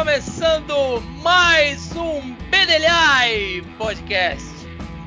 começando 0.00 1.02
mais 1.22 1.94
um 1.94 2.34
Bedelhai 2.50 3.62
Podcast. 3.76 4.48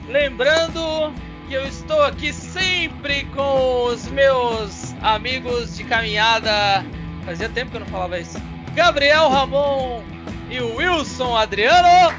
Lembrando 0.08 1.12
que 1.48 1.56
eu 1.56 1.66
estou 1.66 2.04
aqui 2.04 2.32
sempre 2.32 3.24
com 3.36 3.86
os 3.86 4.06
meus 4.10 4.94
amigos 5.02 5.76
de 5.76 5.84
caminhada. 5.84 6.86
Fazia 7.26 7.50
tempo 7.50 7.72
que 7.72 7.78
eu 7.78 7.80
não 7.80 7.88
falava 7.88 8.20
isso. 8.20 8.40
Gabriel 8.76 9.30
Ramon 9.30 10.04
e 10.52 10.62
Wilson 10.62 11.36
Adriano. 11.36 12.14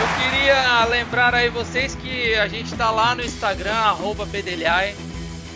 Eu 0.00 0.08
queria 0.20 0.84
lembrar 0.86 1.32
aí 1.32 1.48
vocês 1.48 1.94
que 1.94 2.34
a 2.34 2.48
gente 2.48 2.72
está 2.72 2.90
lá 2.90 3.14
no 3.14 3.22
Instagram, 3.24 3.72
arroba. 3.72 4.26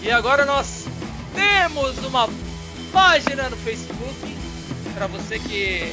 E 0.01 0.11
agora 0.13 0.45
nós 0.45 0.87
temos 1.35 1.99
uma 2.05 2.29
página 2.95 3.51
no 3.51 3.57
Facebook. 3.57 4.37
Para 4.95 5.09
você 5.09 5.41
que 5.41 5.93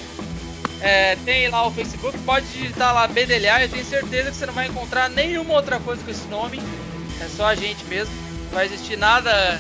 é, 0.79 1.15
tem 1.25 1.49
lá 1.49 1.65
o 1.65 1.71
Facebook, 1.71 2.17
pode 2.19 2.45
digitar 2.47 2.93
lá 2.93 3.07
Bedelhar. 3.07 3.63
Eu 3.63 3.69
tenho 3.69 3.83
certeza 3.83 4.29
que 4.29 4.37
você 4.37 4.45
não 4.45 4.53
vai 4.53 4.67
encontrar 4.67 5.09
nenhuma 5.09 5.55
outra 5.55 5.79
coisa 5.79 6.01
com 6.03 6.11
esse 6.11 6.27
nome. 6.27 6.61
É 7.19 7.27
só 7.27 7.47
a 7.47 7.55
gente 7.55 7.83
mesmo. 7.85 8.13
Não 8.45 8.51
vai 8.51 8.67
existir 8.67 8.97
nada. 8.97 9.59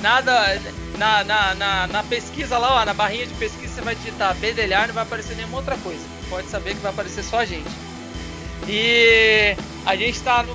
Nada. 0.00 0.60
Na, 0.96 1.24
na, 1.24 1.54
na, 1.56 1.86
na 1.88 2.02
pesquisa 2.04 2.56
lá, 2.56 2.80
ó, 2.80 2.84
na 2.84 2.94
barrinha 2.94 3.26
de 3.26 3.34
pesquisa, 3.34 3.74
você 3.74 3.80
vai 3.80 3.96
digitar 3.96 4.32
Bedelhar, 4.36 4.86
não 4.86 4.94
vai 4.94 5.02
aparecer 5.02 5.34
nenhuma 5.34 5.56
outra 5.56 5.76
coisa. 5.78 6.06
Pode 6.30 6.46
saber 6.48 6.74
que 6.74 6.80
vai 6.80 6.92
aparecer 6.92 7.24
só 7.24 7.40
a 7.40 7.44
gente. 7.44 7.68
E 8.68 9.56
a 9.84 9.96
gente 9.96 10.14
está 10.14 10.44
no 10.44 10.54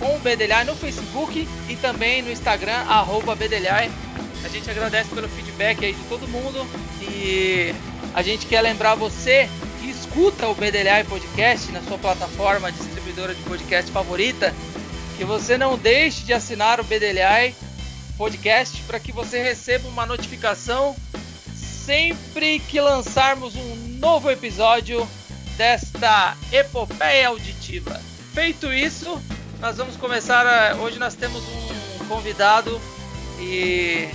com 0.00 0.16
o 0.16 0.18
Bedelhar 0.18 0.66
no 0.66 0.74
Facebook 0.74 1.46
e 1.68 1.76
também 1.76 2.22
no 2.22 2.32
Instagram, 2.32 2.74
arroba 2.88 3.36
Bedelhar. 3.36 3.88
A 4.46 4.48
gente 4.48 4.70
agradece 4.70 5.12
pelo 5.12 5.28
feedback 5.28 5.84
aí 5.84 5.92
de 5.92 6.04
todo 6.04 6.28
mundo 6.28 6.64
e 7.02 7.74
a 8.14 8.22
gente 8.22 8.46
quer 8.46 8.60
lembrar 8.60 8.94
você 8.94 9.50
que 9.80 9.90
escuta 9.90 10.46
o 10.46 10.54
BDLI 10.54 11.02
Podcast 11.08 11.72
na 11.72 11.82
sua 11.82 11.98
plataforma 11.98 12.70
distribuidora 12.70 13.34
de 13.34 13.42
podcast 13.42 13.90
favorita, 13.90 14.54
que 15.18 15.24
você 15.24 15.58
não 15.58 15.76
deixe 15.76 16.22
de 16.22 16.32
assinar 16.32 16.78
o 16.78 16.84
BDLI 16.84 17.56
Podcast 18.16 18.80
para 18.82 19.00
que 19.00 19.10
você 19.10 19.42
receba 19.42 19.88
uma 19.88 20.06
notificação 20.06 20.94
sempre 21.56 22.60
que 22.60 22.80
lançarmos 22.80 23.56
um 23.56 23.74
novo 23.98 24.30
episódio 24.30 25.08
desta 25.56 26.36
epopeia 26.52 27.26
auditiva. 27.30 28.00
Feito 28.32 28.72
isso, 28.72 29.20
nós 29.58 29.76
vamos 29.76 29.96
começar. 29.96 30.46
A... 30.46 30.76
Hoje 30.76 31.00
nós 31.00 31.16
temos 31.16 31.42
um 31.42 32.06
convidado 32.06 32.80
e 33.40 34.08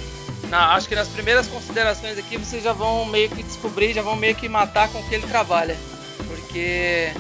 na, 0.52 0.76
acho 0.76 0.88
que 0.90 0.94
nas 0.94 1.08
primeiras 1.08 1.48
considerações 1.48 2.18
aqui 2.18 2.38
vocês 2.38 2.62
já 2.62 2.74
vão 2.74 3.06
meio 3.06 3.30
que 3.30 3.42
descobrir, 3.42 3.94
já 3.94 4.02
vão 4.02 4.18
meio 4.18 4.36
que 4.36 4.50
matar 4.50 4.90
com 4.90 5.02
que 5.04 5.16
ele 5.16 5.26
trabalha. 5.26 5.78
Porque 6.28 7.14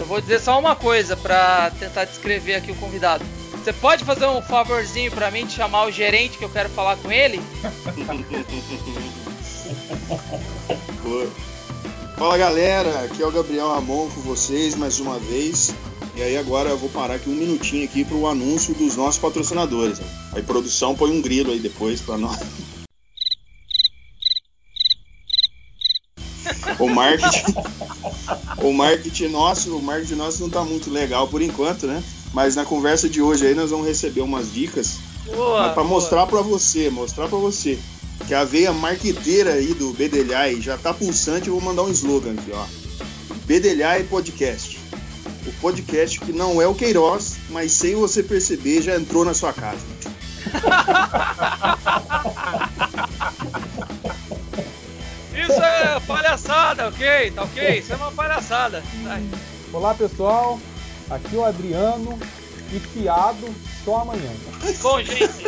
eu 0.00 0.06
vou 0.06 0.18
dizer 0.20 0.40
só 0.40 0.58
uma 0.58 0.74
coisa 0.74 1.14
para 1.14 1.70
tentar 1.78 2.06
descrever 2.06 2.54
aqui 2.54 2.72
o 2.72 2.76
convidado. 2.76 3.22
Você 3.52 3.74
pode 3.74 4.04
fazer 4.04 4.26
um 4.26 4.40
favorzinho 4.40 5.12
para 5.12 5.30
mim 5.30 5.46
de 5.46 5.52
chamar 5.52 5.84
o 5.84 5.90
gerente 5.92 6.38
que 6.38 6.44
eu 6.44 6.48
quero 6.48 6.70
falar 6.70 6.96
com 6.96 7.12
ele? 7.12 7.40
Fala 12.16 12.38
galera, 12.38 13.04
aqui 13.04 13.22
é 13.22 13.26
o 13.26 13.30
Gabriel 13.30 13.68
Ramon 13.68 14.08
com 14.08 14.22
vocês 14.22 14.74
mais 14.74 14.98
uma 14.98 15.18
vez. 15.18 15.74
E 16.14 16.22
aí 16.22 16.36
agora 16.36 16.68
eu 16.68 16.76
vou 16.76 16.90
parar 16.90 17.14
aqui 17.14 17.30
um 17.30 17.34
minutinho 17.34 17.84
aqui 17.84 18.04
para 18.04 18.16
o 18.16 18.26
anúncio 18.26 18.74
dos 18.74 18.96
nossos 18.96 19.18
patrocinadores. 19.18 19.98
Aí 20.32 20.42
produção 20.42 20.94
põe 20.94 21.10
um 21.10 21.22
grilo 21.22 21.52
aí 21.52 21.58
depois 21.58 22.02
para 22.02 22.18
nós. 22.18 22.38
o 26.78 26.88
marketing, 26.88 27.54
o 28.62 28.72
marketing 28.72 29.28
nosso, 29.28 29.76
o 29.76 29.82
marketing 29.82 30.14
nosso 30.14 30.40
não 30.40 30.48
está 30.48 30.62
muito 30.62 30.90
legal 30.90 31.28
por 31.28 31.40
enquanto, 31.40 31.86
né? 31.86 32.02
Mas 32.34 32.56
na 32.56 32.64
conversa 32.64 33.08
de 33.08 33.22
hoje 33.22 33.46
aí 33.46 33.54
nós 33.54 33.70
vamos 33.70 33.86
receber 33.86 34.20
umas 34.20 34.52
dicas 34.52 34.98
para 35.74 35.84
mostrar 35.84 36.26
para 36.26 36.42
você, 36.42 36.90
mostrar 36.90 37.28
para 37.28 37.38
você 37.38 37.78
que 38.26 38.34
a 38.34 38.44
veia 38.44 38.72
marqueteira 38.72 39.54
aí 39.54 39.72
do 39.72 39.92
Bedelhai 39.92 40.60
já 40.60 40.76
tá 40.76 40.92
pulsante. 40.92 41.48
Eu 41.48 41.54
vou 41.54 41.62
mandar 41.62 41.84
um 41.84 41.90
slogan 41.90 42.32
aqui, 42.32 42.50
ó. 42.52 42.64
Bedelhai 43.46 44.04
Podcast 44.04 44.81
o 45.46 45.52
podcast 45.60 46.20
que 46.20 46.32
não 46.32 46.60
é 46.60 46.66
o 46.66 46.74
Queiroz, 46.74 47.36
mas 47.50 47.72
sem 47.72 47.94
você 47.94 48.22
perceber 48.22 48.82
já 48.82 48.96
entrou 48.96 49.24
na 49.24 49.34
sua 49.34 49.52
casa. 49.52 49.80
Isso 55.34 55.62
é 55.62 56.00
palhaçada, 56.00 56.88
ok? 56.88 57.30
Tá 57.32 57.42
ok? 57.42 57.78
Isso 57.78 57.92
é 57.92 57.96
uma 57.96 58.12
palhaçada. 58.12 58.82
Vai. 59.02 59.22
Olá 59.72 59.94
pessoal, 59.94 60.60
aqui 61.10 61.34
é 61.34 61.38
o 61.38 61.44
Adriano 61.44 62.18
e 62.72 62.78
fiado 62.78 63.48
só 63.84 64.02
amanhã. 64.02 64.30
Bom, 64.82 65.02
gente, 65.02 65.44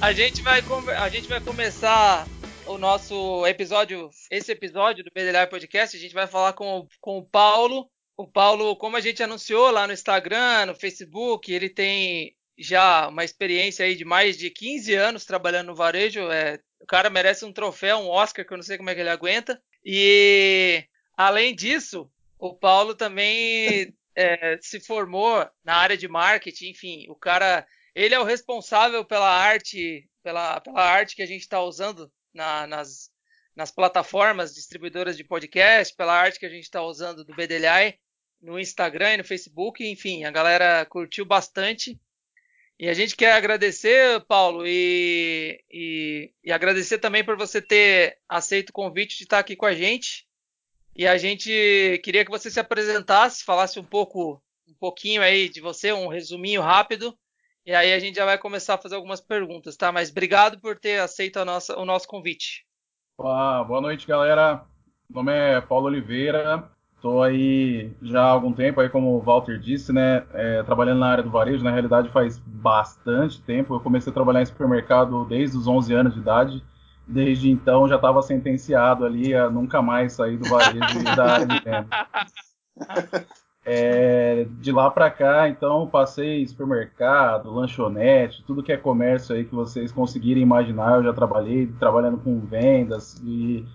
a 0.00 0.12
gente 0.12 0.42
vai, 0.42 0.62
a 0.98 1.08
gente 1.08 1.28
vai 1.28 1.40
começar 1.40 2.26
o 2.66 2.78
nosso 2.78 3.46
episódio, 3.46 4.10
esse 4.30 4.50
episódio 4.50 5.04
do 5.04 5.10
Bedelhar 5.12 5.48
Podcast, 5.48 5.96
a 5.96 6.00
gente 6.00 6.14
vai 6.14 6.26
falar 6.26 6.52
com, 6.52 6.86
com 7.00 7.18
o 7.18 7.24
Paulo. 7.24 7.88
O 8.16 8.26
Paulo, 8.26 8.76
como 8.76 8.96
a 8.96 9.00
gente 9.00 9.22
anunciou 9.22 9.70
lá 9.70 9.86
no 9.86 9.92
Instagram, 9.92 10.66
no 10.66 10.74
Facebook, 10.74 11.52
ele 11.52 11.68
tem 11.68 12.34
já 12.58 13.08
uma 13.08 13.24
experiência 13.24 13.84
aí 13.84 13.94
de 13.94 14.04
mais 14.04 14.36
de 14.36 14.50
15 14.50 14.94
anos 14.94 15.24
trabalhando 15.24 15.68
no 15.68 15.74
varejo. 15.74 16.30
É, 16.30 16.58
o 16.80 16.86
cara 16.86 17.08
merece 17.08 17.44
um 17.44 17.52
troféu, 17.52 17.98
um 17.98 18.08
Oscar, 18.08 18.44
que 18.44 18.52
eu 18.52 18.56
não 18.56 18.64
sei 18.64 18.76
como 18.76 18.90
é 18.90 18.94
que 18.94 19.00
ele 19.00 19.10
aguenta. 19.10 19.62
E 19.84 20.84
além 21.16 21.54
disso, 21.54 22.10
o 22.38 22.54
Paulo 22.54 22.94
também 22.94 23.94
é, 24.16 24.58
se 24.60 24.80
formou 24.80 25.48
na 25.64 25.76
área 25.76 25.96
de 25.96 26.08
marketing, 26.08 26.70
enfim, 26.70 27.06
o 27.08 27.14
cara, 27.14 27.66
ele 27.94 28.14
é 28.14 28.18
o 28.18 28.24
responsável 28.24 29.04
pela 29.04 29.30
arte, 29.30 30.08
pela, 30.22 30.60
pela 30.60 30.82
arte 30.82 31.14
que 31.14 31.22
a 31.22 31.26
gente 31.26 31.42
está 31.42 31.60
usando 31.62 32.10
na, 32.36 32.66
nas, 32.66 33.10
nas 33.56 33.72
plataformas 33.72 34.54
distribuidoras 34.54 35.16
de 35.16 35.24
podcast, 35.24 35.94
pela 35.96 36.14
arte 36.14 36.38
que 36.38 36.46
a 36.46 36.50
gente 36.50 36.64
está 36.64 36.82
usando 36.82 37.24
do 37.24 37.34
BDLI 37.34 37.98
no 38.40 38.60
Instagram 38.60 39.14
e 39.14 39.16
no 39.18 39.24
Facebook. 39.24 39.84
Enfim, 39.84 40.24
a 40.24 40.30
galera 40.30 40.84
curtiu 40.86 41.24
bastante. 41.24 41.98
E 42.78 42.88
a 42.90 42.94
gente 42.94 43.16
quer 43.16 43.32
agradecer, 43.32 44.20
Paulo, 44.26 44.66
e, 44.66 45.64
e, 45.70 46.30
e, 46.44 46.52
agradecer 46.52 46.98
também 46.98 47.24
por 47.24 47.34
você 47.34 47.62
ter 47.62 48.18
aceito 48.28 48.68
o 48.68 48.74
convite 48.74 49.16
de 49.16 49.24
estar 49.24 49.38
aqui 49.38 49.56
com 49.56 49.64
a 49.64 49.74
gente. 49.74 50.28
E 50.94 51.06
a 51.06 51.16
gente 51.16 52.00
queria 52.04 52.22
que 52.22 52.30
você 52.30 52.50
se 52.50 52.60
apresentasse, 52.60 53.44
falasse 53.44 53.80
um 53.80 53.84
pouco, 53.84 54.42
um 54.68 54.74
pouquinho 54.74 55.22
aí 55.22 55.48
de 55.48 55.60
você, 55.60 55.90
um 55.90 56.08
resuminho 56.08 56.60
rápido, 56.60 57.18
e 57.66 57.74
aí 57.74 57.92
a 57.92 57.98
gente 57.98 58.14
já 58.14 58.24
vai 58.24 58.38
começar 58.38 58.74
a 58.74 58.78
fazer 58.78 58.94
algumas 58.94 59.20
perguntas, 59.20 59.76
tá? 59.76 59.90
Mas 59.90 60.10
obrigado 60.10 60.60
por 60.60 60.78
ter 60.78 61.00
aceito 61.00 61.44
nossa, 61.44 61.76
o 61.76 61.84
nosso 61.84 62.06
convite. 62.06 62.64
Olá, 63.18 63.64
boa 63.64 63.80
noite, 63.80 64.06
galera. 64.06 64.64
Meu 65.10 65.24
nome 65.24 65.32
é 65.32 65.60
Paulo 65.60 65.86
Oliveira. 65.86 66.70
Estou 66.94 67.22
aí 67.22 67.90
já 68.00 68.22
há 68.22 68.30
algum 68.30 68.52
tempo, 68.52 68.80
aí 68.80 68.88
como 68.88 69.16
o 69.16 69.20
Walter 69.20 69.58
disse, 69.58 69.92
né? 69.92 70.24
É, 70.32 70.62
trabalhando 70.62 71.00
na 71.00 71.08
área 71.08 71.24
do 71.24 71.30
varejo. 71.30 71.64
Na 71.64 71.72
realidade, 71.72 72.08
faz 72.10 72.38
bastante 72.38 73.42
tempo. 73.42 73.74
Eu 73.74 73.80
comecei 73.80 74.10
a 74.10 74.14
trabalhar 74.14 74.42
em 74.42 74.46
supermercado 74.46 75.24
desde 75.24 75.56
os 75.56 75.66
11 75.66 75.92
anos 75.92 76.14
de 76.14 76.20
idade. 76.20 76.64
Desde 77.06 77.50
então, 77.50 77.88
já 77.88 77.96
estava 77.96 78.22
sentenciado 78.22 79.04
ali 79.04 79.34
a 79.34 79.50
nunca 79.50 79.82
mais 79.82 80.12
sair 80.12 80.36
do 80.36 80.48
varejo 80.48 81.00
e 81.00 81.16
da 81.16 81.32
área 81.32 81.46
de 81.46 81.60
venda. 81.60 81.88
É, 83.68 84.46
de 84.60 84.70
lá 84.70 84.88
para 84.88 85.10
cá, 85.10 85.48
então, 85.48 85.88
passei 85.88 86.46
supermercado, 86.46 87.52
lanchonete, 87.52 88.44
tudo 88.46 88.62
que 88.62 88.70
é 88.70 88.76
comércio 88.76 89.34
aí 89.34 89.44
que 89.44 89.52
vocês 89.52 89.90
conseguirem 89.90 90.40
imaginar. 90.40 90.98
Eu 90.98 91.02
já 91.02 91.12
trabalhei 91.12 91.66
trabalhando 91.80 92.16
com 92.18 92.38
vendas 92.38 93.20
e 93.24 93.66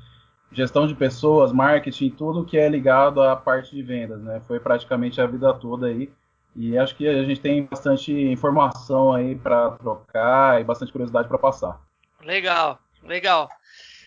gestão 0.50 0.88
de 0.88 0.96
pessoas, 0.96 1.52
marketing, 1.52 2.10
tudo 2.12 2.46
que 2.46 2.58
é 2.58 2.70
ligado 2.70 3.22
à 3.22 3.36
parte 3.36 3.76
de 3.76 3.84
vendas, 3.84 4.22
né? 4.22 4.42
Foi 4.48 4.62
praticamente 4.62 5.20
a 5.20 5.28
vida 5.28 5.54
toda 5.54 5.88
aí. 5.88 6.10
E 6.56 6.78
acho 6.78 6.96
que 6.96 7.06
a 7.06 7.24
gente 7.24 7.42
tem 7.42 7.66
bastante 7.66 8.14
informação 8.14 9.12
aí 9.12 9.36
para 9.36 9.72
trocar 9.72 10.62
e 10.62 10.64
bastante 10.64 10.92
curiosidade 10.94 11.28
para 11.28 11.38
passar. 11.38 11.82
Legal, 12.24 12.80
legal. 13.04 13.50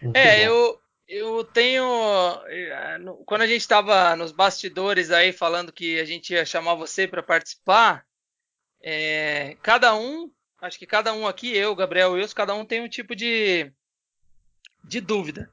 Muito 0.02 0.16
é, 0.16 0.46
bom. 0.46 0.52
eu 0.52 0.78
eu 1.08 1.44
tenho. 1.44 1.84
Eh, 2.46 2.98
quando 3.26 3.42
a 3.42 3.46
gente 3.46 3.60
estava 3.60 4.16
nos 4.16 4.32
bastidores 4.32 5.10
aí 5.10 5.32
falando 5.32 5.72
que 5.72 6.00
a 6.00 6.04
gente 6.04 6.32
ia 6.32 6.44
chamar 6.44 6.74
você 6.74 7.06
para 7.06 7.22
participar, 7.22 8.06
é, 8.80 9.56
cada 9.62 9.94
um, 9.94 10.30
acho 10.60 10.78
que 10.78 10.86
cada 10.86 11.12
um 11.12 11.26
aqui, 11.26 11.54
eu, 11.56 11.74
Gabriel 11.74 12.12
Wilson, 12.12 12.34
cada 12.34 12.54
um 12.54 12.64
tem 12.64 12.80
um 12.82 12.88
tipo 12.88 13.14
de, 13.14 13.70
de 14.82 15.00
dúvida. 15.00 15.50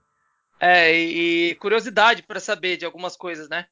É, 0.59 0.94
e, 0.94 1.56
curiosidade 1.56 2.24
para 2.24 2.39
saber 2.39 2.77
de 2.77 2.86
algumas 2.86 3.18
coisas, 3.18 3.50
né? 3.50 3.68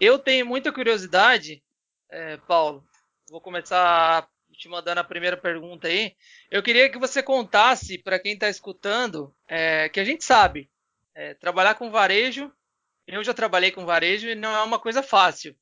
Eu 0.00 0.18
tenho 0.18 0.46
muita 0.46 0.72
curiosidade, 0.72 1.62
é, 2.08 2.38
Paulo. 2.38 2.84
Vou 3.28 3.40
começar 3.40 4.28
te 4.52 4.68
mandando 4.68 5.00
a 5.00 5.04
primeira 5.04 5.36
pergunta 5.36 5.88
aí. 5.88 6.14
Eu 6.50 6.62
queria 6.62 6.90
que 6.90 6.98
você 6.98 7.22
contasse 7.22 7.98
para 7.98 8.18
quem 8.18 8.34
está 8.34 8.48
escutando, 8.48 9.34
que 9.92 9.98
a 9.98 10.04
gente 10.04 10.22
sabe, 10.22 10.70
é, 11.14 11.34
trabalhar 11.34 11.74
com 11.74 11.90
varejo, 11.90 12.52
eu 13.06 13.24
já 13.24 13.34
trabalhei 13.34 13.70
com 13.70 13.84
varejo 13.84 14.28
e 14.28 14.34
não 14.34 14.54
é 14.54 14.62
uma 14.62 14.78
coisa 14.78 15.02
fácil. 15.02 15.54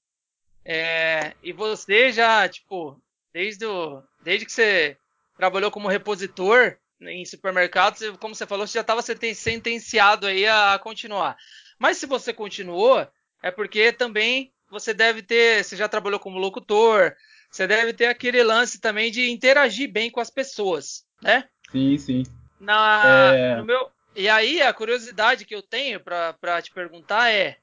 É, 0.65 1.33
e 1.43 1.53
você 1.53 2.13
já, 2.13 2.49
tipo, 2.49 3.01
desde, 3.33 3.65
o, 3.65 4.03
desde 4.23 4.45
que 4.45 4.53
você 4.53 4.97
trabalhou 5.37 5.71
como 5.71 5.89
repositor 5.89 6.77
em 7.01 7.25
supermercados, 7.25 8.01
como 8.19 8.35
você 8.35 8.47
falou, 8.47 8.67
você 8.67 8.75
já 8.75 8.81
estava 8.83 9.01
sentenciado 9.03 10.27
aí 10.27 10.47
a 10.47 10.79
continuar. 10.79 11.37
Mas 11.79 11.97
se 11.97 12.07
você 12.07 12.33
continuou, 12.33 13.07
é 13.43 13.51
porque 13.51 13.93
também 13.93 14.53
você 14.69 14.93
deve 14.93 15.23
ter, 15.23 15.65
você 15.65 15.77
já 15.77 15.89
trabalhou 15.89 16.21
como 16.21 16.39
locutor, 16.39 17.15
você 17.51 17.67
deve 17.67 17.93
ter 17.93 18.07
aquele 18.07 18.43
lance 18.43 18.81
também 18.81 19.11
de 19.11 19.31
interagir 19.31 19.91
bem 19.91 20.11
com 20.11 20.21
as 20.21 20.29
pessoas, 20.29 21.07
né? 21.23 21.49
Sim, 21.71 21.97
sim. 21.97 22.23
Na, 22.61 23.33
é... 23.35 23.57
no 23.57 23.65
meu, 23.65 23.91
e 24.19 24.29
aí 24.29 24.61
a 24.61 24.75
curiosidade 24.75 25.45
que 25.45 25.55
eu 25.55 25.63
tenho 25.63 26.01
para 26.01 26.61
te 26.61 26.73
perguntar 26.73 27.31
é 27.31 27.57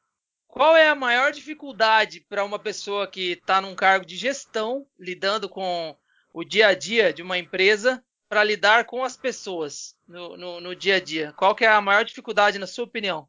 qual 0.47 0.73
é 0.73 0.87
a 0.87 0.95
maior 0.95 1.33
dificuldade 1.33 2.21
para 2.29 2.45
uma 2.45 2.57
pessoa 2.57 3.05
que 3.07 3.33
está 3.33 3.59
num 3.59 3.75
cargo 3.75 4.05
de 4.05 4.15
gestão, 4.15 4.87
lidando 4.97 5.49
com 5.49 5.93
o 6.33 6.45
dia 6.45 6.67
a 6.67 6.73
dia 6.73 7.11
de 7.11 7.21
uma 7.21 7.37
empresa, 7.37 8.01
para 8.29 8.41
lidar 8.41 8.85
com 8.85 9.03
as 9.03 9.17
pessoas 9.17 9.97
no, 10.07 10.37
no, 10.37 10.61
no, 10.61 10.73
dia 10.73 10.95
a 10.95 10.99
dia? 11.01 11.33
Qual 11.33 11.53
que 11.53 11.65
é 11.65 11.67
a 11.67 11.81
maior 11.81 12.05
dificuldade, 12.05 12.57
na 12.57 12.67
sua 12.67 12.85
opinião? 12.85 13.27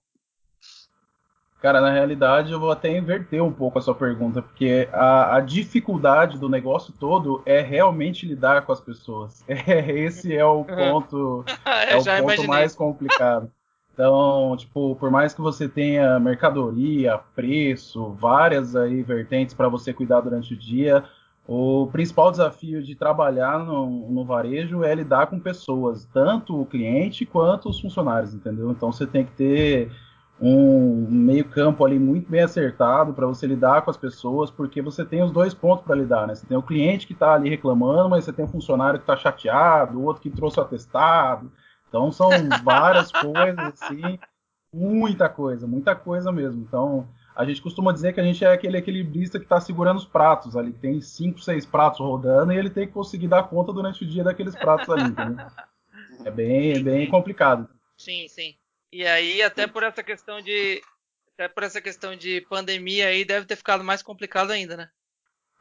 Cara, 1.67 1.81
na 1.81 1.91
realidade 1.91 2.53
eu 2.53 2.61
vou 2.61 2.71
até 2.71 2.97
inverter 2.97 3.43
um 3.43 3.51
pouco 3.51 3.77
a 3.77 3.83
sua 3.83 3.93
pergunta, 3.93 4.41
porque 4.41 4.89
a, 4.93 5.35
a 5.35 5.41
dificuldade 5.41 6.39
do 6.39 6.49
negócio 6.49 6.95
todo 6.97 7.43
é 7.45 7.61
realmente 7.61 8.25
lidar 8.25 8.63
com 8.65 8.71
as 8.71 8.81
pessoas. 8.81 9.45
É, 9.67 9.91
esse 9.91 10.33
é 10.33 10.45
o 10.45 10.65
ponto, 10.65 11.45
é, 11.67 11.97
o 11.97 12.05
ponto 12.05 12.23
imaginei. 12.23 12.47
mais 12.47 12.77
complicado. 12.77 13.51
Então, 13.93 14.55
tipo, 14.57 14.95
por 14.95 15.11
mais 15.11 15.35
que 15.35 15.41
você 15.41 15.69
tenha 15.69 16.21
mercadoria, 16.21 17.19
preço, 17.35 18.12
várias 18.12 18.77
aí 18.77 19.03
vertentes 19.03 19.53
para 19.53 19.69
você 19.69 19.93
cuidar 19.93 20.21
durante 20.21 20.55
o 20.55 20.57
dia, 20.57 21.03
o 21.49 21.89
principal 21.91 22.31
desafio 22.31 22.81
de 22.81 22.95
trabalhar 22.95 23.59
no, 23.59 24.09
no, 24.09 24.25
varejo 24.25 24.85
é 24.85 24.95
lidar 24.95 25.27
com 25.27 25.41
pessoas, 25.41 26.05
tanto 26.15 26.61
o 26.61 26.65
cliente 26.65 27.27
quanto 27.27 27.69
os 27.69 27.81
funcionários, 27.81 28.35
entendeu? 28.35 28.71
Então 28.71 28.93
você 28.93 29.05
tem 29.05 29.25
que 29.25 29.33
ter 29.33 29.91
um 30.41 31.06
meio 31.09 31.44
campo 31.47 31.85
ali 31.85 31.99
muito 31.99 32.31
bem 32.31 32.43
acertado 32.43 33.15
para 33.15 33.27
você 33.27 33.47
lidar 33.47 33.83
com 33.83 33.91
as 33.91 33.97
pessoas, 33.97 34.50
porque 34.50 34.83
você 34.83 35.05
tem 35.05 35.23
os 35.23 35.33
dois 35.33 35.55
pontos 35.55 35.85
para 35.85 35.97
lidar, 35.97 36.27
né? 36.27 36.35
Você 36.35 36.47
tem 36.47 36.56
o 36.56 36.62
cliente 36.62 37.06
que 37.06 37.15
está 37.15 37.35
ali 37.35 37.49
reclamando, 37.49 38.11
mas 38.11 38.25
você 38.25 38.33
tem 38.33 38.44
o 38.44 38.49
funcionário 38.49 38.99
que 38.99 39.05
está 39.05 39.17
chateado, 39.17 39.99
o 39.99 40.05
outro 40.05 40.23
que 40.23 40.31
trouxe 40.31 40.61
o 40.61 40.62
atestado. 40.62 41.50
Então 41.88 42.12
são 42.12 42.29
várias 42.62 43.11
coisas 43.11 43.59
assim, 43.59 44.19
muita 44.73 45.29
coisa, 45.29 45.67
muita 45.67 45.97
coisa 45.97 46.31
mesmo. 46.31 46.62
Então 46.62 47.09
a 47.35 47.44
gente 47.47 47.62
costuma 47.62 47.93
dizer 47.93 48.12
que 48.12 48.21
a 48.21 48.25
gente 48.25 48.44
é 48.44 48.53
aquele 48.53 48.77
equilibrista 48.77 49.38
que 49.38 49.47
está 49.47 49.59
segurando 49.59 49.97
os 49.97 50.06
pratos 50.06 50.55
ali, 50.55 50.73
que 50.73 50.79
tem 50.79 51.00
cinco, 51.00 51.41
seis 51.41 51.65
pratos 51.65 52.00
rodando 52.00 52.53
e 52.53 52.59
ele 52.59 52.71
tem 52.71 52.87
que 52.87 52.93
conseguir 52.93 53.29
dar 53.29 53.44
conta 53.44 53.73
durante 53.73 54.05
o 54.05 54.06
dia 54.06 54.25
daqueles 54.25 54.55
pratos 54.55 54.88
ali, 54.91 55.05
entendeu? 55.05 55.47
É 56.25 56.31
bem, 56.31 56.83
bem 56.83 57.09
complicado. 57.09 57.69
Sim, 57.97 58.27
sim. 58.29 58.55
E 58.93 59.06
aí, 59.06 59.43
até 59.43 59.67
por 59.67 59.83
essa 59.83 60.03
questão 60.03 60.41
de. 60.41 60.83
Até 61.35 61.49
por 61.49 61.62
essa 61.62 61.81
questão 61.83 62.17
de 62.17 62.41
pandemia 62.49 63.09
aí, 63.09 63.25
deve 63.25 63.47
ter 63.47 63.56
ficado 63.56 63.85
mais 63.85 64.03
complicado 64.03 64.53
ainda, 64.53 64.77
né? 64.77 64.88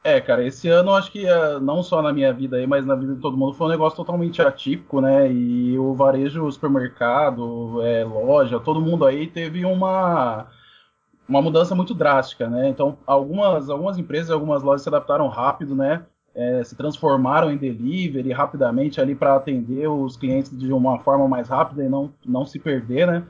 É, 0.06 0.20
cara, 0.20 0.44
esse 0.44 0.68
ano 0.68 0.94
acho 0.94 1.10
que 1.10 1.26
eh, 1.26 1.58
não 1.58 1.82
só 1.82 2.00
na 2.00 2.12
minha 2.12 2.32
vida 2.32 2.56
aí, 2.56 2.66
mas 2.66 2.86
na 2.86 2.94
vida 2.94 3.14
de 3.16 3.20
todo 3.20 3.36
mundo 3.36 3.54
foi 3.54 3.66
um 3.66 3.70
negócio 3.70 3.96
totalmente 3.96 4.40
atípico, 4.40 5.00
né? 5.00 5.30
E 5.30 5.76
o 5.78 5.94
varejo, 5.94 6.44
o 6.44 6.52
supermercado, 6.52 7.82
é, 7.82 8.04
loja, 8.04 8.60
todo 8.60 8.80
mundo 8.80 9.04
aí 9.04 9.26
teve 9.26 9.64
uma, 9.64 10.46
uma 11.28 11.42
mudança 11.42 11.74
muito 11.74 11.92
drástica, 11.92 12.48
né? 12.48 12.68
Então, 12.68 12.96
algumas, 13.04 13.68
algumas 13.68 13.98
empresas, 13.98 14.30
algumas 14.30 14.62
lojas 14.62 14.82
se 14.82 14.88
adaptaram 14.88 15.26
rápido, 15.26 15.74
né? 15.74 16.06
É, 16.38 16.62
se 16.62 16.76
transformaram 16.76 17.50
em 17.50 17.56
delivery 17.56 18.30
rapidamente 18.30 19.00
ali 19.00 19.14
para 19.14 19.36
atender 19.36 19.88
os 19.88 20.18
clientes 20.18 20.56
de 20.56 20.70
uma 20.70 20.98
forma 20.98 21.26
mais 21.26 21.48
rápida 21.48 21.82
e 21.82 21.88
não, 21.88 22.12
não 22.26 22.44
se 22.44 22.58
perder, 22.58 23.06
né? 23.06 23.26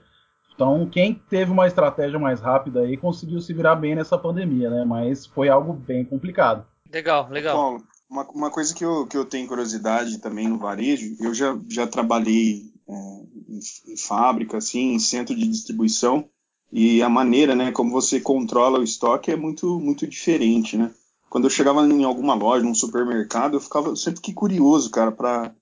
Então, 0.52 0.88
quem 0.90 1.14
teve 1.14 1.52
uma 1.52 1.68
estratégia 1.68 2.18
mais 2.18 2.40
rápida 2.40 2.80
aí 2.80 2.96
conseguiu 2.96 3.40
se 3.40 3.52
virar 3.52 3.76
bem 3.76 3.94
nessa 3.94 4.18
pandemia, 4.18 4.70
né? 4.70 4.84
Mas 4.84 5.24
foi 5.24 5.48
algo 5.48 5.72
bem 5.72 6.04
complicado. 6.04 6.66
Legal, 6.92 7.28
legal. 7.30 7.56
Paulo, 7.56 7.84
uma, 8.10 8.24
uma 8.30 8.50
coisa 8.50 8.74
que 8.74 8.84
eu, 8.84 9.06
que 9.06 9.16
eu 9.16 9.24
tenho 9.24 9.46
curiosidade 9.46 10.18
também 10.18 10.48
no 10.48 10.58
varejo, 10.58 11.14
eu 11.20 11.32
já, 11.32 11.56
já 11.68 11.86
trabalhei 11.86 12.62
é, 12.88 12.92
em, 12.92 13.92
em 13.92 13.96
fábrica, 13.96 14.56
assim, 14.56 14.94
em 14.94 14.98
centro 14.98 15.34
de 15.36 15.46
distribuição, 15.46 16.28
e 16.72 17.02
a 17.02 17.08
maneira, 17.08 17.54
né, 17.54 17.70
como 17.70 17.90
você 17.90 18.20
controla 18.20 18.80
o 18.80 18.84
estoque 18.84 19.30
é 19.30 19.36
muito, 19.36 19.78
muito 19.78 20.06
diferente, 20.06 20.76
né? 20.76 20.90
Quando 21.36 21.44
eu 21.44 21.50
chegava 21.50 21.86
em 21.86 22.02
alguma 22.02 22.32
loja, 22.32 22.64
num 22.64 22.74
supermercado, 22.74 23.58
eu 23.58 23.60
ficava 23.60 23.94
sempre 23.94 24.22
que 24.22 24.32
curioso, 24.32 24.88
cara, 24.88 25.12
para 25.12 25.52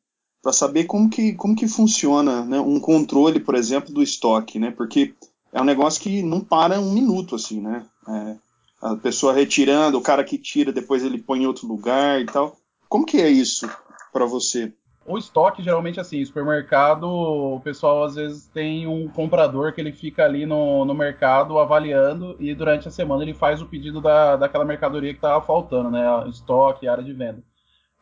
para 0.41 0.53
saber 0.53 0.85
como 0.85 1.11
que, 1.11 1.33
como 1.33 1.57
que 1.57 1.67
funciona 1.67 2.45
né, 2.45 2.61
um 2.61 2.79
controle, 2.79 3.41
por 3.41 3.57
exemplo, 3.57 3.93
do 3.93 4.01
estoque, 4.01 4.57
né? 4.57 4.71
Porque 4.71 5.17
é 5.53 5.61
um 5.61 5.65
negócio 5.65 6.01
que 6.01 6.23
não 6.23 6.39
para 6.39 6.79
um 6.79 6.93
minuto, 6.93 7.35
assim, 7.35 7.61
né? 7.61 7.85
É, 8.09 8.37
a 8.83 8.95
pessoa 8.95 9.33
retirando, 9.33 9.99
o 9.99 10.01
cara 10.01 10.23
que 10.23 10.39
tira, 10.39 10.73
depois 10.73 11.03
ele 11.03 11.19
põe 11.19 11.43
em 11.43 11.47
outro 11.49 11.67
lugar 11.67 12.21
e 12.21 12.27
tal. 12.27 12.57
Como 12.89 13.05
que 13.05 13.21
é 13.21 13.29
isso 13.29 13.69
para 14.13 14.27
você? 14.27 14.73
O 15.07 15.19
estoque, 15.19 15.63
geralmente, 15.63 16.01
assim, 16.01 16.25
supermercado, 16.25 17.05
o 17.05 17.61
pessoal 17.61 18.05
às 18.05 18.15
vezes 18.15 18.47
tem 18.47 18.87
um 18.87 19.07
comprador 19.07 19.73
que 19.75 19.81
ele 19.81 19.93
fica 19.93 20.25
ali 20.25 20.47
no, 20.47 20.85
no 20.87 20.95
mercado 20.95 21.59
avaliando 21.59 22.35
e 22.41 22.55
durante 22.55 22.89
a 22.89 22.91
semana 22.91 23.23
ele 23.23 23.35
faz 23.35 23.61
o 23.61 23.67
pedido 23.67 24.01
da, 24.01 24.37
daquela 24.37 24.65
mercadoria 24.65 25.13
que 25.13 25.19
estava 25.19 25.45
faltando, 25.45 25.91
né? 25.91 26.03
Estoque, 26.29 26.89
área 26.89 27.05
de 27.05 27.13
venda. 27.13 27.43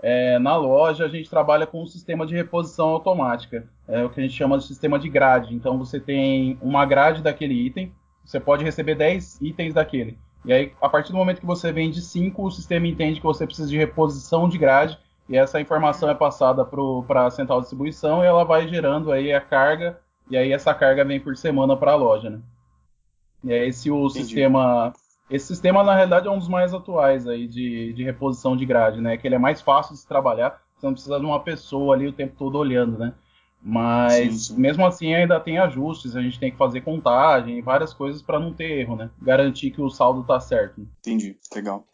É, 0.01 0.39
na 0.39 0.57
loja, 0.57 1.05
a 1.05 1.09
gente 1.09 1.29
trabalha 1.29 1.67
com 1.67 1.83
um 1.83 1.87
sistema 1.87 2.25
de 2.25 2.35
reposição 2.35 2.89
automática, 2.89 3.69
é 3.89 4.05
o 4.05 4.11
que 4.11 4.21
a 4.21 4.23
gente 4.23 4.35
chama 4.35 4.59
de 4.59 4.65
sistema 4.65 4.99
de 4.99 5.09
grade. 5.09 5.55
Então, 5.55 5.79
você 5.79 5.99
tem 5.99 6.57
uma 6.61 6.85
grade 6.85 7.21
daquele 7.21 7.55
item, 7.55 7.93
você 8.25 8.39
pode 8.39 8.65
receber 8.65 8.95
10 8.95 9.41
itens 9.41 9.75
daquele. 9.75 10.19
E 10.45 10.53
aí, 10.53 10.73
a 10.81 10.89
partir 10.89 11.11
do 11.13 11.19
momento 11.19 11.41
que 11.41 11.47
você 11.47 11.73
vende 11.73 12.01
5, 12.01 12.45
o 12.45 12.51
sistema 12.51 12.87
entende 12.87 13.21
que 13.21 13.27
você 13.27 13.47
precisa 13.47 13.69
de 13.69 13.77
reposição 13.77 14.49
de 14.49 14.59
grade 14.59 14.99
e 15.33 15.37
essa 15.37 15.59
informação 15.59 16.11
é 16.11 16.15
passada 16.15 16.63
para 16.63 17.25
a 17.25 17.31
central 17.31 17.61
de 17.61 17.65
distribuição 17.65 18.23
e 18.23 18.27
ela 18.27 18.45
vai 18.45 18.69
gerando 18.69 19.11
aí 19.11 19.33
a 19.33 19.41
carga, 19.41 19.99
e 20.31 20.37
aí 20.37 20.53
essa 20.53 20.75
carga 20.75 21.07
vem 21.07 21.19
por 21.19 21.35
semana 21.39 21.75
para 21.75 21.93
a 21.93 21.97
loja, 21.97 22.29
né? 22.29 22.39
E 23.43 23.51
é 23.51 23.67
esse 23.67 23.91
o 23.91 24.09
Entendi. 24.09 24.27
sistema. 24.27 24.93
Esse 25.31 25.47
sistema, 25.47 25.83
na 25.83 25.95
realidade, 25.95 26.29
é 26.29 26.31
um 26.31 26.39
dos 26.39 26.49
mais 26.49 26.75
atuais 26.75 27.27
aí 27.27 27.49
de, 27.49 27.95
de 27.95 28.05
reposição 28.05 28.55
de 28.55 28.67
grade, 28.67 29.01
né? 29.01 29.17
Que 29.17 29.27
ele 29.27 29.35
é 29.35 29.39
mais 29.39 29.63
fácil 29.63 29.95
de 29.95 30.01
se 30.01 30.07
trabalhar, 30.07 30.61
você 30.77 30.85
não 30.85 30.93
precisa 30.93 31.19
de 31.19 31.25
uma 31.25 31.41
pessoa 31.41 31.95
ali 31.95 32.07
o 32.07 32.13
tempo 32.13 32.35
todo 32.37 32.59
olhando, 32.59 32.99
né? 32.99 33.15
Mas 33.63 34.49
sim, 34.49 34.55
sim. 34.55 34.61
mesmo 34.61 34.85
assim 34.85 35.15
ainda 35.15 35.41
tem 35.41 35.57
ajustes, 35.59 36.15
a 36.15 36.21
gente 36.21 36.39
tem 36.39 36.51
que 36.51 36.59
fazer 36.59 36.83
contagem, 36.83 37.63
várias 37.63 37.95
coisas 37.95 38.21
para 38.21 38.39
não 38.39 38.53
ter 38.53 38.81
erro, 38.81 38.97
né? 38.97 39.09
Garantir 39.23 39.71
que 39.71 39.81
o 39.81 39.89
saldo 39.89 40.25
tá 40.25 40.39
certo. 40.39 40.87
Entendi, 40.99 41.39
legal. 41.55 41.87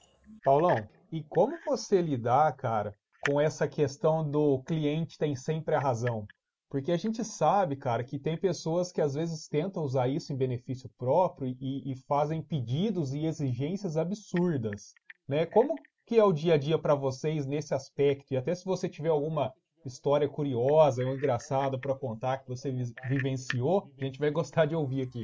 Paulão, 0.42 0.88
e 1.12 1.22
como 1.22 1.56
você 1.64 2.02
lidar, 2.02 2.50
cara, 2.56 2.97
com 3.22 3.40
essa 3.40 3.66
questão 3.66 4.28
do 4.28 4.62
cliente 4.62 5.18
tem 5.18 5.34
sempre 5.34 5.74
a 5.74 5.80
razão. 5.80 6.26
Porque 6.70 6.92
a 6.92 6.96
gente 6.96 7.24
sabe, 7.24 7.76
cara, 7.76 8.04
que 8.04 8.18
tem 8.18 8.36
pessoas 8.36 8.92
que 8.92 9.00
às 9.00 9.14
vezes 9.14 9.48
tentam 9.48 9.82
usar 9.82 10.08
isso 10.08 10.32
em 10.32 10.36
benefício 10.36 10.90
próprio 10.98 11.56
e, 11.60 11.92
e 11.92 11.96
fazem 12.06 12.42
pedidos 12.42 13.14
e 13.14 13.24
exigências 13.24 13.96
absurdas. 13.96 14.92
Né? 15.26 15.46
Como 15.46 15.74
que 16.06 16.18
é 16.18 16.24
o 16.24 16.32
dia 16.32 16.54
a 16.54 16.58
dia 16.58 16.78
para 16.78 16.94
vocês 16.94 17.46
nesse 17.46 17.74
aspecto? 17.74 18.34
E 18.34 18.36
até 18.36 18.54
se 18.54 18.64
você 18.64 18.88
tiver 18.88 19.08
alguma 19.08 19.52
história 19.84 20.28
curiosa 20.28 21.02
ou 21.04 21.14
engraçada 21.14 21.78
para 21.78 21.94
contar 21.94 22.38
que 22.38 22.48
você 22.48 22.70
vivenciou, 23.08 23.90
a 23.98 24.04
gente 24.04 24.18
vai 24.18 24.30
gostar 24.30 24.66
de 24.66 24.74
ouvir 24.74 25.02
aqui. 25.02 25.22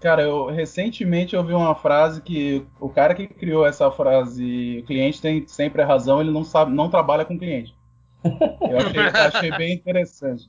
Cara, 0.00 0.22
eu 0.22 0.46
recentemente 0.46 1.34
ouvi 1.34 1.52
uma 1.52 1.74
frase 1.74 2.22
que 2.22 2.64
o 2.78 2.88
cara 2.88 3.14
que 3.14 3.26
criou 3.26 3.66
essa 3.66 3.90
frase, 3.90 4.78
o 4.80 4.86
cliente 4.86 5.20
tem 5.20 5.46
sempre 5.46 5.82
a 5.82 5.86
razão, 5.86 6.20
ele 6.20 6.30
não 6.30 6.44
sabe, 6.44 6.72
não 6.72 6.88
trabalha 6.88 7.24
com 7.24 7.38
cliente. 7.38 7.74
Eu 8.22 8.78
achei, 8.78 9.00
achei 9.00 9.50
bem 9.56 9.74
interessante. 9.74 10.48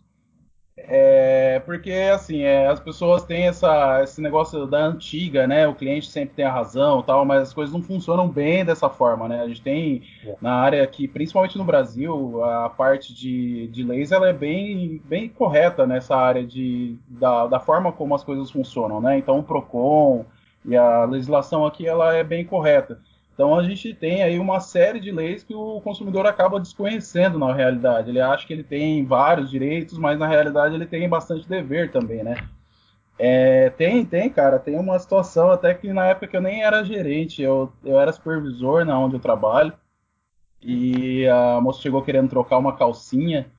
É, 0.92 1.62
porque, 1.68 1.92
assim, 1.92 2.42
é, 2.42 2.66
as 2.66 2.80
pessoas 2.80 3.24
têm 3.24 3.46
essa, 3.48 4.02
esse 4.02 4.20
negócio 4.20 4.66
da 4.66 4.80
antiga, 4.80 5.46
né? 5.46 5.68
O 5.68 5.76
cliente 5.76 6.10
sempre 6.10 6.34
tem 6.34 6.46
a 6.46 6.52
razão 6.52 7.04
tal, 7.04 7.24
mas 7.24 7.44
as 7.44 7.54
coisas 7.54 7.72
não 7.72 7.84
funcionam 7.84 8.28
bem 8.28 8.66
dessa 8.66 8.90
forma, 8.90 9.28
né? 9.28 9.40
A 9.40 9.48
gente 9.48 9.62
tem 9.62 10.02
é. 10.26 10.36
na 10.42 10.52
área 10.56 10.82
aqui, 10.82 11.08
principalmente 11.08 11.60
no 11.60 11.64
Brasil, 11.64 12.44
a 12.44 12.70
parte 12.70 13.14
de, 13.14 13.68
de 13.68 13.84
leis 13.84 14.12
ela 14.12 14.30
é 14.30 14.34
bem, 14.34 15.00
bem 15.06 15.30
correta 15.30 15.86
nessa 15.86 16.16
área 16.16 16.44
de, 16.44 16.98
da, 17.08 17.46
da 17.46 17.60
forma 17.60 17.92
como 17.92 18.16
as 18.16 18.24
coisas 18.24 18.50
funcionam, 18.50 19.00
né? 19.00 19.16
Então, 19.16 19.38
o 19.38 19.44
PROCON 19.44 20.26
e 20.66 20.76
a 20.76 21.06
legislação 21.06 21.68
aqui 21.68 21.88
ela 21.88 22.16
é 22.16 22.24
bem 22.24 22.44
correta. 22.44 23.00
Então 23.40 23.58
a 23.58 23.64
gente 23.64 23.94
tem 23.94 24.22
aí 24.22 24.38
uma 24.38 24.60
série 24.60 25.00
de 25.00 25.14
leis 25.14 25.44
que 25.44 25.56
o 25.56 25.80
consumidor 25.80 26.26
acaba 26.26 26.60
desconhecendo 26.60 27.40
na 27.40 27.54
realidade. 27.54 28.10
Ele 28.10 28.20
acha 28.20 28.46
que 28.46 28.52
ele 28.52 28.66
tem 28.66 29.06
vários 29.06 29.50
direitos, 29.50 29.98
mas 29.98 30.20
na 30.20 30.28
realidade 30.28 30.76
ele 30.76 30.86
tem 30.86 31.08
bastante 31.08 31.48
dever 31.48 31.90
também, 31.90 32.22
né? 32.22 32.36
É, 33.18 33.70
tem, 33.70 34.04
tem, 34.04 34.30
cara. 34.30 34.60
Tem 34.60 34.78
uma 34.78 35.00
situação 35.00 35.52
até 35.52 35.74
que 35.74 35.94
na 35.94 36.08
época 36.08 36.28
que 36.28 36.36
eu 36.36 36.42
nem 36.42 36.64
era 36.64 36.84
gerente, 36.84 37.42
eu, 37.42 37.72
eu 37.82 37.98
era 37.98 38.12
supervisor 38.12 38.84
na 38.84 39.00
onde 39.00 39.16
eu 39.16 39.22
trabalho. 39.22 39.72
E 40.62 41.26
a 41.26 41.62
moça 41.62 41.82
chegou 41.82 42.02
querendo 42.02 42.28
trocar 42.28 42.58
uma 42.58 42.76
calcinha. 42.76 43.50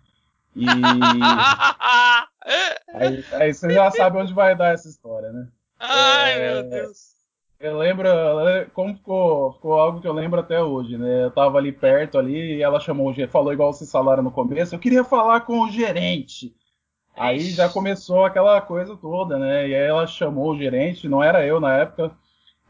E. 0.55 0.67
aí, 2.93 3.25
aí 3.33 3.55
você 3.55 3.71
já 3.71 3.91
sabe 3.91 4.19
onde 4.19 4.35
vai 4.35 4.55
dar 4.55 4.75
essa 4.75 4.91
história, 4.91 5.33
né? 5.33 5.49
Ai, 5.79 6.33
é, 6.33 6.53
meu 6.53 6.69
Deus. 6.69 7.20
Eu 7.61 7.77
lembro, 7.77 8.09
como 8.73 8.95
ficou, 8.95 9.53
ficou 9.53 9.75
algo 9.75 10.01
que 10.01 10.09
eu 10.09 10.15
lembro 10.15 10.41
até 10.41 10.63
hoje, 10.63 10.97
né? 10.97 11.25
Eu 11.25 11.31
tava 11.31 11.59
ali 11.59 11.71
perto 11.71 12.19
ali 12.19 12.57
e 12.57 12.63
ela 12.63 12.81
chamou 12.81 13.11
o 13.11 13.29
falou 13.29 13.53
igual 13.53 13.71
vocês 13.71 13.91
falaram 13.93 14.23
no 14.23 14.31
começo, 14.31 14.75
eu 14.75 14.79
queria 14.79 15.05
falar 15.05 15.43
com 15.43 15.61
o 15.61 15.71
gerente. 15.71 16.57
Aí 17.17 17.51
já 17.51 17.69
começou 17.69 18.25
aquela 18.25 18.61
coisa 18.63 18.97
toda, 18.97 19.39
né? 19.39 19.69
E 19.69 19.75
aí 19.75 19.83
ela 19.83 20.07
chamou 20.07 20.53
o 20.53 20.59
gerente, 20.59 21.09
não 21.09 21.23
era 21.23 21.47
eu 21.47 21.61
na 21.61 21.77
época, 21.77 22.13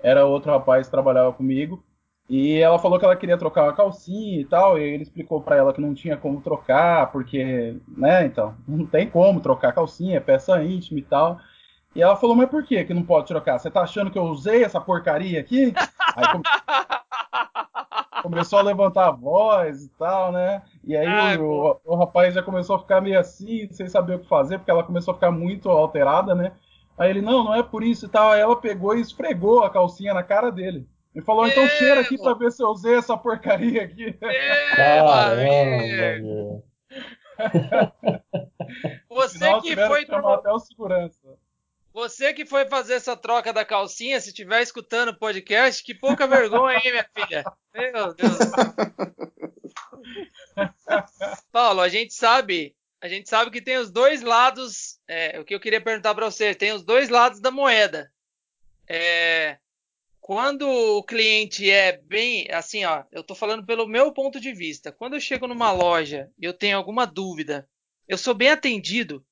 era 0.03 0.27
outro 0.27 0.51
rapaz 0.51 0.87
que 0.87 0.93
trabalhava 0.93 1.33
comigo. 1.33 1.85
E 2.29 2.59
ela 2.59 2.79
falou 2.79 2.99
que 2.99 3.05
ela 3.05 3.17
queria 3.17 3.39
trocar 3.39 3.65
uma 3.65 3.75
calcinha 3.75 4.41
e 4.41 4.45
tal, 4.45 4.79
e 4.79 4.83
ele 4.83 5.03
explicou 5.05 5.41
para 5.43 5.57
ela 5.57 5.73
que 5.73 5.81
não 5.81 5.95
tinha 5.95 6.17
como 6.17 6.41
trocar, 6.41 7.13
porque, 7.13 7.77
né, 7.89 8.27
então, 8.27 8.57
não 8.69 8.87
tem 8.87 9.09
como 9.11 9.41
trocar 9.41 9.73
calcinha, 9.73 10.17
é 10.17 10.21
peça 10.21 10.63
íntima 10.65 11.01
e 11.01 11.03
tal. 11.03 11.41
E 11.95 12.03
ela 12.03 12.17
falou, 12.17 12.37
mas 12.37 12.49
por 12.49 12.65
que 12.65 12.85
que 12.85 12.95
não 12.95 13.03
pode 13.03 13.27
trocar? 13.27 13.59
Você 13.59 13.71
tá 13.71 13.83
achando 13.83 14.11
que 14.11 14.19
eu 14.19 14.25
usei 14.25 14.63
essa 14.63 14.81
porcaria 14.81 15.41
aqui? 15.41 15.73
Aí 16.17 16.33
come... 16.33 16.45
começou 18.23 18.59
a 18.59 18.63
levantar 18.63 19.09
a 19.09 19.13
voz 19.13 19.85
e 19.85 19.89
tal, 19.99 20.31
né? 20.31 20.63
E 20.85 20.97
aí 20.97 21.07
Ai, 21.07 21.37
o, 21.39 21.81
o, 21.85 21.93
o, 21.93 21.97
rapaz 21.97 22.35
já 22.35 22.43
começou 22.43 22.77
a 22.77 22.79
ficar 22.79 23.01
meio 23.01 23.19
assim, 23.19 23.69
sem 23.73 23.89
saber 23.89 24.17
o 24.17 24.19
que 24.21 24.29
fazer, 24.29 24.59
porque 24.59 24.71
ela 24.71 24.85
começou 24.85 25.13
a 25.13 25.15
ficar 25.15 25.31
muito 25.31 25.69
alterada, 25.69 26.35
né? 26.35 26.53
Aí 26.97 27.11
ele, 27.11 27.23
não, 27.23 27.45
não 27.45 27.55
é 27.55 27.63
por 27.63 27.83
isso 27.83 28.07
e 28.07 28.09
tal. 28.09 28.33
Aí 28.33 28.41
ela 28.41 28.55
pegou 28.55 28.97
e 28.97 29.01
esfregou 29.01 29.65
a 29.65 29.71
calcinha 29.71 30.13
na 30.13 30.23
cara 30.23 30.53
dele. 30.53 30.87
E 31.15 31.21
falou, 31.23 31.47
então 31.47 31.67
cheira 31.67 32.03
aqui 32.03 32.17
pra 32.17 32.35
ver 32.35 32.53
se 32.53 32.63
eu 32.63 32.69
usei 32.69 32.95
essa 32.95 33.17
porcaria 33.17 33.83
aqui. 33.83 34.13
Caramba, 34.77 35.35
Você 39.09 39.61
que 39.63 39.75
foi 39.75 40.05
que 40.05 40.15
até 40.15 40.53
o 40.53 40.59
segurança. 40.59 41.19
Você 41.93 42.33
que 42.33 42.47
foi 42.47 42.67
fazer 42.67 42.95
essa 42.95 43.17
troca 43.17 43.53
da 43.53 43.65
calcinha, 43.65 44.21
se 44.21 44.29
estiver 44.29 44.63
escutando 44.63 45.09
o 45.09 45.19
podcast, 45.19 45.83
que 45.83 45.95
pouca 45.95 46.27
vergonha, 46.27 46.77
hein, 46.77 46.93
minha 46.93 47.09
filha? 47.15 47.45
Meu 47.75 48.15
Deus. 48.15 48.39
Paulo, 51.51 51.81
a 51.81 51.89
gente 51.89 52.15
sabe, 52.15 52.77
a 53.01 53.09
gente 53.09 53.29
sabe 53.29 53.51
que 53.51 53.61
tem 53.61 53.77
os 53.77 53.91
dois 53.91 54.23
lados. 54.23 55.01
É, 55.09 55.41
o 55.41 55.45
que 55.45 55.55
eu 55.55 55.61
queria 55.61 55.81
perguntar 55.81 56.15
para 56.15 56.31
você, 56.31 56.55
tem 56.55 56.73
os 56.73 56.85
dois 56.85 57.09
lados 57.09 57.41
da 57.41 57.51
moeda. 57.51 58.13
É, 58.89 59.59
quando 60.21 60.69
o 60.69 61.03
cliente 61.03 61.69
é 61.69 62.01
bem, 62.03 62.47
assim, 62.53 62.85
ó, 62.85 63.03
eu 63.11 63.25
tô 63.25 63.35
falando 63.35 63.67
pelo 63.67 63.89
meu 63.89 64.13
ponto 64.13 64.41
de 64.41 64.53
vista. 64.53 64.93
Quando 64.93 65.15
eu 65.15 65.21
chego 65.21 65.49
numa 65.49 65.73
loja 65.73 66.31
e 66.39 66.45
eu 66.45 66.53
tenho 66.53 66.77
alguma 66.77 67.05
dúvida, 67.05 67.69
eu 68.07 68.17
sou 68.17 68.33
bem 68.33 68.51
atendido 68.51 69.27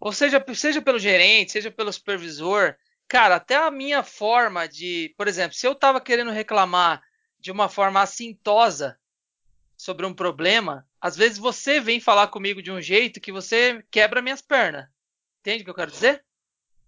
ou 0.00 0.12
seja, 0.12 0.44
seja 0.54 0.80
pelo 0.80 0.98
gerente, 0.98 1.52
seja 1.52 1.70
pelo 1.70 1.92
supervisor, 1.92 2.76
cara, 3.06 3.36
até 3.36 3.56
a 3.56 3.70
minha 3.70 4.02
forma 4.02 4.68
de, 4.68 5.14
por 5.16 5.26
exemplo, 5.26 5.54
se 5.54 5.66
eu 5.66 5.72
estava 5.72 6.00
querendo 6.00 6.30
reclamar 6.30 7.02
de 7.38 7.50
uma 7.50 7.68
forma 7.68 8.00
assintosa 8.00 8.98
sobre 9.76 10.04
um 10.04 10.14
problema, 10.14 10.86
às 11.00 11.16
vezes 11.16 11.38
você 11.38 11.80
vem 11.80 12.00
falar 12.00 12.28
comigo 12.28 12.62
de 12.62 12.70
um 12.70 12.80
jeito 12.80 13.20
que 13.20 13.32
você 13.32 13.84
quebra 13.90 14.22
minhas 14.22 14.42
pernas. 14.42 14.88
Entende 15.40 15.62
o 15.62 15.64
que 15.64 15.70
eu 15.70 15.74
quero 15.74 15.90
dizer? 15.90 16.24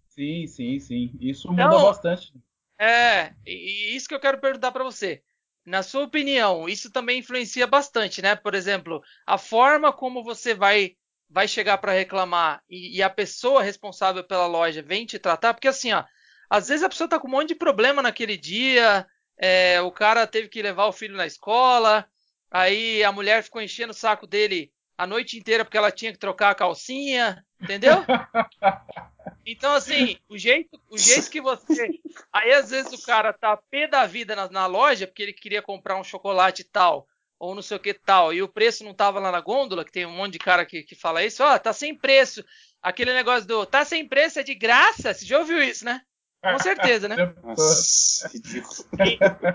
Sim, 0.09 0.47
sim, 0.47 0.79
sim. 0.81 1.11
Isso 1.21 1.51
então, 1.53 1.71
muda 1.71 1.83
bastante. 1.83 2.33
É, 2.79 3.33
e 3.47 3.95
isso 3.95 4.09
que 4.09 4.15
eu 4.15 4.21
quero 4.21 4.41
perguntar 4.41 4.73
para 4.73 4.85
você. 4.85 5.23
Na 5.65 5.83
sua 5.83 6.05
opinião, 6.05 6.69
isso 6.69 6.91
também 6.91 7.21
influencia 7.21 7.67
bastante, 7.67 8.21
né? 8.23 8.35
Por 8.35 8.55
exemplo, 8.55 9.03
a 9.27 9.39
forma 9.39 9.93
como 9.93 10.25
você 10.25 10.55
vai 10.55 10.97
vai 11.31 11.47
chegar 11.47 11.79
para 11.79 11.93
reclamar 11.93 12.63
e, 12.69 12.99
e, 12.99 13.03
a 13.03 13.09
pessoa 13.09 13.63
responsável 13.63 14.25
pela 14.25 14.47
loja 14.47 14.83
vem 14.83 15.07
te 15.07 15.19
tratar, 15.19 15.55
porque 15.55 15.69
assim, 15.69 15.93
ó, 15.93 16.05
às 16.49 16.69
vezes 16.69 16.83
a 16.83 16.89
pessoa 16.89 17.09
tá 17.09 17.19
com 17.19 17.29
um 17.29 17.31
monte 17.31 17.49
de 17.49 17.55
problema 17.55 18.03
naquele 18.03 18.37
dia, 18.37 19.07
é, 19.39 19.81
o 19.81 19.93
cara 19.93 20.27
teve 20.27 20.49
que 20.49 20.61
levar 20.61 20.87
o 20.87 20.93
filho 20.93 21.17
na 21.17 21.27
escola, 21.27 22.07
aí 22.51 23.05
a 23.05 23.13
mulher 23.13 23.45
ficou 23.45 23.63
enchendo 23.63 23.93
o 23.93 23.95
saco 23.95 24.27
dele 24.27 24.73
a 24.99 25.07
noite 25.07 25.39
inteira 25.39 25.65
porque 25.65 25.79
ela 25.79 25.93
tinha 25.93 26.13
que 26.13 26.19
trocar 26.19 26.51
a 26.51 26.55
calcinha, 26.55 27.45
entendeu? 27.61 28.05
Então, 29.47 29.73
assim, 29.73 30.19
o 30.29 30.37
jeito, 30.37 30.81
o 30.91 30.99
jeito 30.99 31.31
que 31.31 31.41
você. 31.41 31.89
Aí, 32.33 32.53
às 32.53 32.71
vezes, 32.71 32.93
o 32.93 33.05
cara 33.05 33.33
tá 33.33 33.57
pé 33.57 33.89
da 33.89 34.07
vida 34.07 34.37
na, 34.37 34.49
na 34.49 34.67
loja 34.67 35.07
porque 35.07 35.23
ele 35.23 35.33
queria 35.33 35.63
comprar 35.63 35.99
um 35.99 36.05
chocolate 36.05 36.63
e 36.63 36.65
tal 36.65 37.09
ou 37.41 37.55
não 37.55 37.63
sei 37.63 37.79
o 37.79 37.81
que 37.81 37.95
tal, 37.95 38.35
e 38.35 38.43
o 38.43 38.49
preço 38.49 38.85
não 38.85 38.93
tava 38.93 39.19
lá 39.19 39.33
na 39.33 39.41
gôndola, 39.41 39.83
que 39.83 39.91
tem 39.91 40.05
um 40.05 40.13
monte 40.13 40.35
de 40.35 40.39
cara 40.39 40.67
que, 40.67 40.83
que 40.83 40.95
fala 40.95 41.25
isso, 41.25 41.43
ó, 41.43 41.55
oh, 41.55 41.59
tá 41.59 41.73
sem 41.73 41.95
preço. 41.95 42.45
Aquele 42.83 43.15
negócio 43.15 43.49
do 43.49 43.65
tá 43.65 43.83
sem 43.83 44.07
preço 44.07 44.39
é 44.39 44.43
de 44.43 44.55
graça, 44.55 45.15
você 45.15 45.25
já 45.25 45.39
ouviu 45.39 45.63
isso, 45.63 45.83
né? 45.83 46.03
Com 46.43 46.59
certeza, 46.59 47.09
né? 47.09 47.17
Nossa, 47.43 48.29
ridículo. 48.29 48.87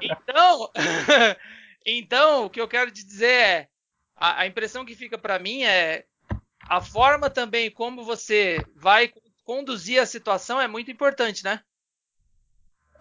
então, 0.01 0.72
então, 1.86 2.46
o 2.46 2.50
que 2.50 2.60
eu 2.60 2.68
quero 2.68 2.89
te 2.89 3.06
dizer 3.06 3.32
é, 3.32 3.68
a, 4.15 4.42
a 4.42 4.48
impressão 4.48 4.84
que 4.84 4.96
fica 4.96 5.15
para 5.15 5.38
mim 5.38 5.63
é 5.63 6.06
a 6.68 6.82
forma 6.82 7.30
também 7.30 7.70
como 7.70 8.04
você 8.04 8.58
vai 8.75 9.13
conduzir 9.44 10.01
a 10.01 10.08
situação 10.08 10.60
é 10.60 10.68
muito 10.68 10.89
importante, 10.89 11.44
né? 11.44 11.62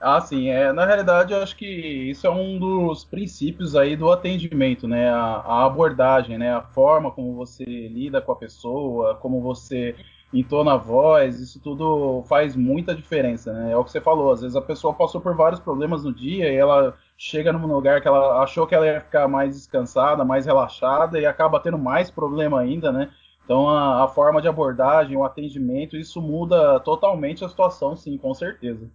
Ah, 0.00 0.20
sim. 0.20 0.48
É, 0.50 0.72
na 0.72 0.84
realidade, 0.84 1.32
eu 1.32 1.42
acho 1.42 1.56
que 1.56 1.64
isso 1.66 2.26
é 2.26 2.30
um 2.30 2.58
dos 2.58 3.04
princípios 3.04 3.74
aí 3.74 3.96
do 3.96 4.10
atendimento, 4.12 4.86
né? 4.86 5.08
A, 5.08 5.16
a, 5.40 5.64
abordagem, 5.64 6.36
né? 6.36 6.52
A 6.54 6.60
forma 6.62 7.10
como 7.10 7.34
você 7.34 7.64
lida 7.64 8.20
com 8.20 8.32
a 8.32 8.36
pessoa, 8.36 9.14
como 9.16 9.40
você 9.40 9.96
entona 10.32 10.72
a 10.74 10.76
voz, 10.76 11.40
isso 11.40 11.60
tudo 11.60 12.22
faz 12.28 12.54
muita 12.56 12.94
diferença, 12.94 13.52
né? 13.52 13.72
É 13.72 13.76
o 13.76 13.84
que 13.84 13.90
você 13.92 14.00
falou, 14.00 14.32
às 14.32 14.42
vezes 14.42 14.56
a 14.56 14.60
pessoa 14.60 14.92
passou 14.92 15.20
por 15.20 15.34
vários 15.36 15.60
problemas 15.60 16.04
no 16.04 16.12
dia 16.14 16.52
e 16.52 16.56
ela 16.56 16.96
chega 17.16 17.52
num 17.52 17.66
lugar 17.66 18.00
que 18.02 18.08
ela 18.08 18.42
achou 18.42 18.66
que 18.66 18.74
ela 18.74 18.86
ia 18.86 19.00
ficar 19.00 19.26
mais 19.28 19.54
descansada, 19.56 20.24
mais 20.24 20.44
relaxada 20.44 21.18
e 21.20 21.24
acaba 21.24 21.60
tendo 21.60 21.78
mais 21.78 22.10
problema 22.10 22.60
ainda, 22.60 22.92
né? 22.92 23.10
Então 23.44 23.68
a, 23.70 24.04
a 24.04 24.08
forma 24.08 24.42
de 24.42 24.48
abordagem, 24.48 25.16
o 25.16 25.24
atendimento, 25.24 25.96
isso 25.96 26.20
muda 26.20 26.78
totalmente 26.80 27.44
a 27.44 27.48
situação, 27.48 27.96
sim, 27.96 28.18
com 28.18 28.34
certeza. 28.34 28.90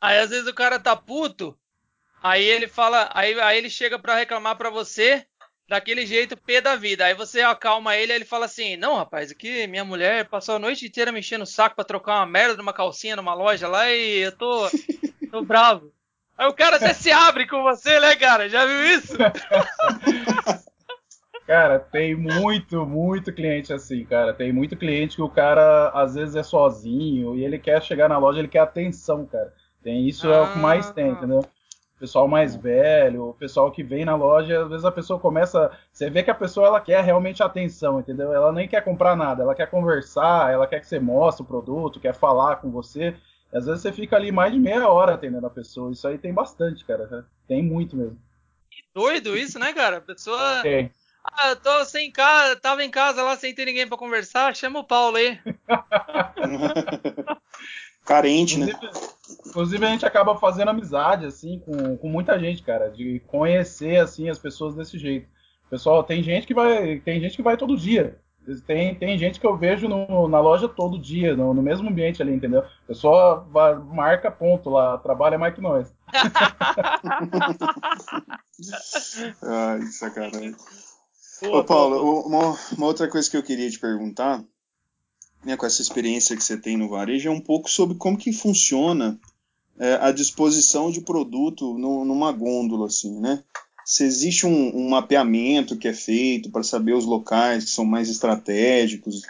Aí 0.00 0.18
às 0.18 0.30
vezes 0.30 0.46
o 0.46 0.54
cara 0.54 0.78
tá 0.78 0.94
puto, 0.94 1.58
aí 2.22 2.44
ele 2.44 2.68
fala, 2.68 3.10
aí, 3.14 3.38
aí 3.40 3.58
ele 3.58 3.70
chega 3.70 3.98
para 3.98 4.16
reclamar 4.16 4.56
para 4.56 4.70
você 4.70 5.26
daquele 5.68 6.06
jeito 6.06 6.36
pé 6.36 6.60
da 6.60 6.76
vida. 6.76 7.04
Aí 7.04 7.14
você 7.14 7.40
acalma 7.40 7.96
ele, 7.96 8.12
aí 8.12 8.18
ele 8.18 8.24
fala 8.24 8.46
assim: 8.46 8.76
"Não, 8.76 8.96
rapaz, 8.96 9.30
aqui 9.30 9.66
minha 9.66 9.84
mulher 9.84 10.28
passou 10.28 10.56
a 10.56 10.58
noite 10.58 10.86
inteira 10.86 11.12
me 11.12 11.20
enchendo 11.20 11.44
o 11.44 11.46
saco 11.46 11.76
para 11.76 11.84
trocar 11.84 12.16
uma 12.18 12.26
merda 12.26 12.56
numa 12.56 12.72
calcinha 12.72 13.16
numa 13.16 13.34
loja 13.34 13.68
lá 13.68 13.90
e 13.90 14.18
eu 14.18 14.32
tô 14.36 14.68
tô 15.30 15.42
bravo". 15.42 15.92
Aí 16.38 16.46
o 16.46 16.54
cara 16.54 16.76
até 16.76 16.92
se 16.92 17.10
abre 17.10 17.46
com 17.46 17.62
você, 17.62 17.98
né, 17.98 18.14
cara? 18.14 18.48
Já 18.48 18.66
viu 18.66 18.84
isso? 18.84 19.16
Cara, 21.46 21.78
tem 21.78 22.12
muito, 22.12 22.84
muito 22.84 23.32
cliente 23.32 23.72
assim, 23.72 24.04
cara. 24.04 24.34
Tem 24.34 24.52
muito 24.52 24.76
cliente 24.76 25.14
que 25.14 25.22
o 25.22 25.28
cara 25.28 25.90
às 25.90 26.16
vezes 26.16 26.34
é 26.34 26.42
sozinho 26.42 27.36
e 27.36 27.44
ele 27.44 27.56
quer 27.56 27.80
chegar 27.80 28.08
na 28.08 28.18
loja, 28.18 28.40
ele 28.40 28.48
quer 28.48 28.58
atenção, 28.58 29.24
cara. 29.24 29.54
Tem 29.86 30.08
isso 30.08 30.28
ah. 30.28 30.34
é 30.34 30.40
o 30.40 30.52
que 30.52 30.58
mais 30.58 30.90
tem, 30.90 31.04
ah. 31.04 31.12
entendeu? 31.12 31.38
O 31.38 31.98
pessoal 32.00 32.26
mais 32.26 32.56
velho, 32.56 33.28
o 33.28 33.34
pessoal 33.34 33.70
que 33.70 33.84
vem 33.84 34.04
na 34.04 34.16
loja, 34.16 34.64
às 34.64 34.68
vezes 34.68 34.84
a 34.84 34.90
pessoa 34.90 35.16
começa, 35.20 35.70
você 35.92 36.10
vê 36.10 36.24
que 36.24 36.30
a 36.30 36.34
pessoa 36.34 36.66
ela 36.66 36.80
quer 36.80 37.04
realmente 37.04 37.40
atenção, 37.40 38.00
entendeu? 38.00 38.32
Ela 38.32 38.50
nem 38.50 38.66
quer 38.66 38.82
comprar 38.82 39.14
nada, 39.14 39.44
ela 39.44 39.54
quer 39.54 39.70
conversar, 39.70 40.52
ela 40.52 40.66
quer 40.66 40.80
que 40.80 40.88
você 40.88 40.98
mostre 40.98 41.44
o 41.44 41.46
produto, 41.46 42.00
quer 42.00 42.16
falar 42.16 42.56
com 42.56 42.68
você. 42.68 43.14
E 43.52 43.56
às 43.56 43.66
vezes 43.66 43.82
você 43.82 43.92
fica 43.92 44.16
ali 44.16 44.32
mais 44.32 44.52
de 44.52 44.58
meia 44.58 44.88
hora 44.88 45.14
atendendo 45.14 45.46
a 45.46 45.50
pessoa. 45.50 45.92
Isso 45.92 46.08
aí 46.08 46.18
tem 46.18 46.34
bastante, 46.34 46.84
cara. 46.84 47.24
Tem 47.46 47.62
muito 47.62 47.96
mesmo. 47.96 48.18
Que 48.68 48.82
doido 48.92 49.36
isso, 49.38 49.56
né, 49.56 49.72
cara? 49.72 49.98
A 49.98 50.00
pessoa. 50.00 50.62
Tem. 50.62 50.90
Ah, 51.22 51.50
eu 51.50 51.56
tô 51.56 51.84
sem 51.84 52.10
casa, 52.10 52.56
tava 52.56 52.82
em 52.82 52.90
casa 52.90 53.22
lá 53.22 53.36
sem 53.36 53.54
ter 53.54 53.64
ninguém 53.66 53.86
para 53.86 53.96
conversar, 53.96 54.54
chama 54.54 54.80
o 54.80 54.84
Paulo 54.84 55.16
aí. 55.16 55.38
Carente, 58.06 58.58
né? 58.58 58.66
inclusive, 58.66 58.86
né? 58.86 58.92
Inclusive 59.46 59.84
a 59.84 59.88
gente 59.88 60.06
acaba 60.06 60.36
fazendo 60.36 60.68
amizade, 60.68 61.26
assim, 61.26 61.60
com, 61.60 61.96
com 61.96 62.08
muita 62.08 62.38
gente, 62.38 62.62
cara, 62.62 62.88
de 62.88 63.20
conhecer, 63.26 63.96
assim, 63.96 64.28
as 64.28 64.38
pessoas 64.38 64.74
desse 64.74 64.98
jeito. 64.98 65.28
Pessoal, 65.68 66.04
tem 66.04 66.22
gente 66.22 66.46
que 66.46 66.54
vai, 66.54 67.00
tem 67.00 67.20
gente 67.20 67.36
que 67.36 67.42
vai 67.42 67.56
todo 67.56 67.76
dia, 67.76 68.20
Tem, 68.66 68.94
tem 68.94 69.18
gente 69.18 69.40
que 69.40 69.46
eu 69.46 69.56
vejo 69.56 69.88
no, 69.88 70.28
na 70.28 70.40
loja 70.40 70.68
todo 70.68 70.98
dia, 70.98 71.36
no, 71.36 71.52
no, 71.52 71.60
mesmo 71.60 71.88
ambiente 71.88 72.22
ali, 72.22 72.32
entendeu? 72.32 72.60
A 72.60 72.86
pessoa 72.86 73.44
vai, 73.50 73.74
marca 73.74 74.30
ponto 74.30 74.70
lá, 74.70 74.96
trabalha 74.98 75.36
mais 75.36 75.54
que 75.54 75.60
nós. 75.60 75.92
Ai, 79.42 79.82
sacanagem. 79.82 80.54
Ô, 81.42 81.64
Paulo, 81.64 82.26
uma, 82.26 82.56
uma, 82.76 82.86
outra 82.86 83.08
coisa 83.08 83.30
que 83.30 83.36
eu 83.36 83.42
queria 83.42 83.70
te 83.70 83.78
perguntar, 83.78 84.42
né, 85.44 85.56
com 85.56 85.66
essa 85.66 85.82
experiência 85.82 86.36
que 86.36 86.42
você 86.42 86.56
tem 86.56 86.76
no 86.76 86.88
varejo, 86.88 87.28
é 87.28 87.32
um 87.32 87.40
pouco 87.40 87.70
sobre 87.70 87.96
como 87.96 88.18
que 88.18 88.32
funciona 88.32 89.18
é, 89.78 89.94
a 90.00 90.10
disposição 90.10 90.90
de 90.90 91.00
produto 91.00 91.76
no, 91.78 92.04
numa 92.04 92.32
gôndola, 92.32 92.86
assim, 92.86 93.20
né? 93.20 93.42
Se 93.84 94.02
existe 94.04 94.46
um, 94.46 94.76
um 94.76 94.88
mapeamento 94.88 95.76
que 95.76 95.86
é 95.86 95.92
feito 95.92 96.50
para 96.50 96.62
saber 96.62 96.94
os 96.94 97.04
locais 97.04 97.64
que 97.64 97.70
são 97.70 97.84
mais 97.84 98.08
estratégicos, 98.08 99.22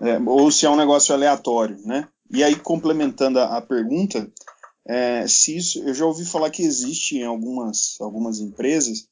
é, 0.00 0.18
ou 0.18 0.50
se 0.50 0.66
é 0.66 0.70
um 0.70 0.76
negócio 0.76 1.14
aleatório, 1.14 1.78
né? 1.84 2.08
E 2.30 2.42
aí, 2.42 2.56
complementando 2.56 3.38
a, 3.38 3.56
a 3.56 3.62
pergunta, 3.62 4.30
é, 4.86 5.26
se 5.26 5.56
isso, 5.56 5.78
eu 5.80 5.94
já 5.94 6.04
ouvi 6.04 6.24
falar 6.24 6.50
que 6.50 6.62
existe 6.62 7.18
em 7.18 7.24
algumas, 7.24 7.96
algumas 8.00 8.38
empresas, 8.40 9.08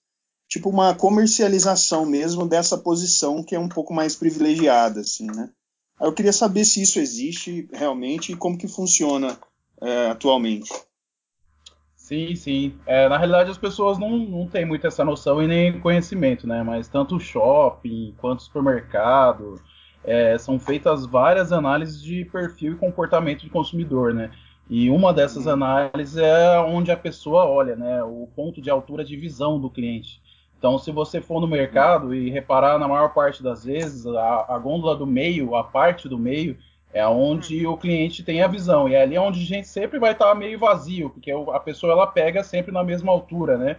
tipo 0.48 0.68
uma 0.68 0.94
comercialização 0.94 2.04
mesmo 2.04 2.46
dessa 2.46 2.76
posição 2.76 3.42
que 3.42 3.54
é 3.54 3.58
um 3.58 3.68
pouco 3.68 3.94
mais 3.94 4.14
privilegiada, 4.14 5.00
assim, 5.00 5.26
né? 5.26 5.50
Eu 6.00 6.12
queria 6.12 6.32
saber 6.32 6.64
se 6.64 6.82
isso 6.82 6.98
existe 6.98 7.68
realmente 7.72 8.32
e 8.32 8.36
como 8.36 8.58
que 8.58 8.68
funciona 8.68 9.38
é, 9.80 10.08
atualmente. 10.08 10.70
Sim, 11.96 12.34
sim. 12.34 12.74
É, 12.84 13.08
na 13.08 13.16
realidade, 13.16 13.50
as 13.50 13.56
pessoas 13.56 13.98
não, 13.98 14.18
não 14.18 14.46
têm 14.46 14.66
muito 14.66 14.86
essa 14.86 15.04
noção 15.04 15.42
e 15.42 15.46
nem 15.46 15.80
conhecimento, 15.80 16.46
né? 16.46 16.62
Mas 16.62 16.86
tanto 16.86 17.16
o 17.16 17.20
shopping 17.20 18.14
quanto 18.18 18.40
o 18.40 18.42
supermercado 18.42 19.58
é, 20.04 20.36
são 20.36 20.58
feitas 20.58 21.06
várias 21.06 21.50
análises 21.50 22.02
de 22.02 22.26
perfil 22.26 22.74
e 22.74 22.76
comportamento 22.76 23.40
de 23.40 23.48
consumidor, 23.48 24.12
né? 24.12 24.30
E 24.68 24.90
uma 24.90 25.14
dessas 25.14 25.46
uhum. 25.46 25.52
análises 25.52 26.18
é 26.18 26.58
onde 26.60 26.90
a 26.90 26.96
pessoa 26.96 27.46
olha, 27.46 27.74
né? 27.74 28.02
O 28.02 28.28
ponto 28.36 28.60
de 28.60 28.68
altura 28.68 29.02
de 29.02 29.16
visão 29.16 29.58
do 29.58 29.70
cliente. 29.70 30.20
Então, 30.64 30.78
se 30.78 30.90
você 30.90 31.20
for 31.20 31.42
no 31.42 31.46
mercado 31.46 32.14
e 32.14 32.30
reparar, 32.30 32.78
na 32.78 32.88
maior 32.88 33.12
parte 33.12 33.42
das 33.42 33.66
vezes, 33.66 34.06
a, 34.06 34.46
a 34.48 34.58
gôndola 34.58 34.96
do 34.96 35.06
meio, 35.06 35.54
a 35.54 35.62
parte 35.62 36.08
do 36.08 36.18
meio, 36.18 36.56
é 36.90 37.06
onde 37.06 37.66
o 37.66 37.76
cliente 37.76 38.22
tem 38.22 38.42
a 38.42 38.48
visão. 38.48 38.88
E 38.88 38.94
é 38.94 39.02
ali 39.02 39.18
onde 39.18 39.42
a 39.42 39.44
gente 39.44 39.68
sempre 39.68 39.98
vai 39.98 40.12
estar 40.12 40.34
meio 40.34 40.58
vazio, 40.58 41.10
porque 41.10 41.30
a 41.30 41.60
pessoa 41.60 41.92
ela 41.92 42.06
pega 42.06 42.42
sempre 42.42 42.72
na 42.72 42.82
mesma 42.82 43.12
altura, 43.12 43.58
né? 43.58 43.76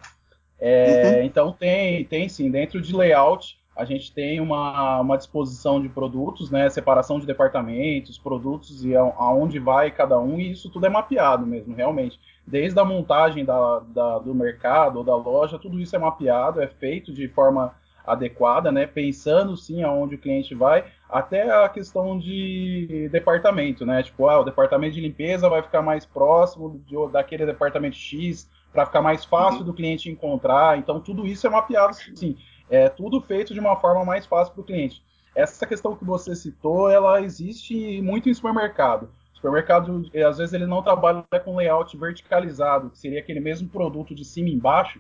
É, 0.60 1.16
uhum. 1.16 1.24
Então 1.24 1.52
tem, 1.52 2.06
tem 2.06 2.30
sim, 2.30 2.52
dentro 2.52 2.80
de 2.80 2.96
layout 2.96 3.58
a 3.76 3.84
gente 3.84 4.14
tem 4.14 4.40
uma, 4.40 5.02
uma 5.02 5.18
disposição 5.18 5.82
de 5.82 5.90
produtos, 5.90 6.50
né? 6.50 6.70
Separação 6.70 7.20
de 7.20 7.26
departamentos, 7.26 8.18
produtos 8.18 8.86
e 8.86 8.96
aonde 8.96 9.60
vai 9.60 9.92
cada 9.92 10.18
um, 10.20 10.40
e 10.40 10.52
isso 10.52 10.70
tudo 10.70 10.86
é 10.86 10.90
mapeado 10.90 11.46
mesmo, 11.46 11.76
realmente 11.76 12.20
desde 12.46 12.80
a 12.80 12.86
montagem 12.86 13.44
da, 13.44 13.80
da, 13.88 14.20
do 14.20 14.34
mercado 14.36 14.98
ou 14.98 15.04
da 15.04 15.16
loja, 15.16 15.58
tudo 15.58 15.80
isso 15.80 15.96
é 15.96 16.00
mapeado, 16.00 16.62
é 16.62 16.68
feito 16.68 17.12
de 17.12 17.28
forma 17.28 17.74
adequada, 18.06 18.72
né? 18.72 18.86
Pensando 18.86 19.58
sim 19.58 19.82
aonde 19.82 20.14
o 20.14 20.20
cliente 20.20 20.54
vai, 20.54 20.86
até 21.10 21.50
a 21.50 21.68
questão 21.68 22.20
de 22.20 23.10
departamento, 23.12 23.84
né? 23.84 24.04
Tipo, 24.04 24.30
ah, 24.30 24.42
o 24.42 24.44
departamento 24.44 24.94
de 24.94 25.02
limpeza 25.02 25.50
vai 25.50 25.64
ficar 25.64 25.82
mais 25.82 26.06
próximo 26.06 26.80
de, 26.86 26.96
daquele 27.12 27.48
departamento 27.48 27.96
X 27.96 28.48
para 28.72 28.86
ficar 28.86 29.02
mais 29.02 29.26
fácil 29.26 29.62
uhum. 29.62 29.66
do 29.66 29.74
cliente 29.74 30.12
encontrar. 30.12 30.78
Então, 30.78 31.00
tudo 31.00 31.26
isso 31.26 31.48
é 31.48 31.50
mapeado, 31.50 31.96
sim. 31.96 32.38
É 32.70 32.90
tudo 32.90 33.22
feito 33.22 33.54
de 33.54 33.60
uma 33.60 33.76
forma 33.76 34.04
mais 34.04 34.26
fácil 34.26 34.54
para 34.54 34.62
o 34.62 34.66
cliente. 34.66 35.04
Essa 35.36 35.68
questão 35.68 35.96
que 35.96 36.06
você 36.06 36.36
citou, 36.36 36.90
ela 36.90 37.22
existe 37.22 38.02
muito 38.02 38.30
em 38.30 38.34
supermercado 38.34 39.10
supermercado, 39.46 40.10
às 40.28 40.38
vezes, 40.38 40.54
ele 40.54 40.66
não 40.66 40.82
trabalha 40.82 41.24
com 41.44 41.56
layout 41.56 41.96
verticalizado, 41.98 42.90
que 42.90 42.98
seria 42.98 43.20
aquele 43.20 43.40
mesmo 43.40 43.70
produto 43.70 44.16
de 44.16 44.26
cima 44.26 44.50
e 44.50 44.54
embaixo. 44.54 45.00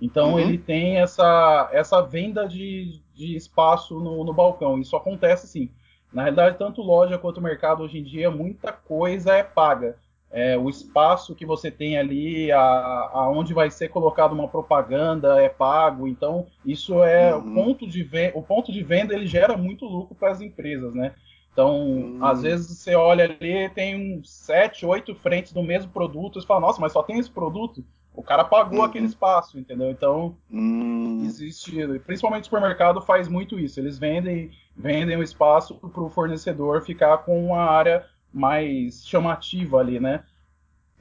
Então, 0.00 0.32
uhum. 0.32 0.38
ele 0.38 0.56
tem 0.56 0.98
essa, 0.98 1.68
essa 1.72 2.00
venda 2.00 2.46
de, 2.46 3.02
de 3.14 3.36
espaço 3.36 3.98
no, 4.00 4.24
no 4.24 4.32
balcão. 4.32 4.78
Isso 4.78 4.96
acontece, 4.96 5.46
sim. 5.46 5.70
Na 6.12 6.22
realidade, 6.22 6.58
tanto 6.58 6.80
loja 6.80 7.18
quanto 7.18 7.40
mercado, 7.40 7.82
hoje 7.82 7.98
em 7.98 8.04
dia, 8.04 8.30
muita 8.30 8.72
coisa 8.72 9.34
é 9.34 9.42
paga. 9.42 9.98
É, 10.32 10.56
o 10.56 10.68
espaço 10.68 11.34
que 11.34 11.44
você 11.44 11.70
tem 11.70 11.98
ali, 11.98 12.52
a, 12.52 13.10
aonde 13.12 13.52
vai 13.52 13.68
ser 13.68 13.88
colocada 13.88 14.32
uma 14.32 14.46
propaganda 14.46 15.42
é 15.42 15.48
pago. 15.48 16.06
Então, 16.06 16.46
isso 16.64 17.02
é 17.02 17.34
uhum. 17.34 17.40
o 17.40 17.54
ponto 17.54 17.86
de 17.86 18.02
venda. 18.02 18.38
O 18.38 18.42
ponto 18.42 18.70
de 18.70 18.82
venda 18.82 19.12
ele 19.12 19.26
gera 19.26 19.56
muito 19.56 19.86
lucro 19.86 20.14
para 20.14 20.30
as 20.30 20.40
empresas, 20.40 20.94
né? 20.94 21.14
Então, 21.52 21.76
hum. 21.80 22.18
às 22.24 22.42
vezes 22.42 22.78
você 22.78 22.94
olha 22.94 23.24
ali, 23.24 23.68
tem 23.70 24.22
sete, 24.24 24.86
oito 24.86 25.14
frentes 25.16 25.52
do 25.52 25.62
mesmo 25.62 25.90
produto, 25.90 26.40
você 26.40 26.46
fala, 26.46 26.60
nossa, 26.60 26.80
mas 26.80 26.92
só 26.92 27.02
tem 27.02 27.18
esse 27.18 27.30
produto? 27.30 27.84
O 28.14 28.22
cara 28.22 28.44
pagou 28.44 28.80
uhum. 28.80 28.84
aquele 28.84 29.06
espaço, 29.06 29.58
entendeu? 29.58 29.90
Então, 29.90 30.36
hum. 30.50 31.22
existe, 31.24 31.72
principalmente 32.06 32.42
o 32.42 32.46
supermercado 32.46 33.00
faz 33.00 33.28
muito 33.28 33.58
isso. 33.58 33.80
Eles 33.80 33.98
vendem, 33.98 34.50
vendem 34.76 35.16
o 35.16 35.22
espaço 35.22 35.74
para 35.74 36.02
o 36.02 36.08
fornecedor 36.08 36.82
ficar 36.82 37.18
com 37.18 37.46
uma 37.46 37.64
área 37.64 38.04
mais 38.32 39.06
chamativa 39.06 39.78
ali, 39.78 39.98
né? 39.98 40.24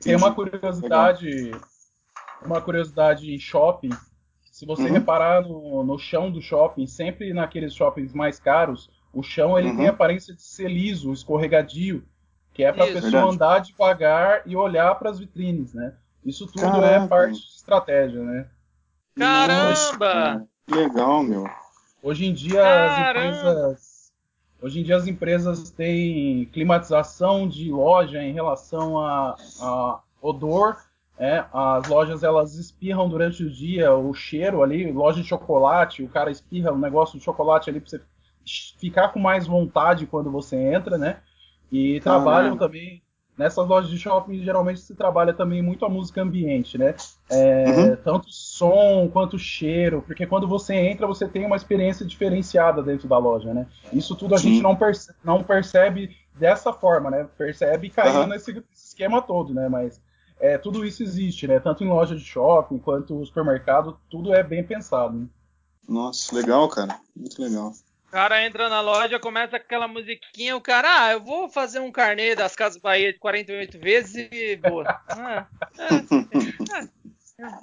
Tem 0.01 0.15
uma 0.15 0.33
curiosidade, 0.33 1.27
Legal. 1.27 1.61
uma 2.45 2.61
curiosidade 2.61 3.33
em 3.33 3.39
shopping. 3.39 3.89
Se 4.51 4.65
você 4.65 4.83
uhum. 4.83 4.93
reparar 4.93 5.41
no, 5.41 5.83
no 5.83 5.97
chão 5.97 6.31
do 6.31 6.41
shopping, 6.41 6.87
sempre 6.87 7.33
naqueles 7.33 7.73
shoppings 7.73 8.13
mais 8.13 8.39
caros, 8.39 8.89
o 9.13 9.21
chão 9.21 9.57
ele 9.57 9.69
uhum. 9.69 9.77
tem 9.77 9.87
a 9.87 9.91
aparência 9.91 10.33
de 10.33 10.41
ser 10.41 10.69
liso, 10.69 11.11
escorregadio, 11.11 12.03
que 12.53 12.63
é 12.63 12.71
para 12.71 12.85
a 12.85 12.87
pessoa 12.87 13.11
verdade. 13.11 13.35
andar 13.35 13.59
devagar 13.59 14.41
e 14.45 14.55
olhar 14.55 14.95
para 14.95 15.09
as 15.09 15.19
vitrines, 15.19 15.73
né? 15.73 15.93
Isso 16.25 16.45
tudo 16.47 16.65
é 16.65 16.71
Caraca. 16.71 17.05
é 17.05 17.07
parte 17.07 17.39
de 17.39 17.55
estratégia, 17.55 18.21
né? 18.21 18.47
Caramba! 19.17 20.47
legal, 20.69 21.23
meu. 21.23 21.45
Hoje 22.01 22.25
em 22.25 22.33
dia 22.33 22.61
Caramba. 22.61 22.93
as 22.93 23.09
empresas 23.09 23.98
Hoje 24.61 24.79
em 24.79 24.83
dia 24.83 24.97
as 24.97 25.07
empresas 25.07 25.69
têm 25.69 26.45
climatização 26.51 27.47
de 27.47 27.71
loja 27.71 28.21
em 28.21 28.33
relação 28.33 28.99
a, 28.99 29.35
a 29.61 29.99
odor. 30.21 30.77
É, 31.17 31.43
as 31.51 31.87
lojas 31.87 32.23
elas 32.23 32.55
espirram 32.55 33.09
durante 33.09 33.43
o 33.43 33.49
dia 33.49 33.93
o 33.93 34.13
cheiro 34.13 34.63
ali, 34.63 34.89
loja 34.89 35.21
de 35.21 35.27
chocolate, 35.27 36.01
o 36.01 36.07
cara 36.07 36.31
espirra 36.31 36.71
um 36.71 36.77
negócio 36.77 37.19
de 37.19 37.25
chocolate 37.25 37.69
ali 37.69 37.81
para 37.81 37.89
você 37.89 38.01
ficar 38.79 39.09
com 39.09 39.19
mais 39.19 39.45
vontade 39.45 40.07
quando 40.07 40.31
você 40.31 40.55
entra, 40.55 40.97
né? 40.97 41.17
E 41.69 41.99
trabalham 41.99 42.57
também 42.57 43.01
nessas 43.39 43.65
lojas 43.65 43.89
de 43.89 43.97
shopping 43.97 44.43
geralmente 44.43 44.81
se 44.81 44.93
trabalha 44.93 45.33
também 45.33 45.61
muito 45.61 45.85
a 45.85 45.89
música 45.89 46.21
ambiente, 46.21 46.77
né? 46.77 46.93
É, 47.29 47.65
uhum. 47.69 47.95
Tanto 47.95 48.27
som 48.29 49.07
quanto 49.07 49.39
cheiro, 49.39 50.03
porque 50.05 50.27
quando 50.27 50.45
você 50.45 50.75
entra 50.75 51.07
você 51.07 51.25
tem 51.25 51.45
uma 51.45 51.55
experiência 51.55 52.05
diferenciada 52.05 52.83
dentro 52.83 53.07
da 53.07 53.17
loja, 53.17 53.53
né? 53.53 53.65
Isso 53.93 54.13
tudo 54.13 54.35
a 54.35 54.37
Sim. 54.37 54.49
gente 54.49 54.61
não, 54.61 54.75
perce 54.75 55.13
não 55.23 55.41
percebe 55.41 56.17
dessa 56.37 56.73
forma, 56.73 57.09
né? 57.09 57.29
Percebe 57.37 57.89
caindo 57.89 58.19
uhum. 58.19 58.27
nesse 58.27 58.61
esquema 58.73 59.21
todo, 59.21 59.53
né? 59.53 59.69
Mas 59.69 60.01
é, 60.37 60.57
tudo 60.57 60.85
isso 60.85 61.01
existe, 61.01 61.47
né? 61.47 61.61
Tanto 61.61 61.81
em 61.81 61.87
loja 61.87 62.17
de 62.17 62.25
shopping 62.25 62.77
quanto 62.77 63.25
supermercado, 63.25 63.97
tudo 64.09 64.33
é 64.33 64.43
bem 64.43 64.65
pensado. 64.65 65.17
Né? 65.17 65.27
Nossa, 65.87 66.35
legal, 66.35 66.67
cara, 66.67 66.99
muito 67.15 67.41
legal. 67.41 67.71
O 68.09 68.11
cara 68.11 68.43
entra 68.43 68.67
na 68.69 68.81
loja, 68.81 69.19
começa 69.19 69.57
aquela 69.57 69.87
musiquinha, 69.87 70.57
o 70.57 70.61
cara, 70.61 71.05
ah, 71.05 71.11
eu 71.11 71.23
vou 71.23 71.47
fazer 71.47 71.79
um 71.79 71.91
carnê 71.91 72.33
das 72.33 72.55
Casas 72.55 72.81
Bahia 72.81 73.13
de 73.13 73.19
48 73.19 73.79
vezes 73.79 74.27
e 74.31 74.55
boa. 74.55 74.99
Ah, 75.07 75.47
é, 75.77 75.93
é. 76.73 77.59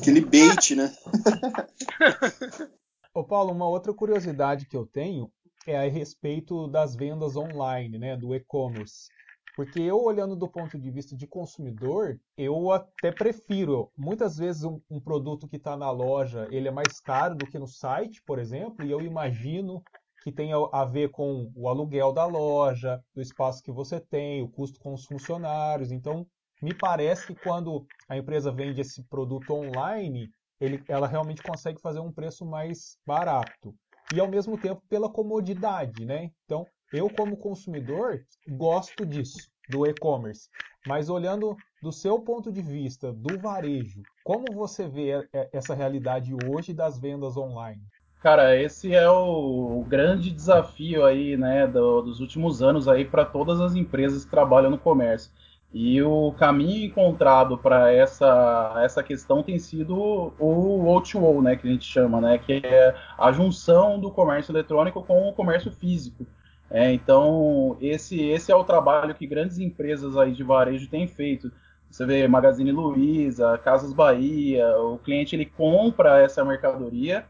Aquele 0.00 0.22
bait, 0.22 0.74
né? 0.74 0.90
Ô 3.12 3.22
Paulo, 3.22 3.52
uma 3.52 3.68
outra 3.68 3.92
curiosidade 3.92 4.64
que 4.64 4.74
eu 4.74 4.86
tenho 4.86 5.30
é 5.66 5.76
a 5.76 5.90
respeito 5.90 6.66
das 6.66 6.96
vendas 6.96 7.36
online, 7.36 7.98
né, 7.98 8.16
do 8.16 8.34
e-commerce. 8.34 9.10
Porque 9.54 9.80
eu, 9.80 10.02
olhando 10.02 10.34
do 10.34 10.48
ponto 10.48 10.78
de 10.78 10.90
vista 10.90 11.14
de 11.14 11.26
consumidor, 11.26 12.18
eu 12.36 12.70
até 12.70 13.12
prefiro. 13.12 13.90
Muitas 13.96 14.36
vezes 14.36 14.64
um, 14.64 14.80
um 14.90 14.98
produto 14.98 15.46
que 15.46 15.56
está 15.56 15.76
na 15.76 15.90
loja, 15.90 16.48
ele 16.50 16.68
é 16.68 16.70
mais 16.70 17.00
caro 17.00 17.34
do 17.34 17.46
que 17.46 17.58
no 17.58 17.66
site, 17.66 18.22
por 18.24 18.38
exemplo, 18.38 18.84
e 18.84 18.90
eu 18.90 19.02
imagino 19.02 19.82
que 20.22 20.32
tenha 20.32 20.56
a 20.72 20.84
ver 20.84 21.10
com 21.10 21.50
o 21.54 21.68
aluguel 21.68 22.12
da 22.12 22.24
loja, 22.24 23.02
do 23.14 23.20
espaço 23.20 23.62
que 23.62 23.72
você 23.72 24.00
tem, 24.00 24.40
o 24.40 24.48
custo 24.48 24.78
com 24.80 24.94
os 24.94 25.04
funcionários. 25.04 25.90
Então, 25.90 26.26
me 26.62 26.72
parece 26.72 27.26
que 27.26 27.34
quando 27.34 27.84
a 28.08 28.16
empresa 28.16 28.52
vende 28.52 28.80
esse 28.80 29.02
produto 29.02 29.52
online, 29.52 30.30
ele, 30.60 30.82
ela 30.88 31.08
realmente 31.08 31.42
consegue 31.42 31.80
fazer 31.80 31.98
um 31.98 32.12
preço 32.12 32.46
mais 32.46 32.96
barato. 33.04 33.74
E 34.14 34.20
ao 34.20 34.28
mesmo 34.28 34.56
tempo 34.56 34.80
pela 34.88 35.10
comodidade, 35.10 36.04
né? 36.04 36.30
Então, 36.44 36.66
eu, 36.92 37.08
como 37.10 37.36
consumidor, 37.36 38.24
gosto 38.48 39.06
disso, 39.06 39.50
do 39.68 39.86
e-commerce. 39.86 40.48
Mas 40.86 41.08
olhando 41.08 41.56
do 41.82 41.92
seu 41.92 42.18
ponto 42.18 42.52
de 42.52 42.60
vista 42.60 43.12
do 43.12 43.38
varejo, 43.38 44.02
como 44.24 44.44
você 44.52 44.86
vê 44.86 45.26
essa 45.52 45.74
realidade 45.74 46.34
hoje 46.48 46.72
das 46.72 46.98
vendas 46.98 47.36
online? 47.36 47.82
Cara, 48.22 48.56
esse 48.56 48.94
é 48.94 49.08
o, 49.10 49.84
grande 49.88 50.30
desafio 50.30 51.04
aí, 51.04 51.36
né, 51.36 51.66
do, 51.66 52.02
dos 52.02 52.20
últimos 52.20 52.62
anos 52.62 52.86
aí 52.86 53.04
para 53.04 53.24
todas 53.24 53.60
as 53.60 53.74
empresas 53.74 54.24
que 54.24 54.30
trabalham 54.30 54.70
no 54.70 54.78
comércio. 54.78 55.32
E 55.74 56.00
o 56.02 56.32
caminho 56.38 56.86
encontrado 56.86 57.56
para 57.56 57.90
essa, 57.90 58.74
essa 58.84 59.02
questão 59.02 59.42
tem 59.42 59.58
sido 59.58 59.96
o 60.38 60.84
O2O, 60.84 61.42
né, 61.42 61.56
que 61.56 61.66
a 61.66 61.70
gente 61.70 61.84
chama, 61.84 62.20
né, 62.20 62.38
que 62.38 62.60
é 62.64 62.94
a 63.18 63.32
junção 63.32 63.98
do 63.98 64.10
comércio 64.10 64.52
eletrônico 64.52 65.02
com 65.02 65.28
o 65.28 65.32
comércio 65.32 65.72
físico. 65.72 66.26
É, 66.74 66.90
então, 66.90 67.76
esse, 67.82 68.18
esse 68.22 68.50
é 68.50 68.56
o 68.56 68.64
trabalho 68.64 69.14
que 69.14 69.26
grandes 69.26 69.58
empresas 69.58 70.16
aí 70.16 70.32
de 70.32 70.42
varejo 70.42 70.88
têm 70.88 71.06
feito. 71.06 71.52
Você 71.90 72.06
vê 72.06 72.26
Magazine 72.26 72.72
Luiza, 72.72 73.58
Casas 73.58 73.92
Bahia, 73.92 74.66
o 74.78 74.98
cliente 74.98 75.36
ele 75.36 75.44
compra 75.44 76.18
essa 76.22 76.42
mercadoria 76.42 77.26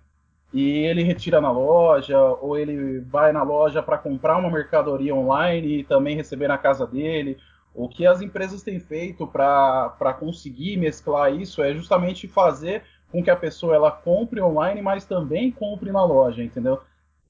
e 0.52 0.62
ele 0.86 1.02
retira 1.02 1.40
na 1.40 1.50
loja, 1.50 2.18
ou 2.20 2.56
ele 2.56 3.00
vai 3.00 3.32
na 3.32 3.42
loja 3.42 3.82
para 3.82 3.98
comprar 3.98 4.36
uma 4.38 4.50
mercadoria 4.50 5.14
online 5.14 5.80
e 5.80 5.84
também 5.84 6.14
receber 6.16 6.46
na 6.48 6.58
casa 6.58 6.86
dele. 6.86 7.36
O 7.74 7.88
que 7.88 8.06
as 8.06 8.20
empresas 8.20 8.62
têm 8.62 8.78
feito 8.78 9.26
para 9.26 10.14
conseguir 10.20 10.76
mesclar 10.76 11.34
isso 11.34 11.62
é 11.62 11.74
justamente 11.74 12.28
fazer 12.28 12.84
com 13.10 13.22
que 13.24 13.30
a 13.30 13.36
pessoa 13.36 13.74
ela 13.74 13.90
compre 13.90 14.40
online, 14.40 14.80
mas 14.82 15.04
também 15.04 15.50
compre 15.50 15.90
na 15.90 16.04
loja, 16.04 16.44
entendeu? 16.44 16.80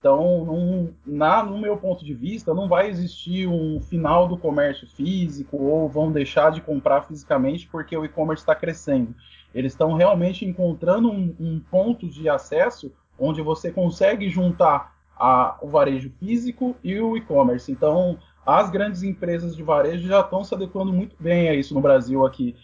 Então, 0.02 0.92
na, 1.06 1.44
no 1.44 1.56
meu 1.56 1.76
ponto 1.76 2.04
de 2.04 2.12
vista, 2.12 2.52
não 2.52 2.66
vai 2.66 2.90
existir 2.90 3.46
um 3.46 3.80
final 3.80 4.26
do 4.26 4.36
comércio 4.36 4.84
físico 4.84 5.56
ou 5.56 5.88
vão 5.88 6.10
deixar 6.10 6.50
de 6.50 6.60
comprar 6.60 7.02
fisicamente 7.02 7.68
porque 7.68 7.96
o 7.96 8.04
e-commerce 8.04 8.42
está 8.42 8.52
crescendo. 8.52 9.14
Eles 9.54 9.74
estão 9.74 9.94
realmente 9.94 10.44
encontrando 10.44 11.08
um, 11.08 11.32
um 11.38 11.60
ponto 11.70 12.08
de 12.08 12.28
acesso 12.28 12.92
onde 13.16 13.40
você 13.40 13.70
consegue 13.70 14.28
juntar 14.28 14.92
a, 15.16 15.56
o 15.62 15.68
varejo 15.68 16.10
físico 16.18 16.74
e 16.82 16.98
o 16.98 17.16
e-commerce. 17.16 17.70
Então, 17.70 18.18
as 18.44 18.70
grandes 18.70 19.04
empresas 19.04 19.54
de 19.54 19.62
varejo 19.62 20.08
já 20.08 20.18
estão 20.18 20.42
se 20.42 20.52
adequando 20.52 20.92
muito 20.92 21.14
bem 21.20 21.48
a 21.48 21.54
isso 21.54 21.74
no 21.74 21.80
Brasil 21.80 22.26
aqui. 22.26 22.56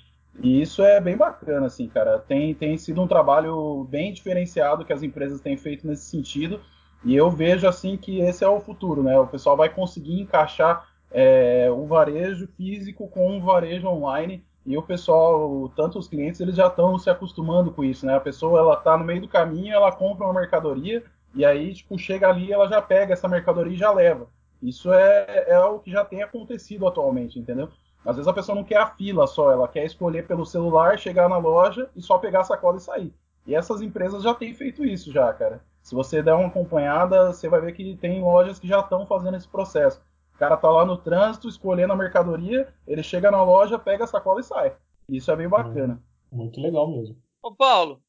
E 0.43 0.61
isso 0.61 0.83
é 0.83 1.01
bem 1.01 1.17
bacana, 1.17 1.67
assim, 1.67 1.87
cara. 1.87 2.19
Tem, 2.19 2.53
tem 2.53 2.77
sido 2.77 3.01
um 3.01 3.07
trabalho 3.07 3.87
bem 3.89 4.13
diferenciado 4.13 4.85
que 4.85 4.93
as 4.93 5.05
empresas 5.05 5.41
têm 5.41 5.57
feito 5.57 5.87
nesse 5.87 6.07
sentido. 6.07 6.61
E 7.05 7.15
eu 7.15 7.31
vejo, 7.31 7.67
assim, 7.67 7.97
que 7.97 8.21
esse 8.21 8.45
é 8.45 8.49
o 8.49 8.61
futuro, 8.61 9.03
né? 9.03 9.19
O 9.19 9.27
pessoal 9.27 9.57
vai 9.57 9.69
conseguir 9.69 10.21
encaixar 10.21 10.89
é, 11.11 11.71
o 11.71 11.87
varejo 11.87 12.49
físico 12.57 13.09
com 13.09 13.39
o 13.39 13.41
varejo 13.41 13.87
online 13.87 14.45
e 14.67 14.77
o 14.77 14.83
pessoal, 14.83 15.71
tanto 15.75 15.99
os 15.99 16.09
clientes, 16.09 16.41
eles 16.41 16.55
já 16.55 16.67
estão 16.67 16.99
se 16.99 17.09
acostumando 17.09 17.71
com 17.71 17.83
isso, 17.83 18.05
né? 18.05 18.17
A 18.17 18.21
pessoa, 18.21 18.59
ela 18.59 18.77
tá 18.77 18.97
no 18.99 19.05
meio 19.05 19.23
do 19.23 19.29
caminho, 19.29 19.73
ela 19.73 19.91
compra 19.91 20.27
uma 20.27 20.41
mercadoria 20.41 21.03
e 21.35 21.45
aí, 21.45 21.73
tipo, 21.73 21.99
chega 21.99 22.29
ali, 22.29 22.53
ela 22.53 22.69
já 22.69 22.83
pega 22.83 23.13
essa 23.13 23.29
mercadoria 23.29 23.73
e 23.73 23.79
já 23.79 23.91
leva. 23.91 24.29
Isso 24.63 24.93
é, 24.93 25.45
é 25.49 25.59
o 25.61 25.79
que 25.79 25.91
já 25.91 26.05
tem 26.05 26.23
acontecido 26.23 26.87
atualmente, 26.87 27.39
entendeu? 27.39 27.71
Às 28.05 28.17
vezes 28.17 28.29
a 28.29 28.33
pessoa 28.33 28.57
não 28.57 28.65
quer 28.65 28.79
a 28.79 28.87
fila 28.87 29.27
só, 29.27 29.51
ela 29.51 29.69
quer 29.69 29.85
escolher 29.85 30.27
pelo 30.27 30.45
celular, 30.45 30.99
chegar 30.99 31.29
na 31.29 31.39
loja 31.39 31.89
e 31.97 32.03
só 32.03 32.19
pegar 32.19 32.41
a 32.41 32.45
sacola 32.45 32.77
e 32.77 32.81
sair. 32.81 33.15
E 33.47 33.55
essas 33.55 33.81
empresas 33.81 34.23
já 34.23 34.35
têm 34.35 34.53
feito 34.53 34.85
isso 34.85 35.13
já, 35.13 35.33
cara. 35.33 35.63
Se 35.89 35.95
você 35.95 36.23
der 36.23 36.35
uma 36.35 36.49
acompanhada, 36.49 37.33
você 37.33 37.49
vai 37.49 37.63
ver 37.63 37.73
que 37.73 37.97
tem 37.97 38.21
lojas 38.21 38.59
que 38.59 38.69
já 38.69 38.81
estão 38.81 39.07
fazendo 39.07 39.39
esse 39.39 39.49
processo. 39.49 39.99
O 40.35 40.39
cara 40.39 40.55
tá 40.55 40.69
lá 40.71 40.85
no 40.85 40.99
trânsito, 40.99 41.49
escolhendo 41.49 41.95
a 41.95 41.97
mercadoria, 41.97 42.69
ele 42.87 43.03
chega 43.03 43.31
na 43.31 43.43
loja, 43.43 43.79
pega 43.79 44.05
a 44.05 44.07
sacola 44.07 44.39
e 44.39 44.45
sai. 44.45 44.77
Isso 45.09 45.31
é 45.31 45.37
bem 45.37 45.49
bacana. 45.49 45.99
Muito 46.31 46.61
legal 46.61 46.91
mesmo. 46.91 47.17
Ô 47.43 47.55
Paulo, 47.55 48.03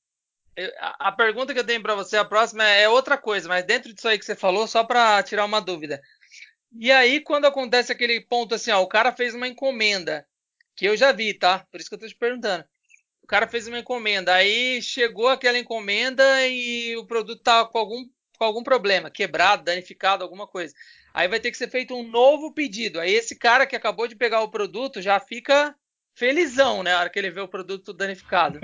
a 1.00 1.10
pergunta 1.13 1.54
que 1.54 1.60
eu 1.62 1.65
tenho 1.65 1.82
para 1.82 1.96
você, 1.96 2.18
a 2.18 2.26
próxima 2.26 2.65
é 2.65 2.89
outra 2.89 3.18
coisa, 3.18 3.48
mas 3.48 3.63
dentro 3.63 3.94
disso 3.94 4.10
aí 4.10 4.20
que 4.20 4.26
você 4.26 4.36
falou, 4.36 4.68
só 4.68 4.84
para 4.84 5.24
tirar 5.24 5.46
uma 5.46 5.62
dúvida. 5.62 6.02
E 6.78 6.92
aí, 6.92 7.22
quando 7.22 7.46
acontece 7.46 7.94
aquele 7.94 8.20
ponto 8.20 8.56
assim, 8.56 8.72
ó, 8.72 8.82
o 8.82 8.89
cara 8.89 9.13
fez 9.13 9.34
uma 9.34 9.48
encomenda, 9.48 10.28
que 10.76 10.86
eu 10.86 10.98
já 10.98 11.13
vi, 11.13 11.34
tá? 11.34 11.65
Por 11.72 11.80
isso 11.80 11.88
que 11.88 11.96
eu 11.96 12.00
tô 12.00 12.08
te 12.08 12.15
perguntando. 12.18 12.65
Cara 13.30 13.48
fez 13.48 13.68
uma 13.68 13.78
encomenda, 13.78 14.34
aí 14.34 14.82
chegou 14.82 15.28
aquela 15.28 15.60
encomenda 15.60 16.48
e 16.48 16.98
o 16.98 17.06
produto 17.06 17.44
tá 17.44 17.63
com 17.63 17.78
algum, 17.78 18.04
com 18.39 18.44
algum 18.44 18.63
problema, 18.63 19.12
quebrado, 19.12 19.63
danificado, 19.63 20.24
alguma 20.24 20.48
coisa. 20.48 20.74
Aí 21.13 21.28
vai 21.28 21.39
ter 21.39 21.52
que 21.52 21.58
ser 21.58 21.70
feito 21.70 21.94
um 21.94 22.02
novo 22.10 22.52
pedido. 22.52 23.00
Aí 23.00 23.13
esse 23.13 23.38
cara 23.38 23.68
que 23.68 23.76
acabou 23.76 24.08
de 24.08 24.15
pegar 24.15 24.42
o 24.42 24.50
produto 24.50 25.00
já 25.00 25.20
fica 25.20 25.76
felizão, 26.15 26.82
né? 26.82 26.92
Na 26.92 27.02
hora 27.02 27.10
que 27.12 27.20
ele 27.20 27.30
vê 27.30 27.39
o 27.39 27.48
produto 27.48 27.94
danificado. 27.94 28.60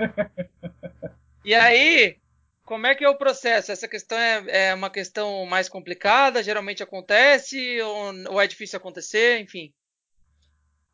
e 1.44 1.54
aí, 1.54 2.16
como 2.64 2.88
é 2.88 2.94
que 2.96 3.04
é 3.04 3.08
o 3.08 3.16
processo? 3.16 3.70
Essa 3.70 3.86
questão 3.86 4.18
é, 4.18 4.70
é 4.70 4.74
uma 4.74 4.90
questão 4.90 5.46
mais 5.46 5.68
complicada? 5.68 6.42
Geralmente 6.42 6.82
acontece 6.82 7.80
ou, 7.82 8.32
ou, 8.32 8.40
é 8.40 8.48
difícil 8.48 8.78
acontecer? 8.78 9.38
Enfim. 9.38 9.72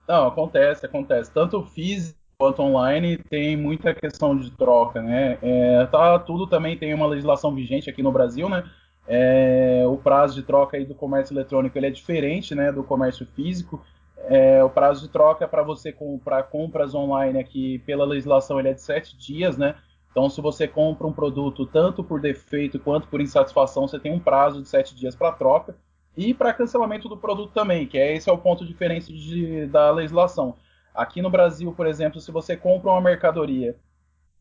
Não, 0.06 0.26
acontece, 0.26 0.84
acontece. 0.84 1.32
Tanto 1.32 1.64
físico 1.64 2.21
quanto 2.42 2.60
online 2.60 3.18
tem 3.18 3.56
muita 3.56 3.94
questão 3.94 4.36
de 4.36 4.50
troca, 4.50 5.00
né? 5.00 5.38
É, 5.40 5.86
tá, 5.86 6.18
tudo 6.18 6.44
também 6.44 6.76
tem 6.76 6.92
uma 6.92 7.06
legislação 7.06 7.54
vigente 7.54 7.88
aqui 7.88 8.02
no 8.02 8.10
Brasil, 8.10 8.48
né? 8.48 8.64
É, 9.06 9.84
o 9.86 9.96
prazo 9.96 10.34
de 10.34 10.42
troca 10.42 10.76
aí 10.76 10.84
do 10.84 10.92
comércio 10.92 11.32
eletrônico 11.32 11.78
ele 11.78 11.86
é 11.86 11.90
diferente 11.90 12.52
né, 12.52 12.72
do 12.72 12.82
comércio 12.82 13.24
físico. 13.26 13.80
É, 14.26 14.62
o 14.64 14.68
prazo 14.68 15.06
de 15.06 15.12
troca 15.12 15.46
para 15.46 15.62
você 15.62 15.92
comprar 15.92 16.42
compras 16.44 16.96
online 16.96 17.38
aqui, 17.38 17.78
pela 17.86 18.04
legislação, 18.04 18.58
ele 18.58 18.70
é 18.70 18.74
de 18.74 18.82
sete 18.82 19.16
dias, 19.16 19.56
né? 19.56 19.76
Então, 20.10 20.28
se 20.28 20.40
você 20.40 20.66
compra 20.66 21.06
um 21.06 21.12
produto 21.12 21.64
tanto 21.64 22.02
por 22.02 22.20
defeito 22.20 22.80
quanto 22.80 23.06
por 23.06 23.20
insatisfação, 23.20 23.86
você 23.86 24.00
tem 24.00 24.12
um 24.12 24.18
prazo 24.18 24.60
de 24.60 24.68
sete 24.68 24.96
dias 24.96 25.14
para 25.14 25.30
troca 25.30 25.76
e 26.16 26.34
para 26.34 26.52
cancelamento 26.52 27.08
do 27.08 27.16
produto 27.16 27.52
também, 27.52 27.86
que 27.86 27.98
é 27.98 28.16
esse 28.16 28.28
é 28.28 28.32
o 28.32 28.38
ponto 28.38 28.66
diferente 28.66 29.12
de, 29.12 29.66
da 29.66 29.92
legislação. 29.92 30.56
Aqui 30.94 31.22
no 31.22 31.30
Brasil, 31.30 31.72
por 31.72 31.86
exemplo, 31.86 32.20
se 32.20 32.30
você 32.30 32.56
compra 32.56 32.90
uma 32.90 33.00
mercadoria 33.00 33.76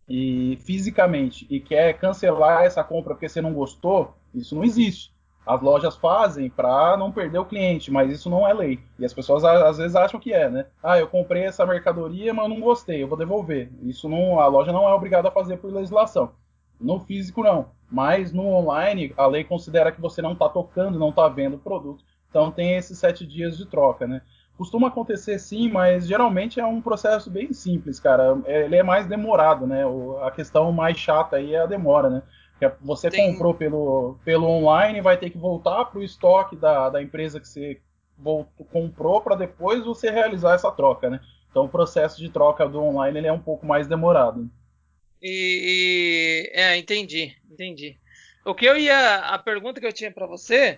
e 0.07 0.57
fisicamente 0.61 1.47
e 1.49 1.59
quer 1.59 1.93
cancelar 1.93 2.63
essa 2.63 2.83
compra 2.83 3.13
porque 3.13 3.29
você 3.29 3.41
não 3.41 3.53
gostou, 3.53 4.13
isso 4.33 4.55
não 4.55 4.63
existe. 4.63 5.13
As 5.45 5.59
lojas 5.61 5.95
fazem 5.95 6.49
para 6.49 6.95
não 6.97 7.11
perder 7.11 7.39
o 7.39 7.45
cliente, 7.45 7.89
mas 7.89 8.11
isso 8.11 8.29
não 8.29 8.47
é 8.47 8.53
lei. 8.53 8.79
E 8.99 9.05
as 9.05 9.13
pessoas 9.13 9.43
às 9.43 9.77
vezes 9.77 9.95
acham 9.95 10.19
que 10.19 10.33
é, 10.33 10.49
né? 10.49 10.67
Ah, 10.83 10.99
eu 10.99 11.07
comprei 11.07 11.43
essa 11.43 11.65
mercadoria, 11.65 12.33
mas 12.33 12.47
não 12.47 12.59
gostei, 12.59 13.01
eu 13.01 13.07
vou 13.07 13.17
devolver. 13.17 13.71
Isso 13.81 14.07
não, 14.07 14.39
a 14.39 14.47
loja 14.47 14.71
não 14.71 14.87
é 14.87 14.93
obrigada 14.93 15.29
a 15.29 15.31
fazer 15.31 15.57
por 15.57 15.73
legislação. 15.73 16.33
No 16.79 16.99
físico 16.99 17.43
não, 17.43 17.71
mas 17.89 18.31
no 18.31 18.47
online 18.47 19.13
a 19.17 19.25
lei 19.25 19.43
considera 19.43 19.91
que 19.91 20.01
você 20.01 20.21
não 20.21 20.33
está 20.33 20.47
tocando, 20.47 20.99
não 20.99 21.09
está 21.09 21.27
vendo 21.27 21.55
o 21.55 21.59
produto. 21.59 22.03
Então 22.29 22.51
tem 22.51 22.75
esses 22.75 22.97
sete 22.97 23.25
dias 23.25 23.57
de 23.57 23.65
troca, 23.65 24.07
né? 24.07 24.21
Costuma 24.61 24.89
acontecer 24.89 25.39
sim, 25.39 25.71
mas 25.71 26.05
geralmente 26.05 26.59
é 26.59 26.65
um 26.67 26.79
processo 26.79 27.31
bem 27.31 27.51
simples, 27.51 27.99
cara. 27.99 28.39
É, 28.45 28.65
ele 28.65 28.75
é 28.75 28.83
mais 28.83 29.07
demorado, 29.07 29.65
né? 29.65 29.81
A 30.21 30.29
questão 30.29 30.71
mais 30.71 30.99
chata 30.99 31.37
aí 31.37 31.55
é 31.55 31.61
a 31.61 31.65
demora, 31.65 32.11
né? 32.11 32.21
Que 32.59 32.71
você 32.79 33.09
Tem... 33.09 33.31
comprou 33.31 33.55
pelo, 33.55 34.19
pelo 34.23 34.47
online, 34.47 35.01
vai 35.01 35.17
ter 35.17 35.31
que 35.31 35.37
voltar 35.39 35.85
para 35.85 35.97
o 35.97 36.03
estoque 36.03 36.55
da, 36.55 36.91
da 36.91 37.01
empresa 37.01 37.39
que 37.39 37.47
você 37.47 37.81
voltou, 38.15 38.63
comprou 38.67 39.19
para 39.19 39.35
depois 39.35 39.83
você 39.83 40.11
realizar 40.11 40.53
essa 40.53 40.71
troca, 40.71 41.09
né? 41.09 41.19
Então 41.49 41.65
o 41.65 41.69
processo 41.69 42.19
de 42.19 42.29
troca 42.29 42.69
do 42.69 42.83
online 42.83 43.17
ele 43.17 43.27
é 43.27 43.33
um 43.33 43.41
pouco 43.41 43.65
mais 43.65 43.87
demorado. 43.87 44.47
E, 45.19 46.51
e 46.53 46.59
é, 46.59 46.77
entendi, 46.77 47.35
entendi. 47.49 47.97
O 48.45 48.53
que 48.53 48.67
eu 48.67 48.77
ia, 48.77 49.21
a 49.21 49.39
pergunta 49.39 49.81
que 49.81 49.87
eu 49.87 49.93
tinha 49.93 50.11
para 50.11 50.27
você 50.27 50.77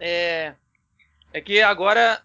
é, 0.00 0.54
é 1.30 1.40
que 1.42 1.60
agora 1.60 2.22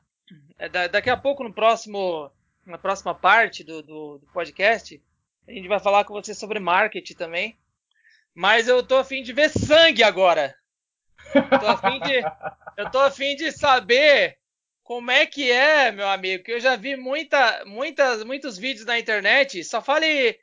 é, 0.59 0.87
daqui 0.87 1.09
a 1.09 1.17
pouco, 1.17 1.43
no 1.43 1.53
próximo, 1.53 2.31
na 2.65 2.77
próxima 2.77 3.13
parte 3.13 3.63
do, 3.63 3.81
do, 3.83 4.17
do, 4.17 4.27
podcast, 4.33 5.01
a 5.47 5.51
gente 5.51 5.67
vai 5.67 5.79
falar 5.79 6.03
com 6.03 6.13
você 6.13 6.33
sobre 6.33 6.59
marketing 6.59 7.13
também. 7.13 7.57
Mas 8.33 8.67
eu 8.67 8.83
tô 8.83 8.97
afim 8.97 9.23
de 9.23 9.33
ver 9.33 9.49
sangue 9.49 10.03
agora. 10.03 10.55
Eu 11.33 11.59
tô 11.59 11.67
afim 11.67 11.99
de, 11.99 12.23
eu 12.77 12.91
tô 12.91 12.99
afim 12.99 13.35
de 13.35 13.51
saber 13.51 14.37
como 14.83 15.11
é 15.11 15.25
que 15.25 15.51
é, 15.51 15.91
meu 15.91 16.07
amigo. 16.07 16.43
Que 16.43 16.53
eu 16.53 16.59
já 16.59 16.75
vi 16.75 16.95
muita, 16.95 17.63
muitas, 17.65 18.23
muitos 18.23 18.57
vídeos 18.57 18.85
na 18.85 18.99
internet. 18.99 19.63
Só 19.63 19.81
fale 19.81 20.39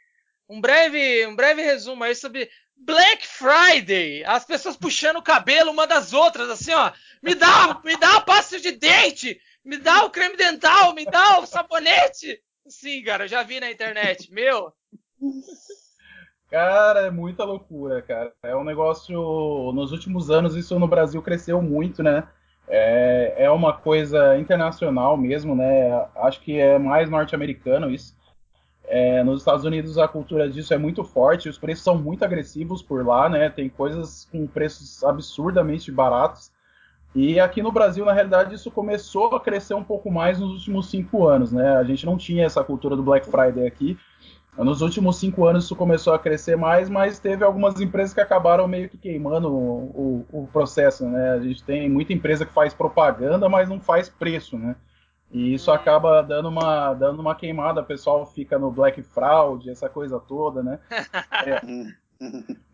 um 0.48 0.60
breve, 0.60 1.26
um 1.26 1.36
breve 1.36 1.62
resumo 1.62 2.04
aí 2.04 2.14
sobre 2.14 2.50
Black 2.76 3.26
Friday. 3.26 4.24
As 4.24 4.44
pessoas 4.44 4.76
puxando 4.76 5.16
o 5.16 5.22
cabelo 5.22 5.70
uma 5.70 5.86
das 5.86 6.12
outras, 6.12 6.50
assim, 6.50 6.72
ó. 6.72 6.92
Me 7.22 7.34
dá, 7.34 7.80
me 7.84 7.96
dá 7.96 8.18
a 8.18 8.58
de 8.58 8.72
dente 8.72 9.40
me 9.64 9.78
dá 9.78 10.04
o 10.04 10.10
creme 10.10 10.36
dental, 10.36 10.94
me 10.94 11.04
dá 11.04 11.38
o 11.40 11.46
sabonete. 11.46 12.40
Sim, 12.68 13.02
cara, 13.02 13.24
eu 13.24 13.28
já 13.28 13.42
vi 13.42 13.60
na 13.60 13.70
internet. 13.70 14.32
Meu. 14.32 14.72
Cara, 16.50 17.06
é 17.06 17.10
muita 17.10 17.44
loucura, 17.44 18.00
cara. 18.02 18.32
É 18.42 18.54
um 18.54 18.64
negócio. 18.64 19.72
Nos 19.72 19.92
últimos 19.92 20.30
anos, 20.30 20.54
isso 20.54 20.78
no 20.78 20.86
Brasil 20.86 21.20
cresceu 21.22 21.60
muito, 21.60 22.02
né? 22.02 22.28
É, 22.68 23.34
é 23.38 23.50
uma 23.50 23.72
coisa 23.72 24.38
internacional 24.38 25.16
mesmo, 25.16 25.54
né? 25.54 26.06
Acho 26.16 26.40
que 26.40 26.58
é 26.58 26.78
mais 26.78 27.10
norte-americano 27.10 27.90
isso. 27.90 28.16
É, 28.86 29.22
nos 29.24 29.40
Estados 29.40 29.64
Unidos 29.64 29.96
a 29.96 30.06
cultura 30.06 30.48
disso 30.48 30.74
é 30.74 30.78
muito 30.78 31.02
forte, 31.04 31.48
os 31.48 31.58
preços 31.58 31.82
são 31.82 31.96
muito 31.96 32.22
agressivos 32.22 32.82
por 32.82 33.04
lá, 33.04 33.28
né? 33.28 33.48
Tem 33.48 33.68
coisas 33.68 34.28
com 34.30 34.46
preços 34.46 35.02
absurdamente 35.02 35.90
baratos. 35.90 36.52
E 37.14 37.38
aqui 37.38 37.62
no 37.62 37.70
Brasil, 37.70 38.04
na 38.04 38.12
realidade, 38.12 38.54
isso 38.54 38.70
começou 38.70 39.36
a 39.36 39.40
crescer 39.40 39.74
um 39.74 39.84
pouco 39.84 40.10
mais 40.10 40.40
nos 40.40 40.50
últimos 40.52 40.90
cinco 40.90 41.28
anos, 41.28 41.52
né? 41.52 41.76
A 41.76 41.84
gente 41.84 42.04
não 42.04 42.16
tinha 42.16 42.44
essa 42.44 42.64
cultura 42.64 42.96
do 42.96 43.04
Black 43.04 43.26
Friday 43.26 43.66
aqui. 43.66 43.96
Nos 44.58 44.82
últimos 44.82 45.16
cinco 45.16 45.46
anos 45.46 45.64
isso 45.64 45.74
começou 45.74 46.12
a 46.14 46.18
crescer 46.18 46.56
mais, 46.56 46.88
mas 46.88 47.18
teve 47.18 47.44
algumas 47.44 47.80
empresas 47.80 48.14
que 48.14 48.20
acabaram 48.20 48.68
meio 48.68 48.88
que 48.88 48.96
queimando 48.96 49.48
o, 49.52 50.26
o, 50.32 50.42
o, 50.42 50.46
processo, 50.48 51.08
né? 51.08 51.32
A 51.32 51.40
gente 51.40 51.62
tem 51.62 51.88
muita 51.88 52.12
empresa 52.12 52.46
que 52.46 52.52
faz 52.52 52.72
propaganda, 52.72 53.48
mas 53.48 53.68
não 53.68 53.80
faz 53.80 54.08
preço, 54.08 54.56
né? 54.56 54.76
E 55.30 55.54
isso 55.54 55.72
acaba 55.72 56.22
dando 56.22 56.48
uma, 56.48 56.94
dando 56.94 57.18
uma 57.20 57.34
queimada, 57.34 57.80
o 57.80 57.84
pessoal 57.84 58.24
fica 58.24 58.56
no 58.56 58.70
Black 58.70 59.02
Fraud, 59.02 59.68
essa 59.68 59.88
coisa 59.88 60.20
toda, 60.20 60.62
né? 60.62 60.78
É, 61.46 61.60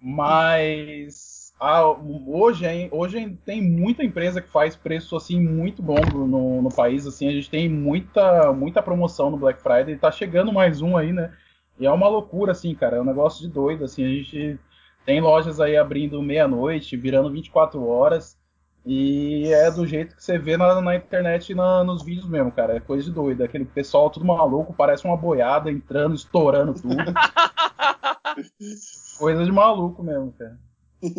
mas 0.00 1.39
ah, 1.60 1.94
hoje, 2.26 2.64
hoje 2.90 3.38
tem 3.44 3.62
muita 3.62 4.02
empresa 4.02 4.40
que 4.40 4.48
faz 4.48 4.74
preço 4.74 5.14
assim 5.14 5.40
muito 5.40 5.82
bom 5.82 6.00
no, 6.14 6.62
no 6.62 6.68
país, 6.70 7.06
assim, 7.06 7.28
a 7.28 7.32
gente 7.32 7.50
tem 7.50 7.68
muita, 7.68 8.52
muita 8.52 8.82
promoção 8.82 9.30
no 9.30 9.36
Black 9.36 9.62
Friday, 9.62 9.96
tá 9.96 10.10
chegando 10.10 10.52
mais 10.52 10.80
um 10.80 10.96
aí, 10.96 11.12
né? 11.12 11.32
E 11.80 11.86
é 11.86 11.90
uma 11.90 12.08
loucura, 12.08 12.52
assim, 12.52 12.74
cara. 12.74 12.98
É 12.98 13.00
um 13.00 13.04
negócio 13.04 13.40
de 13.40 13.52
doido, 13.52 13.84
assim. 13.84 14.04
A 14.04 14.08
gente 14.08 14.60
tem 15.06 15.20
lojas 15.20 15.58
aí 15.60 15.78
abrindo 15.78 16.22
meia-noite, 16.22 16.94
virando 16.94 17.30
24 17.30 17.82
horas. 17.86 18.38
E 18.84 19.50
é 19.52 19.70
do 19.70 19.86
jeito 19.86 20.14
que 20.14 20.22
você 20.22 20.38
vê 20.38 20.58
na, 20.58 20.80
na 20.80 20.96
internet 20.96 21.50
e 21.50 21.54
na, 21.54 21.82
nos 21.82 22.02
vídeos 22.02 22.28
mesmo, 22.28 22.52
cara. 22.52 22.76
É 22.76 22.80
coisa 22.80 23.04
de 23.04 23.10
doido. 23.10 23.42
Aquele 23.42 23.64
pessoal 23.64 24.10
tudo 24.10 24.26
maluco, 24.26 24.74
parece 24.74 25.06
uma 25.06 25.16
boiada 25.16 25.70
entrando, 25.70 26.14
estourando 26.14 26.74
tudo. 26.74 26.96
coisa 29.18 29.42
de 29.42 29.52
maluco 29.52 30.02
mesmo, 30.02 30.32
cara. 30.32 30.58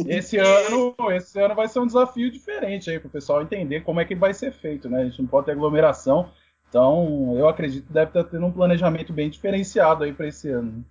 Esse 0.07 0.37
ano, 0.39 0.95
esse 1.11 1.39
ano 1.39 1.55
vai 1.55 1.67
ser 1.67 1.79
um 1.79 1.87
desafio 1.87 2.31
diferente 2.31 2.89
aí 2.89 2.99
pro 2.99 3.09
pessoal 3.09 3.41
entender 3.41 3.81
como 3.81 3.99
é 3.99 4.05
que 4.05 4.15
vai 4.15 4.33
ser 4.33 4.51
feito, 4.53 4.89
né? 4.89 5.01
A 5.01 5.05
gente 5.05 5.21
não 5.21 5.27
pode 5.27 5.45
ter 5.45 5.51
aglomeração. 5.53 6.31
Então, 6.69 7.35
eu 7.37 7.47
acredito 7.49 7.87
que 7.87 7.93
deve 7.93 8.11
estar 8.11 8.23
tendo 8.23 8.45
um 8.45 8.51
planejamento 8.51 9.11
bem 9.11 9.29
diferenciado 9.29 10.03
aí 10.03 10.13
para 10.13 10.27
esse 10.27 10.49
ano. 10.49 10.85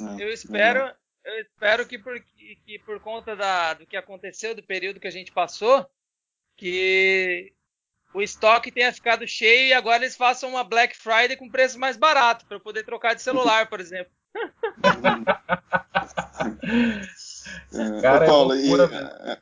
É, 0.00 0.22
eu 0.22 0.30
espero, 0.30 0.90
eu 1.24 1.40
espero 1.40 1.86
que 1.86 1.98
por, 1.98 2.18
que 2.64 2.78
por 2.86 2.98
conta 3.00 3.36
da, 3.36 3.74
do 3.74 3.86
que 3.86 3.96
aconteceu, 3.96 4.54
do 4.54 4.62
período 4.62 4.98
que 4.98 5.06
a 5.06 5.12
gente 5.12 5.30
passou, 5.30 5.84
que 6.56 7.52
o 8.14 8.22
estoque 8.22 8.72
tenha 8.72 8.92
ficado 8.92 9.26
cheio 9.26 9.68
e 9.68 9.72
agora 9.74 10.02
eles 10.02 10.16
façam 10.16 10.48
uma 10.48 10.64
Black 10.64 10.96
Friday 10.96 11.36
com 11.36 11.50
preço 11.50 11.78
mais 11.78 11.96
barato 11.96 12.46
para 12.46 12.56
eu 12.56 12.60
poder 12.60 12.84
trocar 12.84 13.14
de 13.14 13.20
celular, 13.20 13.68
por 13.68 13.80
exemplo. 13.80 14.12
é, 17.72 18.00
Cara, 18.00 18.26
Paulo, 18.26 18.54
é 18.54 19.38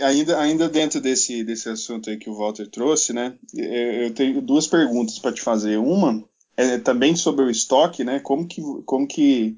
e, 0.00 0.04
ainda, 0.04 0.38
ainda 0.40 0.68
dentro 0.68 1.00
desse, 1.00 1.42
desse 1.42 1.68
assunto 1.68 2.10
aí 2.10 2.16
que 2.16 2.30
o 2.30 2.34
Walter 2.34 2.68
trouxe, 2.68 3.12
né? 3.12 3.36
Eu 3.54 4.12
tenho 4.14 4.40
duas 4.40 4.66
perguntas 4.66 5.18
para 5.18 5.32
te 5.32 5.42
fazer. 5.42 5.78
Uma 5.78 6.24
é 6.56 6.78
também 6.78 7.14
sobre 7.14 7.44
o 7.44 7.50
estoque, 7.50 8.04
né? 8.04 8.20
Como 8.20 8.46
que, 8.46 8.62
como 8.84 9.06
que 9.06 9.56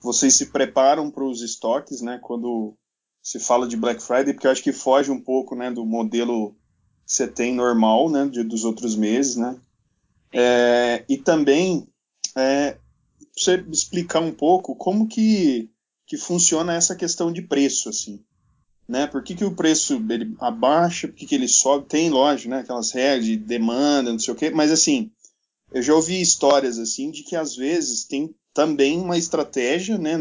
vocês 0.00 0.34
se 0.34 0.46
preparam 0.46 1.10
para 1.10 1.24
os 1.24 1.42
estoques, 1.42 2.00
né? 2.00 2.18
Quando 2.22 2.76
se 3.22 3.38
fala 3.38 3.68
de 3.68 3.76
Black 3.76 4.02
Friday, 4.02 4.32
porque 4.32 4.46
eu 4.46 4.50
acho 4.50 4.62
que 4.62 4.72
foge 4.72 5.10
um 5.10 5.20
pouco, 5.20 5.54
né, 5.54 5.70
do 5.70 5.84
modelo 5.84 6.56
que 7.06 7.12
você 7.12 7.28
tem 7.28 7.54
normal, 7.54 8.08
né, 8.08 8.26
de, 8.26 8.42
dos 8.42 8.64
outros 8.64 8.96
meses, 8.96 9.36
né? 9.36 9.60
É, 10.32 11.04
e 11.06 11.18
também 11.18 11.86
é, 12.34 12.78
você 13.36 13.62
explicar 13.70 14.20
um 14.20 14.32
pouco 14.32 14.74
como 14.74 15.06
que, 15.06 15.70
que 16.08 16.16
funciona 16.16 16.74
essa 16.74 16.96
questão 16.96 17.30
de 17.32 17.42
preço, 17.42 17.88
assim 17.88 18.20
né? 18.88 19.06
Por 19.06 19.22
que, 19.22 19.34
que 19.34 19.44
o 19.44 19.54
preço 19.54 20.02
ele 20.08 20.34
abaixa, 20.40 21.06
por 21.06 21.14
que, 21.14 21.26
que 21.26 21.34
ele 21.34 21.46
sobe? 21.46 21.86
Tem, 21.86 22.08
lógico, 22.08 22.48
né? 22.48 22.60
Aquelas 22.60 22.90
regras 22.90 23.26
de 23.26 23.36
demanda, 23.36 24.10
não 24.10 24.18
sei 24.18 24.32
o 24.32 24.36
quê, 24.36 24.50
mas 24.50 24.72
assim, 24.72 25.10
eu 25.70 25.82
já 25.82 25.94
ouvi 25.94 26.20
histórias 26.20 26.78
assim 26.78 27.10
de 27.10 27.22
que 27.22 27.36
às 27.36 27.54
vezes 27.54 28.04
tem 28.04 28.34
também 28.54 28.98
uma 28.98 29.18
estratégia, 29.18 29.98
né, 29.98 30.16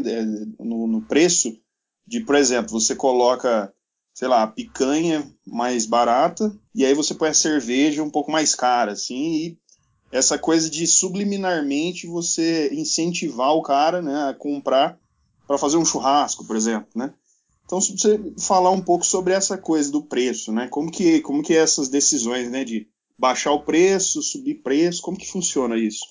no, 0.59 0.85
no 0.85 1.01
preço 1.01 1.57
de, 2.05 2.19
por 2.19 2.35
exemplo, 2.35 2.79
você 2.79 2.95
coloca, 2.95 3.73
sei 4.13 4.27
lá, 4.27 4.43
a 4.43 4.47
picanha 4.47 5.27
mais 5.45 5.85
barata 5.85 6.53
e 6.75 6.85
aí 6.85 6.93
você 6.93 7.15
põe 7.15 7.29
a 7.29 7.33
cerveja 7.33 8.03
um 8.03 8.09
pouco 8.09 8.31
mais 8.31 8.53
cara, 8.53 8.91
assim, 8.91 9.33
e 9.33 9.57
essa 10.11 10.37
coisa 10.37 10.69
de 10.69 10.85
subliminarmente 10.85 12.05
você 12.05 12.69
incentivar 12.73 13.55
o 13.55 13.63
cara, 13.63 14.01
né, 14.01 14.29
a 14.29 14.33
comprar 14.33 14.99
para 15.47 15.57
fazer 15.57 15.77
um 15.77 15.85
churrasco, 15.85 16.45
por 16.45 16.55
exemplo, 16.55 16.89
né? 16.95 17.13
Então, 17.65 17.81
se 17.81 17.97
você 17.97 18.19
falar 18.39 18.71
um 18.71 18.81
pouco 18.81 19.05
sobre 19.05 19.33
essa 19.33 19.57
coisa 19.57 19.91
do 19.91 20.01
preço, 20.01 20.51
né? 20.51 20.67
Como 20.69 20.91
que, 20.91 21.19
como 21.21 21.43
que 21.43 21.53
é 21.53 21.61
essas 21.61 21.89
decisões, 21.89 22.49
né? 22.49 22.63
De 22.63 22.87
baixar 23.17 23.51
o 23.51 23.63
preço, 23.63 24.21
subir 24.21 24.55
preço, 24.55 25.01
como 25.01 25.17
que 25.17 25.29
funciona 25.29 25.77
isso? 25.77 26.05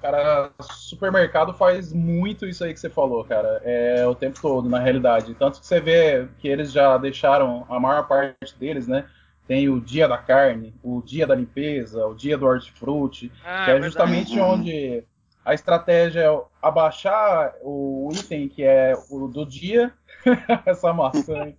Cara, 0.00 0.52
supermercado 0.62 1.54
faz 1.54 1.92
muito 1.92 2.46
isso 2.46 2.64
aí 2.64 2.74
que 2.74 2.80
você 2.80 2.90
falou, 2.90 3.24
cara. 3.24 3.60
É 3.64 4.06
o 4.06 4.14
tempo 4.14 4.40
todo, 4.40 4.68
na 4.68 4.78
realidade. 4.78 5.34
Tanto 5.34 5.60
que 5.60 5.66
você 5.66 5.80
vê 5.80 6.28
que 6.38 6.48
eles 6.48 6.72
já 6.72 6.98
deixaram 6.98 7.64
a 7.68 7.78
maior 7.78 8.06
parte 8.06 8.54
deles, 8.58 8.86
né? 8.86 9.06
Tem 9.46 9.68
o 9.68 9.80
dia 9.80 10.06
da 10.06 10.18
carne, 10.18 10.74
o 10.82 11.02
dia 11.02 11.26
da 11.26 11.34
limpeza, 11.34 12.06
o 12.06 12.14
dia 12.14 12.36
do 12.36 12.46
hortifruti, 12.46 13.32
ah, 13.44 13.64
que 13.64 13.70
é 13.70 13.82
justamente 13.82 14.34
verdade. 14.34 14.60
onde 14.60 15.04
a 15.44 15.54
estratégia 15.54 16.20
é 16.20 16.40
abaixar 16.60 17.54
o 17.62 18.08
item 18.12 18.48
que 18.48 18.62
é 18.62 18.94
o 19.10 19.26
do 19.26 19.44
dia. 19.44 19.92
Essa 20.64 20.92
maçã. 20.92 21.52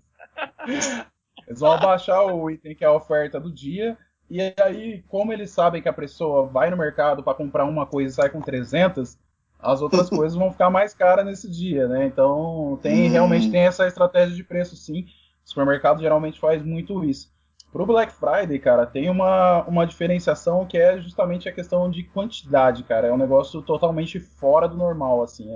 Eles 1.45 1.59
vão 1.59 1.73
abaixar 1.73 2.25
o 2.25 2.49
item 2.49 2.75
que 2.75 2.83
é 2.83 2.87
a 2.87 2.93
oferta 2.93 3.39
do 3.39 3.51
dia. 3.51 3.97
E 4.29 4.39
aí, 4.61 5.03
como 5.09 5.33
eles 5.33 5.51
sabem 5.51 5.81
que 5.81 5.89
a 5.89 5.93
pessoa 5.93 6.45
vai 6.47 6.69
no 6.69 6.77
mercado 6.77 7.21
para 7.21 7.33
comprar 7.33 7.65
uma 7.65 7.85
coisa 7.85 8.09
e 8.09 8.15
sai 8.15 8.29
com 8.29 8.41
300, 8.41 9.17
as 9.59 9.81
outras 9.81 10.07
coisas 10.09 10.37
vão 10.37 10.51
ficar 10.51 10.69
mais 10.69 10.93
caras 10.93 11.25
nesse 11.25 11.49
dia, 11.49 11.87
né? 11.87 12.05
Então, 12.05 12.79
tem 12.81 13.09
realmente 13.09 13.51
tem 13.51 13.61
essa 13.61 13.85
estratégia 13.85 14.35
de 14.35 14.43
preço, 14.43 14.77
sim. 14.77 15.05
O 15.45 15.49
supermercado 15.49 15.99
geralmente 15.99 16.39
faz 16.39 16.63
muito 16.63 17.03
isso. 17.03 17.32
Pro 17.73 17.87
Black 17.87 18.13
Friday, 18.13 18.59
cara, 18.59 18.85
tem 18.85 19.09
uma, 19.09 19.63
uma 19.63 19.87
diferenciação 19.87 20.63
que 20.63 20.77
é 20.77 21.01
justamente 21.01 21.49
a 21.49 21.51
questão 21.51 21.89
de 21.89 22.03
quantidade, 22.03 22.83
cara. 22.83 23.07
É 23.07 23.11
um 23.11 23.17
negócio 23.17 23.63
totalmente 23.63 24.19
fora 24.19 24.67
do 24.67 24.77
normal, 24.77 25.23
assim. 25.23 25.49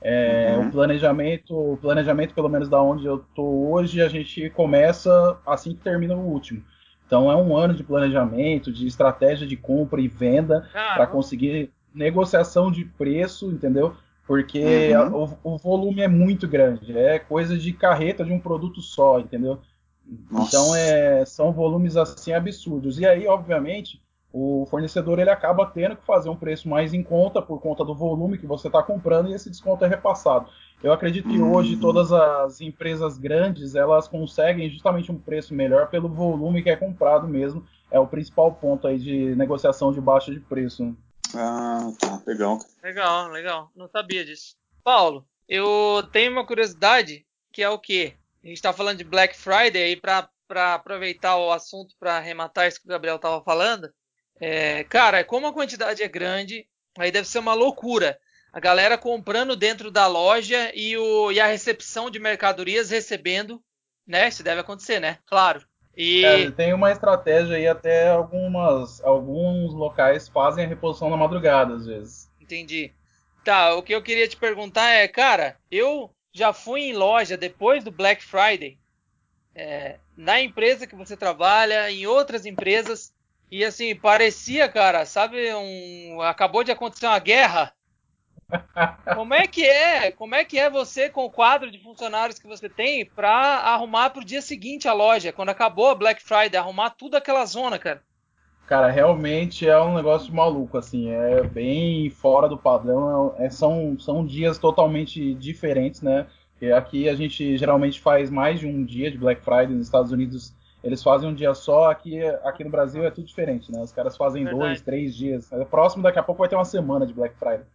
É, 0.00 0.52
é 0.52 0.56
uhum. 0.56 0.68
O 0.68 0.70
planejamento, 0.70 1.72
o 1.72 1.76
planejamento, 1.76 2.34
pelo 2.34 2.48
menos 2.48 2.68
da 2.68 2.80
onde 2.80 3.04
eu 3.04 3.18
tô 3.34 3.42
hoje, 3.68 4.00
a 4.00 4.08
gente 4.08 4.48
começa 4.50 5.36
assim 5.44 5.74
que 5.74 5.82
termina 5.82 6.14
o 6.14 6.20
último. 6.20 6.62
Então 7.04 7.30
é 7.32 7.34
um 7.34 7.56
ano 7.56 7.74
de 7.74 7.82
planejamento, 7.82 8.72
de 8.72 8.86
estratégia 8.86 9.44
de 9.44 9.56
compra 9.56 10.00
e 10.00 10.06
venda 10.06 10.68
para 10.72 11.06
conseguir 11.08 11.72
negociação 11.92 12.70
de 12.70 12.84
preço, 12.84 13.50
entendeu? 13.50 13.92
Porque 14.24 14.92
uhum. 14.96 15.38
o, 15.42 15.54
o 15.54 15.58
volume 15.58 16.02
é 16.02 16.08
muito 16.08 16.46
grande, 16.46 16.96
é 16.96 17.18
coisa 17.18 17.58
de 17.58 17.72
carreta 17.72 18.24
de 18.24 18.32
um 18.32 18.38
produto 18.38 18.80
só, 18.80 19.18
entendeu? 19.18 19.60
Nossa. 20.30 20.48
Então 20.48 20.74
é, 20.74 21.24
são 21.24 21.52
volumes 21.52 21.96
assim 21.96 22.32
absurdos. 22.32 22.98
E 22.98 23.06
aí, 23.06 23.26
obviamente, 23.26 24.00
o 24.32 24.66
fornecedor 24.68 25.18
ele 25.18 25.30
acaba 25.30 25.66
tendo 25.66 25.96
que 25.96 26.04
fazer 26.04 26.28
um 26.28 26.36
preço 26.36 26.68
mais 26.68 26.92
em 26.92 27.02
conta 27.02 27.40
por 27.40 27.60
conta 27.60 27.84
do 27.84 27.94
volume 27.94 28.38
que 28.38 28.46
você 28.46 28.66
está 28.68 28.82
comprando 28.82 29.30
e 29.30 29.34
esse 29.34 29.48
desconto 29.48 29.84
é 29.84 29.88
repassado. 29.88 30.48
Eu 30.82 30.92
acredito 30.92 31.28
que 31.28 31.40
hoje 31.40 31.74
uhum. 31.74 31.80
todas 31.80 32.12
as 32.12 32.60
empresas 32.60 33.16
grandes 33.16 33.74
elas 33.74 34.06
conseguem 34.06 34.68
justamente 34.68 35.10
um 35.10 35.18
preço 35.18 35.54
melhor 35.54 35.88
pelo 35.88 36.08
volume 36.08 36.62
que 36.62 36.68
é 36.68 36.76
comprado 36.76 37.26
mesmo. 37.26 37.66
É 37.90 37.98
o 37.98 38.06
principal 38.06 38.52
ponto 38.52 38.86
aí 38.86 38.98
de 38.98 39.34
negociação 39.36 39.90
de 39.90 40.00
baixa 40.00 40.30
de 40.30 40.40
preço. 40.40 40.94
Ah, 41.34 41.90
tá. 41.98 42.22
Legal. 42.26 42.58
Legal, 42.82 43.28
legal. 43.28 43.70
Não 43.74 43.88
sabia 43.88 44.24
disso. 44.24 44.54
Paulo, 44.84 45.26
eu 45.48 46.02
tenho 46.12 46.30
uma 46.30 46.46
curiosidade 46.46 47.24
que 47.50 47.62
é 47.62 47.70
o 47.70 47.78
quê? 47.78 48.14
A 48.46 48.48
gente 48.48 48.58
está 48.58 48.72
falando 48.72 48.98
de 48.98 49.02
Black 49.04 49.36
Friday 49.36 49.82
aí 49.82 49.96
para 49.96 50.28
aproveitar 50.72 51.36
o 51.36 51.50
assunto 51.50 51.96
para 51.98 52.16
arrematar 52.16 52.68
isso 52.68 52.80
que 52.80 52.86
o 52.86 52.88
Gabriel 52.88 53.16
estava 53.16 53.42
falando. 53.42 53.90
É, 54.40 54.84
cara, 54.84 55.24
como 55.24 55.48
a 55.48 55.52
quantidade 55.52 56.00
é 56.00 56.06
grande, 56.06 56.64
aí 56.96 57.10
deve 57.10 57.26
ser 57.26 57.40
uma 57.40 57.54
loucura. 57.54 58.16
A 58.52 58.60
galera 58.60 58.96
comprando 58.96 59.56
dentro 59.56 59.90
da 59.90 60.06
loja 60.06 60.70
e, 60.76 60.96
o, 60.96 61.32
e 61.32 61.40
a 61.40 61.46
recepção 61.48 62.08
de 62.08 62.20
mercadorias 62.20 62.88
recebendo, 62.88 63.60
né? 64.06 64.28
Isso 64.28 64.44
deve 64.44 64.60
acontecer, 64.60 65.00
né? 65.00 65.18
Claro. 65.26 65.66
E... 65.96 66.24
É, 66.24 66.48
tem 66.52 66.72
uma 66.72 66.92
estratégia 66.92 67.56
aí, 67.56 67.66
até 67.66 68.10
algumas, 68.10 69.02
alguns 69.02 69.74
locais 69.74 70.28
fazem 70.28 70.64
a 70.64 70.68
reposição 70.68 71.10
na 71.10 71.16
madrugada, 71.16 71.74
às 71.74 71.84
vezes. 71.84 72.30
Entendi. 72.40 72.94
Tá, 73.44 73.74
o 73.74 73.82
que 73.82 73.92
eu 73.92 74.02
queria 74.02 74.28
te 74.28 74.36
perguntar 74.36 74.88
é, 74.90 75.08
cara, 75.08 75.56
eu 75.68 76.12
já 76.36 76.52
fui 76.52 76.82
em 76.82 76.92
loja 76.92 77.36
depois 77.36 77.82
do 77.82 77.90
Black 77.90 78.22
Friday, 78.22 78.78
é, 79.54 79.98
na 80.14 80.38
empresa 80.40 80.86
que 80.86 80.94
você 80.94 81.16
trabalha, 81.16 81.90
em 81.90 82.06
outras 82.06 82.44
empresas, 82.44 83.14
E 83.50 83.64
assim, 83.64 83.94
parecia, 83.94 84.68
cara, 84.68 85.06
sabe, 85.06 85.54
um. 85.54 86.20
Acabou 86.20 86.64
de 86.64 86.72
acontecer 86.72 87.06
uma 87.06 87.18
guerra. 87.18 87.72
Como 89.14 89.32
é 89.34 89.46
que 89.46 89.64
é? 89.64 90.10
Como 90.10 90.34
é 90.34 90.44
que 90.44 90.58
é 90.58 90.68
você 90.68 91.08
com 91.08 91.24
o 91.24 91.30
quadro 91.30 91.70
de 91.70 91.78
funcionários 91.78 92.38
que 92.38 92.46
você 92.46 92.68
tem 92.68 93.06
para 93.06 93.30
arrumar 93.30 94.10
pro 94.10 94.24
dia 94.24 94.42
seguinte 94.42 94.88
a 94.88 94.92
loja, 94.92 95.32
quando 95.32 95.50
acabou 95.50 95.88
a 95.88 95.94
Black 95.94 96.22
Friday, 96.22 96.56
arrumar 96.56 96.90
tudo 96.90 97.16
aquela 97.16 97.46
zona, 97.46 97.78
cara? 97.78 98.02
Cara, 98.66 98.90
realmente 98.90 99.68
é 99.68 99.80
um 99.80 99.94
negócio 99.94 100.34
maluco, 100.34 100.76
assim, 100.76 101.08
é 101.08 101.42
bem 101.44 102.10
fora 102.10 102.48
do 102.48 102.58
padrão, 102.58 103.32
é, 103.38 103.48
são, 103.48 103.96
são 103.98 104.26
dias 104.26 104.58
totalmente 104.58 105.34
diferentes, 105.34 106.02
né? 106.02 106.26
Porque 106.50 106.72
aqui 106.72 107.08
a 107.08 107.14
gente 107.14 107.56
geralmente 107.56 108.00
faz 108.00 108.28
mais 108.28 108.58
de 108.58 108.66
um 108.66 108.84
dia 108.84 109.08
de 109.08 109.18
Black 109.18 109.40
Friday, 109.42 109.68
nos 109.68 109.86
Estados 109.86 110.10
Unidos 110.10 110.52
eles 110.82 111.02
fazem 111.02 111.28
um 111.28 111.34
dia 111.34 111.54
só, 111.54 111.90
aqui, 111.90 112.20
aqui 112.44 112.64
no 112.64 112.70
Brasil 112.70 113.04
é 113.04 113.10
tudo 113.10 113.26
diferente, 113.26 113.70
né? 113.72 113.80
Os 113.80 113.92
caras 113.92 114.16
fazem 114.16 114.44
Verdade. 114.44 114.66
dois, 114.66 114.80
três 114.80 115.16
dias. 115.16 115.52
É 115.52 115.64
próximo, 115.64 116.02
daqui 116.02 116.18
a 116.18 116.22
pouco 116.22 116.40
vai 116.40 116.48
ter 116.48 116.54
uma 116.54 116.64
semana 116.64 117.06
de 117.06 117.12
Black 117.12 117.36
Friday. 117.36 117.66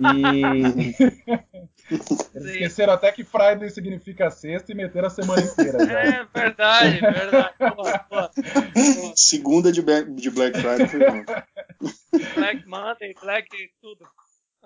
E 0.00 0.94
eles 1.90 2.50
esqueceram 2.50 2.92
até 2.92 3.12
que 3.12 3.24
Friday 3.24 3.70
significa 3.70 4.30
sexta 4.30 4.72
e 4.72 4.74
meteram 4.74 5.06
a 5.06 5.10
semana 5.10 5.42
inteira. 5.42 5.86
Já. 5.86 6.00
É 6.00 6.26
verdade, 6.34 7.00
verdade. 7.00 7.54
Segunda 9.14 9.70
de, 9.72 9.82
de 9.82 10.30
Black 10.30 10.58
Friday 10.58 10.88
foi 10.88 11.00
Black 12.34 12.66
Monday, 12.66 13.14
Black 13.22 13.48
tudo. 13.80 14.04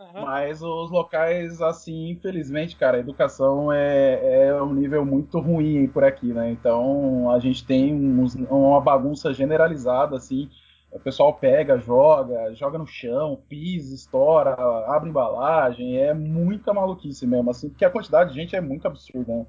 Uhum. 0.00 0.24
Mas 0.24 0.62
os 0.62 0.90
locais, 0.90 1.61
assim, 1.61 2.09
infelizmente, 2.09 2.74
cara, 2.74 2.96
a 2.96 3.00
educação 3.00 3.70
é, 3.70 4.46
é 4.46 4.62
um 4.62 4.72
nível 4.72 5.04
muito 5.04 5.38
ruim 5.38 5.87
por 5.88 6.02
aqui, 6.02 6.33
né? 6.33 6.50
Então 6.50 7.30
a 7.30 7.38
gente 7.38 7.66
tem 7.66 7.92
uns, 7.94 8.35
uma 8.35 8.80
bagunça 8.80 9.35
generalizada, 9.35 10.16
assim. 10.16 10.48
O 10.92 10.98
pessoal 10.98 11.33
pega, 11.35 11.79
joga, 11.79 12.53
joga 12.55 12.76
no 12.76 12.87
chão, 12.87 13.40
pisa, 13.48 13.94
estoura, 13.94 14.55
abre 14.88 15.09
embalagem, 15.09 15.98
é 15.98 16.12
muita 16.12 16.74
maluquice 16.74 17.26
mesmo, 17.26 17.50
assim, 17.50 17.68
porque 17.68 17.85
a 17.85 17.90
quantidade 17.90 18.31
de 18.31 18.37
gente 18.37 18.57
é 18.57 18.61
muito 18.61 18.87
absurda, 18.88 19.33
né? 19.33 19.46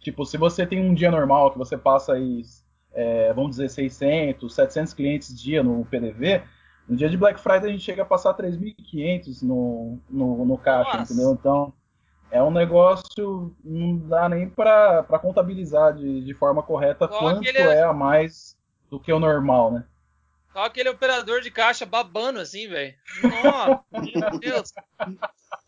Tipo, 0.00 0.26
se 0.26 0.36
você 0.36 0.66
tem 0.66 0.80
um 0.80 0.92
dia 0.92 1.10
normal 1.10 1.52
que 1.52 1.58
você 1.58 1.78
passa 1.78 2.14
aí, 2.14 2.42
é, 2.92 3.32
vamos 3.32 3.52
dizer, 3.52 3.70
600, 3.70 4.54
700 4.54 4.92
clientes 4.92 5.40
dia 5.40 5.62
no 5.62 5.86
PDV, 5.86 6.42
no 6.88 6.96
dia 6.96 7.08
de 7.08 7.16
Black 7.16 7.40
Friday 7.40 7.68
a 7.68 7.72
gente 7.72 7.84
chega 7.84 8.02
a 8.02 8.06
passar 8.06 8.34
3.500 8.34 9.42
no, 9.42 9.98
no, 10.10 10.44
no 10.44 10.58
caixa, 10.58 10.98
Nossa. 10.98 11.12
entendeu? 11.12 11.32
Então 11.32 11.72
é 12.30 12.42
um 12.42 12.50
negócio, 12.50 13.54
não 13.64 13.96
dá 13.96 14.28
nem 14.28 14.48
para 14.48 15.04
contabilizar 15.20 15.94
de, 15.94 16.22
de 16.22 16.34
forma 16.34 16.62
correta 16.62 17.06
Só 17.06 17.18
quanto 17.18 17.48
aquele... 17.48 17.58
é 17.58 17.82
a 17.82 17.92
mais 17.92 18.56
do 18.90 18.98
que 18.98 19.12
o 19.12 19.20
normal, 19.20 19.70
né? 19.70 19.84
Só 20.52 20.64
aquele 20.64 20.90
operador 20.90 21.40
de 21.40 21.50
caixa 21.50 21.86
babando 21.86 22.40
assim, 22.40 22.68
velho. 22.68 22.94
Nossa, 23.22 23.84
meu 23.90 24.38
Deus. 24.38 24.72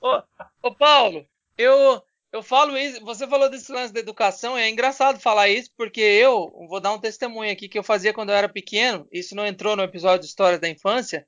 Ô, 0.01 0.23
ô 0.63 0.75
Paulo, 0.75 1.27
eu, 1.57 2.03
eu 2.33 2.43
falo 2.43 2.77
isso, 2.77 3.03
você 3.05 3.27
falou 3.27 3.49
desse 3.49 3.73
lance 3.73 3.93
da 3.93 4.01
educação, 4.01 4.57
é 4.57 4.69
engraçado 4.69 5.19
falar 5.19 5.49
isso, 5.49 5.71
porque 5.77 6.01
eu 6.01 6.53
vou 6.69 6.81
dar 6.81 6.93
um 6.93 6.99
testemunho 6.99 7.51
aqui 7.51 7.69
que 7.69 7.79
eu 7.79 7.83
fazia 7.83 8.13
quando 8.13 8.31
eu 8.31 8.35
era 8.35 8.49
pequeno, 8.49 9.09
isso 9.11 9.35
não 9.35 9.47
entrou 9.47 9.75
no 9.75 9.83
episódio 9.83 10.21
de 10.21 10.27
História 10.27 10.59
da 10.59 10.69
Infância, 10.69 11.27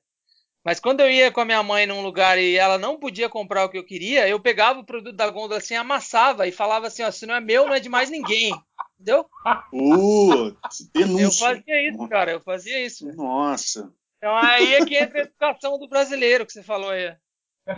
mas 0.63 0.81
quando 0.81 0.99
eu 0.99 1.09
ia 1.09 1.31
com 1.31 1.39
a 1.39 1.45
minha 1.45 1.63
mãe 1.63 1.85
num 1.85 2.01
lugar 2.01 2.37
e 2.37 2.57
ela 2.57 2.77
não 2.77 2.99
podia 2.99 3.29
comprar 3.29 3.63
o 3.63 3.69
que 3.69 3.77
eu 3.77 3.85
queria, 3.85 4.27
eu 4.27 4.37
pegava 4.37 4.79
o 4.79 4.85
produto 4.85 5.15
da 5.15 5.29
gôndola 5.29 5.59
assim, 5.59 5.75
amassava 5.75 6.45
e 6.45 6.51
falava 6.51 6.87
assim, 6.87 7.03
ó, 7.03 7.09
se 7.09 7.25
não 7.25 7.35
é 7.35 7.39
meu, 7.39 7.65
não 7.65 7.73
é 7.73 7.79
de 7.79 7.87
mais 7.87 8.09
ninguém. 8.09 8.53
Entendeu? 8.99 9.25
Putz, 9.69 10.89
denúncia. 10.93 11.45
Eu 11.45 11.55
fazia 11.55 11.89
isso, 11.89 12.07
cara, 12.07 12.31
eu 12.31 12.41
fazia 12.41 12.85
isso. 12.85 13.15
Nossa. 13.15 13.93
Então 14.17 14.35
aí 14.35 14.73
é 14.73 14.85
que 14.85 14.95
entra 14.95 15.19
a 15.19 15.23
educação 15.23 15.77
do 15.77 15.87
brasileiro 15.87 16.45
que 16.45 16.51
você 16.51 16.63
falou 16.63 16.89
aí. 16.89 17.15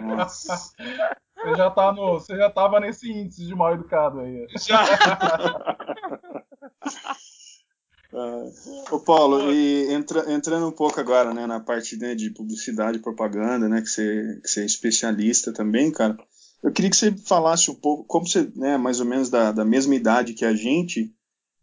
Nossa. 0.01 0.55
Você 0.55 1.55
já, 1.55 1.69
tá 1.69 1.91
no, 1.91 2.13
você 2.13 2.37
já 2.37 2.49
tava 2.49 2.79
nesse 2.79 3.11
índice 3.11 3.45
de 3.45 3.55
mal 3.55 3.73
educado 3.73 4.19
aí. 4.19 4.47
Já. 4.57 4.83
Uh, 8.11 8.51
ô 8.91 8.99
Paulo, 8.99 9.51
e 9.51 9.93
entra, 9.93 10.31
entrando 10.33 10.67
um 10.67 10.71
pouco 10.71 10.99
agora 10.99 11.31
né, 11.31 11.45
na 11.45 11.59
parte 11.59 11.95
né, 11.95 12.15
de 12.15 12.31
publicidade 12.31 12.97
e 12.97 13.01
propaganda, 13.01 13.69
né, 13.69 13.81
que 13.81 13.87
você, 13.87 14.39
que 14.41 14.47
você 14.47 14.61
é 14.61 14.65
especialista 14.65 15.53
também, 15.53 15.91
cara, 15.91 16.17
eu 16.61 16.71
queria 16.71 16.89
que 16.89 16.97
você 16.97 17.11
falasse 17.11 17.71
um 17.71 17.75
pouco, 17.75 18.03
como 18.03 18.27
você, 18.27 18.51
né, 18.55 18.77
mais 18.77 18.99
ou 18.99 19.05
menos 19.05 19.29
da, 19.29 19.51
da 19.51 19.63
mesma 19.63 19.95
idade 19.95 20.33
que 20.33 20.43
a 20.43 20.53
gente, 20.53 21.13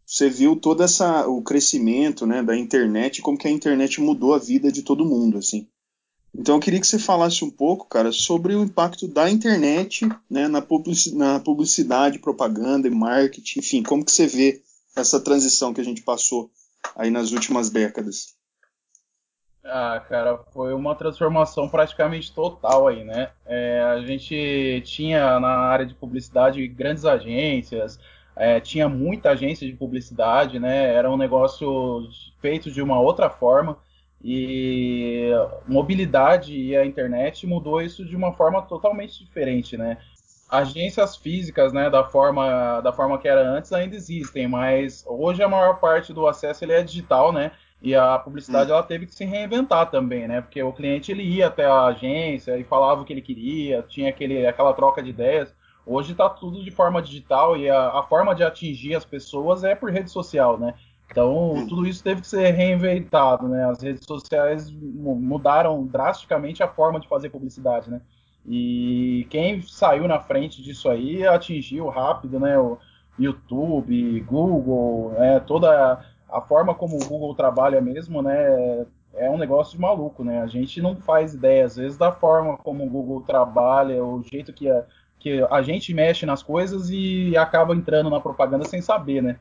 você 0.07 0.31
viu 0.31 0.57
todo 0.57 0.83
essa, 0.83 1.27
o 1.27 1.43
crescimento 1.43 2.27
né, 2.27 2.43
da 2.43 2.57
internet, 2.57 3.21
como 3.21 3.37
que 3.37 3.49
a 3.49 3.51
internet 3.51 4.01
mudou 4.01 4.35
a 4.35 4.39
vida 4.39 4.71
de 4.71 4.83
todo 4.83 5.05
mundo, 5.05 5.39
assim. 5.39 5.67
Então 6.35 6.57
eu 6.57 6.61
queria 6.61 6.81
que 6.81 6.87
você 6.87 6.99
falasse 6.99 7.45
um 7.45 7.51
pouco, 7.51 7.89
cara, 7.89 8.13
sobre 8.13 8.55
o 8.55 8.63
impacto 8.63 9.09
da 9.09 9.31
internet 9.31 10.07
né, 10.31 10.49
na, 10.49 10.61
publicidade, 10.61 11.17
na 11.17 11.41
publicidade, 11.41 12.19
propaganda 12.19 12.87
e 12.87 12.91
marketing, 12.91 13.59
enfim, 13.59 13.83
como 13.83 14.05
que 14.05 14.13
você 14.13 14.27
vê 14.27 14.63
essa 14.95 15.19
transição 15.19 15.73
que 15.75 15.81
a 15.81 15.85
gente 15.85 16.03
passou 16.03 16.51
aí 16.95 17.11
nas 17.11 17.33
últimas 17.33 17.71
décadas? 17.71 18.36
Ah, 19.69 20.01
cara, 20.09 20.39
foi 20.53 20.73
uma 20.75 20.95
transformação 20.95 21.69
praticamente 21.69 22.33
total 22.33 22.87
aí, 22.87 23.03
né? 23.03 23.31
É, 23.45 23.81
a 23.83 24.01
gente 24.01 24.81
tinha 24.85 25.41
na 25.41 25.49
área 25.49 25.85
de 25.85 25.93
publicidade 25.95 26.67
grandes 26.69 27.05
agências, 27.05 27.99
é, 28.37 28.61
tinha 28.61 28.89
muita 28.89 29.31
agência 29.31 29.67
de 29.67 29.73
publicidade, 29.75 30.61
né? 30.61 30.95
Era 30.95 31.11
um 31.11 31.17
negócio 31.17 32.09
feito 32.41 32.71
de 32.71 32.81
uma 32.81 33.01
outra 33.01 33.29
forma. 33.29 33.77
E 34.23 35.31
mobilidade 35.67 36.57
e 36.57 36.77
a 36.77 36.85
internet 36.87 37.47
mudou 37.47 37.81
isso 37.83 38.05
de 38.05 38.17
uma 38.17 38.33
forma 38.33 38.63
totalmente 38.63 39.25
diferente, 39.25 39.77
né? 39.77 39.99
Agências 40.49 41.17
físicas, 41.17 41.73
né, 41.73 41.91
da 41.91 42.05
forma 42.05 42.81
da 42.81 42.93
forma 42.93 43.19
que 43.19 43.27
era 43.29 43.43
antes 43.49 43.73
ainda 43.73 43.97
existem, 43.97 44.47
mas 44.47 45.05
hoje 45.07 45.43
a 45.43 45.49
maior 45.49 45.81
parte 45.81 46.13
do 46.13 46.27
acesso 46.27 46.65
ele 46.65 46.73
é 46.73 46.83
digital, 46.83 47.33
né? 47.33 47.51
E 47.83 47.95
a 47.95 48.19
publicidade 48.19 48.71
hum. 48.71 48.75
ela 48.75 48.83
teve 48.83 49.07
que 49.07 49.15
se 49.15 49.25
reinventar 49.25 49.91
também, 49.91 50.27
né? 50.27 50.41
Porque 50.41 50.63
o 50.63 50.73
cliente 50.73 51.13
ele 51.13 51.23
ia 51.23 51.49
até 51.49 51.67
a 51.67 51.85
agência 51.85 52.57
e 52.59 52.65
falava 52.65 53.03
o 53.03 53.05
que 53.05 53.13
ele 53.13 53.23
queria, 53.23 53.83
tinha 53.83 54.09
aquele, 54.09 54.47
aquela 54.47 54.73
troca 54.73 55.03
de 55.03 55.11
ideias. 55.11 55.55
Hoje 55.85 56.13
está 56.13 56.29
tudo 56.29 56.65
de 56.65 56.71
forma 56.71 57.01
digital 57.01 57.57
e 57.57 57.71
a, 57.71 57.89
a, 57.99 58.03
forma 58.03 58.35
de 58.35 58.43
atingir 58.43 58.97
as 58.97 59.05
pessoas 59.05 59.63
é 59.63 59.75
por 59.75 59.91
rede 59.91 60.11
social, 60.11 60.59
né? 60.59 60.75
Então, 61.09 61.53
hum. 61.53 61.67
tudo 61.69 61.87
isso 61.87 62.03
teve 62.03 62.23
que 62.23 62.27
ser 62.27 62.51
reinventado, 62.51 63.47
né? 63.47 63.65
As 63.65 63.81
redes 63.81 64.05
sociais 64.05 64.71
mudaram 64.71 65.87
drasticamente 65.87 66.63
a 66.63 66.69
forma 66.69 66.99
de 66.99 67.07
fazer 67.07 67.31
publicidade, 67.31 67.91
né? 67.91 68.01
E 68.45 69.27
quem 69.29 69.61
saiu 69.63 70.09
na 70.09 70.21
frente 70.21 70.63
disso 70.63 70.89
aí 70.89 71.27
atingiu 71.27 71.89
rápido, 71.89 72.41
né? 72.41 72.59
O 72.59 72.79
YouTube, 73.19 74.21
Google, 74.21 75.13
né? 75.19 75.41
toda 75.41 76.05
a 76.29 76.41
forma 76.41 76.75
como 76.75 76.97
o 76.97 77.07
Google 77.07 77.35
trabalha 77.35 77.81
mesmo, 77.81 78.23
né? 78.23 78.87
É 79.15 79.31
um 79.31 79.39
negócio 79.39 79.75
de 79.75 79.81
maluco, 79.81 80.23
né? 80.23 80.43
A 80.43 80.47
gente 80.47 80.81
não 80.81 80.97
faz 80.97 81.35
ideia, 81.35 81.65
às 81.65 81.77
vezes, 81.77 81.97
da 81.97 82.13
forma 82.13 82.57
como 82.59 82.85
o 82.85 82.91
Google 82.91 83.23
trabalha, 83.23 84.05
o 84.05 84.23
jeito 84.23 84.53
que 84.53 84.69
a, 84.69 84.85
que 85.19 85.43
a 85.51 85.63
gente 85.63 85.95
mexe 85.95 86.27
nas 86.27 86.43
coisas 86.43 86.91
e 86.91 87.37
acaba 87.37 87.75
entrando 87.75 88.11
na 88.11 88.21
propaganda 88.21 88.65
sem 88.65 88.83
saber, 88.83 89.23
né? 89.23 89.39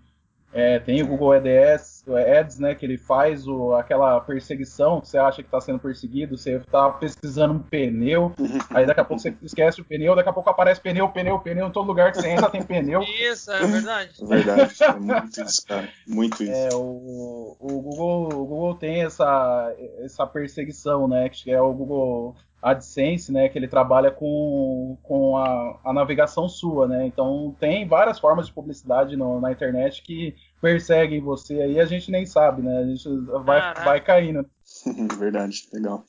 É, 0.56 0.80
tem 0.80 1.04
o 1.04 1.08
Google 1.08 1.34
Ads, 1.34 2.06
Ads, 2.08 2.60
né, 2.60 2.74
que 2.74 2.86
ele 2.86 2.98
faz 2.98 3.46
o, 3.46 3.74
aquela 3.74 4.22
perseguição 4.22 5.02
que 5.02 5.10
você 5.10 5.18
acha 5.18 5.44
que 5.44 5.50
está 5.50 5.60
sendo 5.60 5.80
perseguido, 5.80 6.38
você 6.38 6.56
está 6.56 6.90
pesquisando 6.92 7.56
um 7.56 7.60
pneu, 7.60 8.34
aí 8.74 8.86
daqui 8.86 9.02
a 9.02 9.04
pouco 9.04 9.22
você 9.22 9.36
esquece 9.44 9.82
o 9.82 9.86
pneu, 9.86 10.16
daqui 10.16 10.30
a 10.30 10.34
pouco 10.34 10.50
aparece 10.50 10.80
pneu, 10.80 11.10
pneu, 11.10 11.38
pneu, 11.40 11.68
em 11.68 11.72
todo 11.72 11.88
lugar 11.88 12.14
que 12.14 12.22
você 12.22 12.30
entra 12.30 12.50
tem 12.50 12.64
pneu. 12.64 13.02
Isso, 13.02 13.52
é 13.52 13.68
verdade. 13.68 14.12
É 14.22 14.26
verdade, 14.26 14.76
é 14.82 14.94
muito 14.94 15.42
isso, 15.42 15.68
cara, 15.68 15.90
muito 16.08 16.42
isso. 16.42 16.54
É, 16.54 16.70
o, 16.74 17.58
o, 17.60 17.82
Google, 17.82 18.28
o 18.28 18.46
Google 18.46 18.76
tem 18.76 19.04
essa, 19.04 19.76
essa 20.00 20.26
perseguição, 20.26 21.06
né, 21.06 21.28
que 21.28 21.52
é 21.52 21.60
o 21.60 21.74
Google 21.74 22.34
AdSense, 22.66 23.32
né, 23.32 23.48
que 23.48 23.60
ele 23.60 23.68
trabalha 23.68 24.10
com, 24.10 24.98
com 25.04 25.38
a, 25.38 25.80
a 25.84 25.94
navegação 25.94 26.50
sua, 26.50 26.88
né, 26.88 27.06
então 27.06 27.56
tem 27.60 27.88
várias 27.88 28.18
formas 28.18 28.48
de 28.48 28.54
publicidade 28.54 29.16
no, 29.16 29.40
na 29.40 29.52
internet 29.52 30.02
que 30.02 30.36
perseguem 30.60 31.22
você 31.22 31.62
aí, 31.62 31.80
a 31.80 31.86
gente 31.86 32.10
nem 32.10 32.26
sabe, 32.26 32.64
né, 32.64 32.80
a 32.80 32.86
gente 32.88 33.08
vai, 33.44 33.74
vai 33.76 34.02
caindo. 34.02 34.50
Verdade, 35.20 35.70
legal. 35.72 36.04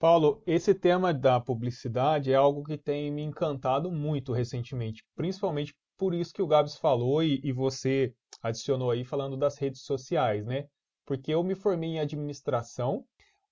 Paulo, 0.00 0.42
esse 0.44 0.74
tema 0.74 1.14
da 1.14 1.38
publicidade 1.38 2.32
é 2.32 2.34
algo 2.34 2.64
que 2.64 2.76
tem 2.76 3.08
me 3.08 3.22
encantado 3.22 3.92
muito 3.92 4.32
recentemente, 4.32 5.04
principalmente 5.14 5.72
por 5.96 6.14
isso 6.14 6.34
que 6.34 6.42
o 6.42 6.48
Gabs 6.48 6.76
falou 6.76 7.22
e, 7.22 7.40
e 7.44 7.52
você 7.52 8.12
adicionou 8.42 8.90
aí 8.90 9.04
falando 9.04 9.36
das 9.36 9.56
redes 9.56 9.82
sociais, 9.82 10.44
né? 10.44 10.66
Porque 11.06 11.32
eu 11.32 11.44
me 11.44 11.54
formei 11.54 11.90
em 11.90 12.00
administração 12.00 13.04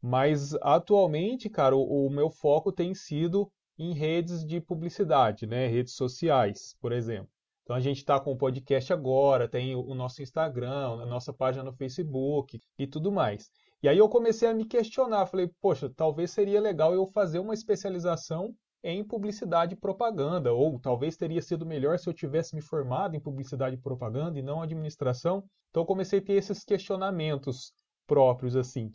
mas 0.02 0.54
atualmente, 0.62 1.48
cara, 1.48 1.76
o, 1.76 2.06
o 2.06 2.10
meu 2.10 2.30
foco 2.30 2.72
tem 2.72 2.94
sido 2.94 3.50
em 3.78 3.92
redes 3.94 4.44
de 4.44 4.60
publicidade, 4.60 5.46
né? 5.46 5.66
Redes 5.66 5.94
sociais, 5.94 6.74
por 6.80 6.92
exemplo. 6.92 7.30
Então 7.62 7.76
a 7.76 7.80
gente 7.80 7.98
está 7.98 8.18
com 8.18 8.32
o 8.32 8.36
podcast 8.36 8.92
agora, 8.92 9.48
tem 9.48 9.76
o 9.76 9.94
nosso 9.94 10.22
Instagram, 10.22 11.02
a 11.02 11.06
nossa 11.06 11.32
página 11.32 11.62
no 11.62 11.72
Facebook 11.72 12.60
e 12.78 12.86
tudo 12.86 13.12
mais. 13.12 13.48
E 13.82 13.88
aí 13.88 13.96
eu 13.96 14.08
comecei 14.08 14.48
a 14.48 14.52
me 14.54 14.64
questionar, 14.64 15.24
falei, 15.26 15.48
poxa, 15.60 15.88
talvez 15.88 16.32
seria 16.32 16.60
legal 16.60 16.92
eu 16.92 17.06
fazer 17.06 17.38
uma 17.38 17.54
especialização 17.54 18.54
em 18.82 19.04
publicidade 19.04 19.74
e 19.74 19.76
propaganda, 19.76 20.52
ou 20.52 20.78
talvez 20.78 21.16
teria 21.16 21.40
sido 21.40 21.64
melhor 21.64 21.98
se 21.98 22.08
eu 22.08 22.12
tivesse 22.12 22.54
me 22.54 22.60
formado 22.60 23.14
em 23.14 23.20
publicidade 23.20 23.76
e 23.76 23.80
propaganda 23.80 24.38
e 24.38 24.42
não 24.42 24.60
administração. 24.60 25.44
Então 25.70 25.82
eu 25.82 25.86
comecei 25.86 26.18
a 26.18 26.22
ter 26.22 26.32
esses 26.32 26.64
questionamentos 26.64 27.72
próprios 28.06 28.56
assim. 28.56 28.90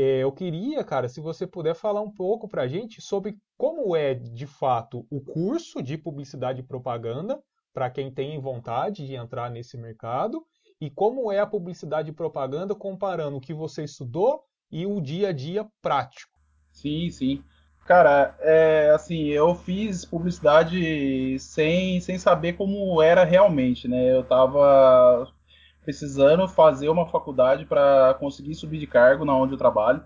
É, 0.00 0.18
eu 0.22 0.30
queria, 0.30 0.84
cara, 0.84 1.08
se 1.08 1.20
você 1.20 1.44
puder 1.44 1.74
falar 1.74 2.00
um 2.00 2.10
pouco 2.10 2.46
para 2.46 2.62
a 2.62 2.68
gente 2.68 3.02
sobre 3.02 3.36
como 3.56 3.96
é 3.96 4.14
de 4.14 4.46
fato 4.46 5.04
o 5.10 5.20
curso 5.20 5.82
de 5.82 5.98
publicidade 5.98 6.60
e 6.60 6.62
propaganda 6.62 7.42
para 7.74 7.90
quem 7.90 8.08
tem 8.08 8.40
vontade 8.40 9.04
de 9.04 9.16
entrar 9.16 9.50
nesse 9.50 9.76
mercado 9.76 10.46
e 10.80 10.88
como 10.88 11.32
é 11.32 11.40
a 11.40 11.46
publicidade 11.48 12.10
e 12.10 12.14
propaganda 12.14 12.76
comparando 12.76 13.38
o 13.38 13.40
que 13.40 13.52
você 13.52 13.82
estudou 13.82 14.44
e 14.70 14.86
o 14.86 15.00
dia 15.00 15.30
a 15.30 15.32
dia 15.32 15.66
prático. 15.82 16.38
Sim, 16.70 17.10
sim. 17.10 17.42
Cara, 17.84 18.36
é, 18.38 18.90
assim, 18.90 19.24
eu 19.24 19.52
fiz 19.56 20.04
publicidade 20.04 21.36
sem, 21.40 22.00
sem 22.00 22.18
saber 22.18 22.52
como 22.52 23.02
era 23.02 23.24
realmente, 23.24 23.88
né? 23.88 24.12
Eu 24.14 24.22
tava 24.22 25.28
precisando 25.88 26.46
fazer 26.46 26.90
uma 26.90 27.06
faculdade 27.06 27.64
para 27.64 28.12
conseguir 28.20 28.54
subir 28.54 28.78
de 28.78 28.86
cargo 28.86 29.24
na 29.24 29.34
onde 29.34 29.54
eu 29.54 29.58
trabalho 29.58 30.02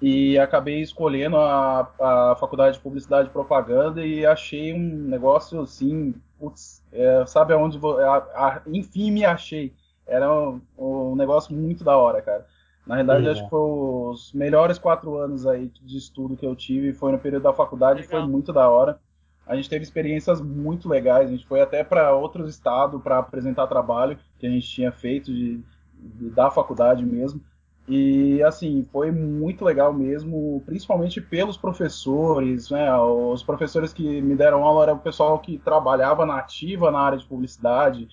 e 0.00 0.36
acabei 0.36 0.80
escolhendo 0.80 1.36
a, 1.36 1.88
a 2.00 2.36
faculdade 2.40 2.74
de 2.76 2.82
publicidade 2.82 3.28
e 3.28 3.32
propaganda 3.32 4.04
e 4.04 4.26
achei 4.26 4.74
um 4.74 4.80
negócio 4.80 5.60
assim, 5.60 6.12
putz, 6.40 6.82
é, 6.90 7.24
sabe 7.24 7.52
aonde 7.54 7.78
vou, 7.78 8.00
a, 8.00 8.16
a, 8.16 8.62
enfim 8.66 9.12
me 9.12 9.24
achei 9.24 9.72
era 10.08 10.28
um, 10.28 10.60
um, 10.76 11.14
negócio 11.14 11.54
muito 11.54 11.84
da 11.84 11.96
hora, 11.96 12.20
cara. 12.20 12.44
Na 12.84 12.96
realidade, 12.96 13.28
acho 13.28 13.44
que 13.44 13.50
foi 13.50 13.60
os 13.60 14.32
melhores 14.32 14.76
quatro 14.76 15.16
anos 15.18 15.46
aí 15.46 15.70
de 15.82 15.98
estudo 15.98 16.36
que 16.36 16.44
eu 16.44 16.56
tive, 16.56 16.92
foi 16.92 17.12
no 17.12 17.18
período 17.20 17.44
da 17.44 17.52
faculdade, 17.52 18.00
Legal. 18.00 18.22
foi 18.22 18.28
muito 18.28 18.52
da 18.52 18.68
hora. 18.68 18.98
A 19.46 19.56
gente 19.56 19.68
teve 19.68 19.82
experiências 19.82 20.40
muito 20.40 20.88
legais, 20.88 21.28
a 21.28 21.32
gente 21.32 21.46
foi 21.46 21.60
até 21.60 21.82
para 21.82 22.14
outros 22.14 22.48
estados 22.48 23.02
para 23.02 23.18
apresentar 23.18 23.66
trabalho 23.66 24.18
que 24.38 24.46
a 24.46 24.50
gente 24.50 24.68
tinha 24.68 24.92
feito 24.92 25.32
de, 25.32 25.60
de, 25.94 26.30
da 26.30 26.50
faculdade 26.50 27.04
mesmo. 27.04 27.40
E 27.88 28.40
assim, 28.44 28.86
foi 28.92 29.10
muito 29.10 29.64
legal 29.64 29.92
mesmo, 29.92 30.62
principalmente 30.64 31.20
pelos 31.20 31.56
professores, 31.56 32.70
né? 32.70 32.96
Os 32.96 33.42
professores 33.42 33.92
que 33.92 34.22
me 34.22 34.36
deram 34.36 34.62
aula 34.62 34.84
era 34.84 34.94
o 34.94 34.98
pessoal 34.98 35.38
que 35.40 35.58
trabalhava 35.58 36.24
na 36.24 36.38
ativa 36.38 36.92
na 36.92 37.00
área 37.00 37.18
de 37.18 37.26
publicidade, 37.26 38.08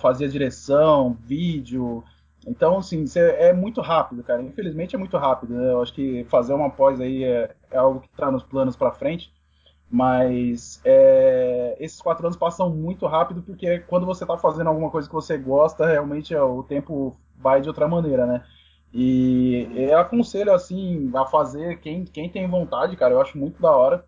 fazia 0.00 0.28
direção, 0.28 1.16
vídeo. 1.24 2.04
Então, 2.46 2.78
assim, 2.78 3.04
é 3.16 3.52
muito 3.52 3.80
rápido, 3.80 4.22
cara. 4.22 4.42
Infelizmente 4.42 4.94
é 4.94 4.98
muito 4.98 5.16
rápido. 5.16 5.54
Né? 5.54 5.72
Eu 5.72 5.82
acho 5.82 5.92
que 5.92 6.24
fazer 6.24 6.52
uma 6.52 6.70
pós 6.70 7.00
aí 7.00 7.24
é, 7.24 7.54
é 7.70 7.78
algo 7.78 8.00
que 8.00 8.08
está 8.08 8.30
nos 8.30 8.42
planos 8.44 8.76
para 8.76 8.92
frente. 8.92 9.32
Mas 9.92 10.80
é, 10.86 11.76
esses 11.78 12.00
quatro 12.00 12.26
anos 12.26 12.38
passam 12.38 12.70
muito 12.70 13.06
rápido 13.06 13.42
porque 13.42 13.80
quando 13.80 14.06
você 14.06 14.24
está 14.24 14.38
fazendo 14.38 14.68
alguma 14.68 14.90
coisa 14.90 15.06
que 15.06 15.14
você 15.14 15.36
gosta, 15.36 15.84
realmente 15.84 16.34
o 16.34 16.62
tempo 16.62 17.14
vai 17.36 17.60
de 17.60 17.68
outra 17.68 17.86
maneira, 17.86 18.24
né? 18.24 18.42
E 18.94 19.68
eu 19.74 19.98
aconselho, 19.98 20.52
assim, 20.54 21.10
a 21.14 21.26
fazer 21.26 21.78
quem, 21.80 22.04
quem 22.06 22.30
tem 22.30 22.48
vontade, 22.48 22.96
cara. 22.96 23.12
Eu 23.12 23.20
acho 23.20 23.36
muito 23.36 23.60
da 23.60 23.70
hora 23.70 24.06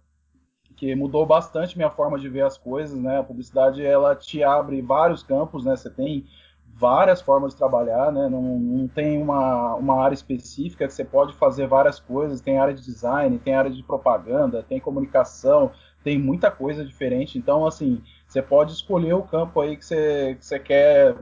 que 0.74 0.94
mudou 0.94 1.26
bastante 1.26 1.76
minha 1.76 1.90
forma 1.90 2.18
de 2.18 2.30
ver 2.30 2.44
as 2.44 2.56
coisas, 2.56 2.98
né? 2.98 3.18
A 3.18 3.22
publicidade 3.22 3.84
ela 3.84 4.16
te 4.16 4.42
abre 4.42 4.80
vários 4.80 5.22
campos, 5.22 5.66
né? 5.66 5.76
Você 5.76 5.90
tem 5.90 6.26
várias 6.76 7.20
formas 7.22 7.52
de 7.52 7.58
trabalhar, 7.58 8.10
né? 8.10 8.28
Não, 8.28 8.42
não 8.42 8.88
tem 8.88 9.20
uma, 9.20 9.74
uma 9.74 10.02
área 10.02 10.14
específica 10.14 10.86
que 10.86 10.92
você 10.92 11.04
pode 11.04 11.34
fazer 11.34 11.66
várias 11.66 12.00
coisas. 12.00 12.40
Tem 12.40 12.58
área 12.58 12.74
de 12.74 12.82
design, 12.82 13.38
tem 13.38 13.54
área 13.54 13.70
de 13.70 13.82
propaganda, 13.82 14.64
tem 14.68 14.80
comunicação, 14.80 15.70
tem 16.02 16.18
muita 16.18 16.50
coisa 16.50 16.84
diferente. 16.84 17.38
Então, 17.38 17.66
assim, 17.66 18.02
você 18.26 18.42
pode 18.42 18.72
escolher 18.72 19.14
o 19.14 19.22
campo 19.22 19.60
aí 19.60 19.76
que 19.76 19.84
você, 19.84 20.36
que 20.38 20.44
você 20.44 20.58
quer 20.58 21.14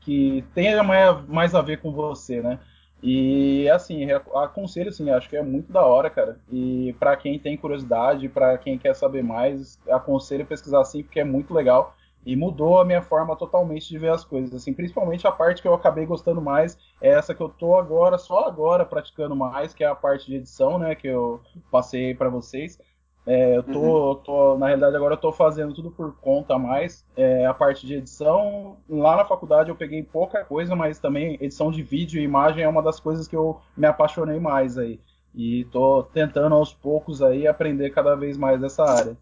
que 0.00 0.44
tenha 0.54 0.82
mais, 0.82 1.26
mais 1.26 1.54
a 1.54 1.60
ver 1.60 1.80
com 1.80 1.92
você, 1.92 2.40
né? 2.40 2.58
E 3.02 3.68
assim, 3.70 4.06
aconselho 4.12 4.90
assim, 4.90 5.10
acho 5.10 5.28
que 5.28 5.36
é 5.36 5.42
muito 5.42 5.72
da 5.72 5.84
hora, 5.84 6.10
cara. 6.10 6.38
E 6.50 6.94
para 6.98 7.16
quem 7.16 7.38
tem 7.38 7.56
curiosidade, 7.56 8.28
para 8.28 8.58
quem 8.58 8.78
quer 8.78 8.94
saber 8.94 9.22
mais, 9.22 9.78
aconselho 9.88 10.46
pesquisar 10.46 10.80
assim, 10.80 11.02
porque 11.02 11.20
é 11.20 11.24
muito 11.24 11.54
legal 11.54 11.96
e 12.24 12.36
mudou 12.36 12.78
a 12.78 12.84
minha 12.84 13.02
forma 13.02 13.34
totalmente 13.36 13.88
de 13.88 13.98
ver 13.98 14.10
as 14.10 14.24
coisas. 14.24 14.54
Assim, 14.54 14.72
principalmente 14.72 15.26
a 15.26 15.32
parte 15.32 15.62
que 15.62 15.68
eu 15.68 15.74
acabei 15.74 16.06
gostando 16.06 16.40
mais 16.40 16.78
é 17.00 17.10
essa 17.10 17.34
que 17.34 17.42
eu 17.42 17.48
tô 17.48 17.76
agora, 17.76 18.18
só 18.18 18.46
agora 18.46 18.84
praticando 18.84 19.34
mais, 19.34 19.72
que 19.72 19.82
é 19.82 19.86
a 19.86 19.94
parte 19.94 20.26
de 20.26 20.36
edição, 20.36 20.78
né, 20.78 20.94
que 20.94 21.08
eu 21.08 21.40
passei 21.70 22.14
para 22.14 22.28
vocês. 22.28 22.78
É, 23.26 23.56
eu 23.56 23.62
tô, 23.62 24.08
uhum. 24.08 24.14
tô, 24.16 24.58
na 24.58 24.66
realidade, 24.66 24.96
agora 24.96 25.14
eu 25.14 25.18
tô 25.18 25.30
fazendo 25.30 25.74
tudo 25.74 25.90
por 25.90 26.16
conta 26.16 26.58
mais. 26.58 27.04
É, 27.16 27.46
a 27.46 27.54
parte 27.54 27.86
de 27.86 27.94
edição, 27.94 28.78
lá 28.88 29.16
na 29.16 29.24
faculdade 29.24 29.68
eu 29.68 29.76
peguei 29.76 30.02
pouca 30.02 30.44
coisa, 30.44 30.74
mas 30.74 30.98
também 30.98 31.38
edição 31.40 31.70
de 31.70 31.82
vídeo 31.82 32.20
e 32.20 32.24
imagem 32.24 32.64
é 32.64 32.68
uma 32.68 32.82
das 32.82 32.98
coisas 32.98 33.28
que 33.28 33.36
eu 33.36 33.60
me 33.76 33.86
apaixonei 33.86 34.40
mais 34.40 34.78
aí. 34.78 35.00
E 35.34 35.64
tô 35.66 36.02
tentando 36.02 36.54
aos 36.54 36.72
poucos 36.72 37.22
aí 37.22 37.46
aprender 37.46 37.90
cada 37.90 38.16
vez 38.16 38.36
mais 38.36 38.60
dessa 38.60 38.82
área. 38.82 39.16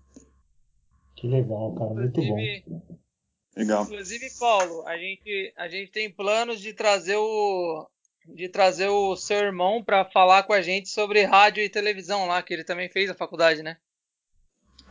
Que 1.18 1.26
legal, 1.26 1.74
cara, 1.74 1.94
muito 1.94 2.22
bom. 2.22 2.36
Legal. 3.56 3.82
Inclusive, 3.82 4.26
Paulo, 4.38 4.86
a 4.86 4.96
gente, 4.96 5.52
a 5.56 5.68
gente 5.68 5.90
tem 5.90 6.08
planos 6.08 6.60
de 6.60 6.72
trazer 6.72 7.16
o 7.16 7.88
de 8.24 8.48
trazer 8.48 8.88
o 8.88 9.16
seu 9.16 9.38
irmão 9.38 9.82
para 9.82 10.04
falar 10.04 10.42
com 10.42 10.52
a 10.52 10.60
gente 10.60 10.90
sobre 10.90 11.24
rádio 11.24 11.62
e 11.62 11.68
televisão 11.68 12.26
lá, 12.26 12.42
que 12.42 12.52
ele 12.52 12.62
também 12.62 12.88
fez 12.88 13.10
a 13.10 13.14
faculdade, 13.14 13.62
né? 13.62 13.78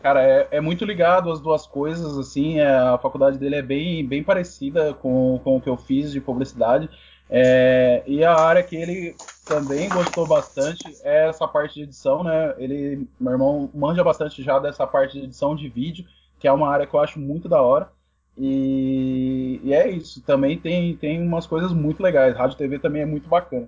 Cara, 0.02 0.24
é, 0.24 0.48
é, 0.58 0.60
muito 0.60 0.84
ligado 0.84 1.32
as 1.32 1.40
duas 1.40 1.66
coisas, 1.66 2.18
assim, 2.18 2.60
é, 2.60 2.68
a 2.68 2.98
faculdade 2.98 3.38
dele 3.38 3.56
é 3.56 3.62
bem, 3.62 4.06
bem 4.06 4.24
parecida 4.24 4.94
com, 4.96 5.40
com 5.44 5.58
o 5.58 5.62
que 5.62 5.70
eu 5.70 5.78
fiz 5.78 6.12
de 6.12 6.20
publicidade, 6.20 6.90
é, 7.30 8.04
e 8.06 8.24
a 8.24 8.34
área 8.34 8.64
que 8.64 8.76
ele 8.76 9.16
também 9.46 9.90
gostou 9.90 10.28
bastante 10.28 10.84
é 11.04 11.28
essa 11.28 11.48
parte 11.48 11.76
de 11.76 11.84
edição, 11.84 12.24
né, 12.24 12.54
ele, 12.58 13.08
meu 13.20 13.34
irmão 13.34 13.70
manja 13.74 14.04
bastante 14.04 14.44
já 14.44 14.60
dessa 14.60 14.86
parte 14.88 15.14
de 15.18 15.26
edição 15.26 15.56
de 15.56 15.68
vídeo, 15.70 16.06
que 16.40 16.48
é 16.48 16.52
uma 16.52 16.70
área 16.70 16.86
que 16.86 16.94
eu 16.94 17.00
acho 17.00 17.20
muito 17.20 17.50
da 17.50 17.62
hora, 17.62 17.92
e, 18.38 19.60
e 19.64 19.74
é 19.74 19.90
isso, 19.90 20.22
também 20.22 20.58
tem, 20.58 20.96
tem 20.96 21.22
umas 21.22 21.48
coisas 21.48 21.72
muito 21.74 22.02
legais, 22.04 22.36
rádio 22.36 22.58
TV 22.58 22.80
também 22.80 23.02
é 23.02 23.06
muito 23.06 23.28
bacana. 23.28 23.68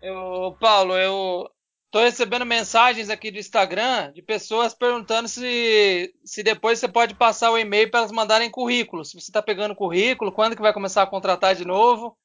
Eu, 0.00 0.56
Paulo, 0.60 0.96
eu, 0.96 1.48
Tô 1.92 2.00
recebendo 2.00 2.46
mensagens 2.46 3.10
aqui 3.10 3.30
do 3.30 3.36
Instagram 3.36 4.12
de 4.14 4.22
pessoas 4.22 4.72
perguntando 4.72 5.28
se, 5.28 6.10
se 6.24 6.42
depois 6.42 6.78
você 6.78 6.88
pode 6.88 7.14
passar 7.14 7.50
o 7.50 7.58
e-mail 7.58 7.90
para 7.90 8.00
elas 8.00 8.10
mandarem 8.10 8.50
currículo. 8.50 9.04
Se 9.04 9.12
você 9.12 9.30
está 9.30 9.42
pegando 9.42 9.74
currículo, 9.74 10.32
quando 10.32 10.56
que 10.56 10.62
vai 10.62 10.72
começar 10.72 11.02
a 11.02 11.06
contratar 11.06 11.54
de 11.54 11.66
novo? 11.66 12.16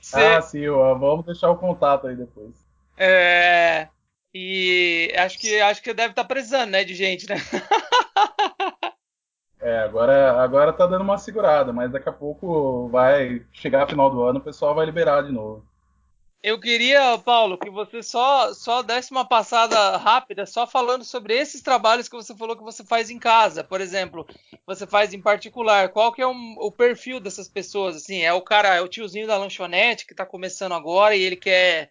Você... 0.00 0.16
Ah, 0.16 0.40
sim, 0.40 0.66
vamos 0.68 1.24
deixar 1.26 1.50
o 1.50 1.56
contato 1.56 2.06
aí 2.06 2.16
depois. 2.16 2.54
É. 2.96 3.88
E 4.32 5.12
acho 5.16 5.38
que 5.38 5.60
acho 5.60 5.82
que 5.82 5.94
deve 5.94 6.10
estar 6.10 6.22
tá 6.22 6.28
precisando, 6.28 6.70
né, 6.70 6.84
de 6.84 6.94
gente, 6.94 7.28
né? 7.28 7.36
É, 9.58 9.78
agora, 9.78 10.40
agora 10.40 10.72
tá 10.72 10.86
dando 10.86 11.02
uma 11.02 11.18
segurada, 11.18 11.72
mas 11.72 11.90
daqui 11.90 12.08
a 12.08 12.12
pouco 12.12 12.88
vai 12.88 13.44
chegar 13.52 13.82
a 13.82 13.88
final 13.88 14.08
do 14.08 14.22
ano, 14.22 14.38
o 14.38 14.42
pessoal 14.42 14.76
vai 14.76 14.86
liberar 14.86 15.22
de 15.22 15.32
novo. 15.32 15.66
Eu 16.46 16.60
queria, 16.60 17.18
Paulo, 17.18 17.58
que 17.58 17.68
você 17.68 18.04
só, 18.04 18.54
só 18.54 18.80
desse 18.80 19.10
uma 19.10 19.24
passada 19.24 19.96
rápida, 19.96 20.46
só 20.46 20.64
falando 20.64 21.04
sobre 21.04 21.36
esses 21.36 21.60
trabalhos 21.60 22.08
que 22.08 22.14
você 22.14 22.36
falou 22.36 22.56
que 22.56 22.62
você 22.62 22.84
faz 22.84 23.10
em 23.10 23.18
casa. 23.18 23.64
Por 23.64 23.80
exemplo, 23.80 24.24
você 24.64 24.86
faz 24.86 25.12
em 25.12 25.20
particular. 25.20 25.88
Qual 25.88 26.12
que 26.12 26.22
é 26.22 26.26
o, 26.26 26.32
o 26.60 26.70
perfil 26.70 27.18
dessas 27.18 27.48
pessoas? 27.48 27.96
Assim, 27.96 28.22
é 28.22 28.32
o 28.32 28.40
cara, 28.40 28.76
é 28.76 28.80
o 28.80 28.86
tiozinho 28.86 29.26
da 29.26 29.36
lanchonete 29.36 30.06
que 30.06 30.12
está 30.12 30.24
começando 30.24 30.70
agora 30.70 31.16
e 31.16 31.22
ele 31.24 31.34
quer 31.34 31.90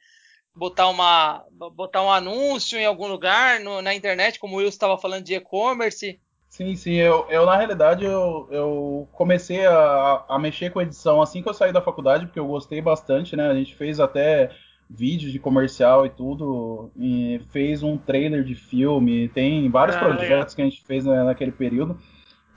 botar 0.55 0.87
uma 0.87 1.43
botar 1.73 2.01
um 2.01 2.09
anúncio 2.09 2.79
em 2.79 2.85
algum 2.85 3.07
lugar 3.07 3.59
no, 3.59 3.81
na 3.81 3.93
internet, 3.93 4.39
como 4.39 4.55
o 4.55 4.59
Wilson 4.59 4.69
estava 4.69 4.97
falando 4.97 5.25
de 5.25 5.33
e-commerce. 5.33 6.17
Sim, 6.55 6.73
sim. 6.73 6.93
Eu, 6.93 7.25
eu 7.29 7.45
na 7.45 7.57
realidade, 7.57 8.05
eu, 8.05 8.47
eu 8.49 9.09
comecei 9.11 9.65
a, 9.65 10.23
a 10.29 10.39
mexer 10.39 10.71
com 10.71 10.81
edição 10.81 11.21
assim 11.21 11.43
que 11.43 11.49
eu 11.49 11.53
saí 11.53 11.73
da 11.73 11.81
faculdade, 11.81 12.27
porque 12.27 12.39
eu 12.39 12.47
gostei 12.47 12.81
bastante, 12.81 13.35
né? 13.35 13.49
A 13.49 13.53
gente 13.53 13.75
fez 13.75 13.99
até 13.99 14.51
vídeo 14.89 15.29
de 15.29 15.37
comercial 15.37 16.05
e 16.05 16.09
tudo, 16.09 16.89
e 16.95 17.41
fez 17.51 17.83
um 17.83 17.97
trailer 17.97 18.45
de 18.45 18.55
filme, 18.55 19.27
tem 19.27 19.69
vários 19.69 19.97
ah, 19.97 19.99
projetos 19.99 20.29
legal. 20.29 20.55
que 20.55 20.61
a 20.61 20.63
gente 20.63 20.81
fez 20.85 21.03
né, 21.03 21.23
naquele 21.23 21.51
período. 21.51 21.99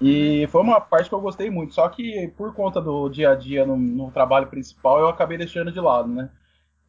E 0.01 0.46
foi 0.53 0.62
uma 0.62 0.80
parte 0.80 1.09
que 1.09 1.14
eu 1.16 1.20
gostei 1.20 1.51
muito, 1.51 1.74
só 1.74 1.88
que 1.88 2.28
por 2.36 2.55
conta 2.55 2.80
do 2.80 3.09
dia 3.09 3.30
a 3.30 3.34
dia 3.34 3.66
no, 3.66 3.76
no 3.76 4.12
trabalho 4.12 4.46
principal, 4.46 5.01
eu 5.01 5.09
acabei 5.09 5.36
deixando 5.36 5.72
de 5.72 5.80
lado, 5.80 6.09
né? 6.09 6.30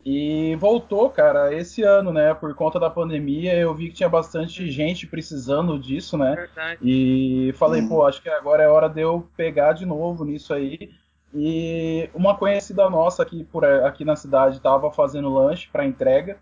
E 0.05 0.55
voltou, 0.55 1.09
cara, 1.09 1.53
esse 1.53 1.83
ano, 1.83 2.13
né? 2.13 2.33
Por 2.33 2.53
conta 2.55 2.79
da 2.79 2.89
pandemia, 2.89 3.55
eu 3.55 3.75
vi 3.75 3.89
que 3.89 3.95
tinha 3.95 4.09
bastante 4.09 4.71
gente 4.71 5.05
precisando 5.05 5.77
disso, 5.77 6.17
né? 6.17 6.35
Verdade. 6.35 6.79
E 6.81 7.53
falei, 7.57 7.81
hum. 7.81 7.89
pô, 7.89 8.05
acho 8.05 8.21
que 8.21 8.29
agora 8.29 8.63
é 8.63 8.67
hora 8.69 8.87
de 8.87 9.01
eu 9.01 9.27
pegar 9.35 9.73
de 9.73 9.85
novo 9.85 10.23
nisso 10.23 10.53
aí. 10.53 10.91
E 11.33 12.09
uma 12.13 12.35
conhecida 12.35 12.89
nossa 12.89 13.21
aqui, 13.23 13.43
por, 13.43 13.65
aqui 13.65 14.05
na 14.05 14.15
cidade 14.15 14.57
estava 14.57 14.89
fazendo 14.91 15.29
lanche 15.29 15.67
para 15.71 15.85
entrega. 15.85 16.37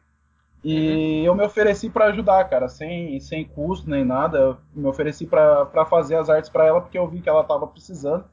E 0.63 1.21
uhum. 1.21 1.25
eu 1.25 1.35
me 1.35 1.43
ofereci 1.43 1.89
para 1.89 2.05
ajudar, 2.05 2.43
cara, 2.45 2.67
sem, 2.67 3.19
sem 3.19 3.43
custo 3.43 3.89
nem 3.89 4.05
nada. 4.05 4.37
Eu 4.37 4.57
me 4.73 4.87
ofereci 4.87 5.25
para 5.25 5.85
fazer 5.85 6.15
as 6.15 6.29
artes 6.29 6.49
para 6.49 6.65
ela 6.65 6.81
porque 6.81 6.97
eu 6.97 7.07
vi 7.07 7.21
que 7.21 7.29
ela 7.29 7.41
estava 7.41 7.65
precisando. 7.67 8.25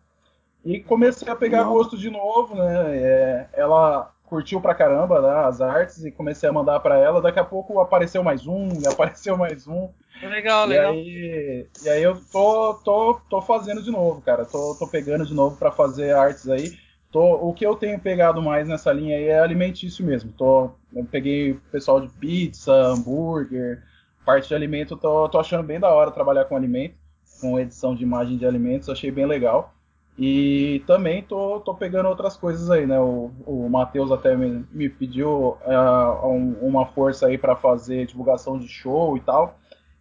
E 0.65 0.81
comecei 0.81 1.29
a 1.29 1.37
pegar 1.37 1.65
Não. 1.65 1.73
gosto 1.73 1.97
de 1.97 2.11
novo, 2.11 2.55
né? 2.55 2.97
É, 2.97 3.49
ela 3.53 4.14
curtiu 4.27 4.61
pra 4.61 4.75
caramba 4.75 5.21
né, 5.21 5.47
as 5.47 5.61
artes 5.61 6.05
e 6.05 6.11
comecei 6.11 6.49
a 6.49 6.53
mandar 6.53 6.81
para 6.81 6.99
ela. 6.99 7.21
Daqui 7.21 7.39
a 7.39 7.45
pouco 7.45 7.79
apareceu 7.81 8.23
mais 8.23 8.47
um, 8.47 8.69
e 8.81 8.87
apareceu 8.89 9.37
mais 9.37 9.67
um. 9.67 9.89
Legal, 10.23 10.67
e 10.67 10.69
legal. 10.69 10.93
Aí, 10.93 11.69
e 11.85 11.89
aí 11.89 12.03
eu 12.03 12.21
tô, 12.33 12.75
tô, 12.85 13.21
tô 13.29 13.43
fazendo 13.43 13.83
de 13.83 13.91
novo, 13.91 14.21
cara. 14.23 14.45
Tô, 14.45 14.75
tô 14.79 14.87
pegando 14.87 15.27
de 15.27 15.35
novo 15.35 15.57
para 15.57 15.71
fazer 15.71 16.15
artes 16.15 16.49
aí. 16.49 16.79
Tô, 17.11 17.35
o 17.35 17.53
que 17.53 17.65
eu 17.65 17.77
tenho 17.77 18.01
pegado 18.01 18.43
mais 18.43 18.67
nessa 18.67 18.93
linha 18.93 19.17
aí 19.17 19.27
é 19.27 19.39
alimentício 19.39 20.05
mesmo. 20.05 20.33
Tô, 20.33 20.71
eu 20.93 21.05
peguei 21.05 21.55
pessoal 21.71 22.01
de 22.01 22.09
pizza, 22.09 22.73
hambúrguer, 22.73 23.83
parte 24.25 24.49
de 24.49 24.55
alimento. 24.55 24.97
Tô, 24.97 25.29
tô 25.29 25.39
achando 25.39 25.63
bem 25.63 25.79
da 25.79 25.91
hora 25.91 26.11
trabalhar 26.11 26.47
com 26.47 26.57
alimento, 26.57 26.97
com 27.41 27.59
edição 27.59 27.95
de 27.95 28.03
imagem 28.03 28.37
de 28.37 28.47
alimentos. 28.47 28.89
Achei 28.89 29.11
bem 29.11 29.27
legal. 29.27 29.74
E 30.17 30.83
também 30.87 31.23
tô, 31.23 31.59
tô 31.61 31.75
pegando 31.75 32.09
outras 32.09 32.37
coisas 32.37 32.71
aí, 32.71 32.87
né? 32.87 33.01
O, 33.01 33.33
o 33.45 33.69
Matheus 33.69 34.13
até 34.13 34.37
me, 34.37 34.65
me 34.71 34.89
pediu 34.89 35.59
uh, 35.67 36.27
um, 36.27 36.57
uma 36.63 36.87
força 36.87 37.27
aí 37.27 37.37
para 37.37 37.57
fazer 37.57 38.07
divulgação 38.07 38.57
de 38.57 38.69
show 38.69 39.17
e 39.17 39.21
tal. 39.21 39.59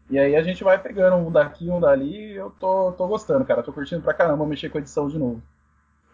E 0.10 0.20
aí 0.20 0.36
a 0.36 0.44
gente 0.44 0.64
vai 0.64 0.78
pegando 0.78 1.16
um 1.16 1.32
daqui, 1.32 1.70
um 1.70 1.80
dali, 1.80 2.34
e 2.34 2.36
eu 2.36 2.52
tô, 2.60 2.92
tô 2.92 3.08
gostando, 3.08 3.44
cara. 3.44 3.64
Tô 3.64 3.74
curtindo 3.74 4.04
pra 4.04 4.14
caramba 4.14 4.46
mexer 4.46 4.70
com 4.70 4.78
a 4.78 4.82
edição 4.82 5.08
de 5.08 5.18
novo. 5.18 5.42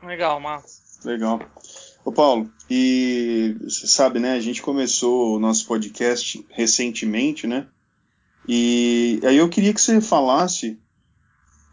Legal, 0.02 0.39
Marcos. 0.39 1.00
Legal. 1.04 1.41
Ô 2.06 2.12
Paulo, 2.12 2.50
e 2.70 3.58
você 3.62 3.88
sabe, 3.88 4.20
né? 4.20 4.34
A 4.34 4.39
gente 4.39 4.62
começou 4.62 5.36
o 5.36 5.39
nosso 5.39 5.68
podcast 5.68 6.45
recentemente, 6.50 7.45
né? 7.45 7.68
E 8.47 9.20
aí 9.26 9.38
eu 9.38 9.50
queria 9.50 9.74
que 9.74 9.82
você 9.82 10.00
falasse 10.00 10.80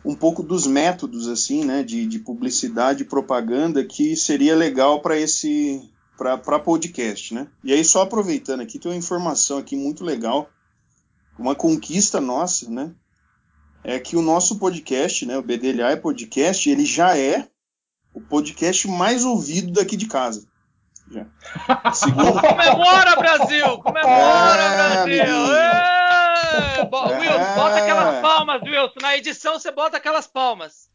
um 0.06 0.14
pouco 0.14 0.40
dos 0.40 0.68
métodos 0.68 1.26
assim, 1.26 1.64
né, 1.64 1.82
de, 1.82 2.06
de 2.06 2.20
publicidade 2.20 3.02
e 3.02 3.06
propaganda 3.06 3.84
que 3.84 4.14
seria 4.14 4.54
legal 4.54 5.00
para 5.00 5.18
esse 5.18 5.90
para 6.16 6.58
podcast, 6.58 7.34
né? 7.34 7.48
E 7.62 7.74
aí 7.74 7.84
só 7.84 8.02
aproveitando 8.02 8.60
aqui 8.60 8.78
tem 8.78 8.90
uma 8.90 8.96
informação 8.96 9.58
aqui 9.58 9.76
muito 9.76 10.02
legal, 10.02 10.48
uma 11.38 11.54
conquista 11.54 12.20
nossa, 12.20 12.70
né? 12.70 12.92
É 13.84 13.98
que 13.98 14.16
o 14.16 14.22
nosso 14.22 14.58
podcast, 14.58 15.26
né, 15.26 15.36
o 15.36 15.42
BDLA 15.42 15.96
Podcast, 15.96 16.70
ele 16.70 16.86
já 16.86 17.18
é 17.18 17.48
o 18.14 18.20
podcast 18.20 18.88
mais 18.88 19.24
ouvido 19.24 19.72
daqui 19.72 19.96
de 19.96 20.06
casa. 20.06 20.46
Já. 21.10 21.26
Segundo... 21.92 22.40
Comemora, 22.40 23.16
Brasil! 23.16 23.78
Comemora, 23.78 24.62
é, 24.62 25.04
Brasil! 25.04 26.05
Wilson, 27.20 27.54
bota 27.54 27.76
aquelas 27.76 28.20
palmas, 28.20 28.62
Wilson. 28.62 29.00
Na 29.00 29.16
edição 29.16 29.58
você 29.58 29.70
bota 29.70 29.96
aquelas 29.96 30.26
palmas. 30.26 30.90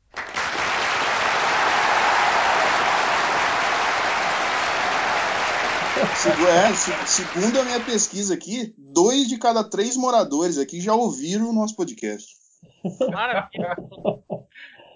É, 6.02 7.06
segundo 7.06 7.60
a 7.60 7.64
minha 7.64 7.80
pesquisa 7.80 8.34
aqui, 8.34 8.74
dois 8.78 9.28
de 9.28 9.38
cada 9.38 9.64
três 9.64 9.96
moradores 9.96 10.58
aqui 10.58 10.82
já 10.82 10.96
ouviram 10.96 11.50
o 11.50 11.54
nosso 11.54 11.76
podcast. 11.76 12.34
Maravilha. 13.12 13.76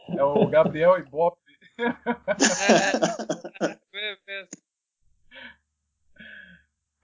É 0.09 0.23
o 0.23 0.47
Gabriel 0.47 0.97
Ibope. 0.99 1.37
É, 1.77 3.67
é, 3.93 4.17
é, 4.27 4.47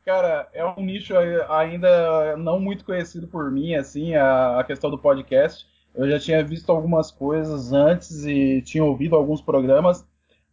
Cara, 0.05 0.49
é 0.51 0.65
um 0.65 0.83
nicho 0.83 1.13
ainda 1.47 2.35
não 2.35 2.59
muito 2.59 2.83
conhecido 2.83 3.27
por 3.27 3.51
mim, 3.51 3.75
assim, 3.75 4.15
a, 4.15 4.63
questão 4.65 4.89
do 4.89 4.97
podcast. 4.97 5.67
Eu 5.93 6.09
já 6.09 6.19
tinha 6.19 6.43
visto 6.43 6.71
algumas 6.71 7.11
coisas 7.11 7.71
antes 7.71 8.25
e 8.25 8.61
tinha 8.63 8.83
ouvido 8.83 9.15
alguns 9.15 9.41
programas, 9.41 10.05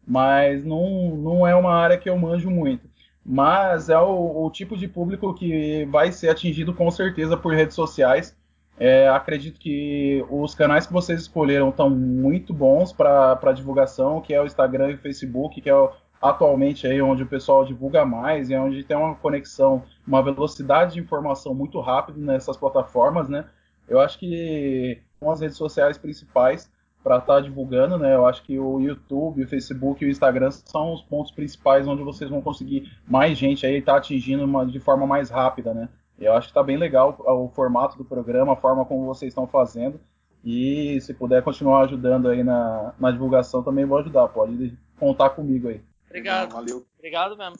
mas 0.06 0.64
não, 0.64 1.16
não 1.16 1.46
é 1.46 1.54
uma 1.54 1.74
área 1.74 1.96
que 1.96 2.10
eu 2.10 2.18
manjo 2.18 2.50
muito. 2.50 2.88
Mas 3.24 3.88
é 3.88 3.98
o, 3.98 4.44
o 4.44 4.50
tipo 4.50 4.76
de 4.76 4.86
público 4.86 5.32
que 5.34 5.86
vai 5.86 6.12
ser 6.12 6.28
atingido 6.28 6.74
com 6.74 6.90
certeza 6.90 7.36
por 7.36 7.54
redes 7.54 7.74
sociais. 7.74 8.36
É, 8.78 9.08
acredito 9.08 9.58
que 9.58 10.24
os 10.30 10.54
canais 10.54 10.86
que 10.86 10.92
vocês 10.92 11.22
escolheram 11.22 11.70
estão 11.70 11.90
muito 11.90 12.52
bons 12.52 12.92
para 12.92 13.52
divulgação, 13.52 14.20
que 14.20 14.34
é 14.34 14.40
o 14.40 14.46
Instagram 14.46 14.90
e 14.90 14.94
o 14.94 14.98
Facebook, 14.98 15.60
que 15.60 15.68
é 15.68 15.74
o, 15.74 15.90
atualmente 16.20 16.86
aí 16.86 17.00
onde 17.00 17.22
o 17.22 17.28
pessoal 17.28 17.64
divulga 17.64 18.04
mais 18.04 18.50
e 18.50 18.54
é 18.54 18.60
onde 18.60 18.84
tem 18.84 18.96
uma 18.96 19.14
conexão, 19.14 19.82
uma 20.06 20.22
velocidade 20.22 20.94
de 20.94 21.00
informação 21.00 21.54
muito 21.54 21.80
rápida 21.80 22.18
nessas 22.20 22.56
plataformas, 22.56 23.28
né? 23.28 23.44
Eu 23.88 24.00
acho 24.00 24.18
que 24.18 25.00
são 25.18 25.30
as 25.30 25.40
redes 25.40 25.56
sociais 25.56 25.96
principais 25.96 26.70
para 27.02 27.18
estar 27.18 27.34
tá 27.34 27.40
divulgando, 27.40 27.96
né? 27.96 28.14
Eu 28.14 28.26
acho 28.26 28.42
que 28.42 28.58
o 28.58 28.80
YouTube, 28.80 29.42
o 29.42 29.48
Facebook 29.48 30.04
e 30.04 30.08
o 30.08 30.10
Instagram 30.10 30.50
são 30.50 30.92
os 30.92 31.02
pontos 31.02 31.32
principais 31.32 31.86
onde 31.86 32.02
vocês 32.02 32.28
vão 32.28 32.42
conseguir 32.42 32.92
mais 33.06 33.38
gente 33.38 33.64
aí 33.64 33.78
estar 33.78 33.92
tá 33.92 33.98
atingindo 33.98 34.44
uma, 34.44 34.66
de 34.66 34.80
forma 34.80 35.06
mais 35.06 35.30
rápida, 35.30 35.72
né? 35.72 35.88
Eu 36.18 36.32
acho 36.32 36.48
que 36.48 36.50
está 36.50 36.62
bem 36.62 36.76
legal 36.76 37.16
o 37.18 37.48
formato 37.48 37.96
do 37.96 38.04
programa, 38.04 38.52
a 38.52 38.56
forma 38.56 38.84
como 38.84 39.06
vocês 39.06 39.30
estão 39.30 39.46
fazendo. 39.46 40.00
E 40.44 41.00
se 41.00 41.14
puder 41.14 41.42
continuar 41.42 41.82
ajudando 41.82 42.28
aí 42.28 42.42
na, 42.42 42.92
na 42.98 43.10
divulgação, 43.10 43.62
também 43.62 43.84
vou 43.84 43.98
ajudar. 43.98 44.28
Pode 44.28 44.76
contar 44.98 45.30
comigo 45.30 45.68
aí. 45.68 45.80
Obrigado. 46.08 46.52
valeu. 46.52 46.86
Obrigado 46.96 47.36
mesmo. 47.36 47.56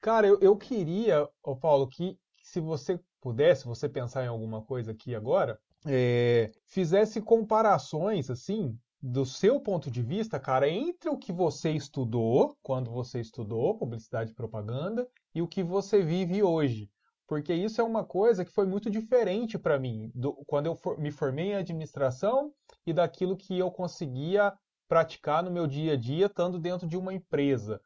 Cara, 0.00 0.26
eu, 0.26 0.38
eu 0.40 0.56
queria, 0.56 1.28
ô 1.42 1.54
Paulo, 1.54 1.86
que 1.86 2.18
se 2.42 2.60
você 2.60 2.98
pudesse, 3.20 3.66
você 3.66 3.88
pensar 3.88 4.24
em 4.24 4.28
alguma 4.28 4.62
coisa 4.62 4.92
aqui 4.92 5.14
agora, 5.14 5.60
é, 5.86 6.50
fizesse 6.64 7.20
comparações, 7.20 8.30
assim, 8.30 8.78
do 9.02 9.24
seu 9.24 9.60
ponto 9.60 9.90
de 9.90 10.02
vista, 10.02 10.38
cara, 10.38 10.68
entre 10.68 11.08
o 11.08 11.16
que 11.16 11.32
você 11.32 11.70
estudou, 11.70 12.56
quando 12.62 12.90
você 12.90 13.20
estudou 13.20 13.76
publicidade 13.76 14.30
e 14.30 14.34
propaganda, 14.34 15.08
e 15.34 15.40
o 15.40 15.48
que 15.48 15.62
você 15.62 16.02
vive 16.02 16.42
hoje. 16.42 16.90
Porque 17.26 17.54
isso 17.54 17.80
é 17.80 17.84
uma 17.84 18.04
coisa 18.04 18.44
que 18.44 18.50
foi 18.50 18.66
muito 18.66 18.90
diferente 18.90 19.58
para 19.58 19.78
mim, 19.78 20.10
do, 20.14 20.32
quando 20.46 20.66
eu 20.66 20.74
for, 20.74 20.98
me 20.98 21.10
formei 21.10 21.52
em 21.52 21.54
administração 21.54 22.52
e 22.86 22.92
daquilo 22.92 23.36
que 23.36 23.58
eu 23.58 23.70
conseguia 23.70 24.52
praticar 24.90 25.40
no 25.40 25.52
meu 25.52 25.68
dia 25.68 25.92
a 25.92 25.96
dia 25.96 26.26
estando 26.26 26.58
dentro 26.58 26.84
de 26.84 26.96
uma 26.96 27.14
empresa. 27.14 27.80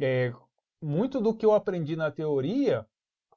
É, 0.00 0.32
muito 0.82 1.20
do 1.20 1.32
que 1.32 1.46
eu 1.46 1.54
aprendi 1.54 1.94
na 1.94 2.10
teoria, 2.10 2.84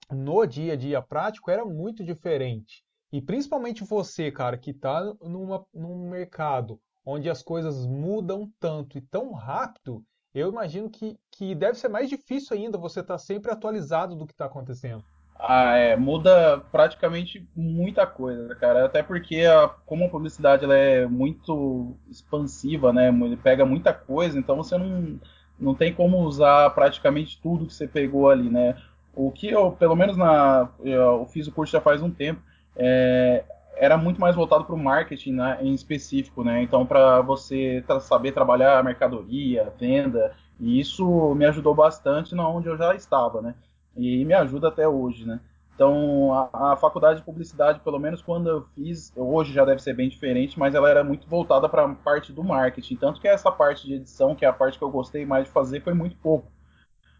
no 0.09 0.43
dia 0.47 0.73
a 0.73 0.75
dia 0.75 0.99
prático, 0.99 1.51
era 1.51 1.63
muito 1.63 2.03
diferente. 2.03 2.83
E 3.11 3.21
principalmente 3.21 3.83
você, 3.83 4.31
cara, 4.31 4.57
que 4.57 4.71
está 4.71 5.13
num 5.21 6.09
mercado 6.09 6.81
onde 7.05 7.29
as 7.29 7.43
coisas 7.43 7.85
mudam 7.85 8.51
tanto 8.59 8.97
e 8.97 9.01
tão 9.01 9.31
rápido, 9.31 10.03
eu 10.33 10.49
imagino 10.49 10.89
que, 10.89 11.15
que 11.29 11.53
deve 11.53 11.77
ser 11.77 11.89
mais 11.89 12.09
difícil 12.09 12.57
ainda 12.57 12.79
você 12.79 13.01
estar 13.01 13.13
tá 13.13 13.17
sempre 13.19 13.51
atualizado 13.51 14.15
do 14.15 14.25
que 14.25 14.33
está 14.33 14.45
acontecendo. 14.45 15.05
Ah, 15.45 15.75
é, 15.75 15.95
muda 15.97 16.59
praticamente 16.71 17.45
muita 17.53 18.07
coisa, 18.07 18.55
cara. 18.55 18.85
Até 18.85 19.03
porque 19.03 19.41
a, 19.41 19.67
como 19.85 20.05
a 20.05 20.09
publicidade 20.09 20.63
ela 20.63 20.75
é 20.75 21.05
muito 21.05 21.97
expansiva, 22.09 22.93
né? 22.93 23.09
Ele 23.09 23.35
pega 23.35 23.65
muita 23.65 23.93
coisa, 23.93 24.39
então 24.39 24.55
você 24.55 24.77
não, 24.77 25.19
não 25.59 25.75
tem 25.75 25.93
como 25.93 26.19
usar 26.19 26.69
praticamente 26.69 27.41
tudo 27.41 27.65
que 27.67 27.73
você 27.73 27.85
pegou 27.87 28.29
ali, 28.29 28.49
né? 28.49 28.77
O 29.13 29.31
que 29.31 29.49
eu, 29.49 29.71
pelo 29.73 29.95
menos 29.97 30.15
na, 30.15 30.69
eu 30.81 31.25
fiz 31.27 31.45
o 31.47 31.51
curso 31.51 31.73
já 31.73 31.81
faz 31.81 32.01
um 32.01 32.09
tempo, 32.09 32.41
é, 32.75 33.43
era 33.75 33.97
muito 33.97 34.21
mais 34.21 34.35
voltado 34.35 34.63
para 34.63 34.75
o 34.75 34.77
marketing 34.79 35.33
né, 35.33 35.57
em 35.61 35.73
específico, 35.73 36.41
né? 36.43 36.61
Então, 36.63 36.85
para 36.85 37.19
você 37.21 37.83
tra 37.85 37.99
saber 37.99 38.31
trabalhar 38.31 38.81
mercadoria, 38.83 39.73
venda, 39.77 40.33
e 40.59 40.79
isso 40.79 41.35
me 41.35 41.45
ajudou 41.45 41.75
bastante 41.75 42.33
na 42.33 42.47
onde 42.47 42.67
eu 42.69 42.77
já 42.77 42.95
estava, 42.95 43.41
né? 43.41 43.55
E 43.95 44.25
me 44.25 44.33
ajuda 44.33 44.67
até 44.69 44.87
hoje, 44.87 45.25
né? 45.25 45.39
Então, 45.75 46.31
a, 46.33 46.73
a, 46.73 46.75
faculdade 46.75 47.19
de 47.19 47.25
publicidade, 47.25 47.79
pelo 47.79 47.99
menos 47.99 48.21
quando 48.21 48.47
eu 48.47 48.61
fiz, 48.75 49.11
hoje 49.15 49.51
já 49.51 49.65
deve 49.65 49.81
ser 49.81 49.93
bem 49.93 50.07
diferente, 50.07 50.59
mas 50.59 50.75
ela 50.75 50.89
era 50.89 51.03
muito 51.03 51.27
voltada 51.27 51.67
para 51.67 51.83
a 51.83 51.95
parte 51.95 52.31
do 52.31 52.43
marketing. 52.43 52.95
Tanto 52.95 53.19
que 53.19 53.27
essa 53.27 53.51
parte 53.51 53.87
de 53.87 53.95
edição, 53.95 54.35
que 54.35 54.45
é 54.45 54.47
a 54.47 54.53
parte 54.53 54.77
que 54.77 54.83
eu 54.83 54.91
gostei 54.91 55.25
mais 55.25 55.45
de 55.45 55.51
fazer, 55.51 55.81
foi 55.81 55.93
muito 55.93 56.15
pouco. 56.17 56.51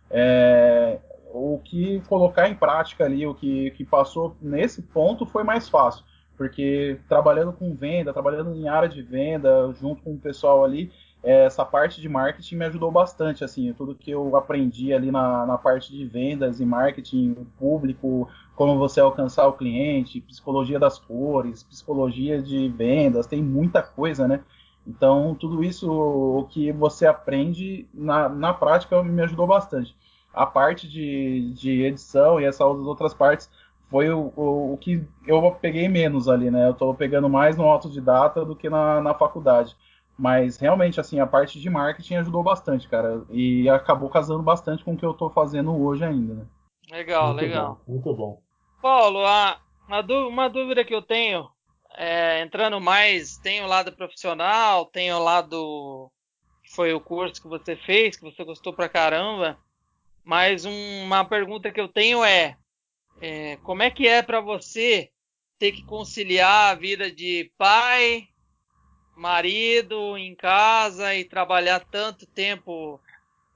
É, 0.10 1.00
o 1.34 1.60
que 1.64 2.02
colocar 2.02 2.48
em 2.48 2.54
prática 2.54 3.04
ali, 3.04 3.26
o 3.26 3.34
que, 3.34 3.72
que 3.72 3.84
passou 3.84 4.38
nesse 4.40 4.84
ponto 4.84 5.26
foi 5.26 5.44
mais 5.44 5.68
fácil, 5.68 6.06
porque 6.38 7.00
trabalhando 7.10 7.52
com 7.52 7.74
venda, 7.74 8.14
trabalhando 8.14 8.56
em 8.56 8.68
área 8.68 8.88
de 8.88 9.02
venda, 9.02 9.74
junto 9.74 10.04
com 10.04 10.14
o 10.14 10.20
pessoal 10.20 10.64
ali, 10.64 10.92
essa 11.24 11.64
parte 11.64 12.02
de 12.02 12.10
marketing 12.10 12.58
me 12.58 12.66
ajudou 12.66 12.92
bastante, 12.92 13.46
assim, 13.46 13.72
tudo 13.74 13.96
que 13.96 14.12
eu 14.12 14.36
aprendi 14.36 14.94
ali 14.94 15.10
na, 15.10 15.46
na 15.46 15.58
parte 15.58 15.92
de 15.92 16.06
vendas 16.06 16.60
e 16.60 16.66
marketing 16.66 17.34
público, 17.58 18.28
como 18.56 18.78
você 18.78 19.00
alcançar 19.00 19.48
o 19.48 19.54
cliente, 19.54 20.20
psicologia 20.20 20.78
das 20.78 21.00
cores, 21.00 21.64
psicologia 21.64 22.42
de 22.42 22.68
vendas, 22.68 23.26
tem 23.26 23.42
muita 23.42 23.82
coisa, 23.82 24.28
né? 24.28 24.42
Então, 24.86 25.34
tudo 25.40 25.64
isso 25.64 25.90
o 25.90 26.46
que 26.50 26.72
você 26.74 27.06
aprende 27.06 27.88
na, 27.94 28.28
na 28.28 28.54
prática 28.54 29.02
me 29.02 29.22
ajudou 29.22 29.48
bastante. 29.48 29.96
A 30.34 30.46
parte 30.46 30.90
de, 30.90 31.54
de 31.54 31.84
edição 31.84 32.40
e 32.40 32.44
essas 32.44 32.62
outras 32.62 33.14
partes 33.14 33.50
foi 33.90 34.10
o, 34.10 34.34
o, 34.36 34.74
o, 34.74 34.78
que 34.78 35.04
eu 35.26 35.52
peguei 35.52 35.88
menos 35.88 36.28
ali, 36.28 36.52
né? 36.52 36.68
Eu 36.68 36.72
estou 36.72 36.94
pegando 36.94 37.30
mais 37.30 37.56
no 37.56 37.64
autodidata 37.64 38.44
do 38.44 38.56
que 38.56 38.70
na, 38.70 39.00
na 39.00 39.14
faculdade. 39.14 39.76
Mas 40.18 40.58
realmente, 40.58 41.00
assim, 41.00 41.20
a 41.20 41.28
parte 41.28 41.60
de 41.60 41.70
marketing 41.70 42.16
ajudou 42.16 42.44
bastante, 42.44 42.88
cara. 42.88 43.24
E 43.30 43.68
acabou 43.70 44.10
casando 44.10 44.44
bastante 44.44 44.84
com 44.84 44.94
o 44.94 44.98
que 44.98 45.06
eu 45.06 45.12
estou 45.12 45.30
fazendo 45.30 45.76
hoje 45.76 46.06
ainda, 46.06 46.34
né? 46.36 46.46
Legal, 46.92 47.28
muito 47.28 47.42
legal. 47.42 47.82
Bom, 47.86 47.92
muito 47.94 48.14
bom. 48.14 48.42
Paulo, 48.82 49.26
a, 49.26 49.60
uma 49.88 50.50
dúvida 50.50 50.84
que 50.84 50.94
eu 50.94 51.02
tenho, 51.02 51.50
é, 51.96 52.42
entrando 52.42 52.80
mais, 52.80 53.38
tem 53.38 53.64
o 53.64 53.68
lado 53.68 53.92
profissional, 53.92 54.86
tem 54.86 55.12
o 55.12 55.20
lado 55.20 56.12
que 56.64 56.74
foi 56.74 56.94
o 56.94 57.00
curso 57.00 57.42
que 57.42 57.48
você 57.48 57.76
fez, 57.76 58.16
que 58.16 58.24
você 58.24 58.44
gostou 58.44 58.74
pra 58.74 58.90
caramba. 58.90 59.58
Mas 60.24 60.66
um, 60.66 61.04
uma 61.04 61.26
pergunta 61.26 61.72
que 61.72 61.82
eu 61.82 61.88
tenho 61.88 62.24
é, 62.24 62.58
é 63.22 63.58
como 63.58 63.84
é 63.84 63.90
que 63.90 64.08
é 64.08 64.22
para 64.22 64.40
você 64.40 65.10
ter 65.60 65.72
que 65.72 65.84
conciliar 65.84 66.72
a 66.72 66.76
vida 66.76 67.12
de 67.12 67.52
pai, 67.58 68.28
marido 69.16 70.18
em 70.18 70.36
casa 70.36 71.14
e 71.16 71.24
trabalhar 71.24 71.80
tanto 71.80 72.26
tempo, 72.26 73.00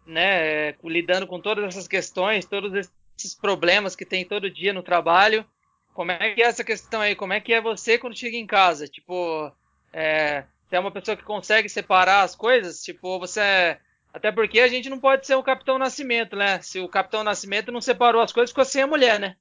né, 0.05 0.76
lidando 0.84 1.28
com 1.28 1.39
todas 1.39 1.66
essas 1.66 1.88
questões, 1.88 2.45
todos 2.45 2.74
esses 2.74 3.34
problemas 3.34 3.95
que 3.95 4.05
tem 4.05 4.26
todo 4.26 4.49
dia 4.49 4.74
no 4.74 4.84
trabalho. 4.84 5.45
Como 5.93 6.12
é 6.12 6.34
que 6.34 6.41
é 6.43 6.45
essa 6.45 6.64
questão 6.64 7.01
aí? 7.01 7.16
Como 7.16 7.34
é 7.34 7.41
que 7.41 7.53
é 7.53 7.60
você 7.60 7.97
quando 7.97 8.18
chega 8.18 8.38
em 8.38 8.45
casa? 8.45 8.88
Tipo, 8.88 9.51
é, 9.91 10.43
você 10.68 10.76
é 10.76 10.80
uma 10.80 10.91
pessoa 10.91 11.18
que 11.18 11.24
consegue 11.24 11.68
separar 11.68 12.22
as 12.22 12.36
coisas? 12.36 12.84
Tipo, 12.84 13.20
você 13.20 13.39
é... 13.39 13.80
Até 14.14 14.32
porque 14.32 14.60
a 14.60 14.68
gente 14.68 14.89
não 14.89 14.99
pode 14.99 15.28
ser 15.28 15.36
o 15.36 15.43
Capitão 15.43 15.78
Nascimento, 15.78 16.36
né? 16.36 16.60
Se 16.62 16.80
o 16.80 16.89
Capitão 16.89 17.24
Nascimento 17.24 17.72
não 17.72 17.82
separou 17.82 18.22
as 18.22 18.32
coisas, 18.32 18.49
ficou 18.49 18.66
sem 18.66 18.82
a 18.82 18.88
mulher, 18.88 19.20
né? 19.20 19.36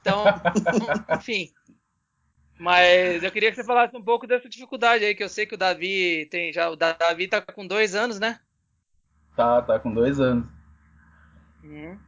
Então, 0.00 0.24
enfim. 1.16 1.50
Mas 2.58 3.22
eu 3.22 3.30
queria 3.30 3.50
que 3.50 3.56
você 3.56 3.64
falasse 3.64 3.96
um 3.96 4.02
pouco 4.02 4.26
dessa 4.26 4.48
dificuldade 4.48 5.04
aí, 5.04 5.14
que 5.14 5.24
eu 5.24 5.28
sei 5.28 5.46
que 5.46 5.54
o 5.54 5.58
Davi 5.58 6.26
tem 6.30 6.52
já. 6.52 6.70
O 6.70 6.76
Davi 6.76 7.26
tá 7.28 7.40
com 7.40 7.66
dois 7.66 7.94
anos, 7.94 8.20
né? 8.20 8.38
Tá, 9.36 9.62
tá 9.62 9.78
com 9.78 9.92
dois 9.92 10.20
anos. 10.20 10.46
Uhum. 11.64 11.98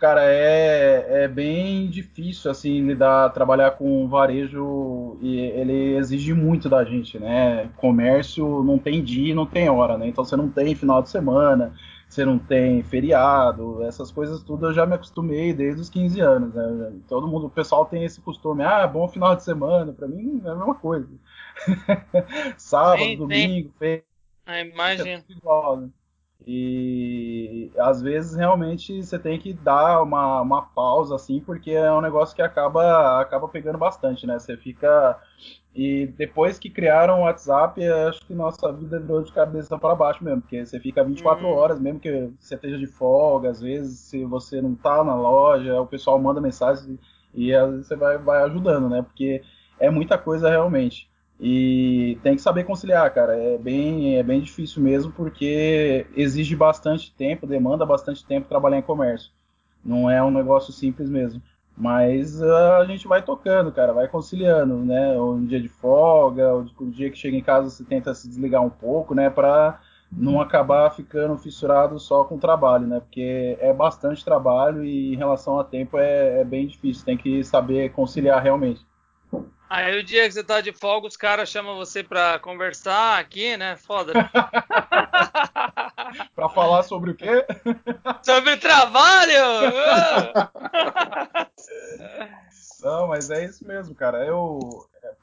Cara, 0.00 0.22
é, 0.24 1.24
é 1.24 1.28
bem 1.28 1.88
difícil 1.88 2.50
assim 2.50 2.86
lidar, 2.86 3.30
trabalhar 3.30 3.70
com 3.72 4.06
varejo 4.06 5.16
e 5.22 5.38
ele 5.38 5.96
exige 5.96 6.34
muito 6.34 6.68
da 6.68 6.84
gente, 6.84 7.18
né? 7.18 7.70
Comércio 7.76 8.62
não 8.62 8.78
tem 8.78 9.02
dia, 9.02 9.34
não 9.34 9.46
tem 9.46 9.70
hora, 9.70 9.96
né? 9.96 10.06
Então 10.06 10.22
você 10.22 10.36
não 10.36 10.50
tem 10.50 10.74
final 10.74 11.00
de 11.02 11.08
semana, 11.08 11.74
você 12.08 12.24
não 12.24 12.38
tem 12.38 12.82
feriado, 12.82 13.82
essas 13.82 14.10
coisas 14.10 14.42
tudo 14.42 14.66
eu 14.66 14.72
já 14.72 14.86
me 14.86 14.94
acostumei 14.94 15.52
desde 15.52 15.82
os 15.82 15.90
15 15.90 16.20
anos, 16.20 16.54
né? 16.54 16.92
Todo 17.08 17.28
mundo, 17.28 17.46
o 17.46 17.50
pessoal 17.50 17.84
tem 17.84 18.04
esse 18.04 18.20
costume, 18.20 18.62
ah, 18.62 18.86
bom 18.86 19.08
final 19.08 19.34
de 19.34 19.42
semana, 19.42 19.92
para 19.92 20.08
mim 20.08 20.40
é 20.44 20.48
a 20.48 20.54
mesma 20.54 20.74
coisa. 20.74 21.08
Sábado, 22.56 23.04
sim, 23.04 23.16
domingo, 23.16 23.72
sim. 23.78 24.02
Ah, 24.46 24.60
imagina. 24.60 25.24
É 25.28 25.32
igual, 25.32 25.76
né? 25.78 25.90
E 26.46 27.70
às 27.78 28.02
vezes 28.02 28.36
realmente 28.36 29.02
você 29.02 29.18
tem 29.18 29.38
que 29.38 29.52
dar 29.52 30.02
uma, 30.02 30.40
uma 30.40 30.62
pausa 30.62 31.14
assim, 31.14 31.40
porque 31.40 31.72
é 31.72 31.92
um 31.92 32.00
negócio 32.00 32.34
que 32.34 32.42
acaba 32.42 33.20
acaba 33.20 33.48
pegando 33.48 33.78
bastante, 33.78 34.26
né? 34.26 34.38
Você 34.38 34.56
fica 34.56 35.20
e 35.76 36.06
depois 36.06 36.58
que 36.58 36.70
criaram 36.70 37.20
o 37.20 37.24
WhatsApp, 37.24 37.86
acho 37.86 38.24
que 38.24 38.32
nossa 38.32 38.72
vida 38.72 38.98
virou 38.98 39.22
de 39.22 39.30
cabeça 39.30 39.78
para 39.78 39.94
baixo 39.94 40.24
mesmo, 40.24 40.40
porque 40.40 40.64
você 40.64 40.80
fica 40.80 41.04
24 41.04 41.46
hum. 41.46 41.50
horas, 41.50 41.78
mesmo 41.78 42.00
que 42.00 42.30
você 42.38 42.54
esteja 42.54 42.78
de 42.78 42.86
folga, 42.86 43.50
às 43.50 43.60
vezes, 43.60 43.98
se 43.98 44.24
você 44.24 44.62
não 44.62 44.74
tá 44.74 45.04
na 45.04 45.14
loja, 45.14 45.78
o 45.78 45.86
pessoal 45.86 46.18
manda 46.18 46.40
mensagem 46.40 46.98
e 47.34 47.54
às 47.54 47.70
vezes 47.70 47.86
você 47.88 47.94
vai, 47.94 48.16
vai 48.16 48.42
ajudando, 48.44 48.88
né? 48.88 49.02
Porque 49.02 49.42
é 49.78 49.90
muita 49.90 50.16
coisa 50.16 50.48
realmente. 50.48 51.10
E 51.38 52.18
tem 52.22 52.34
que 52.34 52.42
saber 52.42 52.64
conciliar, 52.64 53.12
cara. 53.12 53.36
É 53.36 53.58
bem, 53.58 54.16
é 54.16 54.22
bem 54.22 54.40
difícil 54.40 54.82
mesmo, 54.82 55.12
porque 55.12 56.06
exige 56.16 56.56
bastante 56.56 57.14
tempo, 57.14 57.46
demanda 57.46 57.84
bastante 57.84 58.24
tempo 58.24 58.48
trabalhar 58.48 58.78
em 58.78 58.82
comércio. 58.82 59.30
Não 59.84 60.10
é 60.10 60.22
um 60.22 60.30
negócio 60.30 60.72
simples 60.72 61.10
mesmo. 61.10 61.42
Mas 61.76 62.40
uh, 62.40 62.78
a 62.80 62.84
gente 62.86 63.06
vai 63.06 63.22
tocando, 63.22 63.70
cara, 63.70 63.92
vai 63.92 64.08
conciliando, 64.08 64.76
né? 64.78 65.18
Um 65.20 65.44
dia 65.44 65.60
de 65.60 65.68
folga, 65.68 66.54
o 66.54 66.90
dia 66.90 67.10
que 67.10 67.18
chega 67.18 67.36
em 67.36 67.42
casa 67.42 67.68
você 67.68 67.84
tenta 67.84 68.14
se 68.14 68.26
desligar 68.26 68.62
um 68.62 68.70
pouco, 68.70 69.14
né? 69.14 69.28
Para 69.28 69.78
não 70.10 70.40
acabar 70.40 70.90
ficando 70.90 71.36
fissurado 71.36 71.98
só 71.98 72.24
com 72.24 72.36
o 72.36 72.40
trabalho, 72.40 72.86
né? 72.86 73.00
Porque 73.00 73.58
é 73.60 73.72
bastante 73.74 74.24
trabalho 74.24 74.84
e 74.84 75.12
em 75.12 75.16
relação 75.16 75.58
a 75.58 75.64
tempo 75.64 75.98
é, 75.98 76.40
é 76.40 76.44
bem 76.44 76.66
difícil, 76.66 77.04
tem 77.04 77.16
que 77.16 77.44
saber 77.44 77.92
conciliar 77.92 78.42
realmente. 78.42 78.80
Aí 79.68 79.98
o 79.98 80.04
dia 80.04 80.26
que 80.26 80.32
você 80.32 80.44
tá 80.44 80.60
de 80.60 80.72
folga, 80.72 81.08
os 81.08 81.16
caras 81.16 81.48
chamam 81.48 81.76
você 81.76 82.02
pra 82.02 82.38
conversar 82.38 83.18
aqui, 83.18 83.56
né? 83.56 83.76
Foda. 83.76 84.12
Pra 86.36 86.48
falar 86.48 86.84
sobre 86.84 87.10
o 87.10 87.14
quê? 87.14 87.44
Sobre 88.22 88.56
trabalho! 88.58 89.72
Não, 92.80 93.08
mas 93.08 93.28
é 93.28 93.44
isso 93.44 93.66
mesmo, 93.66 93.94
cara. 93.94 94.24
Eu 94.24 94.60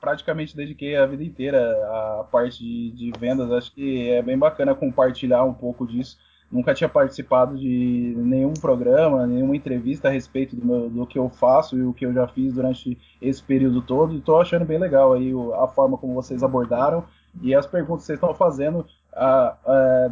praticamente 0.02 0.56
dediquei 0.56 0.98
a 0.98 1.06
vida 1.06 1.24
inteira 1.24 1.74
à 1.88 2.28
parte 2.30 2.60
de, 2.60 2.92
de 2.92 3.12
vendas. 3.18 3.50
Acho 3.52 3.72
que 3.74 4.10
é 4.10 4.22
bem 4.22 4.38
bacana 4.38 4.76
compartilhar 4.76 5.44
um 5.46 5.54
pouco 5.54 5.88
disso 5.88 6.18
nunca 6.54 6.74
tinha 6.74 6.88
participado 6.88 7.58
de 7.58 8.14
nenhum 8.16 8.54
programa, 8.54 9.26
nenhuma 9.26 9.56
entrevista 9.56 10.08
a 10.08 10.12
respeito 10.12 10.56
do, 10.56 10.64
meu, 10.64 10.90
do, 10.90 11.08
que 11.08 11.18
eu 11.18 11.28
faço 11.28 11.76
e 11.76 11.84
o 11.84 11.94
que 11.94 12.06
eu 12.06 12.14
já 12.14 12.28
fiz 12.28 12.54
durante 12.54 12.96
esse 13.20 13.42
período 13.42 13.82
todo. 13.82 14.14
E 14.14 14.20
estou 14.20 14.40
achando 14.40 14.64
bem 14.64 14.78
legal 14.78 15.14
aí 15.14 15.34
a 15.60 15.68
forma 15.68 15.98
como 15.98 16.14
vocês 16.14 16.44
abordaram 16.44 17.04
e 17.42 17.56
as 17.56 17.66
perguntas 17.66 18.04
que 18.04 18.08
vocês 18.08 18.18
estão 18.18 18.36
fazendo 18.36 18.86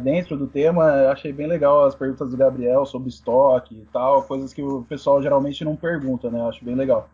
dentro 0.02 0.36
do 0.36 0.48
tema. 0.48 1.10
Achei 1.12 1.32
bem 1.32 1.46
legal 1.46 1.84
as 1.84 1.94
perguntas 1.94 2.28
do 2.28 2.36
Gabriel 2.36 2.84
sobre 2.84 3.08
estoque 3.08 3.76
e 3.76 3.86
tal, 3.92 4.24
coisas 4.24 4.52
que 4.52 4.62
o 4.62 4.82
pessoal 4.82 5.22
geralmente 5.22 5.64
não 5.64 5.76
pergunta, 5.76 6.28
né? 6.28 6.40
Acho 6.48 6.64
bem 6.64 6.74
legal. 6.74 7.08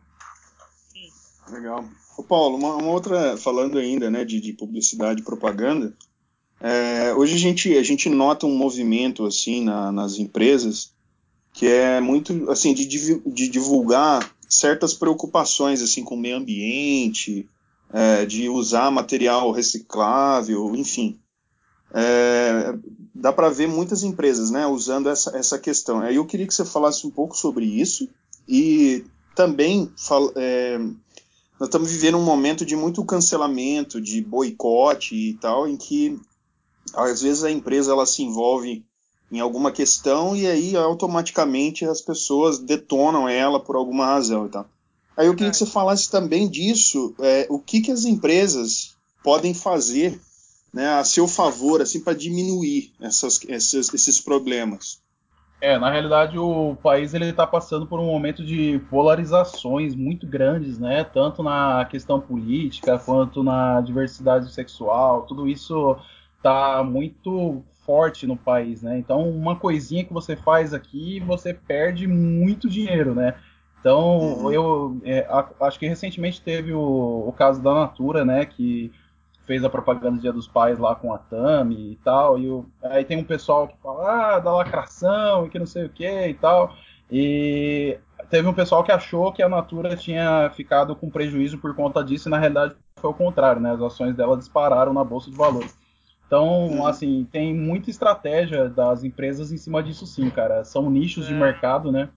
Legal. 1.50 1.84
Ô 2.16 2.22
Paulo, 2.22 2.56
uma, 2.56 2.76
uma 2.76 2.90
outra, 2.90 3.36
falando 3.36 3.78
ainda 3.78 4.10
né, 4.10 4.24
de, 4.24 4.40
de 4.40 4.52
publicidade 4.52 5.20
e 5.20 5.24
propaganda, 5.24 5.94
é, 6.60 7.14
hoje 7.14 7.34
a 7.34 7.38
gente, 7.38 7.76
a 7.76 7.82
gente 7.82 8.08
nota 8.08 8.46
um 8.46 8.56
movimento 8.56 9.24
assim 9.24 9.62
na, 9.62 9.92
nas 9.92 10.18
empresas 10.18 10.92
que 11.52 11.66
é 11.66 12.00
muito 12.00 12.50
assim 12.50 12.74
de, 12.74 12.86
de 12.86 13.48
divulgar 13.48 14.28
certas 14.48 14.94
preocupações 14.94 15.82
assim 15.82 16.04
com 16.04 16.14
o 16.14 16.18
meio 16.18 16.36
ambiente, 16.36 17.48
é, 17.92 18.24
de 18.24 18.48
usar 18.48 18.90
material 18.90 19.50
reciclável, 19.50 20.74
enfim. 20.74 21.18
É, 21.92 22.74
dá 23.14 23.32
para 23.32 23.48
ver 23.48 23.66
muitas 23.66 24.02
empresas 24.02 24.50
né, 24.50 24.66
usando 24.66 25.08
essa, 25.08 25.36
essa 25.36 25.58
questão. 25.58 26.00
Aí 26.00 26.16
eu 26.16 26.26
queria 26.26 26.46
que 26.46 26.54
você 26.54 26.64
falasse 26.64 27.06
um 27.06 27.10
pouco 27.10 27.36
sobre 27.36 27.64
isso 27.64 28.08
e 28.46 29.04
também 29.34 29.90
é, 30.36 30.78
nós 31.58 31.68
estamos 31.68 31.90
vivendo 31.90 32.18
um 32.18 32.24
momento 32.24 32.64
de 32.64 32.76
muito 32.76 33.04
cancelamento, 33.04 34.00
de 34.00 34.22
boicote 34.22 35.14
e 35.14 35.34
tal, 35.34 35.68
em 35.68 35.76
que 35.76 36.18
às 36.94 37.22
vezes 37.22 37.44
a 37.44 37.50
empresa 37.50 37.92
ela 37.92 38.06
se 38.06 38.22
envolve 38.22 38.84
em 39.30 39.40
alguma 39.40 39.70
questão 39.70 40.34
e 40.34 40.46
aí 40.46 40.76
automaticamente 40.76 41.84
as 41.84 42.00
pessoas 42.00 42.58
detonam 42.58 43.28
ela 43.28 43.60
por 43.60 43.76
alguma 43.76 44.06
razão 44.06 44.46
e 44.46 44.48
tal. 44.48 44.66
Aí 45.16 45.26
eu 45.26 45.34
queria 45.34 45.48
é. 45.48 45.50
que 45.50 45.56
você 45.56 45.66
falasse 45.66 46.10
também 46.10 46.48
disso, 46.48 47.14
é, 47.18 47.46
o 47.50 47.58
que, 47.58 47.80
que 47.80 47.90
as 47.90 48.04
empresas 48.04 48.96
podem 49.22 49.52
fazer 49.52 50.20
né, 50.72 50.94
a 50.94 51.04
seu 51.04 51.26
favor 51.26 51.82
assim 51.82 52.00
para 52.00 52.12
diminuir 52.12 52.92
essas, 53.00 53.40
esses, 53.48 53.92
esses 53.92 54.20
problemas. 54.20 55.00
É, 55.60 55.76
na 55.76 55.90
realidade 55.90 56.38
o 56.38 56.76
país 56.76 57.14
ele 57.14 57.26
está 57.26 57.44
passando 57.44 57.84
por 57.84 57.98
um 57.98 58.06
momento 58.06 58.44
de 58.44 58.80
polarizações 58.88 59.92
muito 59.92 60.24
grandes, 60.24 60.78
né? 60.78 61.02
Tanto 61.02 61.42
na 61.42 61.84
questão 61.90 62.20
política 62.20 62.96
quanto 62.96 63.42
na 63.42 63.80
diversidade 63.80 64.54
sexual. 64.54 65.22
Tudo 65.22 65.48
isso 65.48 65.96
tá 66.42 66.82
muito 66.82 67.64
forte 67.84 68.26
no 68.26 68.36
país, 68.36 68.82
né? 68.82 68.98
Então, 68.98 69.28
uma 69.28 69.56
coisinha 69.56 70.04
que 70.04 70.12
você 70.12 70.36
faz 70.36 70.74
aqui, 70.74 71.20
você 71.20 71.54
perde 71.54 72.06
muito 72.06 72.68
dinheiro, 72.68 73.14
né? 73.14 73.34
Então, 73.80 74.18
uhum. 74.18 74.52
eu 74.52 75.00
é, 75.04 75.26
acho 75.60 75.78
que 75.78 75.86
recentemente 75.86 76.42
teve 76.42 76.72
o, 76.72 77.24
o, 77.26 77.32
caso 77.32 77.62
da 77.62 77.72
Natura, 77.72 78.24
né? 78.24 78.44
Que 78.44 78.92
fez 79.46 79.64
a 79.64 79.70
propaganda 79.70 80.16
do 80.16 80.20
Dia 80.20 80.32
dos 80.32 80.46
Pais 80.46 80.78
lá 80.78 80.94
com 80.94 81.14
a 81.14 81.18
Tami 81.18 81.92
e 81.92 81.96
tal. 82.04 82.38
E 82.38 82.50
o, 82.50 82.66
aí 82.82 83.04
tem 83.04 83.16
um 83.16 83.24
pessoal 83.24 83.66
que 83.66 83.76
fala, 83.82 84.34
ah, 84.34 84.38
da 84.38 84.52
lacração 84.52 85.46
e 85.46 85.48
que 85.48 85.58
não 85.58 85.66
sei 85.66 85.86
o 85.86 85.88
que 85.88 86.26
e 86.26 86.34
tal. 86.34 86.74
E 87.10 87.98
teve 88.28 88.46
um 88.46 88.52
pessoal 88.52 88.84
que 88.84 88.92
achou 88.92 89.32
que 89.32 89.42
a 89.42 89.48
Natura 89.48 89.96
tinha 89.96 90.50
ficado 90.50 90.94
com 90.94 91.08
prejuízo 91.08 91.56
por 91.56 91.74
conta 91.74 92.04
disso, 92.04 92.28
e 92.28 92.30
na 92.30 92.38
realidade 92.38 92.74
foi 92.96 93.10
o 93.10 93.14
contrário, 93.14 93.62
né? 93.62 93.72
As 93.72 93.80
ações 93.80 94.14
dela 94.14 94.36
dispararam 94.36 94.92
na 94.92 95.02
bolsa 95.02 95.30
de 95.30 95.36
valores. 95.36 95.74
Então, 96.28 96.66
uhum. 96.66 96.86
assim, 96.86 97.26
tem 97.32 97.54
muita 97.54 97.88
estratégia 97.88 98.68
das 98.68 99.02
empresas 99.02 99.50
em 99.50 99.56
cima 99.56 99.82
disso 99.82 100.06
sim, 100.06 100.28
cara. 100.28 100.62
São 100.62 100.90
nichos 100.90 101.24
é. 101.24 101.28
de 101.28 101.34
mercado, 101.34 101.90
né? 101.90 102.10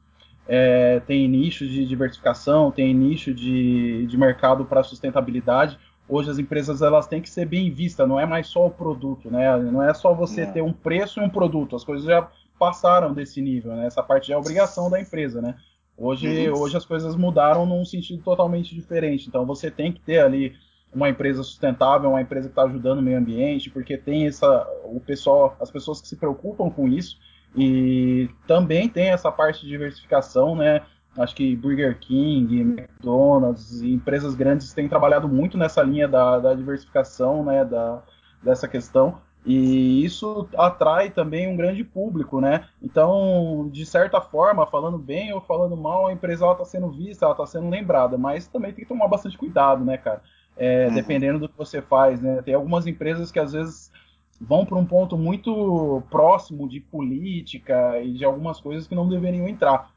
É, 0.46 1.00
tem 1.08 1.30
nicho 1.30 1.66
de 1.66 1.86
diversificação, 1.86 2.72
tem 2.72 2.94
nicho 2.94 3.34
de, 3.34 4.06
de 4.06 4.18
mercado 4.18 4.66
para 4.66 4.84
sustentabilidade. 4.84 5.80
Hoje 6.10 6.30
as 6.30 6.38
empresas 6.38 6.82
elas 6.82 7.08
têm 7.08 7.22
que 7.22 7.30
ser 7.30 7.46
bem 7.46 7.72
vistas, 7.72 8.06
não 8.06 8.20
é 8.20 8.26
mais 8.26 8.48
só 8.48 8.68
o 8.68 8.70
produto, 8.72 9.32
né? 9.32 9.56
Não 9.58 9.82
é 9.82 9.94
só 9.94 10.14
você 10.14 10.46
ter 10.46 10.62
um 10.62 10.74
preço 10.74 11.22
e 11.22 11.24
um 11.24 11.30
produto. 11.30 11.74
As 11.74 11.86
coisas 11.86 12.06
já 12.06 12.28
passaram 12.60 13.14
desse 13.14 13.42
nível, 13.42 13.74
né? 13.74 13.86
Essa 13.86 14.04
parte 14.04 14.28
já 14.28 14.34
é 14.34 14.38
obrigação 14.38 14.90
da 14.90 15.00
empresa, 15.00 15.42
né? 15.42 15.56
Hoje, 15.98 16.50
uhum. 16.50 16.60
hoje 16.60 16.76
as 16.76 16.86
coisas 16.86 17.16
mudaram 17.16 17.66
num 17.66 17.86
sentido 17.86 18.22
totalmente 18.22 18.76
diferente. 18.76 19.30
Então 19.30 19.46
você 19.46 19.72
tem 19.72 19.90
que 19.90 20.02
ter 20.02 20.20
ali 20.20 20.54
uma 20.94 21.10
empresa 21.10 21.44
sustentável, 21.44 22.10
uma 22.10 22.22
empresa 22.22 22.48
que 22.48 22.52
está 22.52 22.64
ajudando 22.64 23.00
o 23.00 23.02
meio 23.02 23.18
ambiente, 23.18 23.70
porque 23.70 23.98
tem 23.98 24.28
essa 24.28 24.68
o 24.84 25.00
pessoal, 25.00 25.56
as 25.60 25.72
pessoas 25.72 26.02
que 26.02 26.08
se 26.08 26.16
preocupam 26.16 26.70
com 26.70 26.88
isso 26.88 27.18
e 27.56 28.30
também 28.48 28.88
tem 28.88 29.10
essa 29.10 29.32
parte 29.32 29.62
de 29.62 29.70
diversificação, 29.70 30.56
né? 30.56 30.82
Acho 31.18 31.36
que 31.36 31.56
Burger 31.56 32.00
King, 32.00 32.62
McDonald's, 32.62 33.82
empresas 33.82 34.34
grandes 34.34 34.74
têm 34.74 34.88
trabalhado 34.88 35.28
muito 35.28 35.58
nessa 35.58 35.84
linha 35.84 36.08
da, 36.08 36.40
da 36.40 36.54
diversificação, 36.54 37.44
né? 37.44 37.66
Da, 37.66 38.02
dessa 38.42 38.68
questão. 38.68 39.20
E 39.46 40.06
isso 40.06 40.48
atrai 40.56 41.10
também 41.10 41.48
um 41.48 41.58
grande 41.58 41.84
público, 41.84 42.40
né? 42.40 42.66
Então, 42.82 43.68
de 43.72 43.86
certa 43.86 44.22
forma, 44.22 44.68
falando 44.68 45.00
bem 45.00 45.34
ou 45.34 45.42
falando 45.42 45.76
mal, 45.76 46.08
a 46.08 46.14
empresa 46.14 46.50
está 46.52 46.64
sendo 46.64 46.92
vista, 46.92 47.26
ela 47.26 47.34
está 47.34 47.46
sendo 47.46 47.68
lembrada, 47.68 48.18
mas 48.18 48.48
também 48.48 48.72
tem 48.72 48.84
que 48.84 48.90
tomar 48.90 49.08
bastante 49.08 49.38
cuidado, 49.38 49.84
né, 49.84 49.98
cara? 49.98 50.22
É, 50.64 50.86
uhum. 50.86 50.94
Dependendo 50.94 51.40
do 51.40 51.50
que 51.50 51.58
você 51.58 51.82
faz, 51.82 52.22
né? 52.22 52.40
Tem 52.44 52.54
algumas 52.54 52.86
empresas 52.86 53.32
que 53.32 53.40
às 53.40 53.52
vezes 53.52 53.92
vão 54.40 54.64
para 54.64 54.78
um 54.78 54.86
ponto 54.86 55.18
muito 55.18 56.04
próximo 56.12 56.70
de 56.70 56.80
política 56.80 58.00
e 58.00 58.14
de 58.14 58.24
algumas 58.24 58.62
coisas 58.62 58.86
que 58.86 58.94
não 58.94 59.10
deveriam 59.10 59.48
entrar. 59.48 59.90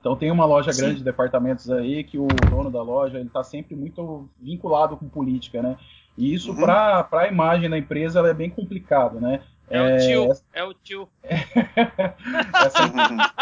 Então 0.00 0.16
tem 0.16 0.32
uma 0.32 0.44
loja 0.44 0.72
Sim. 0.72 0.80
grande 0.80 0.96
de 0.96 1.04
departamentos 1.04 1.70
aí 1.70 2.02
que 2.02 2.18
o 2.18 2.26
dono 2.26 2.72
da 2.72 2.82
loja 2.82 3.20
ele 3.20 3.28
está 3.28 3.44
sempre 3.44 3.76
muito 3.76 4.28
vinculado 4.40 4.96
com 4.96 5.08
política, 5.08 5.62
né? 5.62 5.76
E 6.18 6.34
isso 6.34 6.50
uhum. 6.50 6.56
para 6.56 7.08
a 7.12 7.28
imagem 7.28 7.70
da 7.70 7.78
empresa 7.78 8.18
ela 8.18 8.30
é 8.30 8.34
bem 8.34 8.50
complicado, 8.50 9.20
né? 9.20 9.44
É, 9.70 9.78
é 9.78 9.94
o 9.94 9.98
tio, 10.00 10.32
é 10.52 10.64
o 10.64 10.74
tio. 10.74 11.08
essa, 12.66 13.38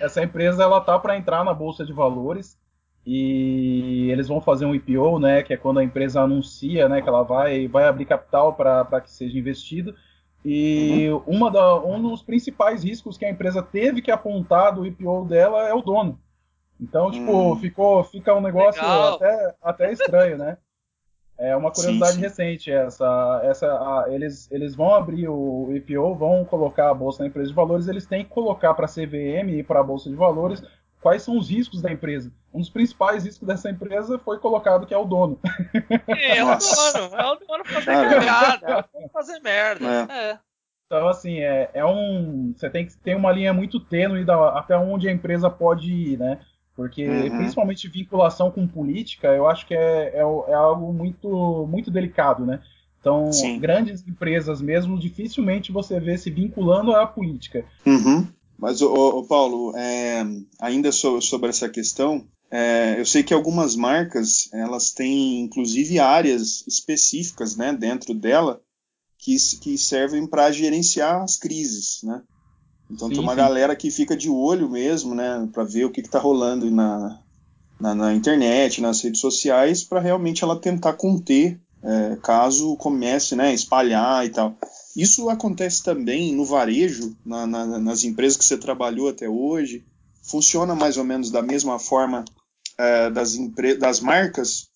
essa 0.00 0.24
empresa 0.24 0.62
ela 0.62 0.80
tá 0.80 0.98
para 0.98 1.18
entrar 1.18 1.44
na 1.44 1.52
bolsa 1.52 1.84
de 1.84 1.92
valores 1.92 2.58
e 3.10 4.10
eles 4.10 4.28
vão 4.28 4.38
fazer 4.38 4.66
um 4.66 4.74
IPO, 4.74 5.18
né, 5.18 5.42
que 5.42 5.54
é 5.54 5.56
quando 5.56 5.78
a 5.78 5.84
empresa 5.84 6.20
anuncia, 6.20 6.90
né, 6.90 7.00
que 7.00 7.08
ela 7.08 7.22
vai, 7.22 7.66
vai 7.66 7.84
abrir 7.84 8.04
capital 8.04 8.52
para 8.52 9.00
que 9.00 9.10
seja 9.10 9.38
investido. 9.38 9.94
E 10.44 11.08
uhum. 11.08 11.22
uma 11.26 11.50
da, 11.50 11.76
um 11.76 12.02
dos 12.02 12.22
principais 12.22 12.84
riscos 12.84 13.16
que 13.16 13.24
a 13.24 13.30
empresa 13.30 13.62
teve 13.62 14.02
que 14.02 14.10
apontar 14.10 14.74
do 14.74 14.84
IPO 14.84 15.24
dela 15.24 15.66
é 15.66 15.72
o 15.72 15.80
dono. 15.80 16.20
Então, 16.78 17.10
tipo, 17.10 17.32
uhum. 17.32 17.56
ficou, 17.56 18.04
fica 18.04 18.34
um 18.34 18.42
negócio 18.42 18.82
até, 18.84 19.54
até 19.62 19.90
estranho, 19.90 20.36
né? 20.36 20.58
É 21.38 21.56
uma 21.56 21.70
curiosidade 21.70 22.12
sim, 22.12 22.18
sim. 22.18 22.22
recente 22.22 22.70
essa. 22.70 23.40
essa 23.42 23.66
a, 23.66 24.04
eles, 24.08 24.50
eles 24.52 24.74
vão 24.74 24.94
abrir 24.94 25.28
o 25.30 25.74
IPO, 25.74 26.14
vão 26.14 26.44
colocar 26.44 26.90
a 26.90 26.94
bolsa 26.94 27.22
na 27.22 27.28
empresa 27.28 27.48
de 27.48 27.54
valores, 27.54 27.88
eles 27.88 28.04
têm 28.04 28.22
que 28.22 28.30
colocar 28.30 28.74
para 28.74 28.84
a 28.84 28.88
CVM 28.88 29.48
e 29.48 29.62
para 29.62 29.80
a 29.80 29.84
bolsa 29.84 30.10
de 30.10 30.16
valores 30.16 30.62
quais 31.00 31.22
são 31.22 31.38
os 31.38 31.50
riscos 31.50 31.80
da 31.80 31.92
empresa. 31.92 32.32
Um 32.52 32.60
dos 32.60 32.70
principais 32.70 33.24
riscos 33.24 33.46
dessa 33.46 33.70
empresa 33.70 34.18
foi 34.18 34.38
colocado 34.38 34.86
que 34.86 34.94
é 34.94 34.98
o 34.98 35.04
dono. 35.04 35.38
É, 36.08 36.38
é 36.38 36.44
o 36.44 36.48
dono. 36.48 37.16
É 37.16 37.26
o 37.26 37.34
dono 37.36 37.64
fazer 37.64 37.84
cagada, 37.86 38.66
é 38.66 38.76
o 38.78 38.84
dono 38.92 39.08
fazer 39.12 39.40
merda. 39.40 39.86
É. 40.10 40.30
é. 40.30 40.38
Então, 40.86 41.06
assim, 41.06 41.40
é, 41.40 41.70
é 41.74 41.84
um. 41.84 42.54
Você 42.56 42.70
tem 42.70 42.86
que 42.86 42.96
ter 42.96 43.14
uma 43.14 43.30
linha 43.30 43.52
muito 43.52 43.78
tênue 43.78 44.24
da, 44.24 44.58
até 44.58 44.76
onde 44.76 45.06
a 45.06 45.12
empresa 45.12 45.50
pode 45.50 45.92
ir, 45.92 46.18
né? 46.18 46.40
Porque, 46.74 47.06
uhum. 47.06 47.38
principalmente 47.38 47.88
vinculação 47.88 48.50
com 48.50 48.66
política, 48.66 49.28
eu 49.28 49.46
acho 49.46 49.66
que 49.66 49.74
é, 49.74 50.14
é, 50.14 50.20
é 50.20 50.54
algo 50.54 50.92
muito, 50.92 51.66
muito 51.68 51.90
delicado, 51.90 52.46
né? 52.46 52.60
Então, 53.00 53.30
Sim. 53.32 53.58
grandes 53.58 54.06
empresas 54.06 54.62
mesmo, 54.62 54.98
dificilmente 54.98 55.72
você 55.72 56.00
vê 56.00 56.16
se 56.16 56.30
vinculando 56.30 56.94
à 56.94 57.06
política. 57.06 57.64
Uhum. 57.84 58.26
Mas, 58.58 58.82
ô, 58.82 58.92
ô 58.92 59.24
Paulo, 59.24 59.76
é, 59.76 60.26
ainda 60.60 60.90
so, 60.90 61.20
sobre 61.20 61.50
essa 61.50 61.68
questão, 61.68 62.26
é, 62.50 62.98
eu 62.98 63.06
sei 63.06 63.22
que 63.22 63.32
algumas 63.32 63.76
marcas 63.76 64.48
elas 64.52 64.90
têm 64.90 65.40
inclusive 65.40 65.98
áreas 65.98 66.64
específicas 66.66 67.56
né, 67.56 67.72
dentro 67.72 68.14
dela 68.14 68.60
que, 69.18 69.36
que 69.60 69.76
servem 69.76 70.26
para 70.26 70.50
gerenciar 70.50 71.22
as 71.22 71.36
crises, 71.36 72.00
né? 72.02 72.22
Então 72.90 73.08
sim, 73.08 73.14
tem 73.14 73.22
uma 73.22 73.32
sim. 73.32 73.38
galera 73.38 73.76
que 73.76 73.90
fica 73.90 74.16
de 74.16 74.30
olho 74.30 74.68
mesmo, 74.68 75.14
né, 75.14 75.46
para 75.52 75.62
ver 75.62 75.84
o 75.84 75.90
que 75.90 76.00
está 76.00 76.18
rolando 76.18 76.70
na, 76.70 77.20
na, 77.78 77.94
na, 77.94 78.14
internet, 78.14 78.80
nas 78.80 79.02
redes 79.02 79.20
sociais, 79.20 79.84
para 79.84 80.00
realmente 80.00 80.42
ela 80.42 80.58
tentar 80.58 80.94
conter 80.94 81.60
é, 81.82 82.16
caso 82.22 82.76
comece 82.76 83.36
né, 83.36 83.48
a 83.48 83.52
espalhar 83.52 84.24
e 84.24 84.30
tal. 84.30 84.56
Isso 84.98 85.30
acontece 85.30 85.84
também 85.84 86.34
no 86.34 86.44
varejo, 86.44 87.16
na, 87.24 87.46
na, 87.46 87.78
nas 87.78 88.02
empresas 88.02 88.36
que 88.36 88.44
você 88.44 88.58
trabalhou 88.58 89.08
até 89.08 89.28
hoje? 89.28 89.84
Funciona 90.28 90.74
mais 90.74 90.96
ou 90.96 91.04
menos 91.04 91.30
da 91.30 91.40
mesma 91.40 91.78
forma 91.78 92.24
é, 92.76 93.08
das, 93.08 93.38
das 93.78 94.00
marcas? 94.00 94.68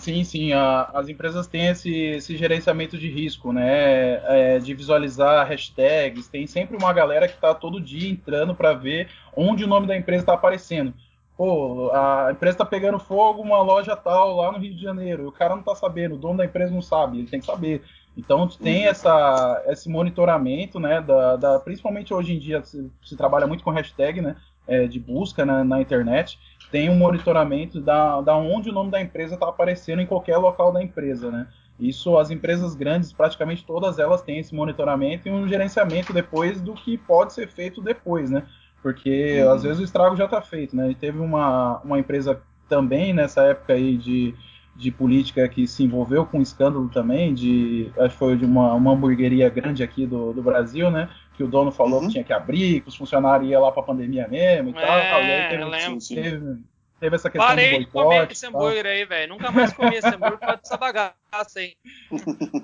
Sim, 0.00 0.22
sim. 0.22 0.52
A, 0.52 0.82
as 0.94 1.08
empresas 1.08 1.48
têm 1.48 1.66
esse, 1.70 1.92
esse, 1.92 2.36
gerenciamento 2.36 2.96
de 2.96 3.10
risco, 3.10 3.52
né? 3.52 4.20
É, 4.26 4.58
de 4.60 4.72
visualizar 4.74 5.44
hashtags. 5.48 6.28
Tem 6.28 6.46
sempre 6.46 6.76
uma 6.76 6.92
galera 6.92 7.26
que 7.26 7.34
está 7.34 7.52
todo 7.52 7.80
dia 7.80 8.08
entrando 8.08 8.54
para 8.54 8.74
ver 8.74 9.10
onde 9.36 9.64
o 9.64 9.68
nome 9.68 9.88
da 9.88 9.96
empresa 9.96 10.22
está 10.22 10.34
aparecendo 10.34 10.94
pô, 11.36 11.90
a 11.92 12.28
empresa 12.30 12.54
está 12.54 12.64
pegando 12.64 13.00
fogo, 13.00 13.42
uma 13.42 13.60
loja 13.62 13.96
tal 13.96 14.36
lá 14.36 14.52
no 14.52 14.58
Rio 14.58 14.74
de 14.74 14.82
Janeiro, 14.82 15.26
o 15.26 15.32
cara 15.32 15.54
não 15.54 15.60
está 15.60 15.74
sabendo, 15.74 16.14
o 16.14 16.18
dono 16.18 16.38
da 16.38 16.44
empresa 16.44 16.72
não 16.72 16.82
sabe, 16.82 17.18
ele 17.18 17.26
tem 17.26 17.40
que 17.40 17.46
saber. 17.46 17.82
Então 18.16 18.46
tem 18.46 18.82
uhum. 18.82 18.90
essa, 18.90 19.62
esse 19.68 19.88
monitoramento, 19.88 20.78
né, 20.78 21.00
da, 21.00 21.36
da, 21.36 21.58
principalmente 21.58 22.12
hoje 22.12 22.34
em 22.34 22.38
dia 22.38 22.62
se, 22.62 22.90
se, 23.02 23.16
trabalha 23.16 23.46
muito 23.46 23.64
com 23.64 23.70
hashtag, 23.70 24.20
né, 24.20 24.36
é, 24.66 24.86
de 24.86 25.00
busca 25.00 25.46
na, 25.46 25.64
na, 25.64 25.80
internet, 25.80 26.38
tem 26.70 26.90
um 26.90 26.96
monitoramento 26.96 27.80
da, 27.80 28.20
da 28.20 28.36
onde 28.36 28.70
o 28.70 28.72
nome 28.72 28.90
da 28.90 29.00
empresa 29.00 29.34
está 29.34 29.48
aparecendo 29.48 30.02
em 30.02 30.06
qualquer 30.06 30.36
local 30.36 30.72
da 30.72 30.82
empresa, 30.82 31.30
né. 31.30 31.46
Isso 31.80 32.16
as 32.18 32.30
empresas 32.30 32.74
grandes, 32.74 33.12
praticamente 33.12 33.64
todas 33.64 33.98
elas 33.98 34.22
têm 34.22 34.38
esse 34.38 34.54
monitoramento 34.54 35.26
e 35.26 35.30
um 35.30 35.48
gerenciamento 35.48 36.12
depois 36.12 36.60
do 36.60 36.74
que 36.74 36.98
pode 36.98 37.32
ser 37.32 37.48
feito 37.48 37.80
depois, 37.80 38.30
né. 38.30 38.44
Porque 38.82 39.42
uhum. 39.42 39.52
às 39.52 39.62
vezes 39.62 39.80
o 39.80 39.84
estrago 39.84 40.16
já 40.16 40.26
está 40.26 40.42
feito, 40.42 40.76
né. 40.76 40.90
E 40.90 40.94
teve 40.94 41.18
uma, 41.18 41.80
uma 41.82 41.98
empresa 41.98 42.42
também 42.68 43.12
nessa 43.14 43.42
época 43.42 43.72
aí 43.72 43.96
de 43.96 44.34
de 44.74 44.90
política 44.90 45.46
que 45.48 45.66
se 45.66 45.84
envolveu 45.84 46.24
com 46.24 46.38
um 46.38 46.42
escândalo 46.42 46.88
também, 46.88 47.34
de 47.34 47.90
acho 47.98 48.10
que 48.10 48.18
foi 48.18 48.36
de 48.36 48.44
uma, 48.44 48.72
uma 48.74 48.92
hamburgueria 48.92 49.48
grande 49.48 49.82
aqui 49.82 50.06
do, 50.06 50.32
do 50.32 50.42
Brasil, 50.42 50.90
né? 50.90 51.10
Que 51.36 51.42
o 51.42 51.48
dono 51.48 51.70
falou 51.70 52.00
uhum. 52.00 52.06
que 52.06 52.12
tinha 52.12 52.24
que 52.24 52.32
abrir, 52.32 52.80
que 52.80 52.88
os 52.88 52.96
funcionários 52.96 53.50
iam 53.50 53.62
lá 53.62 53.70
para 53.70 53.82
a 53.82 53.86
pandemia 53.86 54.26
mesmo 54.28 54.70
e 54.70 54.72
é, 54.72 54.86
tal. 54.86 54.98
E 54.98 55.32
aí 55.32 55.48
teve, 55.48 55.98
teve, 56.08 56.62
teve, 57.00 57.16
essa 57.16 57.30
questão 57.30 57.48
Parei 57.48 57.70
do 57.70 57.76
boicote. 57.76 57.92
Parei 57.92 58.08
de 58.08 58.22
comer 58.22 58.32
esse 58.32 58.46
hambúrguer 58.46 58.86
aí, 58.86 59.04
velho. 59.04 59.28
Nunca 59.28 59.50
mais 59.50 59.72
comi 59.72 59.94
esse 59.94 60.08
hambúrguer 60.08 60.38
por 60.38 60.46
causa 60.46 60.62
dessa 60.62 60.76
bagaça 60.76 61.58
aí. 61.58 61.74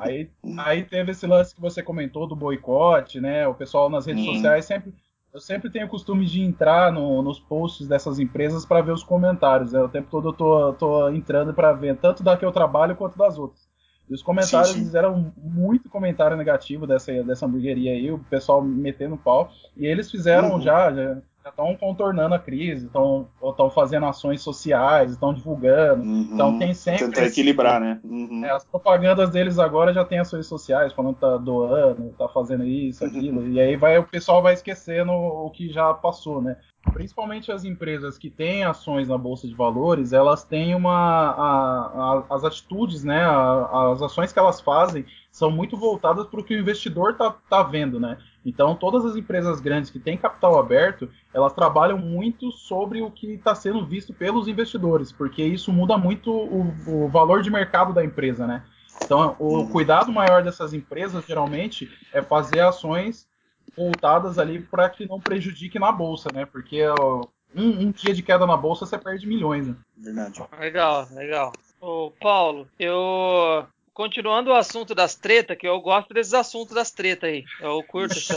aí. 0.01 0.31
Aí 0.59 0.85
teve 0.85 1.13
esse 1.13 1.27
lance 1.27 1.55
que 1.55 1.61
você 1.61 1.83
comentou 1.83 2.27
do 2.27 2.35
boicote, 2.35 3.21
né? 3.21 3.47
O 3.47 3.55
pessoal 3.55 3.91
nas 3.91 4.07
redes 4.07 4.25
uhum. 4.25 4.35
sociais 4.35 4.65
sempre 4.65 4.93
eu 5.33 5.41
sempre 5.41 5.71
tenho 5.71 5.87
o 5.87 5.91
costume 5.91 6.25
de 6.25 6.41
entrar 6.41 6.93
no, 6.93 7.23
nos 7.23 7.39
posts 7.39 7.87
dessas 7.87 8.19
empresas 8.19 8.65
para 8.65 8.81
ver 8.81 8.93
os 8.93 9.03
comentários. 9.03 9.73
Né? 9.73 9.81
O 9.81 9.89
tempo 9.89 10.09
todo 10.11 10.31
eu 10.31 10.33
tô, 10.33 10.73
tô 10.75 11.09
entrando 11.11 11.53
para 11.53 11.73
ver 11.73 11.97
tanto 11.97 12.23
da 12.23 12.37
que 12.37 12.45
eu 12.45 12.53
trabalho 12.53 12.97
quanto 12.97 13.19
das 13.19 13.39
outras. 13.39 13.69
E 14.09 14.15
os 14.15 14.23
comentários 14.23 14.71
sim, 14.71 14.79
sim. 14.79 14.85
fizeram 14.87 15.33
muito 15.37 15.91
comentário 15.91 16.37
negativo 16.37 16.87
dessa, 16.87 17.13
dessa 17.23 17.45
hamburgueria 17.45 17.93
aí, 17.93 18.11
o 18.11 18.19
pessoal 18.19 18.63
metendo 18.63 19.19
pau. 19.19 19.51
E 19.77 19.87
eles 19.87 20.11
fizeram 20.11 20.53
uhum. 20.53 20.61
já, 20.61 20.91
já 20.93 21.19
estão 21.49 21.75
contornando 21.77 22.35
a 22.35 22.39
crise, 22.39 22.87
estão 22.87 23.29
fazendo 23.75 24.07
ações 24.07 24.41
sociais, 24.41 25.13
estão 25.13 25.33
divulgando. 25.35 26.03
Uhum. 26.03 26.29
Então 26.33 26.59
tem 26.59 26.75
sempre. 26.75 27.07
Tentar 27.07 27.27
equilibrar, 27.27 27.81
né? 27.81 28.01
Uhum. 28.05 28.45
É, 28.45 28.51
as 28.51 28.65
propagandas 28.65 29.31
deles 29.31 29.59
agora 29.59 29.93
já 29.93 30.05
tem 30.05 30.19
ações 30.19 30.47
sociais, 30.47 30.93
falando 30.93 31.15
que 31.15 31.21
tá 31.21 31.37
doando, 31.37 32.15
tá 32.19 32.29
fazendo 32.29 32.65
isso, 32.65 33.05
aquilo. 33.05 33.41
Uhum. 33.41 33.53
E 33.53 33.61
aí 33.61 33.77
vai, 33.77 33.99
o 33.99 34.05
pessoal 34.05 34.43
vai 34.43 34.55
esquecendo 34.55 35.13
o 35.13 35.51
que 35.51 35.69
já 35.71 35.93
passou, 35.95 36.41
né? 36.41 36.57
Principalmente 36.93 37.53
as 37.53 37.65
empresas 37.65 38.17
que 38.17 38.31
têm 38.31 38.65
ações 38.65 39.09
na 39.09 39.19
bolsa 39.19 39.47
de 39.47 39.55
valores, 39.55 40.13
elas 40.13 40.45
têm 40.45 40.75
uma 40.75 40.91
a, 40.93 42.23
a, 42.31 42.35
as 42.35 42.45
atitudes, 42.45 43.05
né, 43.05 43.21
a, 43.21 43.93
as 43.93 44.01
ações 44.01 44.33
que 44.33 44.39
elas 44.39 44.61
fazem 44.61 45.05
são 45.39 45.53
muito 45.53 45.77
voltadas 45.77 46.27
para 46.27 46.41
o 46.41 46.43
que 46.43 46.55
o 46.55 46.59
investidor 46.59 47.17
tá, 47.17 47.31
tá 47.49 47.63
vendo, 47.63 48.01
né? 48.01 48.19
Então, 48.45 48.75
todas 48.75 49.05
as 49.05 49.15
empresas 49.15 49.61
grandes 49.61 49.89
que 49.89 50.01
têm 50.01 50.19
capital 50.19 50.59
aberto, 50.59 51.09
elas 51.33 51.53
trabalham 51.53 51.97
muito 51.97 52.51
sobre 52.51 53.01
o 53.01 53.11
que 53.11 53.35
está 53.35 53.55
sendo 53.55 53.87
visto 53.87 54.13
pelos 54.13 54.49
investidores, 54.49 55.13
porque 55.13 55.45
isso 55.45 55.73
muda 55.73 55.97
muito 55.97 56.33
o, 56.33 56.75
o, 56.89 57.09
valor 57.09 57.41
de 57.41 57.51
mercado 57.51 57.93
da 57.93 58.05
empresa, 58.05 58.49
né? 58.49 58.65
Então, 59.05 59.37
o 59.39 59.59
uhum. 59.59 59.69
cuidado 59.69 60.11
maior 60.11 60.43
dessas 60.43 60.75
empresas, 60.75 61.25
geralmente, 61.25 61.89
é 62.13 62.21
fazer 62.21 62.61
ações 62.61 63.29
voltadas 63.77 64.41
ali 64.41 64.61
para 64.61 64.91
que 64.91 65.07
não 65.07 65.21
prejudique 65.21 65.79
na 65.79 65.93
bolsa, 65.93 66.31
né? 66.35 66.47
Porque 66.47 66.83
ó, 66.85 67.23
um, 67.55 67.69
um, 67.83 67.91
dia 67.93 68.13
de 68.13 68.25
queda 68.25 68.45
na 68.45 68.57
bolsa 68.57 68.87
você 68.87 68.99
perde 68.99 69.25
milhões, 69.25 69.69
né? 69.69 69.77
Verdade. 69.97 70.43
Legal, 70.59 71.07
legal. 71.13 71.53
Ô, 71.81 72.11
Paulo, 72.21 72.67
eu. 72.77 73.65
Continuando 73.99 74.51
o 74.51 74.55
assunto 74.55 74.95
das 74.95 75.17
tretas, 75.17 75.59
que 75.59 75.67
eu 75.67 75.81
gosto 75.81 76.15
desses 76.15 76.33
assuntos 76.33 76.73
das 76.73 76.93
tretas 76.93 77.31
aí. 77.31 77.45
Eu 77.61 77.83
curto 77.83 78.15
esse 78.17 78.33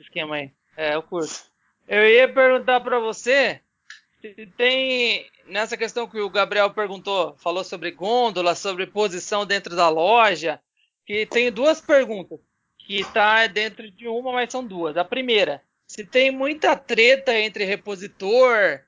esquema 0.00 0.34
aí. 0.34 0.50
É, 0.76 0.96
eu 0.96 1.04
curto. 1.04 1.32
Eu 1.86 2.04
ia 2.04 2.26
perguntar 2.26 2.80
para 2.80 2.98
você 2.98 3.60
se 4.20 4.34
tem 4.56 5.24
nessa 5.46 5.76
questão 5.76 6.08
que 6.08 6.18
o 6.18 6.28
Gabriel 6.28 6.68
perguntou, 6.74 7.36
falou 7.38 7.62
sobre 7.62 7.92
gôndola, 7.92 8.56
sobre 8.56 8.88
posição 8.88 9.46
dentro 9.46 9.76
da 9.76 9.88
loja, 9.88 10.58
que 11.06 11.24
tem 11.26 11.52
duas 11.52 11.80
perguntas 11.80 12.40
que 12.76 12.98
está 12.98 13.46
dentro 13.46 13.88
de 13.88 14.08
uma, 14.08 14.32
mas 14.32 14.50
são 14.50 14.66
duas. 14.66 14.96
A 14.96 15.04
primeira, 15.04 15.62
se 15.86 16.04
tem 16.04 16.32
muita 16.32 16.74
treta 16.74 17.38
entre 17.38 17.62
repositor 17.62 18.80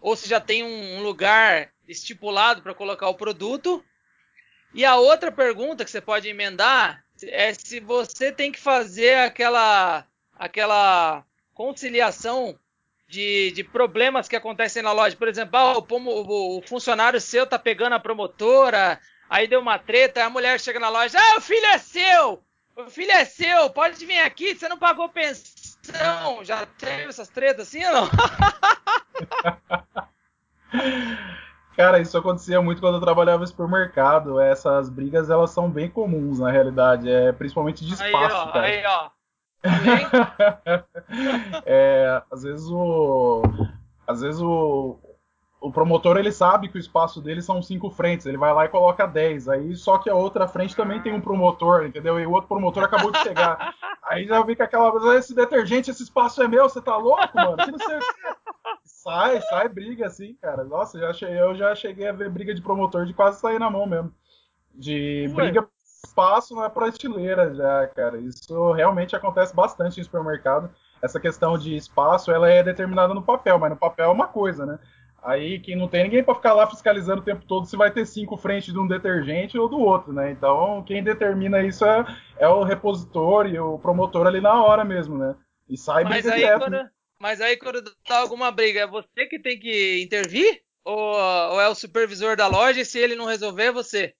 ou 0.00 0.14
se 0.14 0.28
já 0.28 0.38
tem 0.38 0.62
um 0.62 1.02
lugar 1.02 1.72
estipulado 1.88 2.62
para 2.62 2.72
colocar 2.72 3.08
o 3.08 3.16
produto. 3.16 3.84
E 4.74 4.84
a 4.84 4.96
outra 4.96 5.30
pergunta 5.30 5.84
que 5.84 5.90
você 5.90 6.00
pode 6.00 6.28
emendar 6.28 7.04
é 7.24 7.52
se 7.54 7.78
você 7.80 8.32
tem 8.32 8.50
que 8.50 8.58
fazer 8.58 9.18
aquela 9.18 10.06
aquela 10.38 11.24
conciliação 11.54 12.58
de, 13.06 13.52
de 13.52 13.62
problemas 13.62 14.26
que 14.26 14.34
acontecem 14.34 14.82
na 14.82 14.90
loja. 14.92 15.14
Por 15.14 15.28
exemplo, 15.28 15.56
ah, 15.56 15.78
o, 15.78 15.86
o, 15.90 16.58
o, 16.58 16.62
funcionário 16.62 17.20
seu 17.20 17.46
tá 17.46 17.58
pegando 17.58 17.94
a 17.94 18.00
promotora, 18.00 18.98
aí 19.28 19.46
deu 19.46 19.60
uma 19.60 19.78
treta, 19.78 20.24
a 20.24 20.30
mulher 20.30 20.58
chega 20.58 20.80
na 20.80 20.88
loja, 20.88 21.18
ah, 21.20 21.36
o 21.36 21.40
filho 21.40 21.66
é 21.66 21.78
seu! 21.78 22.42
O 22.74 22.88
filho 22.88 23.12
é 23.12 23.26
seu, 23.26 23.68
pode 23.68 24.04
vir 24.06 24.20
aqui, 24.20 24.54
você 24.54 24.66
não 24.66 24.78
pagou 24.78 25.06
pensão. 25.10 26.42
Já 26.42 26.64
teve 26.64 27.04
essas 27.04 27.28
tretas 27.28 27.68
assim 27.68 27.84
ou 27.84 27.92
não? 27.92 28.10
Cara, 31.76 32.00
isso 32.00 32.16
acontecia 32.18 32.60
muito 32.60 32.80
quando 32.80 32.96
eu 32.96 33.00
trabalhava 33.00 33.44
em 33.44 33.46
supermercado. 33.46 34.38
Essas 34.38 34.88
brigas, 34.88 35.30
elas 35.30 35.50
são 35.50 35.70
bem 35.70 35.88
comuns, 35.88 36.38
na 36.38 36.50
realidade. 36.50 37.10
É, 37.10 37.32
principalmente 37.32 37.84
de 37.84 37.94
espaço, 37.94 38.14
aí, 38.14 38.42
ó, 38.42 38.46
cara. 38.52 38.66
Aí, 38.66 38.84
ó. 38.86 39.10
é, 41.64 42.22
às 42.30 42.42
vezes 42.42 42.68
o... 42.68 43.42
Às 44.06 44.20
vezes 44.20 44.40
o, 44.40 44.98
o 45.62 45.70
promotor 45.70 46.16
ele 46.16 46.32
sabe 46.32 46.68
que 46.68 46.76
o 46.76 46.80
espaço 46.80 47.20
dele 47.20 47.40
são 47.40 47.62
cinco 47.62 47.88
frentes, 47.88 48.26
ele 48.26 48.36
vai 48.36 48.52
lá 48.52 48.64
e 48.64 48.68
coloca 48.68 49.06
10. 49.06 49.48
Aí 49.48 49.76
só 49.76 49.96
que 49.96 50.10
a 50.10 50.14
outra 50.14 50.48
frente 50.48 50.74
também 50.74 51.00
tem 51.00 51.14
um 51.14 51.20
promotor, 51.20 51.86
entendeu? 51.86 52.18
E 52.18 52.26
o 52.26 52.32
outro 52.32 52.48
promotor 52.48 52.82
acabou 52.82 53.12
de 53.12 53.18
chegar. 53.18 53.72
Aí 54.02 54.26
já 54.26 54.42
vi 54.42 54.56
que 54.56 54.62
aquela 54.62 55.16
esse 55.16 55.34
detergente, 55.34 55.90
esse 55.90 56.02
espaço 56.02 56.42
é 56.42 56.48
meu, 56.48 56.68
você 56.68 56.82
tá 56.82 56.96
louco, 56.96 57.30
mano? 57.32 57.56
Que 57.56 57.70
não 57.70 57.78
sei 57.78 57.96
o 57.96 58.00
que. 58.00 58.41
Sai, 59.02 59.40
sai 59.42 59.68
briga 59.68 60.06
assim, 60.06 60.34
cara. 60.40 60.62
Nossa, 60.62 60.96
já 60.96 61.12
cheguei, 61.12 61.40
eu 61.40 61.56
já 61.56 61.74
cheguei 61.74 62.06
a 62.06 62.12
ver 62.12 62.30
briga 62.30 62.54
de 62.54 62.62
promotor 62.62 63.04
de 63.04 63.12
quase 63.12 63.40
sair 63.40 63.58
na 63.58 63.68
mão 63.68 63.84
mesmo. 63.84 64.14
De 64.72 65.26
Ué. 65.28 65.34
briga 65.34 65.68
espaço 66.04 66.54
na 66.54 66.70
prateleira 66.70 67.52
já, 67.52 67.88
cara. 67.88 68.18
Isso 68.18 68.70
realmente 68.72 69.16
acontece 69.16 69.54
bastante 69.54 70.00
em 70.00 70.04
supermercado. 70.04 70.70
Essa 71.02 71.18
questão 71.18 71.58
de 71.58 71.74
espaço, 71.74 72.30
ela 72.30 72.48
é 72.48 72.62
determinada 72.62 73.12
no 73.12 73.22
papel, 73.22 73.58
mas 73.58 73.70
no 73.70 73.76
papel 73.76 74.06
é 74.06 74.12
uma 74.12 74.28
coisa, 74.28 74.64
né? 74.64 74.78
Aí 75.20 75.58
quem 75.58 75.76
não 75.76 75.88
tem 75.88 76.04
ninguém 76.04 76.22
para 76.22 76.34
ficar 76.36 76.52
lá 76.52 76.66
fiscalizando 76.68 77.22
o 77.22 77.24
tempo 77.24 77.44
todo 77.44 77.66
se 77.66 77.76
vai 77.76 77.90
ter 77.90 78.06
cinco 78.06 78.36
frentes 78.36 78.72
de 78.72 78.78
um 78.78 78.86
detergente 78.86 79.58
ou 79.58 79.68
do 79.68 79.80
outro, 79.80 80.12
né? 80.12 80.30
Então 80.30 80.82
quem 80.84 81.02
determina 81.02 81.60
isso 81.60 81.84
é, 81.84 82.04
é 82.38 82.48
o 82.48 82.62
repositor 82.62 83.46
e 83.46 83.58
o 83.58 83.78
promotor 83.78 84.28
ali 84.28 84.40
na 84.40 84.62
hora 84.62 84.84
mesmo, 84.84 85.18
né? 85.18 85.34
E 85.68 85.76
sai 85.76 86.04
mas 86.04 86.26
aí, 86.26 86.38
direto, 86.38 86.60
quando, 86.60 86.72
né? 86.72 86.90
Mas 87.22 87.40
aí 87.40 87.56
quando 87.56 87.80
dá 88.08 88.18
alguma 88.18 88.50
briga, 88.50 88.80
é 88.80 88.86
você 88.86 89.26
que 89.26 89.38
tem 89.38 89.56
que 89.56 90.02
intervir? 90.02 90.60
Ou, 90.84 91.14
ou, 91.14 91.60
é 91.60 91.68
o 91.68 91.74
supervisor 91.74 92.36
da 92.36 92.48
loja 92.48 92.80
e 92.80 92.84
se 92.84 92.98
ele 92.98 93.14
não 93.14 93.26
resolver, 93.26 93.66
é 93.66 93.72
você? 93.72 94.14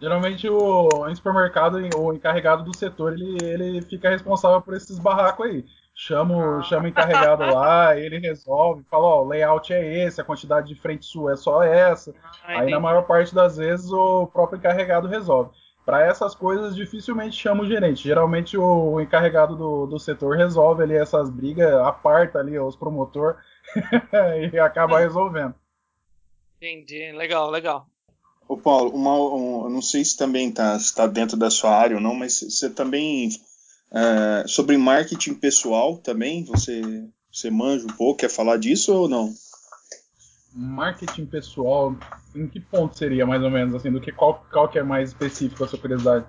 Geralmente 0.00 0.48
o 0.48 1.08
em 1.08 1.14
supermercado, 1.16 1.74
o 1.98 2.14
encarregado 2.14 2.62
do 2.62 2.72
setor, 2.72 3.12
ele, 3.12 3.44
ele 3.44 3.82
fica 3.82 4.08
responsável 4.08 4.62
por 4.62 4.74
esses 4.74 5.00
barracos 5.00 5.46
aí 5.46 5.64
chama, 6.00 6.58
ah. 6.58 6.62
chama 6.62 6.84
o 6.84 6.88
encarregado 6.88 7.44
lá, 7.52 7.96
ele 7.98 8.18
resolve, 8.18 8.82
fala, 8.84 9.04
ó, 9.04 9.22
o 9.22 9.28
layout 9.28 9.72
é 9.72 10.04
esse, 10.04 10.20
a 10.20 10.24
quantidade 10.24 10.68
de 10.68 10.80
frente 10.80 11.04
sua 11.04 11.32
é 11.32 11.36
só 11.36 11.62
essa. 11.62 12.14
Ah, 12.42 12.60
Aí 12.60 12.70
na 12.70 12.80
maior 12.80 13.02
parte 13.02 13.34
das 13.34 13.56
vezes 13.56 13.90
o 13.92 14.26
próprio 14.26 14.58
encarregado 14.58 15.08
resolve. 15.08 15.50
Para 15.84 16.06
essas 16.06 16.34
coisas 16.34 16.76
dificilmente 16.76 17.36
chama 17.36 17.62
o 17.62 17.66
gerente. 17.66 18.04
Geralmente 18.04 18.56
o 18.56 19.00
encarregado 19.00 19.56
do, 19.56 19.86
do 19.86 19.98
setor 19.98 20.36
resolve 20.36 20.82
ali 20.82 20.94
essas 20.94 21.30
brigas, 21.30 21.72
aparta 21.74 22.38
ali 22.38 22.58
os 22.58 22.76
promotor 22.76 23.36
e 24.52 24.58
acaba 24.58 25.00
resolvendo. 25.00 25.54
Entendi, 26.56 27.10
legal, 27.12 27.50
legal. 27.50 27.86
Ô 28.46 28.56
Paulo, 28.56 28.90
uma, 28.90 29.14
um, 29.14 29.68
não 29.70 29.80
sei 29.80 30.04
se 30.04 30.16
também 30.16 30.48
está 30.48 30.76
tá 30.94 31.06
dentro 31.06 31.36
da 31.36 31.50
sua 31.50 31.70
área 31.70 31.96
ou 31.96 32.02
não, 32.02 32.14
mas 32.14 32.40
você 32.40 32.68
também 32.68 33.30
é, 33.92 34.44
sobre 34.46 34.76
marketing 34.76 35.34
pessoal 35.34 35.96
também, 35.98 36.44
você, 36.44 36.80
você 37.32 37.50
manja 37.50 37.86
um 37.86 37.96
pouco, 37.96 38.20
quer 38.20 38.30
falar 38.30 38.56
disso 38.56 38.94
ou 38.94 39.08
não? 39.08 39.34
Marketing 40.52 41.26
pessoal, 41.26 41.94
em 42.34 42.46
que 42.46 42.58
ponto 42.58 42.96
seria 42.96 43.26
mais 43.26 43.42
ou 43.42 43.50
menos 43.50 43.74
assim, 43.74 43.90
do 43.90 44.00
que 44.00 44.10
qual, 44.10 44.44
qual 44.50 44.68
que 44.68 44.78
é 44.78 44.82
mais 44.82 45.10
específico 45.10 45.62
a 45.62 45.68
sua 45.68 45.78
curiosidade? 45.78 46.26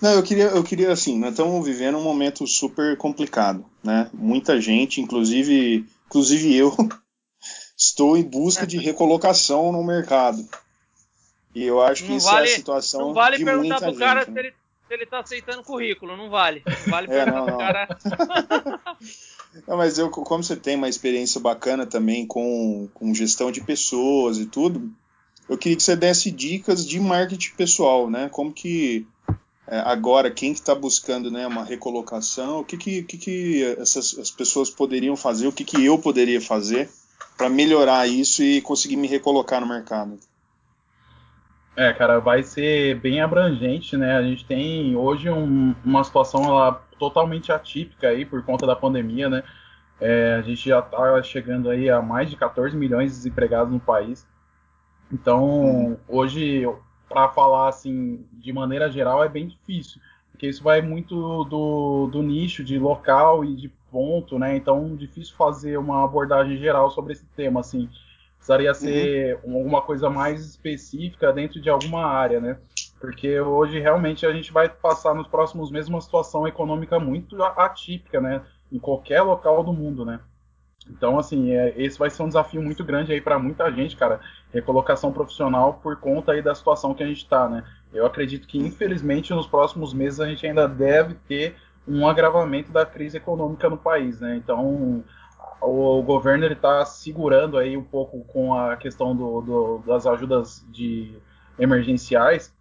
Não, 0.00 0.12
eu 0.12 0.22
queria, 0.22 0.46
eu 0.46 0.64
queria 0.64 0.90
assim, 0.90 1.18
nós 1.18 1.30
estamos 1.30 1.64
vivendo 1.64 1.98
um 1.98 2.02
momento 2.02 2.46
super 2.46 2.96
complicado, 2.96 3.64
né? 3.84 4.10
Muita 4.14 4.60
gente, 4.60 5.00
inclusive, 5.00 5.86
inclusive 6.06 6.56
eu, 6.56 6.74
estou 7.76 8.16
em 8.16 8.22
busca 8.22 8.66
de 8.66 8.78
recolocação 8.78 9.70
no 9.70 9.84
mercado. 9.84 10.42
E 11.54 11.64
eu 11.64 11.82
acho 11.82 12.04
que 12.04 12.10
não 12.10 12.16
isso 12.16 12.26
vale, 12.26 12.48
é 12.48 12.52
a 12.52 12.56
situação 12.56 13.00
não 13.08 13.14
vale 13.14 13.36
de 13.36 13.44
perguntar 13.44 13.80
muita 13.80 13.90
pro 13.90 13.98
cara 13.98 14.24
se 14.24 14.38
ele 14.38 14.54
se 14.90 14.94
ele 14.94 15.06
tá 15.06 15.20
aceitando 15.20 15.62
currículo, 15.62 16.16
não 16.16 16.28
vale. 16.28 16.64
Não 16.66 16.90
vale 16.90 17.12
é, 17.12 17.24
não, 17.24 17.46
não. 17.46 17.58
cara. 17.58 17.86
não, 19.66 19.76
mas 19.76 19.98
eu, 19.98 20.10
como 20.10 20.42
você 20.42 20.56
tem 20.56 20.76
uma 20.76 20.88
experiência 20.88 21.40
bacana 21.40 21.86
também 21.86 22.26
com, 22.26 22.88
com 22.94 23.14
gestão 23.14 23.50
de 23.50 23.60
pessoas 23.60 24.38
e 24.38 24.46
tudo, 24.46 24.90
eu 25.48 25.58
queria 25.58 25.76
que 25.76 25.82
você 25.82 25.96
desse 25.96 26.30
dicas 26.30 26.86
de 26.86 27.00
marketing 27.00 27.54
pessoal, 27.56 28.08
né? 28.08 28.28
Como 28.28 28.52
que 28.52 29.06
é, 29.66 29.78
agora 29.80 30.30
quem 30.30 30.52
que 30.52 30.60
está 30.60 30.74
buscando 30.74 31.30
né, 31.30 31.46
uma 31.46 31.64
recolocação, 31.64 32.60
o 32.60 32.64
que 32.64 32.76
que, 32.76 33.02
que, 33.02 33.18
que 33.18 33.64
essas 33.78 34.18
as 34.18 34.30
pessoas 34.30 34.70
poderiam 34.70 35.16
fazer, 35.16 35.46
o 35.46 35.52
que 35.52 35.64
que 35.64 35.84
eu 35.84 35.98
poderia 35.98 36.40
fazer 36.40 36.88
para 37.36 37.48
melhorar 37.48 38.06
isso 38.06 38.42
e 38.42 38.60
conseguir 38.60 38.96
me 38.96 39.08
recolocar 39.08 39.60
no 39.60 39.66
mercado? 39.66 40.18
É, 41.76 41.92
cara, 41.92 42.18
vai 42.18 42.42
ser 42.42 43.00
bem 43.00 43.20
abrangente, 43.20 43.96
né? 43.96 44.16
A 44.16 44.22
gente 44.22 44.44
tem 44.44 44.94
hoje 44.94 45.30
um, 45.30 45.74
uma 45.84 46.04
situação 46.04 46.42
lá, 46.52 46.82
totalmente 47.00 47.50
atípica 47.50 48.08
aí 48.08 48.26
por 48.26 48.44
conta 48.44 48.66
da 48.66 48.76
pandemia, 48.76 49.30
né? 49.30 49.42
É, 49.98 50.36
a 50.38 50.42
gente 50.42 50.68
já 50.68 50.78
está 50.80 51.22
chegando 51.22 51.70
aí 51.70 51.88
a 51.88 52.00
mais 52.00 52.28
de 52.30 52.36
14 52.36 52.76
milhões 52.76 53.10
de 53.10 53.16
desempregados 53.16 53.72
no 53.72 53.80
país. 53.80 54.26
Então, 55.10 55.44
uhum. 55.44 55.96
hoje, 56.06 56.62
para 57.08 57.28
falar 57.30 57.68
assim, 57.68 58.24
de 58.32 58.52
maneira 58.52 58.90
geral, 58.90 59.24
é 59.24 59.28
bem 59.28 59.48
difícil, 59.48 60.00
porque 60.30 60.46
isso 60.46 60.62
vai 60.62 60.80
muito 60.80 61.44
do, 61.44 62.06
do 62.06 62.22
nicho, 62.22 62.62
de 62.62 62.78
local 62.78 63.44
e 63.44 63.56
de 63.56 63.68
ponto, 63.90 64.38
né? 64.38 64.56
Então, 64.56 64.94
difícil 64.94 65.34
fazer 65.36 65.78
uma 65.78 66.04
abordagem 66.04 66.56
geral 66.58 66.90
sobre 66.90 67.14
esse 67.14 67.26
tema, 67.34 67.60
assim. 67.60 67.88
Precisaria 68.36 68.72
ser 68.72 69.38
uhum. 69.42 69.56
alguma 69.56 69.82
coisa 69.82 70.08
mais 70.08 70.44
específica 70.44 71.32
dentro 71.32 71.60
de 71.60 71.68
alguma 71.68 72.06
área, 72.06 72.40
né? 72.40 72.58
Porque 73.00 73.40
hoje 73.40 73.80
realmente 73.80 74.26
a 74.26 74.32
gente 74.32 74.52
vai 74.52 74.68
passar 74.68 75.14
nos 75.14 75.26
próximos 75.26 75.70
meses 75.70 75.88
uma 75.88 76.00
situação 76.00 76.46
econômica 76.46 77.00
muito 77.00 77.42
atípica, 77.42 78.20
né? 78.20 78.42
Em 78.70 78.78
qualquer 78.78 79.22
local 79.22 79.64
do 79.64 79.72
mundo, 79.72 80.04
né? 80.04 80.20
Então, 80.88 81.18
assim, 81.18 81.52
é, 81.52 81.74
esse 81.76 81.98
vai 81.98 82.10
ser 82.10 82.22
um 82.22 82.28
desafio 82.28 82.62
muito 82.62 82.84
grande 82.84 83.12
aí 83.12 83.20
para 83.20 83.38
muita 83.38 83.70
gente, 83.72 83.96
cara. 83.96 84.20
Recolocação 84.52 85.12
profissional 85.12 85.74
por 85.82 85.96
conta 85.96 86.32
aí 86.32 86.42
da 86.42 86.54
situação 86.54 86.94
que 86.94 87.02
a 87.02 87.06
gente 87.06 87.22
está, 87.22 87.48
né? 87.48 87.64
Eu 87.92 88.06
acredito 88.06 88.46
que, 88.46 88.58
infelizmente, 88.58 89.32
nos 89.32 89.46
próximos 89.46 89.94
meses 89.94 90.20
a 90.20 90.26
gente 90.26 90.46
ainda 90.46 90.68
deve 90.68 91.14
ter 91.26 91.56
um 91.86 92.06
agravamento 92.06 92.70
da 92.70 92.84
crise 92.84 93.16
econômica 93.16 93.68
no 93.68 93.76
país, 93.76 94.20
né? 94.20 94.36
Então, 94.36 95.02
o 95.60 96.02
governo 96.02 96.46
está 96.46 96.84
segurando 96.84 97.58
aí 97.58 97.76
um 97.76 97.82
pouco 97.82 98.24
com 98.24 98.54
a 98.54 98.76
questão 98.76 99.14
do, 99.14 99.40
do, 99.40 99.78
das 99.86 100.06
ajudas 100.06 100.64
de 100.70 101.16
emergenciais, 101.58 102.54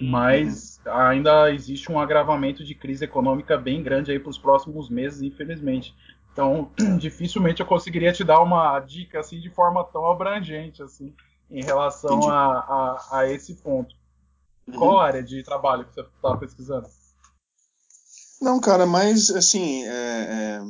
uhum. 0.00 0.10
mas 0.10 0.80
ainda 0.86 1.52
existe 1.52 1.90
um 1.90 1.98
agravamento 1.98 2.64
de 2.64 2.74
crise 2.74 3.04
econômica 3.04 3.56
bem 3.56 3.82
grande 3.82 4.10
aí 4.10 4.18
para 4.18 4.30
os 4.30 4.38
próximos 4.38 4.88
meses, 4.88 5.22
infelizmente. 5.22 5.94
Então, 6.32 6.70
dificilmente 6.98 7.60
eu 7.60 7.66
conseguiria 7.66 8.12
te 8.12 8.24
dar 8.24 8.40
uma 8.40 8.78
dica 8.80 9.20
assim 9.20 9.40
de 9.40 9.50
forma 9.50 9.84
tão 9.84 10.10
abrangente 10.10 10.82
assim 10.82 11.14
em 11.50 11.62
relação 11.62 12.28
a, 12.28 12.58
a, 12.58 13.18
a, 13.18 13.30
esse 13.30 13.54
ponto. 13.54 13.94
Uhum. 14.66 14.78
Qual 14.78 14.98
área 14.98 15.22
de 15.22 15.42
trabalho 15.42 15.84
que 15.84 15.94
você 15.94 16.00
estava 16.00 16.38
pesquisando? 16.38 16.88
Não, 18.40 18.60
cara, 18.60 18.86
mas 18.86 19.30
assim, 19.30 19.84
é, 19.84 19.90
é, 19.90 20.60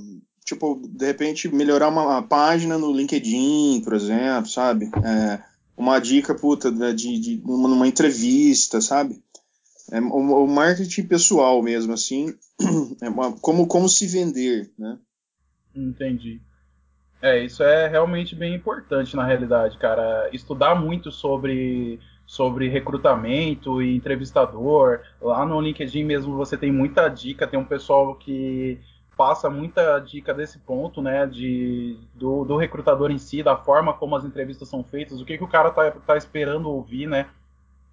tipo, 0.45 0.81
de 0.87 1.07
repente 1.07 1.49
melhorar 1.49 1.89
uma, 1.89 2.22
página 2.22 2.77
no 2.77 2.93
LinkedIn, 2.93 3.81
por 3.83 3.95
exemplo, 3.95 4.49
sabe? 4.49 4.91
É, 5.03 5.43
uma 5.77 5.99
dica, 5.99 6.35
puta, 6.35 6.70
de, 6.70 7.18
de, 7.18 7.43
numa 7.45 7.87
entrevista, 7.87 8.81
sabe? 8.81 9.22
É, 9.91 10.01
o, 10.01 10.45
o, 10.45 10.49
marketing 10.49 11.05
pessoal 11.05 11.62
mesmo, 11.62 11.93
assim, 11.93 12.35
é 13.03 13.09
uma, 13.09 13.33
como, 13.33 13.66
como 13.66 13.89
se 13.89 14.07
vender, 14.07 14.70
né? 14.79 14.99
Entendi. 15.75 16.41
É, 17.20 17.43
isso 17.43 17.62
é 17.62 17.89
realmente 17.89 18.35
bem 18.35 18.55
importante 18.55 19.16
na 19.16 19.25
realidade, 19.25 19.79
cara. 19.79 20.29
Estudar 20.33 20.75
muito 20.75 21.11
sobre, 21.11 21.99
sobre 22.27 22.68
recrutamento 22.68 23.83
e 23.83 23.97
entrevistador. 23.97 25.01
Lá 25.20 25.45
no 25.45 25.61
LinkedIn 25.61 26.05
mesmo 26.05 26.37
você 26.37 26.57
tem 26.57 26.70
muita 26.70 27.09
dica, 27.09 27.47
tem 27.47 27.59
um 27.59 27.64
pessoal 27.64 28.14
que 28.14 28.79
passa 29.17 29.49
muita 29.49 29.99
dica 29.99 30.35
desse 30.35 30.59
ponto, 30.59 31.01
né, 31.01 31.27
de, 31.27 31.99
do, 32.15 32.45
do 32.45 32.57
recrutador 32.57 33.11
em 33.11 33.19
si, 33.19 33.43
da 33.43 33.57
forma 33.57 33.93
como 33.93 34.17
as 34.17 34.25
entrevistas 34.25 34.69
são 34.69 34.85
feitas, 34.85 35.21
o 35.21 35.25
que, 35.25 35.39
que 35.39 35.45
o 35.45 35.49
cara 35.49 35.71
tá, 35.71 35.91
tá 35.91 36.17
esperando 36.17 36.71
ouvir, 36.71 37.07
né, 37.07 37.29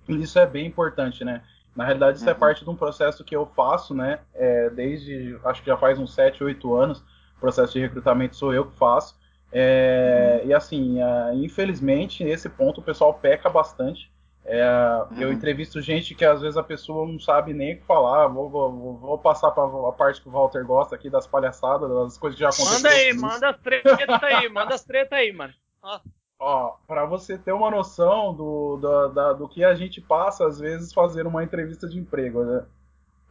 isso 0.07 0.37
é 0.37 0.45
bem 0.45 0.65
importante, 0.65 1.23
né. 1.23 1.41
Na 1.75 1.85
realidade, 1.85 2.17
isso 2.17 2.27
é 2.27 2.31
uhum. 2.31 2.37
é 2.37 2.39
parte 2.39 2.63
de 2.63 2.69
um 2.69 2.75
processo 2.75 3.23
que 3.23 3.35
eu 3.35 3.45
faço, 3.45 3.93
né, 3.93 4.19
é, 4.33 4.69
desde, 4.69 5.39
acho 5.45 5.61
que 5.61 5.67
já 5.67 5.77
faz 5.77 5.97
uns 5.97 6.13
7, 6.13 6.43
8 6.43 6.75
anos, 6.75 7.03
processo 7.39 7.73
de 7.73 7.79
recrutamento 7.79 8.35
sou 8.35 8.53
eu 8.53 8.65
que 8.65 8.77
faço, 8.77 9.15
é, 9.51 10.41
uhum. 10.43 10.49
e 10.49 10.53
assim, 10.53 11.01
é, 11.01 11.35
infelizmente, 11.35 12.23
nesse 12.23 12.49
ponto 12.49 12.81
o 12.81 12.83
pessoal 12.83 13.13
peca 13.13 13.49
bastante, 13.49 14.10
é, 14.43 14.65
uhum. 15.11 15.21
Eu 15.21 15.31
entrevisto 15.31 15.81
gente 15.81 16.15
que 16.15 16.25
às 16.25 16.41
vezes 16.41 16.57
a 16.57 16.63
pessoa 16.63 17.07
não 17.07 17.19
sabe 17.19 17.53
nem 17.53 17.75
o 17.75 17.77
que 17.77 17.85
falar. 17.85 18.27
Vou, 18.27 18.49
vou, 18.49 18.97
vou 18.97 19.17
passar 19.17 19.51
para 19.51 19.63
a 19.63 19.91
parte 19.91 20.21
que 20.21 20.27
o 20.27 20.31
Walter 20.31 20.65
gosta 20.65 20.95
aqui 20.95 21.09
das 21.09 21.27
palhaçadas, 21.27 21.89
das 21.89 22.17
coisas 22.17 22.35
que 22.35 22.43
já 22.43 22.49
aconteceram. 22.49 22.81
Manda 22.81 22.89
aí, 22.89 23.13
manda 23.13 23.49
as 23.49 23.57
treta 23.59 24.25
aí, 24.25 24.49
manda 24.49 24.75
as 24.75 24.83
treta 24.83 25.15
aí, 25.15 25.31
mano. 25.31 25.53
Ó. 25.83 25.99
Ó, 26.39 26.75
para 26.87 27.05
você 27.05 27.37
ter 27.37 27.51
uma 27.51 27.69
noção 27.69 28.33
do, 28.33 28.77
do, 28.77 29.09
da, 29.09 29.33
do 29.33 29.47
que 29.47 29.63
a 29.63 29.75
gente 29.75 30.01
passa, 30.01 30.47
às 30.47 30.59
vezes, 30.59 30.91
fazendo 30.91 31.29
uma 31.29 31.43
entrevista 31.43 31.87
de 31.87 31.99
emprego, 31.99 32.43
né? 32.43 32.65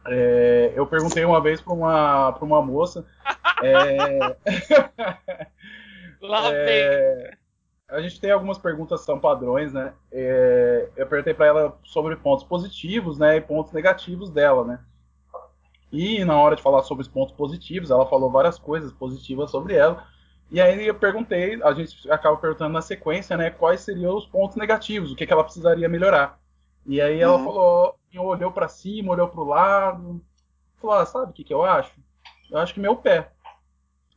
É, 0.07 0.71
eu 0.75 0.87
perguntei 0.87 1.25
uma 1.25 1.41
vez 1.41 1.59
para 1.59 1.73
uma, 1.73 2.29
uma 2.37 2.61
moça. 2.61 3.05
é, 3.61 4.37
Lá 6.21 6.53
é, 6.53 7.31
vem 7.31 7.40
a 7.91 8.01
gente 8.01 8.19
tem 8.21 8.31
algumas 8.31 8.57
perguntas 8.57 9.01
que 9.01 9.05
são 9.05 9.19
padrões, 9.19 9.73
né? 9.73 9.93
É, 10.11 10.89
eu 10.95 11.05
perguntei 11.05 11.33
para 11.33 11.45
ela 11.45 11.77
sobre 11.83 12.15
pontos 12.15 12.45
positivos, 12.45 13.19
né, 13.19 13.35
e 13.35 13.41
pontos 13.41 13.73
negativos 13.73 14.29
dela, 14.29 14.63
né? 14.63 14.79
E 15.91 16.23
na 16.23 16.39
hora 16.39 16.55
de 16.55 16.61
falar 16.61 16.83
sobre 16.83 17.01
os 17.01 17.09
pontos 17.09 17.35
positivos, 17.35 17.91
ela 17.91 18.05
falou 18.05 18.31
várias 18.31 18.57
coisas 18.57 18.93
positivas 18.93 19.51
sobre 19.51 19.75
ela. 19.75 20.07
E 20.49 20.61
aí 20.61 20.87
eu 20.87 20.95
perguntei, 20.95 21.61
a 21.61 21.73
gente 21.73 22.09
acaba 22.09 22.37
perguntando 22.37 22.71
na 22.71 22.81
sequência, 22.81 23.35
né, 23.35 23.49
quais 23.49 23.81
seriam 23.81 24.15
os 24.15 24.25
pontos 24.25 24.55
negativos, 24.55 25.11
o 25.11 25.15
que, 25.15 25.27
que 25.27 25.33
ela 25.33 25.43
precisaria 25.43 25.89
melhorar. 25.89 26.39
E 26.85 27.01
aí 27.01 27.19
ela 27.19 27.37
uhum. 27.37 27.43
falou, 27.43 27.95
olhou 28.15 28.51
para 28.53 28.69
cima, 28.69 29.11
olhou 29.11 29.27
para 29.27 29.41
o 29.41 29.47
lado, 29.47 30.21
falou, 30.79 30.95
ah, 30.95 31.05
sabe 31.05 31.31
o 31.31 31.33
que, 31.33 31.43
que 31.43 31.53
eu 31.53 31.63
acho? 31.63 31.91
Eu 32.49 32.57
acho 32.57 32.73
que 32.73 32.79
meu 32.79 32.95
pé. 32.95 33.31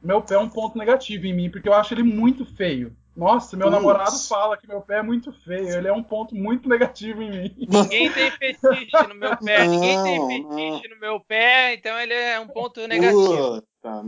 Meu 0.01 0.23
pé 0.23 0.35
é 0.35 0.39
um 0.39 0.49
ponto 0.49 0.79
negativo 0.79 1.27
em 1.27 1.35
mim, 1.35 1.51
porque 1.51 1.69
eu 1.69 1.75
acho 1.75 1.93
ele 1.93 2.05
muito 2.05 2.45
feio. 2.45 2.97
Nossa, 3.17 3.57
meu 3.57 3.71
namorado 3.71 4.19
fala 4.29 4.57
que 4.57 4.67
meu 4.67 4.81
pé 4.81 4.99
é 4.99 5.03
muito 5.03 5.33
feio. 5.45 5.69
Ele 5.69 5.89
é 5.89 5.93
um 5.93 6.03
ponto 6.03 6.35
muito 6.35 6.69
negativo 6.69 7.23
em 7.23 7.31
mim. 7.31 7.57
Ninguém 7.71 8.11
tem 8.11 8.31
fetiche 8.31 9.09
no 9.09 9.15
meu 9.15 9.37
pé. 9.37 9.65
Não, 9.65 9.73
Ninguém 9.73 10.03
tem 10.03 10.29
fetiche 10.29 10.89
não. 10.89 10.95
no 10.95 11.01
meu 11.01 11.21
pé, 11.21 11.75
então 11.75 11.99
ele 11.99 12.15
é 12.15 12.41
um 12.41 12.49
ponto 12.49 12.87
negativo. 12.89 13.63
Puta, 13.63 14.03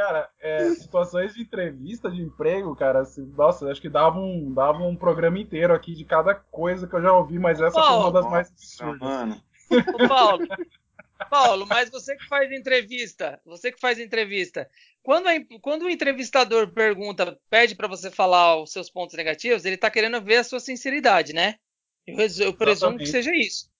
cara, 0.00 0.28
é, 0.40 0.70
situações 0.70 1.34
de 1.34 1.42
entrevista 1.42 2.10
de 2.10 2.22
emprego, 2.22 2.74
cara, 2.74 3.00
assim, 3.00 3.26
nossa, 3.36 3.70
acho 3.70 3.80
que 3.80 3.88
dava 3.88 4.18
um, 4.18 4.52
dava 4.52 4.82
um 4.82 4.96
programa 4.96 5.38
inteiro 5.38 5.74
aqui 5.74 5.94
de 5.94 6.04
cada 6.04 6.34
coisa 6.34 6.86
que 6.86 6.94
eu 6.94 7.02
já 7.02 7.12
ouvi, 7.12 7.38
mas 7.38 7.60
essa 7.60 7.78
Paulo, 7.78 8.02
foi 8.02 8.10
uma 8.10 8.12
das 8.12 8.30
mais 8.30 8.50
absurdas. 8.50 9.00
Mano. 9.00 9.42
Ô, 9.70 10.08
Paulo, 10.08 10.46
Paulo, 11.28 11.66
mas 11.66 11.90
você 11.90 12.16
que 12.16 12.26
faz 12.26 12.50
entrevista, 12.52 13.40
você 13.44 13.70
que 13.72 13.80
faz 13.80 13.98
entrevista, 13.98 14.68
quando, 15.02 15.28
a, 15.28 15.32
quando 15.60 15.82
o 15.82 15.90
entrevistador 15.90 16.72
pergunta, 16.72 17.38
pede 17.48 17.74
para 17.74 17.88
você 17.88 18.10
falar 18.10 18.60
os 18.60 18.72
seus 18.72 18.90
pontos 18.90 19.16
negativos, 19.16 19.64
ele 19.64 19.74
está 19.74 19.90
querendo 19.90 20.20
ver 20.22 20.36
a 20.36 20.44
sua 20.44 20.60
sinceridade, 20.60 21.32
né? 21.32 21.56
Eu, 22.06 22.16
eu 22.46 22.54
presumo 22.54 22.98
que 22.98 23.06
seja 23.06 23.34
isso. 23.34 23.70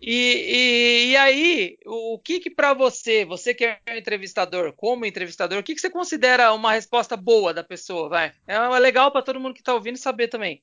E, 0.00 0.10
e, 0.10 1.10
e, 1.10 1.16
aí, 1.16 1.78
o 1.86 2.18
que 2.18 2.38
que 2.38 2.50
para 2.50 2.74
você, 2.74 3.24
você 3.24 3.54
que 3.54 3.64
é 3.64 3.80
um 3.88 3.96
entrevistador, 3.96 4.72
como 4.74 5.06
entrevistador, 5.06 5.58
o 5.58 5.62
que 5.62 5.74
que 5.74 5.80
você 5.80 5.88
considera 5.88 6.52
uma 6.52 6.72
resposta 6.72 7.16
boa 7.16 7.54
da 7.54 7.64
pessoa, 7.64 8.08
vai? 8.08 8.32
É 8.46 8.58
legal 8.78 9.10
para 9.10 9.22
todo 9.22 9.40
mundo 9.40 9.54
que 9.54 9.60
está 9.60 9.72
ouvindo 9.72 9.96
saber 9.96 10.28
também. 10.28 10.62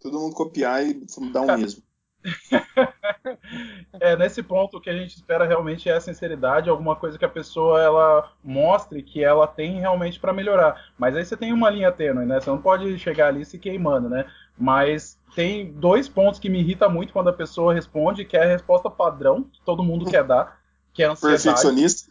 Todo 0.00 0.18
mundo 0.18 0.34
copiar 0.34 0.84
e 0.84 0.94
dar 1.32 1.42
um 1.42 1.58
mesmo. 1.58 1.82
é, 4.00 4.16
nesse 4.16 4.42
ponto 4.42 4.76
o 4.76 4.80
que 4.80 4.90
a 4.90 4.96
gente 4.96 5.14
espera 5.14 5.46
realmente 5.46 5.88
é 5.88 5.94
a 5.94 6.00
sinceridade, 6.00 6.68
alguma 6.68 6.96
coisa 6.96 7.18
que 7.18 7.24
a 7.24 7.28
pessoa 7.28 7.80
ela 7.80 8.32
mostre 8.42 9.02
que 9.02 9.22
ela 9.22 9.46
tem 9.46 9.78
realmente 9.80 10.18
para 10.18 10.32
melhorar. 10.32 10.90
Mas 10.98 11.16
aí 11.16 11.24
você 11.24 11.36
tem 11.36 11.52
uma 11.52 11.70
linha 11.70 11.92
tênue, 11.92 12.26
né? 12.26 12.40
Você 12.40 12.50
não 12.50 12.60
pode 12.60 12.98
chegar 12.98 13.28
ali 13.28 13.44
se 13.44 13.58
queimando, 13.58 14.08
né? 14.08 14.26
Mas 14.58 15.18
tem 15.34 15.72
dois 15.72 16.08
pontos 16.08 16.40
que 16.40 16.48
me 16.48 16.60
irrita 16.60 16.88
muito 16.88 17.12
quando 17.12 17.28
a 17.28 17.32
pessoa 17.32 17.74
responde, 17.74 18.24
que 18.24 18.36
é 18.36 18.42
a 18.42 18.48
resposta 18.48 18.90
padrão 18.90 19.44
que 19.44 19.60
todo 19.62 19.84
mundo 19.84 20.10
quer 20.10 20.24
dar, 20.24 20.60
que 20.92 21.02
é 21.02 21.06
a 21.06 21.12
ansiedade. 21.12 21.42
Perfeccionista? 21.42 22.10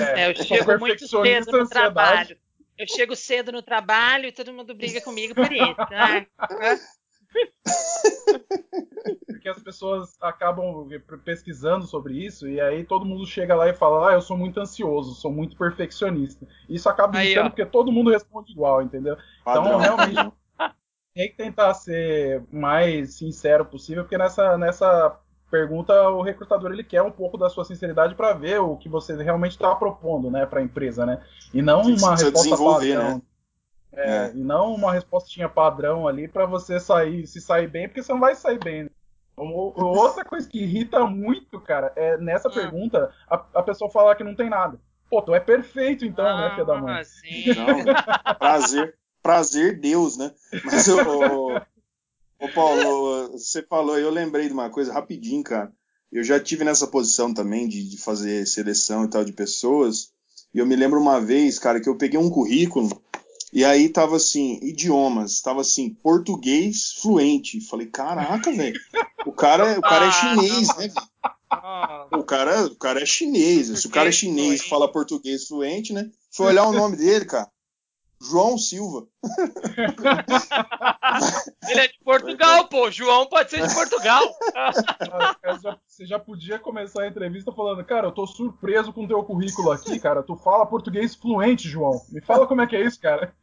É, 0.00 0.22
é 0.22 0.30
eu 0.30 0.36
chego 0.42 0.78
muito 0.78 1.06
cedo 1.06 1.52
no 1.52 1.68
trabalho. 1.68 2.36
Eu 2.78 2.86
chego 2.86 3.16
cedo 3.16 3.52
no 3.52 3.62
trabalho 3.62 4.26
e 4.26 4.32
todo 4.32 4.52
mundo 4.52 4.74
briga 4.74 5.00
comigo 5.00 5.34
por 5.34 5.50
isso. 5.50 5.90
Né? 5.90 6.26
Porque 9.26 9.48
as 9.48 9.62
pessoas 9.62 10.16
acabam 10.20 10.88
pesquisando 11.24 11.86
sobre 11.86 12.14
isso 12.14 12.48
e 12.48 12.60
aí 12.60 12.84
todo 12.84 13.04
mundo 13.04 13.26
chega 13.26 13.54
lá 13.54 13.68
e 13.68 13.74
fala: 13.74 14.10
Ah, 14.10 14.14
eu 14.14 14.20
sou 14.20 14.36
muito 14.36 14.58
ansioso, 14.60 15.14
sou 15.14 15.30
muito 15.30 15.56
perfeccionista. 15.56 16.46
Isso 16.68 16.88
acaba 16.88 17.22
irritando 17.22 17.50
porque 17.50 17.66
todo 17.66 17.92
mundo 17.92 18.10
responde 18.10 18.52
igual, 18.52 18.82
entendeu? 18.82 19.16
Então, 19.42 19.62
Padrão. 19.62 19.80
Então, 19.80 19.96
realmente, 19.96 20.32
tem 21.14 21.30
que 21.30 21.36
tentar 21.36 21.72
ser 21.74 22.44
mais 22.52 23.14
sincero 23.14 23.64
possível, 23.64 24.04
porque 24.04 24.18
nessa, 24.18 24.58
nessa 24.58 25.18
pergunta 25.50 26.10
o 26.10 26.22
recrutador 26.22 26.72
ele 26.72 26.84
quer 26.84 27.02
um 27.02 27.10
pouco 27.10 27.38
da 27.38 27.48
sua 27.48 27.64
sinceridade 27.64 28.14
para 28.14 28.34
ver 28.34 28.60
o 28.60 28.76
que 28.76 28.88
você 28.88 29.16
realmente 29.22 29.52
está 29.52 29.74
propondo, 29.74 30.30
né, 30.30 30.44
para 30.44 30.60
a 30.60 30.62
empresa, 30.62 31.06
né? 31.06 31.22
E 31.54 31.62
não 31.62 31.82
uma 31.82 32.16
resposta 32.16 32.56
padrão. 32.56 33.14
Né? 33.16 33.22
É, 33.96 34.26
é. 34.26 34.32
E 34.34 34.38
não 34.38 34.74
uma 34.74 34.92
respostinha 34.92 35.48
padrão 35.48 36.06
ali 36.06 36.28
para 36.28 36.44
você 36.44 36.78
sair, 36.78 37.26
se 37.26 37.40
sair 37.40 37.66
bem, 37.66 37.88
porque 37.88 38.02
você 38.02 38.12
não 38.12 38.20
vai 38.20 38.34
sair 38.34 38.58
bem. 38.62 38.84
Né? 38.84 38.90
Outra 39.36 40.24
coisa 40.24 40.48
que 40.48 40.62
irrita 40.62 41.06
muito, 41.06 41.60
cara, 41.60 41.92
é 41.96 42.16
nessa 42.18 42.48
hum. 42.48 42.52
pergunta 42.52 43.12
a, 43.28 43.34
a, 43.54 43.62
pessoa 43.62 43.90
falar 43.90 44.14
que 44.14 44.24
não 44.24 44.34
tem 44.34 44.48
nada. 44.48 44.78
Pô, 45.10 45.22
tu 45.22 45.34
é 45.34 45.40
perfeito 45.40 46.04
então, 46.04 46.24
né, 46.24 46.30
ah, 46.30 46.40
né, 46.40 46.50
filha 46.50 46.64
da 46.64 46.80
mãe? 46.80 47.04
Sim. 47.04 47.44
Não, 47.54 48.34
prazer, 48.38 48.94
prazer 49.22 49.78
Deus, 49.78 50.16
né? 50.16 50.32
Mas 50.64 50.88
o, 50.88 51.56
o 52.40 52.48
Paulo, 52.52 53.32
você 53.32 53.62
falou, 53.62 53.98
eu 53.98 54.10
lembrei 54.10 54.48
de 54.48 54.52
uma 54.52 54.68
coisa 54.68 54.92
rapidinho, 54.92 55.44
cara. 55.44 55.72
Eu 56.10 56.24
já 56.24 56.40
tive 56.40 56.64
nessa 56.64 56.86
posição 56.86 57.32
também 57.32 57.68
de, 57.68 57.88
de 57.88 57.98
fazer 57.98 58.46
seleção 58.46 59.04
e 59.04 59.08
tal 59.08 59.24
de 59.24 59.32
pessoas. 59.32 60.12
E 60.52 60.58
eu 60.58 60.66
me 60.66 60.74
lembro 60.74 61.00
uma 61.00 61.20
vez, 61.20 61.58
cara, 61.58 61.80
que 61.80 61.88
eu 61.88 61.96
peguei 61.96 62.18
um 62.18 62.30
currículo 62.30 62.88
e 63.56 63.64
aí 63.64 63.88
tava 63.88 64.16
assim, 64.16 64.58
idiomas, 64.60 65.40
tava 65.40 65.62
assim, 65.62 65.88
português 65.88 66.92
fluente. 67.00 67.58
Falei, 67.58 67.86
caraca, 67.86 68.52
velho. 68.52 68.78
O 69.24 69.32
cara, 69.32 69.78
o 69.78 69.80
cara 69.80 70.04
é 70.04 70.08
ah, 70.08 70.12
chinês, 70.12 70.76
né? 70.76 70.92
Ah. 71.50 72.06
O 72.12 72.22
cara, 72.22 72.66
o 72.66 72.76
cara 72.76 73.00
é 73.00 73.06
chinês. 73.06 73.68
Se 73.80 73.86
o 73.86 73.90
cara 73.90 74.10
é 74.10 74.12
chinês 74.12 74.60
e 74.60 74.68
fala 74.68 74.92
português 74.92 75.48
fluente, 75.48 75.94
né? 75.94 76.10
Foi 76.30 76.48
olhar 76.48 76.68
o 76.68 76.72
nome 76.74 76.98
dele, 76.98 77.24
cara. 77.24 77.50
João 78.20 78.56
Silva. 78.56 79.06
Ele 81.68 81.80
é 81.80 81.88
de 81.88 81.98
Portugal, 82.02 82.68
pô. 82.68 82.90
João 82.90 83.26
pode 83.26 83.50
ser 83.50 83.66
de 83.66 83.74
Portugal. 83.74 84.22
Você 85.86 86.06
já 86.06 86.18
podia 86.18 86.58
começar 86.58 87.02
a 87.02 87.08
entrevista 87.08 87.52
falando, 87.52 87.84
cara, 87.84 88.08
eu 88.08 88.12
tô 88.12 88.26
surpreso 88.26 88.92
com 88.92 89.04
o 89.04 89.08
teu 89.08 89.22
currículo 89.22 89.70
aqui, 89.70 90.00
cara. 90.00 90.22
Tu 90.22 90.34
fala 90.36 90.66
português 90.66 91.14
fluente, 91.14 91.68
João. 91.68 92.00
Me 92.10 92.22
fala 92.22 92.46
como 92.46 92.62
é 92.62 92.66
que 92.66 92.76
é 92.76 92.82
isso, 92.82 93.00
cara. 93.00 93.34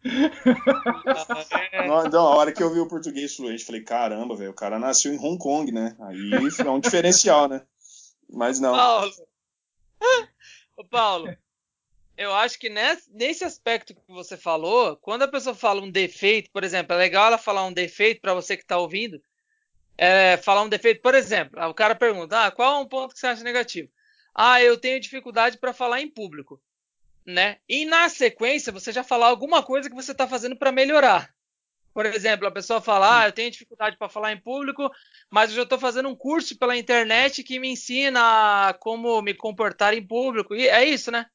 Não, 1.87 2.03
não, 2.05 2.27
a 2.27 2.35
hora 2.35 2.51
que 2.51 2.63
eu 2.63 2.73
vi 2.73 2.79
o 2.79 2.87
português 2.87 3.35
fluente, 3.35 3.65
falei, 3.65 3.81
caramba, 3.81 4.35
velho, 4.35 4.51
o 4.51 4.55
cara 4.55 4.79
nasceu 4.79 5.13
em 5.13 5.19
Hong 5.19 5.37
Kong, 5.37 5.71
né? 5.71 5.95
Aí 6.01 6.31
é 6.59 6.69
um 6.69 6.79
diferencial, 6.79 7.47
né? 7.47 7.61
Mas 8.29 8.59
não. 8.59 8.73
Paulo. 8.73 9.11
Ô, 10.75 10.83
Paulo, 10.85 11.37
eu 12.23 12.33
acho 12.33 12.57
que 12.59 12.69
nesse 12.69 13.43
aspecto 13.43 13.93
que 13.93 14.01
você 14.07 14.37
falou, 14.37 14.97
quando 14.97 15.23
a 15.23 15.27
pessoa 15.27 15.55
fala 15.55 15.81
um 15.81 15.91
defeito, 15.91 16.49
por 16.51 16.63
exemplo, 16.63 16.93
é 16.93 16.97
legal 16.97 17.27
ela 17.27 17.37
falar 17.37 17.65
um 17.65 17.73
defeito 17.73 18.21
para 18.21 18.33
você 18.33 18.57
que 18.57 18.63
está 18.63 18.77
ouvindo, 18.77 19.21
é, 19.97 20.37
falar 20.37 20.63
um 20.63 20.69
defeito. 20.69 21.01
Por 21.01 21.15
exemplo, 21.15 21.61
o 21.67 21.73
cara 21.73 21.95
pergunta: 21.95 22.45
ah, 22.45 22.51
qual 22.51 22.77
é 22.77 22.79
um 22.79 22.87
ponto 22.87 23.13
que 23.13 23.19
você 23.19 23.27
acha 23.27 23.43
negativo? 23.43 23.89
Ah, 24.33 24.61
eu 24.61 24.77
tenho 24.77 24.99
dificuldade 24.99 25.57
para 25.57 25.73
falar 25.73 26.01
em 26.01 26.09
público, 26.09 26.61
né? 27.25 27.57
E 27.69 27.85
na 27.85 28.09
sequência 28.09 28.71
você 28.71 28.91
já 28.91 29.03
falar 29.03 29.27
alguma 29.27 29.61
coisa 29.61 29.89
que 29.89 29.95
você 29.95 30.11
está 30.11 30.27
fazendo 30.27 30.55
para 30.55 30.71
melhorar. 30.71 31.33
Por 31.93 32.05
exemplo, 32.07 32.47
a 32.47 32.51
pessoa 32.51 32.81
fala: 32.81 33.21
ah, 33.21 33.27
eu 33.27 33.31
tenho 33.31 33.51
dificuldade 33.51 33.97
para 33.97 34.09
falar 34.09 34.33
em 34.33 34.41
público, 34.41 34.89
mas 35.29 35.51
eu 35.51 35.57
já 35.57 35.63
estou 35.63 35.77
fazendo 35.77 36.09
um 36.09 36.15
curso 36.15 36.57
pela 36.57 36.75
internet 36.75 37.43
que 37.43 37.59
me 37.59 37.69
ensina 37.69 38.75
como 38.79 39.21
me 39.21 39.33
comportar 39.33 39.93
em 39.93 40.05
público. 40.05 40.55
E 40.55 40.67
é 40.67 40.83
isso, 40.83 41.11
né? 41.11 41.27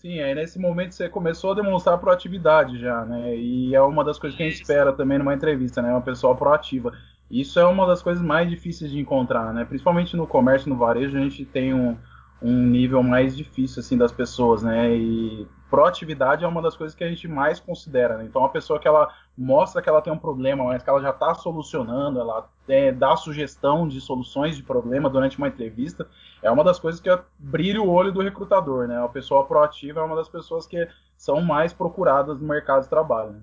Sim, 0.00 0.18
aí 0.20 0.34
nesse 0.34 0.58
momento 0.58 0.94
você 0.94 1.10
começou 1.10 1.52
a 1.52 1.54
demonstrar 1.54 1.98
proatividade 1.98 2.78
já, 2.78 3.04
né? 3.04 3.36
E 3.36 3.74
é 3.74 3.82
uma 3.82 4.02
das 4.02 4.18
coisas 4.18 4.34
que 4.34 4.42
a 4.42 4.46
gente 4.48 4.62
espera 4.62 4.94
também 4.94 5.18
numa 5.18 5.34
entrevista, 5.34 5.82
né? 5.82 5.90
Uma 5.90 6.00
pessoa 6.00 6.34
proativa. 6.34 6.90
Isso 7.30 7.60
é 7.60 7.66
uma 7.66 7.86
das 7.86 8.02
coisas 8.02 8.22
mais 8.22 8.48
difíceis 8.48 8.90
de 8.90 8.98
encontrar, 8.98 9.52
né? 9.52 9.62
Principalmente 9.66 10.16
no 10.16 10.26
comércio, 10.26 10.70
no 10.70 10.76
varejo, 10.78 11.18
a 11.18 11.20
gente 11.20 11.44
tem 11.44 11.74
um, 11.74 11.98
um 12.40 12.66
nível 12.66 13.02
mais 13.02 13.36
difícil 13.36 13.80
assim 13.80 13.98
das 13.98 14.10
pessoas, 14.10 14.62
né? 14.62 14.90
E 14.96 15.46
proatividade 15.68 16.44
é 16.44 16.48
uma 16.48 16.62
das 16.62 16.74
coisas 16.74 16.96
que 16.96 17.04
a 17.04 17.08
gente 17.08 17.28
mais 17.28 17.60
considera. 17.60 18.16
Né? 18.16 18.24
Então, 18.24 18.42
a 18.42 18.48
pessoa 18.48 18.80
que 18.80 18.88
ela 18.88 19.08
mostra 19.36 19.82
que 19.82 19.88
ela 19.88 20.00
tem 20.00 20.12
um 20.12 20.18
problema, 20.18 20.64
mas 20.64 20.82
que 20.82 20.88
ela 20.88 21.00
já 21.00 21.10
está 21.10 21.34
solucionando, 21.34 22.18
ela 22.18 22.48
é, 22.66 22.90
dá 22.90 23.14
sugestão 23.16 23.86
de 23.86 24.00
soluções 24.00 24.56
de 24.56 24.62
problema 24.62 25.10
durante 25.10 25.38
uma 25.38 25.48
entrevista, 25.48 26.08
é 26.42 26.50
uma 26.50 26.64
das 26.64 26.78
coisas 26.78 27.00
que 27.00 27.10
brilha 27.38 27.82
o 27.82 27.90
olho 27.90 28.12
do 28.12 28.22
recrutador, 28.22 28.88
né? 28.88 29.02
A 29.02 29.08
pessoa 29.08 29.46
proativa 29.46 30.00
é 30.00 30.02
uma 30.02 30.16
das 30.16 30.28
pessoas 30.28 30.66
que 30.66 30.88
são 31.16 31.40
mais 31.40 31.72
procuradas 31.72 32.40
no 32.40 32.48
mercado 32.48 32.82
de 32.82 32.88
trabalho. 32.88 33.32
Né? 33.32 33.42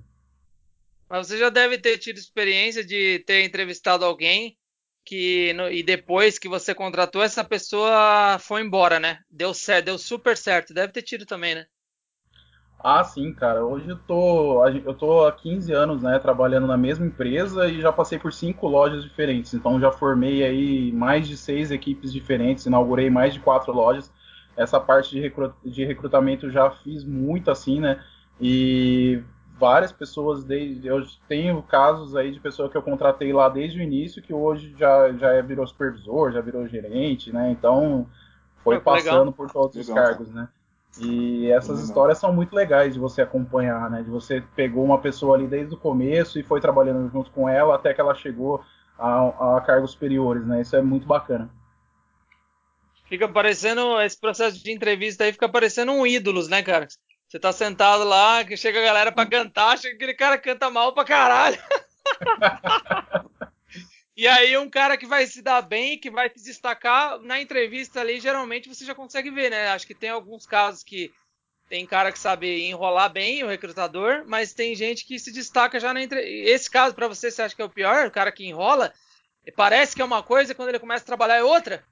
Mas 1.09 1.27
você 1.27 1.37
já 1.37 1.49
deve 1.49 1.77
ter 1.77 1.97
tido 1.97 2.17
experiência 2.17 2.83
de 2.83 3.19
ter 3.19 3.43
entrevistado 3.43 4.03
alguém 4.03 4.57
que 5.05 5.53
no, 5.53 5.71
e 5.71 5.81
depois 5.81 6.37
que 6.37 6.49
você 6.49 6.75
contratou 6.75 7.23
essa 7.23 7.43
pessoa 7.43 8.37
foi 8.39 8.61
embora, 8.61 8.99
né? 8.99 9.19
Deu 9.29 9.53
certo, 9.53 9.85
deu 9.85 9.97
super 9.97 10.35
certo. 10.35 10.73
Deve 10.73 10.91
ter 10.91 11.01
tido 11.01 11.25
também, 11.25 11.55
né? 11.55 11.65
Ah, 12.79 13.03
sim, 13.03 13.33
cara. 13.33 13.65
Hoje 13.65 13.89
eu 13.89 13.97
tô, 13.97 14.65
eu 14.67 14.93
tô 14.93 15.25
há 15.25 15.31
15 15.31 15.73
anos, 15.73 16.03
né, 16.03 16.19
trabalhando 16.19 16.67
na 16.67 16.77
mesma 16.77 17.05
empresa 17.05 17.67
e 17.67 17.81
já 17.81 17.91
passei 17.91 18.19
por 18.19 18.31
cinco 18.31 18.67
lojas 18.67 19.03
diferentes. 19.03 19.53
Então 19.53 19.79
já 19.79 19.91
formei 19.91 20.43
aí 20.43 20.91
mais 20.91 21.27
de 21.27 21.35
seis 21.35 21.71
equipes 21.71 22.13
diferentes, 22.13 22.65
inaugurei 22.65 23.09
mais 23.09 23.33
de 23.33 23.39
quatro 23.39 23.73
lojas. 23.73 24.11
Essa 24.55 24.79
parte 24.79 25.11
de, 25.11 25.33
de 25.65 25.85
recrutamento 25.85 26.49
já 26.49 26.69
fiz 26.69 27.03
muito 27.03 27.49
assim, 27.49 27.79
né? 27.79 28.03
E 28.39 29.21
várias 29.59 29.91
pessoas 29.91 30.43
desde 30.43 30.87
eu 30.87 31.03
tenho 31.27 31.61
casos 31.63 32.15
aí 32.15 32.31
de 32.31 32.39
pessoa 32.39 32.69
que 32.69 32.77
eu 32.77 32.81
contratei 32.81 33.33
lá 33.33 33.49
desde 33.49 33.79
o 33.79 33.81
início 33.81 34.21
que 34.21 34.33
hoje 34.33 34.75
já 34.77 35.11
já 35.13 35.33
é, 35.33 35.41
virou 35.41 35.65
supervisor, 35.65 36.31
já 36.31 36.41
virou 36.41 36.67
gerente, 36.67 37.31
né? 37.31 37.49
Então 37.51 38.07
foi 38.63 38.79
passando 38.79 39.19
legal. 39.19 39.33
por 39.33 39.51
todos 39.51 39.75
legal. 39.75 39.95
os 39.95 40.09
cargos, 40.09 40.29
né? 40.31 40.47
E 40.99 41.51
essas 41.51 41.81
histórias 41.81 42.17
são 42.17 42.33
muito 42.33 42.55
legais 42.55 42.93
de 42.93 42.99
você 42.99 43.21
acompanhar, 43.21 43.89
né? 43.89 44.01
De 44.01 44.09
você 44.09 44.41
pegou 44.55 44.83
uma 44.83 44.99
pessoa 44.99 45.35
ali 45.35 45.47
desde 45.47 45.73
o 45.75 45.77
começo 45.77 46.39
e 46.39 46.43
foi 46.43 46.59
trabalhando 46.59 47.09
junto 47.11 47.31
com 47.31 47.47
ela 47.47 47.75
até 47.75 47.93
que 47.93 48.01
ela 48.01 48.15
chegou 48.15 48.63
a, 48.97 49.57
a 49.57 49.61
cargos 49.61 49.91
superiores, 49.91 50.45
né? 50.45 50.61
Isso 50.61 50.75
é 50.75 50.81
muito 50.81 51.07
bacana. 51.07 51.49
Fica 53.05 53.27
parecendo, 53.27 54.01
esse 54.01 54.19
processo 54.19 54.61
de 54.61 54.71
entrevista 54.71 55.23
aí 55.23 55.31
fica 55.31 55.47
parecendo 55.47 55.91
um 55.93 56.05
ídolos, 56.05 56.47
né, 56.47 56.61
cara? 56.61 56.87
Você 57.27 57.39
tá 57.39 57.51
sentado 57.51 58.03
lá, 58.03 58.43
que 58.43 58.57
chega 58.57 58.79
a 58.79 58.83
galera 58.83 59.11
pra 59.11 59.25
cantar, 59.25 59.77
chega 59.77 59.95
aquele 59.95 60.13
cara 60.13 60.37
canta 60.37 60.69
mal 60.69 60.93
pra 60.93 61.05
caralho. 61.05 61.57
e 64.17 64.27
aí 64.27 64.57
um 64.57 64.67
cara 64.67 64.97
que 64.97 65.05
vai 65.05 65.27
se 65.27 65.43
dar 65.43 65.61
bem, 65.61 65.99
que 65.99 66.09
vai 66.09 66.27
se 66.35 66.43
destacar 66.43 67.19
na 67.19 67.39
entrevista 67.39 68.01
ali, 68.01 68.19
geralmente 68.19 68.67
você 68.67 68.83
já 68.83 68.95
consegue 68.95 69.29
ver, 69.29 69.51
né? 69.51 69.67
Acho 69.67 69.85
que 69.85 69.93
tem 69.93 70.09
alguns 70.09 70.47
casos 70.47 70.83
que 70.83 71.13
tem 71.69 71.85
cara 71.85 72.11
que 72.11 72.17
sabe 72.17 72.67
enrolar 72.67 73.11
bem 73.11 73.43
o 73.43 73.47
recrutador, 73.47 74.23
mas 74.25 74.53
tem 74.53 74.73
gente 74.73 75.05
que 75.05 75.19
se 75.19 75.31
destaca 75.31 75.79
já 75.79 75.93
na 75.93 76.01
entrevista. 76.01 76.49
Esse 76.49 76.71
caso 76.71 76.95
para 76.95 77.07
você, 77.07 77.29
você 77.29 77.43
acha 77.43 77.55
que 77.55 77.61
é 77.61 77.65
o 77.65 77.69
pior? 77.69 78.07
O 78.07 78.11
cara 78.11 78.31
que 78.31 78.43
enrola, 78.43 78.91
parece 79.55 79.95
que 79.95 80.01
é 80.01 80.05
uma 80.05 80.23
coisa, 80.23 80.55
quando 80.55 80.69
ele 80.69 80.79
começa 80.79 81.03
a 81.03 81.05
trabalhar 81.05 81.35
é 81.35 81.43
outra? 81.43 81.83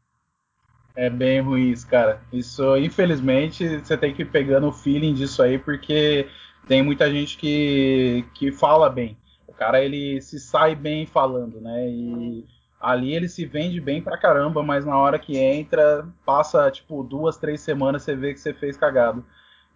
É 0.95 1.09
bem 1.09 1.41
ruim 1.41 1.71
isso, 1.71 1.87
cara. 1.87 2.21
Isso, 2.33 2.75
infelizmente, 2.77 3.79
você 3.79 3.95
tem 3.95 4.13
que 4.15 4.23
ir 4.23 4.31
pegando 4.31 4.67
o 4.67 4.73
feeling 4.73 5.13
disso 5.13 5.43
aí, 5.43 5.59
porque 5.59 6.27
tem 6.67 6.81
muita 6.81 7.11
gente 7.11 7.37
que, 7.37 8.25
que 8.33 8.51
fala 8.51 8.89
bem. 8.89 9.15
O 9.55 9.57
cara, 9.57 9.81
ele 9.81 10.21
se 10.21 10.37
sai 10.37 10.75
bem 10.75 11.05
falando, 11.05 11.61
né? 11.61 11.87
E 11.87 12.45
ali 12.79 13.15
ele 13.15 13.29
se 13.29 13.45
vende 13.45 13.79
bem 13.79 14.01
pra 14.01 14.17
caramba, 14.17 14.61
mas 14.61 14.85
na 14.85 14.97
hora 14.97 15.17
que 15.17 15.37
entra, 15.37 16.05
passa, 16.25 16.69
tipo, 16.69 17.01
duas, 17.03 17.37
três 17.37 17.61
semanas, 17.61 18.03
você 18.03 18.13
vê 18.15 18.33
que 18.33 18.39
você 18.39 18.53
fez 18.53 18.75
cagado. 18.75 19.25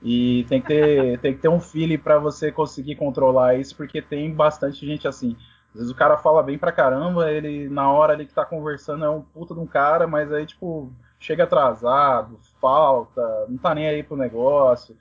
E 0.03 0.45
tem 0.49 0.61
que 0.61 0.67
ter, 0.67 1.19
tem 1.21 1.33
que 1.33 1.39
ter 1.39 1.47
um 1.47 1.61
feeling 1.61 1.97
para 1.97 2.19
você 2.19 2.51
conseguir 2.51 2.95
controlar 2.95 3.55
isso, 3.55 3.73
porque 3.75 4.01
tem 4.01 4.33
bastante 4.33 4.85
gente 4.85 5.07
assim. 5.07 5.37
Às 5.69 5.75
vezes 5.75 5.91
o 5.91 5.95
cara 5.95 6.17
fala 6.17 6.43
bem 6.43 6.57
pra 6.57 6.73
caramba, 6.73 7.31
ele 7.31 7.69
na 7.69 7.89
hora 7.89 8.13
ali 8.13 8.25
que 8.25 8.33
tá 8.33 8.43
conversando 8.43 9.05
é 9.05 9.09
um 9.09 9.21
puta 9.21 9.53
de 9.53 9.61
um 9.61 9.67
cara, 9.67 10.05
mas 10.05 10.31
aí, 10.33 10.45
tipo, 10.45 10.91
chega 11.17 11.45
atrasado, 11.45 12.37
falta, 12.59 13.45
não 13.47 13.57
tá 13.57 13.73
nem 13.73 13.87
aí 13.87 14.03
pro 14.03 14.17
negócio. 14.17 14.95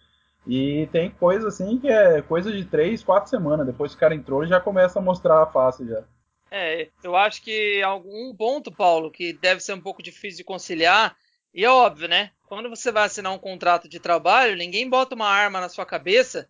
E 0.47 0.89
tem 0.93 1.11
coisa 1.11 1.49
assim 1.49 1.79
que 1.79 1.89
é 1.89 2.23
coisa 2.23 2.51
de 2.51 2.65
três, 2.65 3.03
quatro 3.03 3.29
semanas. 3.29 3.67
Depois 3.67 3.93
que 3.93 3.97
o 3.97 4.01
cara 4.01 4.15
entrou, 4.15 4.47
já 4.47 4.61
começa 4.61 4.99
a 4.99 5.03
mostrar 5.03 5.43
a 5.43 5.47
face 5.47 5.87
já. 5.87 6.03
É, 6.51 6.89
eu 7.03 7.15
acho 7.15 7.43
que 7.43 7.83
algum 7.83 8.35
ponto, 8.35 8.73
Paulo, 8.73 9.11
que 9.11 9.33
deve 9.35 9.61
ser 9.61 9.75
um 9.75 9.81
pouco 9.81 10.03
difícil 10.03 10.39
de 10.39 10.45
conciliar, 10.45 11.15
e 11.53 11.65
é 11.65 11.71
óbvio, 11.71 12.09
né? 12.09 12.31
Quando 12.47 12.71
você 12.71 12.91
vai 12.91 13.05
assinar 13.05 13.33
um 13.33 13.39
contrato 13.39 13.89
de 13.89 14.01
trabalho, 14.01 14.57
ninguém 14.57 14.89
bota 14.89 15.15
uma 15.15 15.29
arma 15.29 15.61
na 15.61 15.69
sua 15.69 15.85
cabeça 15.85 16.49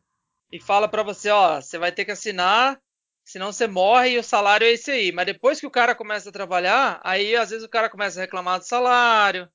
e 0.53 0.61
fala 0.61 0.87
para 0.87 1.03
você, 1.03 1.31
ó, 1.31 1.61
você 1.61 1.79
vai 1.79 1.91
ter 1.91 2.05
que 2.05 2.13
assinar, 2.13 2.81
senão 3.25 3.53
você 3.53 3.67
morre 3.67 4.11
e 4.11 4.19
o 4.19 4.23
salário 4.23 4.65
é 4.65 4.71
esse 4.71 4.93
aí. 4.93 5.11
Mas 5.11 5.27
depois 5.27 5.59
que 5.59 5.67
o 5.67 5.71
cara 5.71 5.97
começa 5.97 6.29
a 6.29 6.33
trabalhar, 6.33 7.01
aí 7.03 7.35
às 7.35 7.51
vezes 7.51 7.65
o 7.65 7.69
cara 7.69 7.91
começa 7.91 8.21
a 8.21 8.23
reclamar 8.23 8.61
do 8.61 8.65
salário, 8.65 9.49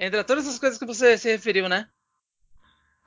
Entra 0.00 0.24
todas 0.24 0.46
essas 0.46 0.58
coisas 0.58 0.78
que 0.78 0.86
você 0.86 1.18
se 1.18 1.30
referiu, 1.30 1.68
né? 1.68 1.86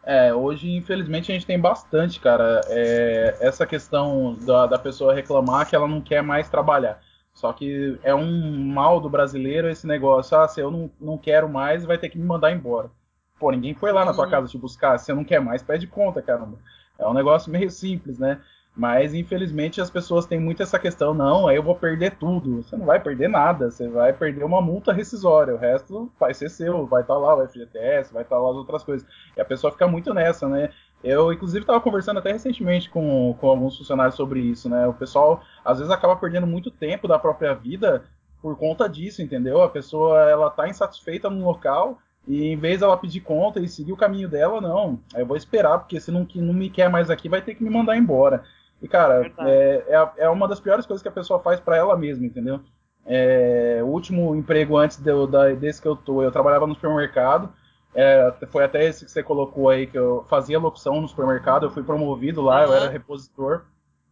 É, 0.06 0.34
hoje, 0.34 0.70
infelizmente, 0.70 1.32
a 1.32 1.36
gente 1.36 1.46
tem 1.46 1.60
bastante, 1.60 2.20
cara, 2.20 2.62
é, 2.68 3.38
essa 3.40 3.66
questão 3.66 4.36
da, 4.46 4.68
da 4.68 4.78
pessoa 4.78 5.14
reclamar 5.14 5.68
que 5.68 5.76
ela 5.76 5.88
não 5.88 6.02
quer 6.02 6.22
mais 6.22 6.50
trabalhar. 6.50 7.02
Só 7.34 7.52
que 7.52 7.98
é 8.04 8.14
um 8.14 8.66
mal 8.66 9.00
do 9.00 9.10
brasileiro 9.10 9.70
esse 9.70 9.88
negócio, 9.88 10.38
ah, 10.38 10.48
se 10.48 10.60
eu 10.60 10.70
não, 10.70 10.92
não 11.00 11.18
quero 11.18 11.50
mais, 11.50 11.86
vai 11.86 11.98
ter 11.98 12.10
que 12.10 12.18
me 12.18 12.26
mandar 12.26 12.52
embora. 12.52 12.92
Pô, 13.40 13.50
ninguém 13.50 13.74
foi 13.74 13.92
lá 13.92 14.06
na 14.06 14.14
tua 14.14 14.26
uhum. 14.26 14.32
casa 14.32 14.48
te 14.48 14.58
buscar, 14.58 14.98
se 15.00 15.06
você 15.06 15.14
não 15.14 15.24
quer 15.24 15.40
mais, 15.40 15.64
pede 15.64 15.88
conta, 15.88 16.22
caramba. 16.22 16.60
É 17.00 17.08
um 17.08 17.14
negócio 17.14 17.52
meio 17.52 17.72
simples, 17.72 18.20
né? 18.20 18.40
Mas 18.76 19.14
infelizmente 19.14 19.80
as 19.80 19.90
pessoas 19.90 20.26
têm 20.26 20.40
muito 20.40 20.64
essa 20.64 20.80
questão, 20.80 21.14
não, 21.14 21.48
aí 21.48 21.56
eu 21.56 21.62
vou 21.62 21.76
perder 21.76 22.16
tudo. 22.16 22.64
Você 22.64 22.76
não 22.76 22.88
vai 22.88 23.00
perder 23.00 23.28
nada, 23.30 23.70
você 23.70 23.88
vai 23.88 24.12
perder 24.12 24.44
uma 24.44 24.62
multa 24.62 24.92
rescisória, 24.92 25.54
o 25.54 25.60
resto 25.60 26.12
vai 26.20 26.34
ser 26.34 26.50
seu, 26.50 26.86
vai 26.88 27.02
estar 27.02 27.14
tá 27.14 27.20
lá 27.20 27.36
o 27.36 27.48
FGTS, 27.48 28.12
vai 28.12 28.24
estar 28.24 28.36
tá 28.36 28.42
lá 28.42 28.50
as 28.50 28.56
outras 28.56 28.84
coisas. 28.84 29.08
E 29.38 29.42
a 29.42 29.46
pessoa 29.46 29.72
fica 29.72 29.88
muito 29.88 30.12
nessa, 30.14 30.48
né? 30.48 30.72
Eu, 31.04 31.32
inclusive, 31.32 31.62
estava 31.62 31.82
conversando 31.82 32.20
até 32.20 32.32
recentemente 32.32 32.90
com, 32.90 33.36
com 33.40 33.48
alguns 33.48 33.78
funcionários 33.78 34.16
sobre 34.16 34.40
isso, 34.40 34.70
né? 34.70 34.88
O 34.88 34.94
pessoal, 34.94 35.44
às 35.64 35.78
vezes, 35.78 35.94
acaba 35.94 36.16
perdendo 36.16 36.48
muito 36.48 36.72
tempo 36.72 37.08
da 37.08 37.20
própria 37.20 37.54
vida 37.54 38.06
por 38.42 38.58
conta 38.58 38.90
disso, 38.90 39.22
entendeu? 39.22 39.62
A 39.62 39.70
pessoa, 39.70 40.30
ela 40.30 40.50
tá 40.50 40.68
insatisfeita 40.68 41.30
no 41.30 41.46
local 41.46 42.00
e 42.28 42.48
em 42.48 42.58
vez 42.58 42.80
dela 42.80 42.98
pedir 42.98 43.20
conta 43.20 43.60
e 43.60 43.68
seguir 43.68 43.92
o 43.92 43.98
caminho 43.98 44.30
dela, 44.30 44.62
não. 44.62 45.00
Eu 45.14 45.26
vou 45.26 45.38
esperar, 45.38 45.80
porque 45.80 46.00
se 46.00 46.10
não, 46.10 46.26
não 46.36 46.54
me 46.54 46.70
quer 46.70 46.90
mais 46.90 47.10
aqui, 47.10 47.28
vai 47.28 47.42
ter 47.42 47.56
que 47.56 47.64
me 47.64 47.70
mandar 47.70 47.98
embora. 47.98 48.44
E, 48.84 48.88
cara, 48.90 49.32
é, 49.40 49.86
é, 49.88 50.26
é, 50.26 50.30
uma 50.30 50.46
das 50.46 50.60
piores 50.60 50.86
coisas 50.86 51.02
que 51.02 51.08
a 51.08 51.12
pessoa 51.12 51.40
faz 51.40 51.58
para 51.58 51.78
ela 51.78 51.98
mesma, 51.98 52.26
entendeu? 52.26 52.60
É, 53.06 53.80
o 53.82 53.88
último 53.88 54.36
emprego 54.36 54.78
antes 54.78 54.98
de, 54.98 55.28
da, 55.28 55.54
desse 55.54 55.82
que 55.82 55.88
eu 55.88 55.96
tô, 55.96 56.22
eu 56.22 56.32
trabalhava 56.32 56.68
no 56.68 56.76
supermercado. 56.76 57.50
É, 57.96 58.34
foi 58.52 58.66
até 58.66 58.84
esse 58.84 59.06
que 59.06 59.12
você 59.12 59.24
colocou 59.24 59.70
aí, 59.70 59.88
que 59.88 59.98
eu 59.98 60.26
fazia 60.30 60.60
locução 60.60 61.00
no 61.00 61.08
supermercado. 61.08 61.66
Eu 61.66 61.72
fui 61.72 61.82
promovido 61.82 62.42
lá, 62.42 62.60
uhum. 62.60 62.66
eu 62.66 62.74
era 62.74 62.90
repositor. 62.90 63.64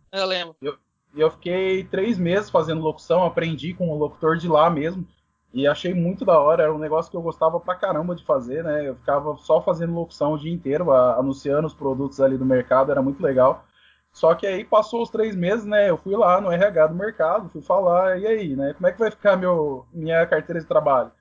Eu 0.09 0.25
lembro. 0.25 0.55
E 0.61 0.65
eu, 0.65 0.77
eu 1.17 1.29
fiquei 1.31 1.83
três 1.83 2.17
meses 2.17 2.49
fazendo 2.49 2.79
locução, 2.79 3.25
aprendi 3.25 3.73
com 3.73 3.89
o 3.89 3.97
locutor 3.97 4.37
de 4.37 4.47
lá 4.47 4.69
mesmo. 4.69 5.05
E 5.53 5.67
achei 5.67 5.93
muito 5.93 6.23
da 6.23 6.39
hora, 6.39 6.63
era 6.63 6.73
um 6.73 6.79
negócio 6.79 7.11
que 7.11 7.17
eu 7.17 7.21
gostava 7.21 7.59
pra 7.59 7.75
caramba 7.75 8.15
de 8.15 8.23
fazer, 8.23 8.63
né? 8.63 8.87
Eu 8.87 8.95
ficava 8.95 9.35
só 9.35 9.61
fazendo 9.61 9.93
locução 9.93 10.31
o 10.31 10.37
dia 10.37 10.53
inteiro, 10.53 10.93
anunciando 10.93 11.67
os 11.67 11.73
produtos 11.73 12.21
ali 12.21 12.37
do 12.37 12.45
mercado, 12.45 12.89
era 12.89 13.01
muito 13.01 13.21
legal. 13.21 13.65
Só 14.11 14.35
que 14.35 14.45
aí 14.45 14.63
passou 14.63 15.01
os 15.01 15.09
três 15.09 15.35
meses, 15.35 15.65
né? 15.65 15.89
Eu 15.89 15.97
fui 15.97 16.15
lá 16.15 16.41
no 16.41 16.51
RH 16.51 16.87
do 16.87 16.95
mercado, 16.95 17.49
fui 17.49 17.61
falar, 17.61 18.19
e 18.19 18.27
aí, 18.27 18.55
né? 18.55 18.73
Como 18.73 18.87
é 18.87 18.91
que 18.91 18.99
vai 18.99 19.09
ficar 19.09 19.37
meu, 19.37 19.85
minha 19.93 20.25
carteira 20.27 20.59
de 20.59 20.67
trabalho? 20.67 21.11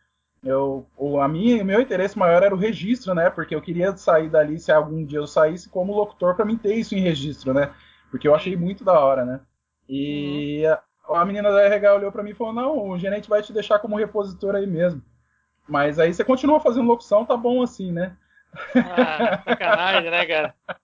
Eu, 0.43 0.87
o, 0.97 1.21
a 1.21 1.29
minha, 1.29 1.63
meu 1.63 1.81
interesse 1.81 2.19
maior 2.19 2.43
era 2.43 2.55
o 2.55 2.59
registro, 2.59 3.15
né? 3.15 3.31
Porque 3.31 3.55
eu 3.55 3.61
queria 3.61 3.97
sair 3.97 4.29
dali, 4.29 4.59
se 4.59 4.73
algum 4.73 5.05
dia 5.05 5.19
eu 5.19 5.27
saísse 5.27 5.69
como 5.69 5.95
locutor, 5.95 6.35
para 6.35 6.45
mim 6.45 6.57
ter 6.57 6.75
isso 6.75 6.95
em 6.95 7.01
registro, 7.01 7.53
né? 7.55 7.73
Porque 8.11 8.27
eu 8.27 8.35
achei 8.35 8.57
muito 8.57 8.83
da 8.83 8.99
hora, 8.99 9.25
né? 9.25 9.41
E 9.89 10.65
uhum. 11.09 11.15
a 11.15 11.25
menina 11.25 11.53
da 11.53 11.63
RH 11.63 11.95
olhou 11.95 12.11
para 12.11 12.23
mim 12.23 12.31
e 12.31 12.35
falou: 12.35 12.53
Não, 12.53 12.89
o 12.89 12.99
gerente 12.99 13.29
vai 13.29 13.43
te 13.43 13.53
deixar 13.53 13.79
como 13.79 13.97
repositor 13.97 14.55
aí 14.57 14.67
mesmo. 14.67 15.03
Mas 15.69 15.99
aí 15.99 16.13
você 16.13 16.25
continua 16.25 16.59
fazendo 16.59 16.89
locução, 16.89 17.25
tá 17.25 17.37
bom 17.37 17.63
assim, 17.63 17.93
né? 17.93 18.17
Ah, 18.75 19.43
sacanagem, 19.45 20.11
né, 20.11 20.27
cara? 20.27 20.55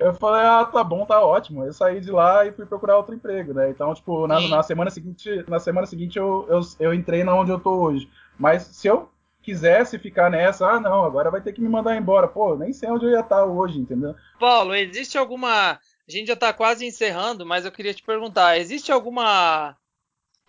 Eu 0.00 0.14
falei, 0.14 0.46
ah, 0.46 0.64
tá 0.64 0.82
bom, 0.82 1.04
tá 1.04 1.22
ótimo. 1.22 1.62
Eu 1.62 1.74
saí 1.74 2.00
de 2.00 2.10
lá 2.10 2.46
e 2.46 2.52
fui 2.52 2.64
procurar 2.64 2.96
outro 2.96 3.14
emprego, 3.14 3.52
né? 3.52 3.68
Então, 3.68 3.92
tipo, 3.92 4.26
na, 4.26 4.40
na 4.48 4.62
semana 4.62 4.90
seguinte, 4.90 5.44
na 5.46 5.60
semana 5.60 5.86
seguinte 5.86 6.18
eu, 6.18 6.46
eu, 6.48 6.60
eu, 6.80 6.94
entrei 6.94 7.22
na 7.22 7.34
onde 7.34 7.50
eu 7.50 7.60
tô 7.60 7.70
hoje. 7.70 8.08
Mas 8.38 8.62
se 8.62 8.88
eu 8.88 9.10
quisesse 9.42 9.98
ficar 9.98 10.30
nessa, 10.30 10.66
ah, 10.66 10.80
não, 10.80 11.04
agora 11.04 11.30
vai 11.30 11.42
ter 11.42 11.52
que 11.52 11.60
me 11.60 11.68
mandar 11.68 11.98
embora. 11.98 12.26
Pô, 12.26 12.56
nem 12.56 12.72
sei 12.72 12.88
onde 12.88 13.04
eu 13.04 13.10
ia 13.10 13.20
estar 13.20 13.44
hoje, 13.44 13.78
entendeu? 13.78 14.14
Paulo, 14.38 14.74
existe 14.74 15.18
alguma. 15.18 15.72
A 15.72 15.78
gente 16.10 16.28
já 16.28 16.36
tá 16.36 16.50
quase 16.50 16.86
encerrando, 16.86 17.44
mas 17.44 17.66
eu 17.66 17.72
queria 17.72 17.92
te 17.92 18.02
perguntar: 18.02 18.58
existe 18.58 18.90
alguma 18.90 19.76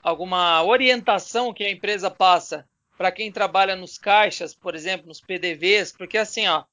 alguma 0.01 0.63
orientação 0.63 1.53
que 1.53 1.65
a 1.65 1.71
empresa 1.71 2.09
passa 2.09 2.65
para 2.97 3.11
quem 3.11 3.31
trabalha 3.31 3.75
nos 3.75 3.97
caixas, 3.97 4.55
por 4.55 4.75
exemplo, 4.75 5.07
nos 5.07 5.19
PDVs? 5.19 5.91
Porque 5.91 6.17
assim, 6.17 6.47
ó, 6.47 6.63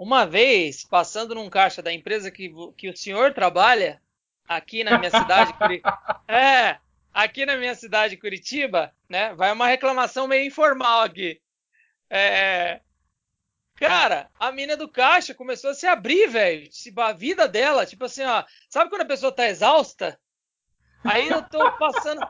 uma 0.00 0.24
vez, 0.24 0.82
passando 0.82 1.34
num 1.34 1.50
caixa 1.50 1.82
da 1.82 1.92
empresa 1.92 2.30
que, 2.30 2.50
que 2.74 2.88
o 2.88 2.96
senhor 2.96 3.34
trabalha, 3.34 4.00
aqui 4.48 4.82
na 4.82 4.96
minha 4.96 5.10
cidade, 5.10 5.52
é, 6.26 6.78
aqui 7.12 7.44
na 7.44 7.54
minha 7.58 7.74
cidade, 7.74 8.16
Curitiba, 8.16 8.94
né? 9.06 9.34
Vai 9.34 9.52
uma 9.52 9.66
reclamação 9.66 10.26
meio 10.26 10.46
informal 10.46 11.02
aqui. 11.02 11.38
É, 12.08 12.80
cara, 13.74 14.30
a 14.38 14.50
mina 14.50 14.74
do 14.74 14.88
caixa 14.88 15.34
começou 15.34 15.68
a 15.68 15.74
se 15.74 15.86
abrir, 15.86 16.28
velho. 16.28 16.70
A 16.96 17.12
vida 17.12 17.46
dela, 17.46 17.84
tipo 17.84 18.06
assim, 18.06 18.24
ó. 18.24 18.42
Sabe 18.70 18.88
quando 18.88 19.02
a 19.02 19.06
pessoa 19.06 19.30
tá 19.30 19.48
exausta? 19.48 20.18
Aí 21.04 21.28
eu 21.28 21.42
tô 21.42 21.72
passando. 21.72 22.26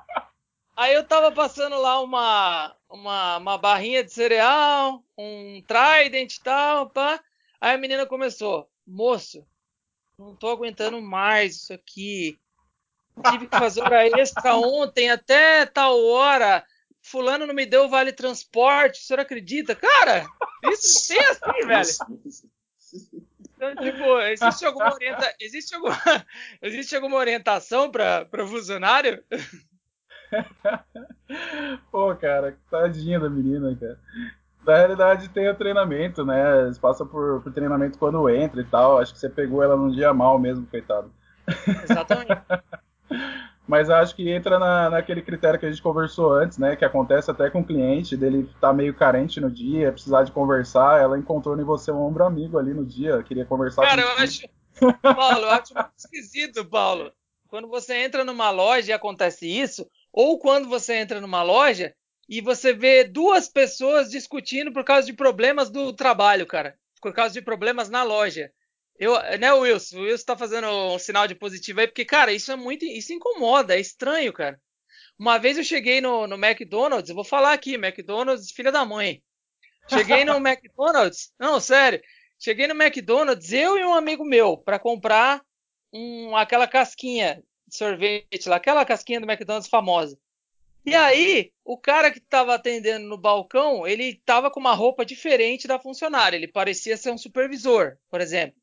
Aí 0.77 0.93
eu 0.93 1.05
tava 1.05 1.31
passando 1.31 1.81
lá 1.81 2.01
uma, 2.01 2.75
uma, 2.89 3.37
uma 3.37 3.59
barrinha 3.59 4.03
de 4.03 4.13
cereal, 4.13 5.05
um 5.17 5.63
Trident 5.69 6.35
e 6.35 6.43
tal, 6.43 6.91
pá. 6.91 7.23
Aí 7.61 7.75
a 7.75 7.79
menina 7.79 8.07
começou, 8.07 8.71
moço, 8.87 9.47
não 10.19 10.35
tô 10.35 10.49
aguentando 10.49 11.01
mais 11.03 11.57
isso 11.57 11.75
aqui. 11.75 12.39
Tive 13.31 13.47
que 13.47 13.59
fazer 13.59 13.83
hora 13.83 14.07
extra 14.19 14.57
ontem 14.57 15.11
até 15.11 15.67
tal 15.67 16.03
hora. 16.07 16.65
Fulano 17.03 17.47
não 17.47 17.55
me 17.55 17.67
deu 17.67 17.89
vale 17.89 18.13
transporte. 18.13 19.01
O 19.01 19.05
senhor 19.05 19.21
acredita? 19.21 19.75
Cara, 19.75 20.27
isso 20.73 21.09
tem 21.09 21.21
assim, 21.21 21.67
velho. 21.67 21.89
Então, 23.43 23.77
tipo, 23.77 24.21
existe 24.23 24.65
alguma, 24.65 24.95
orienta... 24.95 25.35
existe 25.39 25.75
alguma... 25.75 25.97
existe 26.63 26.97
alguma 26.97 27.17
orientação 27.17 27.91
para 27.91 28.27
funcionário? 28.47 29.23
Pô, 31.93 32.15
cara, 32.17 32.59
tadinha 32.71 33.21
da 33.21 33.29
menina, 33.29 33.77
cara 33.79 34.01
na 34.67 34.77
realidade 34.77 35.29
tem 35.29 35.49
o 35.49 35.55
treinamento, 35.55 36.25
né? 36.25 36.63
Eles 36.63 36.79
passam 36.79 37.07
por, 37.07 37.41
por, 37.43 37.53
treinamento 37.53 37.99
quando 37.99 38.29
entra 38.29 38.61
e 38.61 38.65
tal. 38.65 38.99
Acho 38.99 39.13
que 39.13 39.19
você 39.19 39.29
pegou 39.29 39.63
ela 39.63 39.77
num 39.77 39.91
dia 39.91 40.13
mal 40.13 40.39
mesmo, 40.39 40.67
coitado. 40.67 41.13
Exatamente. 41.89 42.31
Mas 43.67 43.89
acho 43.89 44.17
que 44.17 44.29
entra 44.29 44.59
na, 44.59 44.91
naquele 44.91 45.23
critério 45.23 45.59
que 45.59 45.65
a 45.65 45.71
gente 45.71 45.81
conversou 45.81 46.33
antes, 46.33 46.59
né? 46.59 46.75
Que 46.75 46.85
acontece 46.85 47.31
até 47.31 47.49
com 47.49 47.61
o 47.61 47.65
cliente, 47.65 48.17
dele 48.17 48.51
tá 48.61 48.73
meio 48.73 48.93
carente 48.93 49.41
no 49.41 49.49
dia, 49.49 49.93
precisar 49.93 50.25
de 50.25 50.33
conversar. 50.33 51.01
Ela 51.01 51.17
encontrou 51.17 51.59
em 51.59 51.65
você 51.65 51.93
um 51.93 52.03
ombro 52.03 52.25
amigo 52.25 52.59
ali 52.59 52.75
no 52.75 52.85
dia, 52.85 53.23
queria 53.23 53.45
conversar 53.45 53.83
Cara, 53.83 54.03
eu 54.03 54.11
acho. 54.19 54.49
Paulo, 55.03 55.43
eu 55.43 55.51
acho 55.51 55.73
muito 55.73 55.93
esquisito, 55.97 56.65
Paulo. 56.65 57.13
Quando 57.49 57.69
você 57.69 57.95
entra 57.95 58.25
numa 58.25 58.51
loja 58.51 58.91
e 58.91 58.93
acontece 58.93 59.47
isso, 59.47 59.87
ou 60.13 60.39
quando 60.39 60.69
você 60.69 60.95
entra 60.95 61.21
numa 61.21 61.43
loja 61.43 61.95
e 62.31 62.41
você 62.41 62.73
vê 62.73 63.03
duas 63.03 63.49
pessoas 63.49 64.09
discutindo 64.09 64.73
por 64.73 64.85
causa 64.85 65.05
de 65.05 65.13
problemas 65.13 65.69
do 65.69 65.93
trabalho, 65.93 66.47
cara. 66.47 66.79
Por 67.03 67.13
causa 67.13 67.35
de 67.35 67.43
problemas 67.43 67.91
na 67.91 68.05
loja. 68.05 68.53
Eu, 68.97 69.15
né, 69.37 69.53
Wilson? 69.53 69.99
O 69.99 70.03
Wilson 70.03 70.25
tá 70.27 70.37
fazendo 70.37 70.69
um 70.69 70.97
sinal 70.97 71.27
de 71.27 71.35
positivo 71.35 71.81
aí, 71.81 71.89
porque, 71.89 72.05
cara, 72.05 72.33
isso 72.33 72.53
é 72.53 72.57
muito. 72.57 72.85
Isso 72.85 73.13
incomoda, 73.13 73.75
é 73.75 73.81
estranho, 73.81 74.33
cara. 74.33 74.61
Uma 75.19 75.39
vez 75.39 75.59
eu 75.59 75.65
cheguei 75.65 76.01
no, 76.01 76.29
no 76.29 76.37
McDonald's, 76.37 77.09
eu 77.09 77.17
vou 77.17 77.25
falar 77.25 77.53
aqui, 77.53 77.75
McDonald's, 77.75 78.53
filha 78.53 78.71
da 78.71 78.85
mãe. 78.85 79.21
Cheguei 79.89 80.25
no 80.25 80.37
McDonald's, 80.47 81.33
não, 81.37 81.59
sério. 81.59 82.01
Cheguei 82.39 82.69
no 82.69 82.81
McDonald's, 82.81 83.53
eu 83.53 83.77
e 83.77 83.85
um 83.85 83.93
amigo 83.93 84.25
meu, 84.25 84.57
para 84.57 84.79
comprar 84.79 85.43
um, 85.93 86.37
aquela 86.37 86.69
casquinha 86.69 87.43
de 87.67 87.77
sorvete 87.77 88.49
lá, 88.49 88.57
aquela 88.57 88.85
casquinha 88.85 89.21
do 89.21 89.29
McDonald's 89.29 89.69
famosa. 89.69 90.17
E 90.85 90.95
aí, 90.95 91.53
o 91.65 91.77
cara 91.77 92.11
que 92.11 92.19
estava 92.19 92.55
atendendo 92.55 93.07
no 93.07 93.19
balcão, 93.19 93.87
ele 93.87 94.05
estava 94.05 94.51
com 94.51 94.59
uma 94.59 94.75
roupa 94.75 95.05
diferente 95.05 95.69
da 95.69 95.79
funcionária. 95.79 96.37
Ele 96.37 96.49
parecia 96.49 96.97
ser 96.97 97.11
um 97.11 97.19
supervisor, 97.19 97.97
por 98.09 98.21
exemplo. 98.21 98.57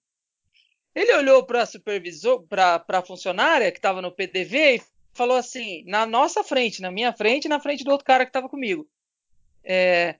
Ele 0.95 1.13
olhou 1.13 1.45
para 1.45 1.65
supervisor, 1.65 2.41
para 2.47 2.83
a 2.87 3.01
funcionária 3.03 3.71
que 3.71 3.77
estava 3.77 4.01
no 4.01 4.11
PDV 4.11 4.77
e 4.77 4.81
falou 5.13 5.37
assim, 5.37 5.83
na 5.85 6.07
nossa 6.07 6.43
frente, 6.43 6.81
na 6.81 6.91
minha 6.91 7.13
frente, 7.13 7.45
e 7.45 7.49
na 7.49 7.59
frente 7.59 7.83
do 7.83 7.91
outro 7.91 8.05
cara 8.05 8.25
que 8.25 8.29
estava 8.29 8.49
comigo. 8.49 8.87
É, 9.63 10.15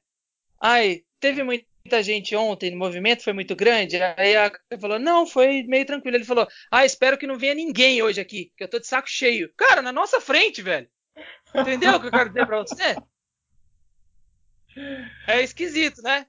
ai, 0.61 1.03
teve 1.19 1.41
muita 1.41 2.03
gente 2.03 2.36
ontem 2.36 2.69
no 2.69 2.78
movimento, 2.78 3.24
foi 3.24 3.34
muito 3.34 3.56
grande. 3.56 3.98
Aí 3.99 4.36
a 4.36 4.52
falou, 4.80 4.99
não, 4.99 5.26
foi 5.26 5.64
meio 5.64 5.86
tranquilo. 5.86 6.15
Ele 6.18 6.26
falou, 6.26 6.48
ah, 6.69 6.86
espero 6.86 7.18
que 7.18 7.26
não 7.26 7.40
venha 7.40 7.56
ninguém 7.56 8.03
hoje 8.03 8.22
aqui, 8.22 8.52
que 8.56 8.64
eu 8.64 8.69
tô 8.69 8.78
de 8.80 8.86
saco 8.86 9.10
cheio. 9.10 9.52
Cara, 9.57 9.82
na 9.82 9.91
nossa 9.91 10.22
frente, 10.22 10.61
velho. 10.61 10.88
Entendeu 11.53 11.95
o 11.95 11.99
que 11.99 12.07
eu 12.07 12.11
quero 12.11 12.30
dizer 12.30 12.45
pra 12.45 12.57
você? 12.60 12.95
É 15.28 15.41
esquisito, 15.41 16.02
né? 16.02 16.26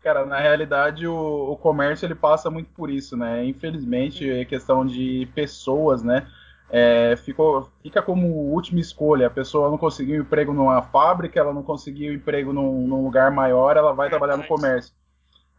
Cara, 0.00 0.24
na 0.24 0.38
realidade 0.38 1.06
o, 1.06 1.50
o, 1.50 1.56
comércio 1.56 2.06
ele 2.06 2.14
passa 2.14 2.48
muito 2.48 2.70
por 2.70 2.88
isso, 2.88 3.16
né? 3.16 3.44
Infelizmente, 3.44 4.30
é 4.30 4.44
questão 4.44 4.86
de 4.86 5.28
pessoas, 5.34 6.02
né? 6.02 6.26
É, 6.70 7.16
ficou, 7.16 7.70
fica 7.82 8.00
como 8.00 8.28
última 8.28 8.78
escolha. 8.78 9.26
A 9.26 9.30
pessoa 9.30 9.70
não 9.70 9.78
conseguiu 9.78 10.22
emprego 10.22 10.52
numa 10.52 10.82
fábrica, 10.82 11.40
ela 11.40 11.52
não 11.52 11.62
conseguiu 11.62 12.14
emprego 12.14 12.52
num, 12.52 12.86
num 12.86 13.02
lugar 13.02 13.30
maior, 13.32 13.76
ela 13.76 13.92
vai 13.92 14.08
trabalhar 14.08 14.36
no 14.36 14.46
comércio. 14.46 14.94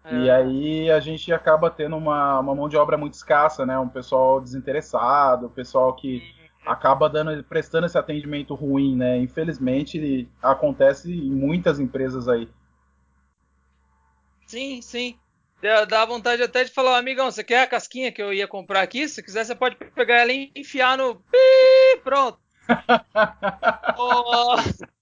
É. 0.06 0.16
E 0.16 0.30
aí 0.30 0.92
a 0.92 1.00
gente 1.00 1.34
acaba 1.34 1.70
tendo 1.70 1.98
uma, 1.98 2.40
uma 2.40 2.56
mão 2.56 2.70
de 2.70 2.78
obra 2.78 2.98
muito 2.98 3.16
escassa, 3.16 3.66
né? 3.66 3.78
Um 3.78 3.90
pessoal 3.90 4.40
desinteressado, 4.40 5.48
um 5.48 5.52
pessoal 5.52 5.94
que 5.94 6.24
acaba 6.66 7.10
dando, 7.10 7.44
prestando 7.44 7.86
esse 7.86 7.98
atendimento 7.98 8.54
ruim, 8.54 8.96
né? 8.96 9.18
Infelizmente 9.18 10.30
acontece 10.42 11.12
em 11.12 11.32
muitas 11.32 11.80
empresas 11.80 12.28
aí. 12.28 12.50
Sim, 14.48 14.82
sim. 14.82 15.20
Dá 15.62 16.06
vontade 16.06 16.42
até 16.42 16.64
de 16.64 16.72
falar, 16.72 16.98
amigão, 16.98 17.30
você 17.30 17.44
quer 17.44 17.64
a 17.64 17.68
casquinha 17.68 18.12
que 18.12 18.22
eu 18.22 18.34
ia 18.34 18.48
comprar 18.48 18.82
aqui? 18.82 19.08
Se 19.10 19.22
quiser, 19.22 19.44
você 19.44 19.54
pode 19.54 19.76
pegar 19.76 20.16
ela 20.16 20.32
e 20.32 20.52
enfiar 20.56 20.98
no. 20.98 21.16
Pi, 21.16 22.02
pronto. 22.04 22.40
oh. 23.98 24.56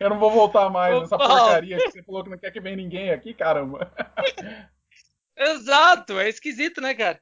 Eu 0.00 0.10
não 0.10 0.18
vou 0.18 0.32
voltar 0.32 0.68
mais 0.68 0.96
oh, 0.96 1.00
nessa 1.00 1.16
porcaria 1.16 1.76
que 1.78 1.92
você 1.92 2.02
falou 2.02 2.24
que 2.24 2.30
não 2.30 2.38
quer 2.38 2.50
que 2.50 2.60
venha 2.60 2.74
ninguém 2.74 3.10
aqui, 3.12 3.32
caramba. 3.32 3.92
Exato, 5.36 6.18
é 6.18 6.28
esquisito, 6.28 6.80
né, 6.80 6.92
cara? 6.92 7.20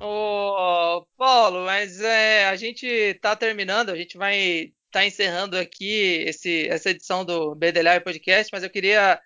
Ô, 0.00 1.06
Paulo, 1.16 1.64
mas 1.64 2.00
é, 2.00 2.46
a 2.46 2.56
gente 2.56 3.14
tá 3.20 3.34
terminando, 3.34 3.90
a 3.90 3.96
gente 3.96 4.18
vai 4.18 4.36
estar 4.36 4.72
tá 4.90 5.06
encerrando 5.06 5.56
aqui 5.56 6.24
esse, 6.26 6.68
essa 6.68 6.90
edição 6.90 7.24
do 7.24 7.54
BDLI 7.54 8.00
Podcast, 8.04 8.50
mas 8.52 8.62
eu 8.62 8.70
queria 8.70 9.20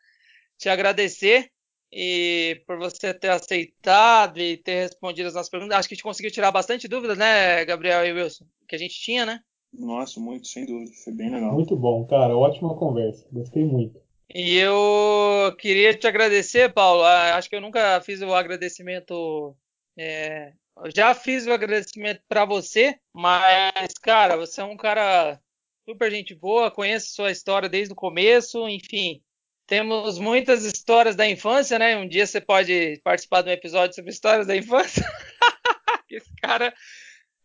te 0.57 0.69
agradecer 0.69 1.51
e 1.93 2.63
por 2.67 2.79
você 2.79 3.13
ter 3.13 3.31
aceitado 3.31 4.39
e 4.39 4.57
ter 4.57 4.83
respondido 4.83 5.29
as 5.29 5.35
nossas 5.35 5.51
perguntas. 5.51 5.77
Acho 5.77 5.89
que 5.89 5.95
a 5.95 5.97
gente 5.97 6.05
conseguiu 6.05 6.31
tirar 6.31 6.53
bastante 6.53 6.87
dúvidas, 6.87 7.19
né, 7.19 7.65
Gabriel 7.65 8.07
e 8.07 8.13
Wilson? 8.13 8.45
Que 8.69 8.77
a 8.77 8.79
gente 8.79 8.95
tinha, 8.95 9.27
né? 9.27 9.41
Nossa, 9.73 10.21
muito, 10.21 10.47
sem 10.49 10.67
dúvida. 10.67 10.91
Foi 11.05 11.13
bem 11.13 11.31
legal. 11.31 11.53
Muito 11.53 11.77
bom, 11.77 12.05
cara. 12.07 12.37
Ótima 12.37 12.77
conversa. 12.77 13.27
Gostei 13.33 13.65
muito. 13.65 14.01
E 14.33 14.57
eu 14.59 15.55
queria 15.59 15.93
te 15.95 16.07
agradecer, 16.07 16.73
Paulo. 16.73 17.03
Acho 17.03 17.49
que 17.49 17.57
eu 17.57 17.61
nunca 17.61 18.01
fiz 18.01 18.21
o 18.23 18.33
agradecimento 18.33 19.57
é, 20.01 20.53
já 20.95 21.15
fiz 21.15 21.47
o 21.47 21.53
agradecimento 21.53 22.23
para 22.27 22.47
você, 22.47 22.99
mas, 23.13 23.93
cara, 24.01 24.37
você 24.37 24.63
é 24.63 24.65
um 24.65 24.77
cara 24.77 25.39
super 25.85 26.11
gente 26.11 26.35
boa, 26.35 26.71
conheço 26.71 27.15
sua 27.15 27.31
história 27.31 27.69
desde 27.69 27.93
o 27.93 27.97
começo, 27.97 28.67
enfim. 28.67 29.23
Temos 29.67 30.19
muitas 30.19 30.65
histórias 30.65 31.15
da 31.15 31.29
infância, 31.29 31.79
né? 31.79 31.97
Um 31.97 32.09
dia 32.09 32.27
você 32.27 32.41
pode 32.41 32.99
participar 33.05 33.43
de 33.43 33.51
um 33.51 33.53
episódio 33.53 33.95
sobre 33.95 34.11
histórias 34.11 34.47
da 34.47 34.57
infância. 34.57 35.05
Esse 36.11 36.35
cara 36.37 36.75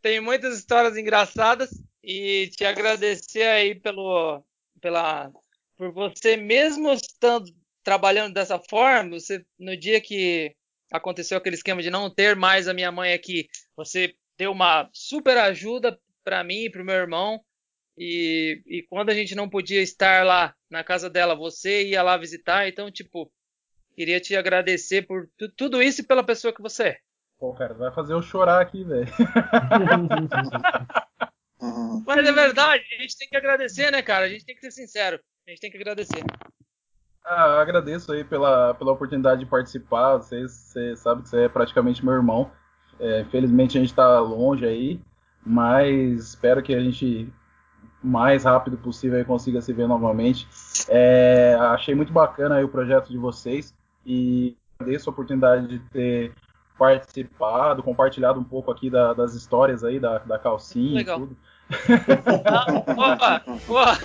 tem 0.01 0.21
muitas 0.21 0.57
histórias 0.57 0.95
engraçadas 0.95 1.69
e 2.01 2.49
te 2.55 2.63
agradecer 2.63 3.43
aí 3.43 3.75
pelo, 3.75 4.43
pela, 4.79 5.29
por 5.75 5.91
você 5.91 6.37
mesmo 6.37 6.91
estando 6.93 7.53
trabalhando 7.83 8.33
dessa 8.33 8.57
forma, 8.59 9.19
você 9.19 9.45
no 9.59 9.77
dia 9.77 9.99
que 9.99 10.55
aconteceu 10.91 11.37
aquele 11.37 11.55
esquema 11.55 11.81
de 11.81 11.89
não 11.89 12.09
ter 12.09 12.35
mais 12.35 12.67
a 12.67 12.73
minha 12.73 12.91
mãe 12.91 13.13
aqui, 13.13 13.47
você 13.75 14.13
deu 14.37 14.51
uma 14.51 14.89
super 14.93 15.37
ajuda 15.37 15.97
para 16.23 16.43
mim 16.43 16.65
e 16.65 16.69
para 16.69 16.81
o 16.81 16.85
meu 16.85 16.95
irmão. 16.95 17.41
E, 17.97 18.61
e 18.65 18.83
quando 18.89 19.09
a 19.09 19.13
gente 19.13 19.35
não 19.35 19.49
podia 19.49 19.81
estar 19.81 20.25
lá 20.25 20.53
na 20.69 20.83
casa 20.83 21.09
dela, 21.09 21.33
você 21.33 21.87
ia 21.87 22.03
lá 22.03 22.17
visitar. 22.17 22.67
Então, 22.67 22.91
tipo, 22.91 23.31
queria 23.95 24.19
te 24.19 24.35
agradecer 24.35 25.03
por 25.03 25.29
tudo 25.55 25.81
isso 25.81 26.01
e 26.01 26.05
pela 26.05 26.23
pessoa 26.23 26.53
que 26.53 26.61
você 26.61 26.83
é. 26.83 26.97
Pô, 27.37 27.53
cara, 27.53 27.73
vai 27.73 27.93
fazer 27.93 28.13
eu 28.13 28.21
chorar 28.21 28.61
aqui, 28.61 28.83
velho. 28.83 29.07
Mas 32.05 32.27
é 32.27 32.31
verdade, 32.31 32.83
a 32.97 33.01
gente 33.01 33.17
tem 33.17 33.27
que 33.27 33.35
agradecer, 33.35 33.91
né, 33.91 34.01
cara? 34.01 34.25
A 34.25 34.29
gente 34.29 34.45
tem 34.45 34.55
que 34.55 34.61
ser 34.61 34.71
sincero. 34.71 35.19
A 35.47 35.49
gente 35.49 35.59
tem 35.59 35.71
que 35.71 35.77
agradecer. 35.77 36.23
Ah, 37.25 37.59
agradeço 37.59 38.11
aí 38.11 38.23
pela, 38.23 38.75
pela 38.75 38.91
oportunidade 38.91 39.39
de 39.39 39.45
participar. 39.47 40.17
Você, 40.17 40.47
você 40.47 40.95
sabe 40.95 41.23
que 41.23 41.29
você 41.29 41.45
é 41.45 41.49
praticamente 41.49 42.05
meu 42.05 42.13
irmão. 42.13 42.51
É, 42.99 43.21
infelizmente 43.21 43.77
a 43.77 43.81
gente 43.81 43.89
está 43.89 44.19
longe 44.19 44.65
aí, 44.65 45.01
mas 45.45 46.29
espero 46.29 46.61
que 46.61 46.73
a 46.73 46.79
gente 46.79 47.27
mais 48.01 48.43
rápido 48.43 48.77
possível 48.77 49.23
consiga 49.25 49.59
se 49.59 49.73
ver 49.73 49.87
novamente. 49.87 50.47
É, 50.87 51.57
achei 51.59 51.95
muito 51.95 52.13
bacana 52.13 52.63
o 52.63 52.69
projeto 52.69 53.09
de 53.09 53.17
vocês 53.17 53.73
e 54.05 54.55
agradeço 54.79 55.09
a 55.09 55.13
oportunidade 55.13 55.67
de 55.67 55.79
ter 55.89 56.31
participado, 56.77 57.81
compartilhado 57.81 58.39
um 58.39 58.43
pouco 58.43 58.69
aqui 58.69 58.89
da, 58.89 59.13
das 59.13 59.33
histórias 59.33 59.83
aí 59.83 59.99
da, 59.99 60.19
da 60.19 60.37
calcinha 60.37 60.97
Legal. 60.97 61.17
e 61.17 61.21
tudo. 61.21 61.37
Opa, 62.97 63.41
opa. 63.67 63.99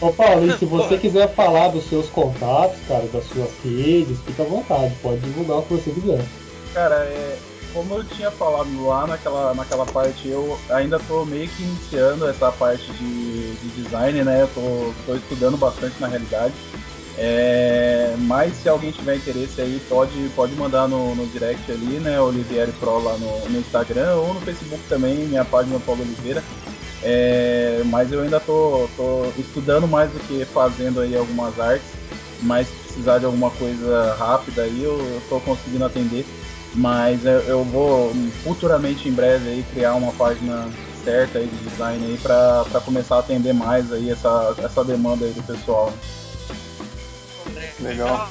Ô 0.00 0.12
Paulo, 0.12 0.46
e 0.46 0.58
se 0.58 0.64
você 0.64 0.96
quiser 0.96 1.34
falar 1.34 1.68
dos 1.68 1.84
seus 1.88 2.08
contatos, 2.08 2.78
cara, 2.86 3.06
das 3.12 3.24
suas 3.24 3.50
redes, 3.64 4.20
fica 4.20 4.42
à 4.42 4.46
vontade, 4.46 4.94
pode 5.02 5.20
divulgar 5.20 5.58
o 5.58 5.62
que 5.62 5.74
você 5.74 5.90
quiser. 5.90 6.24
Cara, 6.72 6.94
é, 6.96 7.36
como 7.72 7.94
eu 7.94 8.04
tinha 8.04 8.30
falado 8.30 8.86
lá 8.86 9.06
naquela, 9.06 9.54
naquela 9.54 9.86
parte, 9.86 10.28
eu 10.28 10.58
ainda 10.70 10.96
estou 10.96 11.26
meio 11.26 11.48
que 11.48 11.62
iniciando 11.62 12.28
essa 12.28 12.52
parte 12.52 12.90
de, 12.92 13.54
de 13.56 13.82
design, 13.82 14.22
né? 14.22 14.42
Eu 14.42 14.48
tô, 14.48 14.92
tô 15.06 15.14
estudando 15.16 15.56
bastante 15.56 16.00
na 16.00 16.06
realidade. 16.06 16.54
É, 17.18 18.14
mas 18.20 18.54
se 18.54 18.68
alguém 18.68 18.92
tiver 18.92 19.16
interesse 19.16 19.60
aí, 19.60 19.80
pode, 19.88 20.16
pode 20.34 20.54
mandar 20.54 20.88
no, 20.88 21.14
no 21.14 21.26
direct 21.26 21.70
ali, 21.70 21.98
né? 21.98 22.20
Olivieri 22.20 22.72
Pro 22.72 23.02
lá 23.02 23.16
no, 23.18 23.48
no 23.48 23.58
Instagram 23.58 24.14
ou 24.14 24.32
no 24.32 24.40
Facebook 24.40 24.82
também, 24.88 25.16
minha 25.26 25.44
página 25.44 25.78
Paulo 25.80 26.02
Oliveira. 26.02 26.42
É, 27.02 27.82
mas 27.86 28.12
eu 28.12 28.20
ainda 28.20 28.38
tô, 28.38 28.88
tô 28.96 29.32
estudando 29.38 29.88
mais 29.88 30.10
do 30.10 30.20
que 30.20 30.44
fazendo 30.44 31.00
aí 31.00 31.16
algumas 31.16 31.58
artes. 31.58 31.88
Mas 32.42 32.68
se 32.68 32.74
precisar 32.74 33.18
de 33.18 33.26
alguma 33.26 33.50
coisa 33.50 34.14
rápida 34.14 34.62
aí, 34.62 34.82
eu, 34.82 34.98
eu 34.98 35.22
tô 35.28 35.40
conseguindo 35.40 35.84
atender. 35.84 36.26
Mas 36.74 37.24
eu 37.24 37.64
vou 37.64 38.12
futuramente 38.44 39.08
em 39.08 39.12
breve 39.12 39.48
aí 39.48 39.64
criar 39.72 39.94
uma 39.94 40.12
página 40.12 40.68
certa 41.04 41.38
aí 41.38 41.48
de 41.48 41.56
design 41.56 42.04
aí 42.04 42.18
para 42.18 42.80
começar 42.84 43.16
a 43.16 43.20
atender 43.20 43.52
mais 43.52 43.92
aí 43.92 44.10
essa, 44.10 44.54
essa 44.62 44.84
demanda 44.84 45.24
aí 45.24 45.32
do 45.32 45.42
pessoal. 45.42 45.92
Legal. 47.80 48.30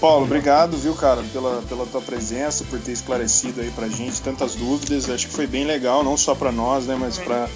Paulo, 0.00 0.24
obrigado, 0.24 0.76
viu, 0.76 0.94
cara, 0.94 1.22
pela, 1.32 1.62
pela 1.62 1.86
tua 1.86 2.00
presença, 2.00 2.64
por 2.64 2.78
ter 2.80 2.92
esclarecido 2.92 3.60
aí 3.60 3.70
pra 3.70 3.88
gente 3.88 4.20
tantas 4.20 4.54
dúvidas. 4.54 5.08
Acho 5.08 5.26
que 5.26 5.32
foi 5.32 5.46
bem 5.46 5.64
legal, 5.64 6.04
não 6.04 6.16
só 6.16 6.34
para 6.34 6.52
nós, 6.52 6.86
né, 6.86 6.96
mas 6.98 7.18
para 7.18 7.48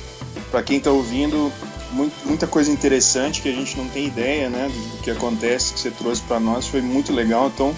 para 0.51 0.63
quem 0.63 0.81
tá 0.81 0.91
ouvindo, 0.91 1.53
muito, 1.93 2.15
muita 2.25 2.47
coisa 2.47 2.71
interessante 2.71 3.43
que 3.43 3.49
a 3.49 3.53
gente 3.53 3.77
não 3.77 3.89
tem 3.89 4.07
ideia, 4.07 4.49
né, 4.49 4.69
do, 4.69 5.03
que 5.03 5.11
acontece, 5.11 5.75
que 5.75 5.81
você 5.81 5.91
trouxe 5.91 6.23
para 6.23 6.41
nós, 6.41 6.67
foi 6.67 6.81
muito 6.81 7.13
legal. 7.13 7.49
Então, 7.49 7.75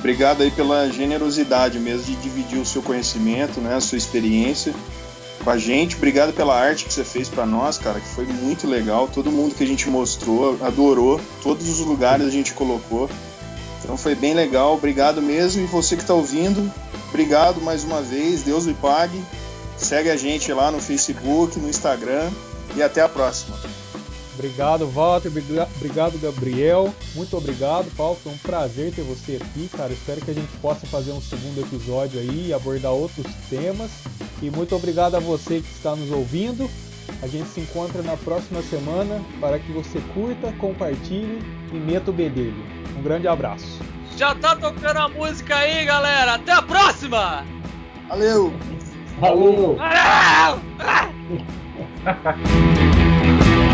Obrigado 0.00 0.42
aí 0.42 0.50
pela 0.50 0.90
generosidade 0.90 1.78
mesmo 1.78 2.06
de 2.06 2.16
dividir 2.16 2.58
o 2.58 2.64
seu 2.64 2.80
conhecimento, 2.80 3.60
né, 3.60 3.74
a 3.74 3.80
sua 3.82 3.98
experiência 3.98 4.74
com 5.44 5.50
a 5.50 5.58
gente. 5.58 5.94
Obrigado 5.94 6.32
pela 6.32 6.58
arte 6.58 6.86
que 6.86 6.92
você 6.92 7.04
fez 7.04 7.28
para 7.28 7.44
nós, 7.44 7.76
cara, 7.76 8.00
que 8.00 8.08
foi 8.08 8.24
muito 8.24 8.66
legal. 8.66 9.08
Todo 9.08 9.30
mundo 9.30 9.54
que 9.54 9.62
a 9.62 9.66
gente 9.66 9.90
mostrou 9.90 10.58
adorou. 10.62 11.20
Todos 11.42 11.68
os 11.68 11.80
lugares 11.80 12.26
a 12.26 12.30
gente 12.30 12.54
colocou. 12.54 13.10
Então 13.82 13.96
foi 13.96 14.14
bem 14.14 14.34
legal. 14.34 14.74
Obrigado 14.74 15.20
mesmo. 15.20 15.62
E 15.62 15.66
você 15.66 15.96
que 15.96 16.02
está 16.02 16.14
ouvindo, 16.14 16.70
obrigado 17.08 17.60
mais 17.60 17.84
uma 17.84 18.00
vez. 18.00 18.42
Deus 18.42 18.64
lhe 18.64 18.74
pague. 18.74 19.20
Segue 19.76 20.10
a 20.10 20.16
gente 20.16 20.52
lá 20.52 20.70
no 20.70 20.80
Facebook, 20.80 21.58
no 21.58 21.68
Instagram 21.68 22.30
e 22.76 22.82
até 22.82 23.00
a 23.00 23.08
próxima. 23.08 23.56
Obrigado, 24.34 24.86
Walter. 24.86 25.30
Obrigado, 25.76 26.18
Gabriel. 26.18 26.94
Muito 27.14 27.36
obrigado, 27.36 27.90
Paulo. 27.94 28.18
Foi 28.22 28.32
um 28.32 28.38
prazer 28.38 28.92
ter 28.92 29.02
você 29.02 29.36
aqui, 29.36 29.68
cara. 29.68 29.92
Espero 29.92 30.20
que 30.20 30.30
a 30.30 30.34
gente 30.34 30.50
possa 30.62 30.86
fazer 30.86 31.12
um 31.12 31.20
segundo 31.20 31.60
episódio 31.60 32.18
aí 32.18 32.48
e 32.48 32.54
abordar 32.54 32.92
outros 32.92 33.26
temas. 33.50 33.90
E 34.40 34.50
muito 34.50 34.74
obrigado 34.74 35.14
a 35.14 35.20
você 35.20 35.60
que 35.60 35.70
está 35.70 35.94
nos 35.94 36.10
ouvindo. 36.10 36.70
A 37.22 37.26
gente 37.26 37.48
se 37.48 37.60
encontra 37.60 38.02
na 38.02 38.16
próxima 38.16 38.62
semana 38.62 39.22
para 39.40 39.58
que 39.58 39.70
você 39.72 40.00
curta, 40.14 40.52
compartilhe 40.58 41.42
e 41.72 41.76
meta 41.76 42.10
o 42.10 42.14
bedelho. 42.14 42.64
Um 42.96 43.02
grande 43.02 43.28
abraço. 43.28 43.80
Já 44.16 44.34
tá 44.34 44.56
tocando 44.56 44.96
a 44.96 45.08
música 45.08 45.56
aí, 45.56 45.84
galera. 45.84 46.34
Até 46.34 46.52
a 46.52 46.62
próxima! 46.62 47.44
Valeu! 48.08 48.52
Valeu! 49.18 49.76
Valeu! 49.76 50.60